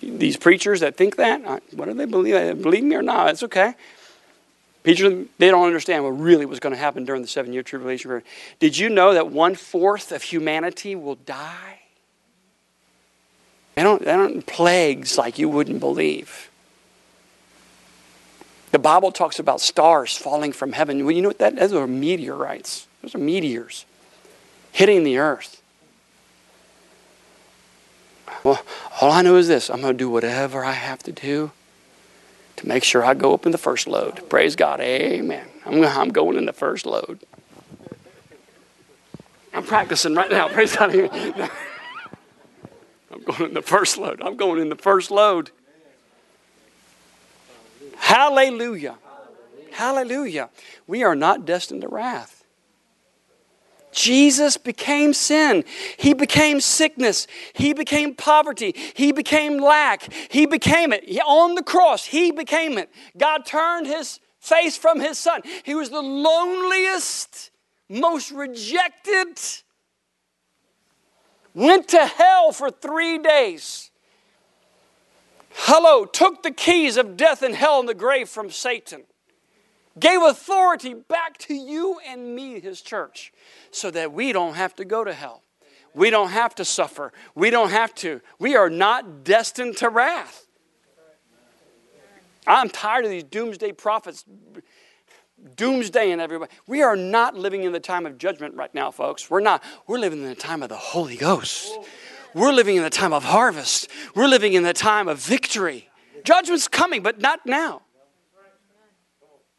These 0.00 0.36
preachers 0.36 0.80
that 0.80 0.96
think 0.96 1.16
that, 1.16 1.44
uh, 1.44 1.60
what 1.72 1.86
do 1.86 1.94
they 1.94 2.04
believe? 2.04 2.62
Believe 2.62 2.84
me 2.84 2.94
or 2.94 3.02
not, 3.02 3.30
it's 3.30 3.42
okay. 3.42 3.74
Preachers, 4.82 5.26
they 5.38 5.50
don't 5.50 5.66
understand 5.66 6.02
what 6.02 6.10
really 6.10 6.46
was 6.46 6.58
going 6.58 6.72
to 6.72 6.78
happen 6.78 7.04
during 7.04 7.22
the 7.22 7.28
seven 7.28 7.52
year 7.52 7.62
tribulation 7.62 8.08
period. 8.08 8.24
Did 8.58 8.78
you 8.78 8.88
know 8.88 9.14
that 9.14 9.30
one 9.30 9.54
fourth 9.54 10.10
of 10.10 10.22
humanity 10.22 10.96
will 10.96 11.14
die? 11.14 11.81
They 13.74 13.82
don't, 13.82 14.04
they 14.04 14.12
don't 14.12 14.46
plagues 14.46 15.16
like 15.16 15.38
you 15.38 15.48
wouldn't 15.48 15.80
believe. 15.80 16.50
The 18.70 18.78
Bible 18.78 19.12
talks 19.12 19.38
about 19.38 19.60
stars 19.60 20.16
falling 20.16 20.52
from 20.52 20.72
heaven. 20.72 21.04
Well, 21.04 21.14
you 21.14 21.22
know 21.22 21.28
what 21.28 21.38
that? 21.38 21.56
Those 21.56 21.72
are 21.74 21.86
meteorites. 21.86 22.86
Those 23.02 23.14
are 23.14 23.18
meteors 23.18 23.84
hitting 24.72 25.04
the 25.04 25.18
earth. 25.18 25.62
Well, 28.42 28.60
all 29.00 29.12
I 29.12 29.22
know 29.22 29.36
is 29.36 29.46
this 29.46 29.70
I'm 29.70 29.82
going 29.82 29.92
to 29.92 29.98
do 29.98 30.10
whatever 30.10 30.64
I 30.64 30.72
have 30.72 31.02
to 31.04 31.12
do 31.12 31.52
to 32.56 32.68
make 32.68 32.82
sure 32.82 33.04
I 33.04 33.14
go 33.14 33.34
up 33.34 33.46
in 33.46 33.52
the 33.52 33.58
first 33.58 33.86
load. 33.86 34.28
Praise 34.28 34.56
God. 34.56 34.80
Amen. 34.80 35.46
I'm, 35.64 35.84
I'm 35.84 36.08
going 36.08 36.36
in 36.36 36.46
the 36.46 36.52
first 36.52 36.86
load. 36.86 37.20
I'm 39.54 39.64
practicing 39.64 40.14
right 40.14 40.30
now. 40.30 40.48
Praise 40.52 40.74
God. 40.74 41.50
Going 43.26 43.50
in 43.50 43.54
the 43.54 43.62
first 43.62 43.98
load. 43.98 44.20
I'm 44.20 44.36
going 44.36 44.60
in 44.60 44.68
the 44.68 44.76
first 44.76 45.10
load. 45.10 45.50
Hallelujah. 47.96 48.96
Hallelujah. 49.70 50.50
We 50.86 51.04
are 51.04 51.14
not 51.14 51.44
destined 51.44 51.82
to 51.82 51.88
wrath. 51.88 52.42
Jesus 53.92 54.56
became 54.56 55.12
sin. 55.12 55.64
He 55.98 56.14
became 56.14 56.60
sickness. 56.60 57.26
He 57.52 57.74
became 57.74 58.14
poverty. 58.14 58.74
He 58.94 59.12
became 59.12 59.58
lack. 59.58 60.10
He 60.30 60.46
became 60.46 60.92
it. 60.92 61.04
On 61.26 61.54
the 61.54 61.62
cross, 61.62 62.06
He 62.06 62.32
became 62.32 62.78
it. 62.78 62.90
God 63.16 63.44
turned 63.44 63.86
His 63.86 64.18
face 64.40 64.76
from 64.76 64.98
His 64.98 65.18
Son. 65.18 65.42
He 65.62 65.74
was 65.74 65.90
the 65.90 66.02
loneliest, 66.02 67.50
most 67.88 68.30
rejected, 68.32 69.38
went 71.54 71.88
to 71.88 72.06
hell 72.06 72.52
for 72.52 72.70
three 72.70 73.18
days. 73.18 73.90
Hello, 75.50 76.04
took 76.04 76.42
the 76.42 76.50
keys 76.50 76.96
of 76.96 77.16
death 77.16 77.42
and 77.42 77.54
hell 77.54 77.80
and 77.80 77.88
the 77.88 77.94
grave 77.94 78.28
from 78.28 78.50
Satan 78.50 79.04
gave 79.98 80.22
authority 80.22 80.94
back 80.94 81.38
to 81.38 81.54
you 81.54 82.00
and 82.06 82.34
me, 82.34 82.60
his 82.60 82.80
church, 82.80 83.32
so 83.70 83.90
that 83.90 84.12
we 84.12 84.32
don't 84.32 84.54
have 84.54 84.74
to 84.76 84.84
go 84.84 85.04
to 85.04 85.12
hell. 85.12 85.42
We 85.94 86.08
don't 86.08 86.30
have 86.30 86.54
to 86.56 86.64
suffer. 86.64 87.12
We 87.34 87.50
don't 87.50 87.70
have 87.70 87.94
to. 87.96 88.20
We 88.38 88.56
are 88.56 88.70
not 88.70 89.24
destined 89.24 89.76
to 89.78 89.90
wrath. 89.90 90.46
I'm 92.46 92.70
tired 92.70 93.04
of 93.04 93.10
these 93.10 93.24
doomsday 93.24 93.72
prophets 93.72 94.24
doomsday 95.56 96.10
and 96.10 96.20
everybody. 96.20 96.52
We 96.66 96.82
are 96.82 96.96
not 96.96 97.36
living 97.36 97.64
in 97.64 97.72
the 97.72 97.80
time 97.80 98.06
of 98.06 98.18
judgment 98.18 98.54
right 98.54 98.72
now, 98.74 98.90
folks. 98.90 99.30
We're 99.30 99.40
not. 99.40 99.62
We're 99.86 99.98
living 99.98 100.22
in 100.22 100.28
the 100.28 100.34
time 100.34 100.62
of 100.62 100.68
the 100.68 100.76
Holy 100.76 101.16
Ghost. 101.16 101.78
We're 102.34 102.52
living 102.52 102.76
in 102.76 102.82
the 102.82 102.90
time 102.90 103.12
of 103.12 103.24
harvest. 103.24 103.88
We're 104.14 104.28
living 104.28 104.54
in 104.54 104.62
the 104.62 104.72
time 104.72 105.08
of 105.08 105.18
victory. 105.18 105.90
Judgment's 106.24 106.68
coming, 106.68 107.02
but 107.02 107.20
not 107.20 107.40
now. 107.44 107.82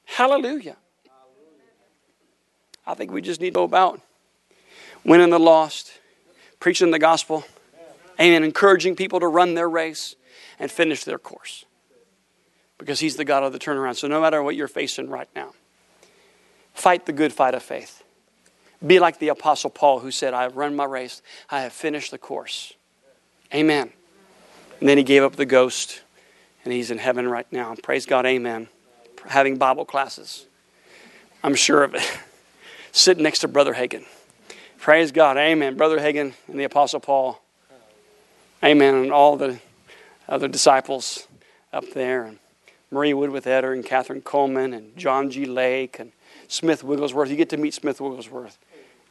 Hallelujah. 0.05 0.77
I 2.85 2.93
think 2.95 3.11
we 3.11 3.21
just 3.21 3.39
need 3.39 3.51
to 3.51 3.55
go 3.55 3.63
about 3.63 4.01
winning 5.05 5.29
the 5.29 5.39
lost, 5.39 5.91
preaching 6.59 6.91
the 6.91 6.99
gospel, 6.99 7.45
and 8.17 8.43
encouraging 8.43 8.95
people 8.95 9.19
to 9.19 9.27
run 9.27 9.53
their 9.53 9.69
race 9.69 10.15
and 10.59 10.71
finish 10.71 11.03
their 11.03 11.17
course. 11.17 11.65
Because 12.77 12.99
He's 12.99 13.15
the 13.15 13.25
God 13.25 13.43
of 13.43 13.53
the 13.53 13.59
turnaround. 13.59 13.95
So 13.95 14.07
no 14.07 14.21
matter 14.21 14.41
what 14.43 14.55
you're 14.55 14.67
facing 14.67 15.09
right 15.09 15.29
now, 15.35 15.53
fight 16.73 17.05
the 17.05 17.13
good 17.13 17.33
fight 17.33 17.53
of 17.53 17.63
faith. 17.63 18.03
Be 18.85 18.99
like 18.99 19.19
the 19.19 19.29
Apostle 19.29 19.69
Paul 19.69 19.99
who 19.99 20.11
said, 20.11 20.33
I 20.33 20.43
have 20.43 20.57
run 20.57 20.75
my 20.75 20.85
race, 20.85 21.21
I 21.49 21.61
have 21.61 21.73
finished 21.73 22.11
the 22.11 22.17
course. 22.17 22.73
Amen. 23.53 23.91
And 24.79 24.89
then 24.89 24.97
he 24.97 25.03
gave 25.03 25.23
up 25.23 25.35
the 25.35 25.45
ghost, 25.45 26.01
and 26.65 26.73
he's 26.73 26.91
in 26.91 26.97
heaven 26.97 27.27
right 27.27 27.49
now. 27.51 27.75
Praise 27.81 28.05
God, 28.05 28.25
amen 28.25 28.67
having 29.27 29.57
Bible 29.57 29.85
classes. 29.85 30.45
I'm 31.43 31.55
sure 31.55 31.83
of 31.83 31.95
it. 31.95 32.19
Sitting 32.91 33.23
next 33.23 33.39
to 33.39 33.47
Brother 33.47 33.73
Hagin. 33.73 34.05
Praise 34.77 35.11
God. 35.11 35.37
Amen. 35.37 35.75
Brother 35.77 35.99
Hagin 35.99 36.33
and 36.47 36.59
the 36.59 36.65
Apostle 36.65 36.99
Paul. 36.99 37.41
Amen. 38.63 38.95
And 38.95 39.11
all 39.11 39.35
the 39.35 39.59
other 40.27 40.47
disciples 40.47 41.27
up 41.71 41.85
there. 41.93 42.25
And 42.25 42.39
Marie 42.91 43.13
Woodworth-Etter 43.13 43.73
and 43.73 43.83
Kathryn 43.83 44.21
Kuhlman 44.21 44.75
and 44.75 44.95
John 44.95 45.31
G. 45.31 45.45
Lake 45.45 45.99
and 45.99 46.11
Smith 46.53 46.83
Wigglesworth. 46.83 47.29
You 47.29 47.35
get 47.35 47.49
to 47.49 47.57
meet 47.57 47.73
Smith 47.73 47.99
Wigglesworth. 47.99 48.59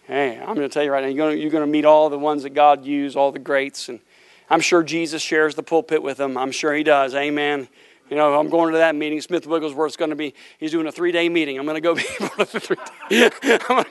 Hey, 0.04 0.38
I'm 0.38 0.54
going 0.54 0.68
to 0.68 0.68
tell 0.68 0.84
you 0.84 0.92
right 0.92 1.02
now, 1.02 1.08
you're 1.08 1.16
going, 1.16 1.36
to, 1.36 1.42
you're 1.42 1.50
going 1.50 1.64
to 1.64 1.70
meet 1.70 1.84
all 1.84 2.08
the 2.08 2.18
ones 2.18 2.44
that 2.44 2.50
God 2.50 2.84
used, 2.84 3.16
all 3.16 3.32
the 3.32 3.38
greats. 3.38 3.88
And 3.88 4.00
I'm 4.48 4.60
sure 4.60 4.82
Jesus 4.82 5.22
shares 5.22 5.54
the 5.54 5.62
pulpit 5.62 6.02
with 6.02 6.18
them. 6.18 6.38
I'm 6.38 6.52
sure 6.52 6.72
he 6.72 6.84
does. 6.84 7.14
Amen. 7.14 7.68
You 8.10 8.16
know, 8.16 8.38
I'm 8.38 8.48
going 8.48 8.72
to 8.72 8.78
that 8.78 8.94
meeting. 8.94 9.20
Smith 9.20 9.46
Wigglesworth's 9.46 9.96
going 9.96 10.10
to 10.10 10.16
be, 10.16 10.34
he's 10.58 10.70
doing 10.70 10.86
a 10.86 10.92
three 10.92 11.12
day 11.12 11.28
meeting. 11.28 11.58
I'm 11.58 11.64
going 11.64 11.74
to 11.74 11.80
go 11.80 11.94
be 11.96 12.04
part 12.18 12.38
of 12.38 12.52
the 12.52 12.60
three 12.60 12.76
day, 13.08 13.30
I'm 13.68 13.84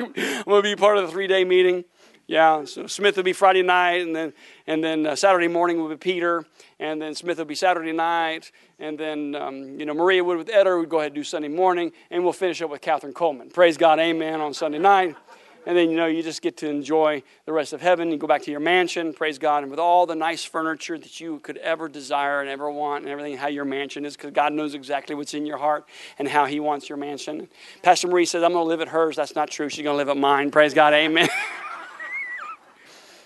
going 0.44 0.46
to 0.46 0.62
be 0.62 0.76
part 0.76 0.98
of 0.98 1.06
the 1.06 1.12
three 1.12 1.28
day 1.28 1.44
meeting. 1.44 1.84
Yeah, 2.32 2.64
so 2.64 2.88
Smith 2.88 3.18
will 3.18 3.24
be 3.24 3.34
Friday 3.34 3.62
night, 3.62 4.04
and 4.04 4.16
then 4.16 4.32
and 4.66 4.82
then 4.82 5.06
uh, 5.06 5.18
Saturday 5.18 5.50
morning 5.50 5.82
will 5.82 5.90
be 5.90 5.98
Peter, 5.98 6.46
and 6.80 7.02
then 7.02 7.14
Smith 7.14 7.38
will 7.38 7.44
be 7.44 7.56
Saturday 7.56 7.92
night, 7.92 8.54
and 8.80 8.98
then 8.98 9.36
um, 9.36 9.78
you 9.78 9.86
know 9.86 9.94
Maria 9.94 10.24
Woodworth-Etter 10.24 10.80
would 10.80 10.88
go 10.88 11.00
ahead 11.00 11.08
and 11.08 11.16
do 11.16 11.26
Sunday 11.26 11.50
morning, 11.50 11.92
and 12.10 12.24
we'll 12.24 12.32
finish 12.32 12.62
up 12.62 12.70
with 12.70 12.80
Kathryn 12.80 13.12
Kuhlman. 13.12 13.54
Praise 13.54 13.76
God, 13.76 14.00
Amen 14.00 14.40
on 14.40 14.54
Sunday 14.54 14.78
night. 14.80 15.18
And 15.66 15.78
then, 15.78 15.92
you 15.92 15.98
know, 15.98 16.08
you 16.08 16.24
just 16.24 16.42
get 16.42 16.58
to 16.58 16.70
enjoy 16.70 17.22
the 17.46 17.54
rest 17.54 17.74
of 17.74 17.82
heaven. 17.82 18.10
You 18.10 18.18
go 18.18 18.26
back 18.26 18.42
to 18.44 18.52
your 18.52 18.62
mansion, 18.62 19.14
praise 19.14 19.38
God, 19.38 19.62
and 19.62 19.70
with 19.70 19.80
all 19.80 20.08
the 20.08 20.16
nice 20.16 20.44
furniture 20.44 20.98
that 20.98 21.20
you 21.20 21.38
could 21.40 21.58
ever 21.58 21.88
desire 21.88 22.40
and 22.40 22.50
ever 22.50 22.72
want, 22.72 23.04
and 23.04 23.12
everything, 23.12 23.38
how 23.38 23.48
your 23.48 23.66
mansion 23.66 24.06
is, 24.06 24.16
because 24.16 24.32
God 24.32 24.54
knows 24.54 24.74
exactly 24.74 25.16
what's 25.16 25.34
in 25.34 25.46
your 25.46 25.58
heart 25.58 25.86
and 26.18 26.30
how 26.30 26.46
He 26.46 26.62
wants 26.62 26.88
your 26.88 26.98
mansion. 26.98 27.50
Pastor 27.84 28.08
Marie 28.08 28.26
says, 28.26 28.42
I'm 28.42 28.54
going 28.54 28.64
to 28.64 28.70
live 28.70 28.82
at 28.82 28.88
hers. 28.88 29.18
That's 29.18 29.36
not 29.36 29.52
true. 29.52 29.68
She's 29.68 29.84
going 29.84 29.94
to 29.94 29.98
live 29.98 30.10
at 30.10 30.18
mine. 30.18 30.50
Praise 30.50 30.74
God. 30.74 30.94
Amen. 30.94 31.28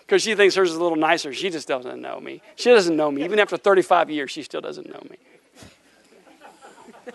Because 0.05 0.21
she 0.21 0.35
thinks 0.35 0.55
hers 0.55 0.69
is 0.69 0.75
a 0.75 0.81
little 0.81 0.97
nicer. 0.97 1.33
She 1.33 1.49
just 1.49 1.67
doesn't 1.67 1.99
know 1.99 2.19
me. 2.19 2.41
She 2.55 2.69
doesn't 2.69 2.95
know 2.95 3.09
me. 3.09 3.23
Even 3.23 3.39
after 3.39 3.57
35 3.57 4.11
years, 4.11 4.29
she 4.29 4.43
still 4.43 4.61
doesn't 4.61 4.87
know 4.87 5.01
me. 5.09 5.17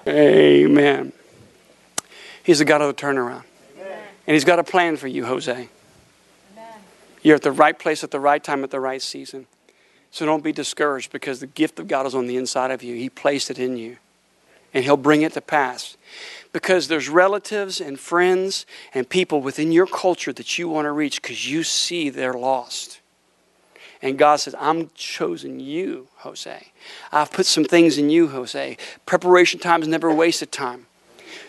Amen. 0.08 1.12
He's 2.42 2.58
the 2.58 2.64
God 2.64 2.80
of 2.80 2.88
the 2.88 3.00
turnaround. 3.00 3.44
And 4.26 4.34
He's 4.34 4.44
got 4.44 4.58
a 4.58 4.64
plan 4.64 4.96
for 4.96 5.08
you, 5.08 5.24
Jose. 5.26 5.52
Amen. 5.52 5.68
You're 7.22 7.36
at 7.36 7.42
the 7.42 7.52
right 7.52 7.78
place 7.78 8.04
at 8.04 8.10
the 8.10 8.20
right 8.20 8.42
time 8.42 8.64
at 8.64 8.70
the 8.70 8.80
right 8.80 9.02
season. 9.02 9.46
So 10.10 10.26
don't 10.26 10.42
be 10.42 10.52
discouraged 10.52 11.12
because 11.12 11.40
the 11.40 11.46
gift 11.46 11.78
of 11.78 11.86
God 11.86 12.06
is 12.06 12.14
on 12.14 12.26
the 12.26 12.36
inside 12.36 12.70
of 12.70 12.82
you. 12.82 12.96
He 12.96 13.08
placed 13.08 13.50
it 13.50 13.58
in 13.58 13.76
you. 13.76 13.96
And 14.74 14.84
He'll 14.84 14.96
bring 14.96 15.22
it 15.22 15.32
to 15.34 15.40
pass. 15.40 15.96
Because 16.52 16.88
there's 16.88 17.08
relatives 17.08 17.80
and 17.80 17.98
friends 17.98 18.66
and 18.92 19.08
people 19.08 19.40
within 19.40 19.70
your 19.70 19.86
culture 19.86 20.32
that 20.32 20.58
you 20.58 20.68
want 20.68 20.86
to 20.86 20.92
reach 20.92 21.22
because 21.22 21.48
you 21.50 21.62
see 21.62 22.10
they're 22.10 22.34
lost. 22.34 23.00
And 24.02 24.18
God 24.18 24.36
says, 24.36 24.54
I'm 24.58 24.90
chosen 24.94 25.60
you, 25.60 26.08
Jose. 26.18 26.72
I've 27.12 27.30
put 27.30 27.46
some 27.46 27.64
things 27.64 27.98
in 27.98 28.10
you, 28.10 28.28
Jose. 28.28 28.76
Preparation 29.04 29.60
time 29.60 29.82
is 29.82 29.88
never 29.88 30.12
wasted 30.12 30.50
time. 30.50 30.86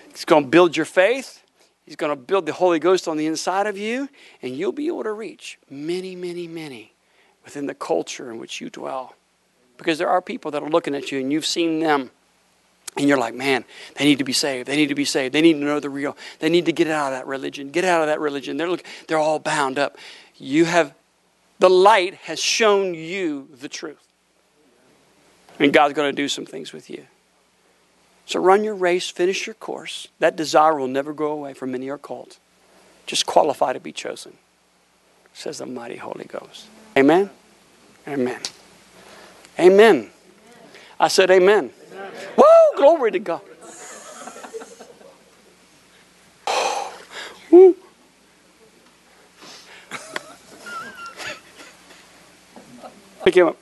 It's 0.10 0.26
going 0.26 0.44
to 0.44 0.50
build 0.50 0.76
your 0.76 0.86
faith. 0.86 1.42
He's 1.86 1.96
going 1.96 2.12
to 2.12 2.22
build 2.22 2.46
the 2.46 2.54
Holy 2.54 2.80
Ghost 2.80 3.08
on 3.08 3.18
the 3.18 3.26
inside 3.26 3.68
of 3.68 3.78
you, 3.78 4.10
and 4.42 4.56
you'll 4.56 4.72
be 4.72 4.88
able 4.88 5.04
to 5.04 5.14
reach 5.14 5.58
many, 5.70 6.16
many, 6.16 6.48
many 6.48 6.94
within 7.44 7.66
the 7.66 7.74
culture 7.74 8.30
in 8.32 8.38
which 8.38 8.62
you 8.62 8.70
dwell. 8.70 9.16
Because 9.78 9.98
there 9.98 10.10
are 10.10 10.22
people 10.22 10.52
that 10.52 10.62
are 10.62 10.70
looking 10.70 10.94
at 10.94 11.12
you, 11.12 11.20
and 11.20 11.32
you've 11.32 11.46
seen 11.46 11.80
them, 11.80 12.12
and 12.98 13.08
you're 13.08 13.18
like, 13.18 13.34
man, 13.34 13.64
they 13.96 14.06
need 14.06 14.18
to 14.18 14.24
be 14.24 14.34
saved. 14.34 14.68
They 14.68 14.76
need 14.76 14.90
to 14.90 14.96
be 14.96 15.06
saved. 15.06 15.34
They 15.34 15.42
need 15.42 15.54
to 15.54 15.60
know 15.60 15.80
the 15.80 15.90
real. 15.90 16.18
They 16.40 16.50
need 16.50 16.66
to 16.66 16.74
get 16.74 16.88
out 16.88 17.14
of 17.14 17.20
that 17.20 17.26
religion. 17.26 17.72
Get 17.72 17.86
out 17.86 18.02
of 18.02 18.08
that 18.08 18.20
religion. 18.20 18.58
They're, 18.58 18.70
look, 18.70 18.84
they're 19.08 19.18
all 19.18 19.40
bound 19.40 19.80
up. 19.80 19.98
You 20.38 20.66
have, 20.66 20.94
the 21.60 21.70
light 21.70 22.16
has 22.16 22.40
shown 22.40 22.94
you 22.94 23.48
the 23.60 23.70
truth. 23.70 24.06
And 25.58 25.72
God's 25.72 25.94
going 25.94 26.10
to 26.10 26.16
do 26.16 26.28
some 26.28 26.46
things 26.46 26.74
with 26.74 26.90
you. 26.90 27.06
So 28.26 28.40
run 28.40 28.64
your 28.64 28.76
race, 28.76 29.10
finish 29.10 29.46
your 29.46 29.54
course. 29.56 30.08
That 30.20 30.36
desire 30.36 30.76
will 30.76 30.88
never 30.88 31.14
go 31.14 31.32
away 31.32 31.54
from 31.54 31.72
many 31.72 31.90
are 31.90 31.98
called. 31.98 32.38
just 33.06 33.26
qualify 33.26 33.74
to 33.74 33.80
be 33.80 33.92
chosen, 33.92 34.38
says 35.34 35.58
the 35.58 35.66
mighty 35.66 35.98
Holy 35.98 36.26
Ghost. 36.26 36.68
Amen? 36.98 37.30
Amen. 38.08 38.40
Amen. 39.60 40.10
I 41.00 41.08
said 41.08 41.30
amen. 41.30 41.72
amen. 41.92 42.12
Woo! 42.38 42.61
Glory 42.82 43.12
to 43.12 43.20
God. 43.20 43.42
Pick 53.24 53.36
him 53.36 53.50
up. 53.50 53.58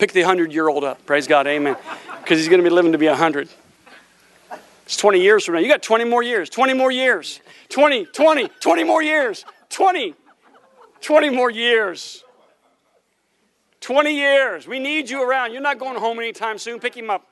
Pick 0.00 0.10
the 0.10 0.22
100 0.22 0.52
year 0.52 0.66
old 0.66 0.82
up. 0.82 1.06
Praise 1.06 1.28
God. 1.28 1.46
Amen. 1.46 1.76
Because 2.20 2.40
he's 2.40 2.48
going 2.48 2.58
to 2.58 2.68
be 2.68 2.74
living 2.74 2.90
to 2.90 2.98
be 2.98 3.06
100. 3.06 3.48
It's 4.84 4.96
20 4.96 5.20
years 5.20 5.44
from 5.44 5.54
now. 5.54 5.60
You 5.60 5.68
got 5.68 5.84
20 5.84 6.04
more 6.04 6.24
years. 6.24 6.50
20 6.50 6.74
more 6.74 6.90
years. 6.90 7.40
20, 7.68 8.06
20, 8.06 8.48
20 8.48 8.82
more 8.82 9.00
years. 9.00 9.44
20, 9.68 10.14
20 11.00 11.30
more 11.30 11.50
years. 11.52 12.24
20 13.80 14.12
years. 14.12 14.66
We 14.66 14.80
need 14.80 15.08
you 15.08 15.22
around. 15.22 15.52
You're 15.52 15.62
not 15.62 15.78
going 15.78 15.96
home 16.00 16.18
anytime 16.18 16.58
soon. 16.58 16.80
Pick 16.80 16.96
him 16.96 17.10
up. 17.10 17.24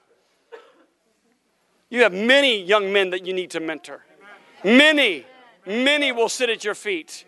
You 1.88 2.02
have 2.02 2.12
many 2.12 2.62
young 2.62 2.92
men 2.92 3.10
that 3.10 3.26
you 3.26 3.32
need 3.32 3.50
to 3.52 3.60
mentor. 3.60 4.04
Many, 4.64 5.24
many 5.64 6.12
will 6.12 6.28
sit 6.28 6.50
at 6.50 6.64
your 6.64 6.74
feet. 6.74 7.24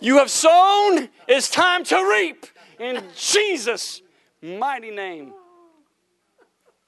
You 0.00 0.18
have 0.18 0.30
sown, 0.30 1.08
it's 1.26 1.48
time 1.48 1.84
to 1.84 1.96
reap 1.96 2.46
in 2.78 3.02
Jesus' 3.16 4.02
mighty 4.42 4.90
name. 4.90 5.32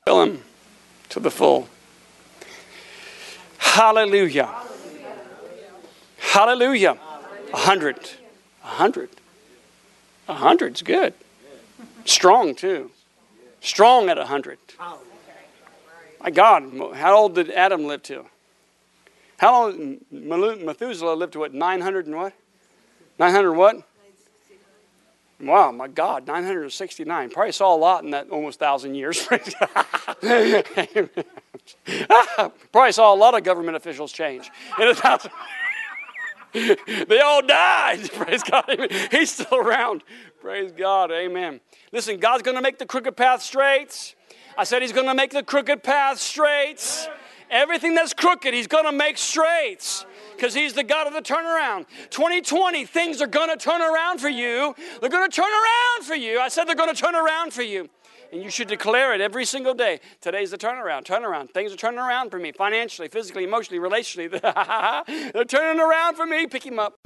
Fill 0.05 0.23
him 0.23 0.43
to 1.09 1.21
the 1.21 1.31
full. 1.31 1.69
Hallelujah. 3.59 4.55
Hallelujah. 6.19 6.99
A 7.53 7.57
hundred. 7.57 7.99
A 8.63 8.67
hundred. 8.67 9.09
A 10.29 10.35
hundred's 10.35 10.83
good. 10.83 11.15
Strong, 12.05 12.57
too. 12.57 12.91
Strong 13.61 14.09
at 14.09 14.19
a 14.19 14.27
hundred. 14.27 14.59
My 16.27 16.33
God, 16.33 16.73
how 16.97 17.17
old 17.17 17.37
did 17.37 17.53
Adam 17.53 17.87
live 17.87 18.03
to? 18.05 18.27
How 19.37 19.69
long? 19.69 19.99
Methuselah 20.11 21.15
lived 21.15 21.35
to 21.35 21.39
what? 21.39 21.55
900 21.55 22.07
and 22.07 22.17
what? 22.17 22.33
900 23.21 23.53
what? 23.53 23.77
Wow, 25.39 25.71
my 25.71 25.87
God, 25.87 26.27
969. 26.27 27.31
Probably 27.31 27.53
saw 27.53 27.77
a 27.77 27.79
lot 27.79 28.03
in 28.03 28.11
that 28.11 28.29
almost 28.31 28.59
thousand 28.59 28.97
years. 28.97 29.25
Probably 32.73 32.93
saw 32.93 33.15
a 33.15 33.19
lot 33.19 33.37
of 33.37 33.45
government 33.45 33.77
officials 33.77 34.11
change 34.11 34.51
in 34.81 34.89
a 34.89 34.95
thousand. 34.97 35.31
they 37.09 37.21
all 37.21 37.43
died. 37.43 38.11
Praise 38.13 38.43
God. 38.43 38.65
He's 39.13 39.31
still 39.31 39.59
around. 39.59 40.03
Praise 40.41 40.73
God. 40.73 41.13
Amen. 41.13 41.61
Listen, 41.93 42.19
God's 42.19 42.43
going 42.43 42.57
to 42.57 42.63
make 42.63 42.79
the 42.79 42.87
crooked 42.87 43.17
path 43.17 43.43
straight. 43.43 44.16
I 44.59 44.65
said 44.65 44.83
He's 44.83 44.93
going 44.93 45.07
to 45.07 45.15
make 45.15 45.31
the 45.33 45.43
crooked 45.43 45.83
path 45.83 46.19
straight. 46.19 47.09
Everything 47.51 47.95
that's 47.95 48.13
crooked, 48.13 48.53
He's 48.55 48.67
going 48.67 48.85
to 48.85 48.93
make 48.93 49.19
straight 49.19 50.05
because 50.35 50.55
He's 50.55 50.73
the 50.73 50.85
God 50.85 51.07
of 51.07 51.13
the 51.13 51.23
turnaround. 51.23 51.87
2020, 52.11 52.85
things 52.85 53.21
are 53.21 53.27
going 53.27 53.51
to 53.51 53.57
turn 53.57 53.81
around 53.81 54.21
for 54.21 54.29
you. 54.29 54.75
They're 55.01 55.11
going 55.11 55.29
to 55.29 55.35
turn 55.35 55.45
around 55.45 56.07
for 56.07 56.15
you. 56.15 56.41
I 56.41 56.49
said 56.49 56.65
they're 56.65 56.75
going 56.75 56.95
to 56.95 57.01
turn 57.01 57.15
around 57.15 57.53
for 57.53 57.63
you. 57.63 57.89
And 58.33 58.43
you 58.43 58.51
should 58.51 58.69
declare 58.69 59.15
it 59.15 59.21
every 59.21 59.45
single 59.45 59.75
day. 59.75 60.01
Today's 60.21 60.51
the 60.51 60.59
turnaround, 60.59 61.05
turnaround. 61.05 61.51
Things 61.53 61.73
are 61.73 61.77
turning 61.77 62.01
around 62.01 62.31
for 62.31 62.39
me 62.39 62.51
financially, 62.51 63.09
physically, 63.09 63.45
emotionally, 63.45 63.81
relationally. 63.81 64.31
They're 65.33 65.45
turning 65.45 65.81
around 65.81 66.17
for 66.17 66.27
me. 66.27 66.47
Pick 66.47 66.67
him 66.67 66.79
up. 66.79 66.99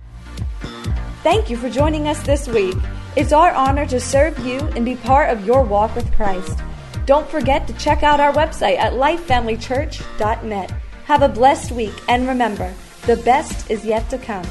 Thank 1.22 1.51
you 1.51 1.59
for 1.59 1.68
joining 1.68 2.09
us 2.09 2.22
this 2.22 2.48
week. 2.48 2.77
It's 3.16 3.32
our 3.32 3.52
honor 3.52 3.85
to 3.86 4.01
serve 4.01 4.39
you 4.39 4.60
and 4.74 4.85
be 4.85 4.97
part 4.97 5.28
of 5.28 5.44
your 5.44 5.62
walk 5.62 5.94
with 5.94 6.10
Christ. 6.12 6.59
Don't 7.10 7.28
forget 7.28 7.66
to 7.66 7.72
check 7.72 8.04
out 8.04 8.20
our 8.20 8.32
website 8.32 8.78
at 8.78 8.92
lifefamilychurch.net. 8.92 10.70
Have 11.06 11.22
a 11.22 11.28
blessed 11.28 11.72
week 11.72 11.94
and 12.06 12.28
remember, 12.28 12.72
the 13.06 13.16
best 13.16 13.68
is 13.68 13.84
yet 13.84 14.08
to 14.10 14.18
come. 14.18 14.46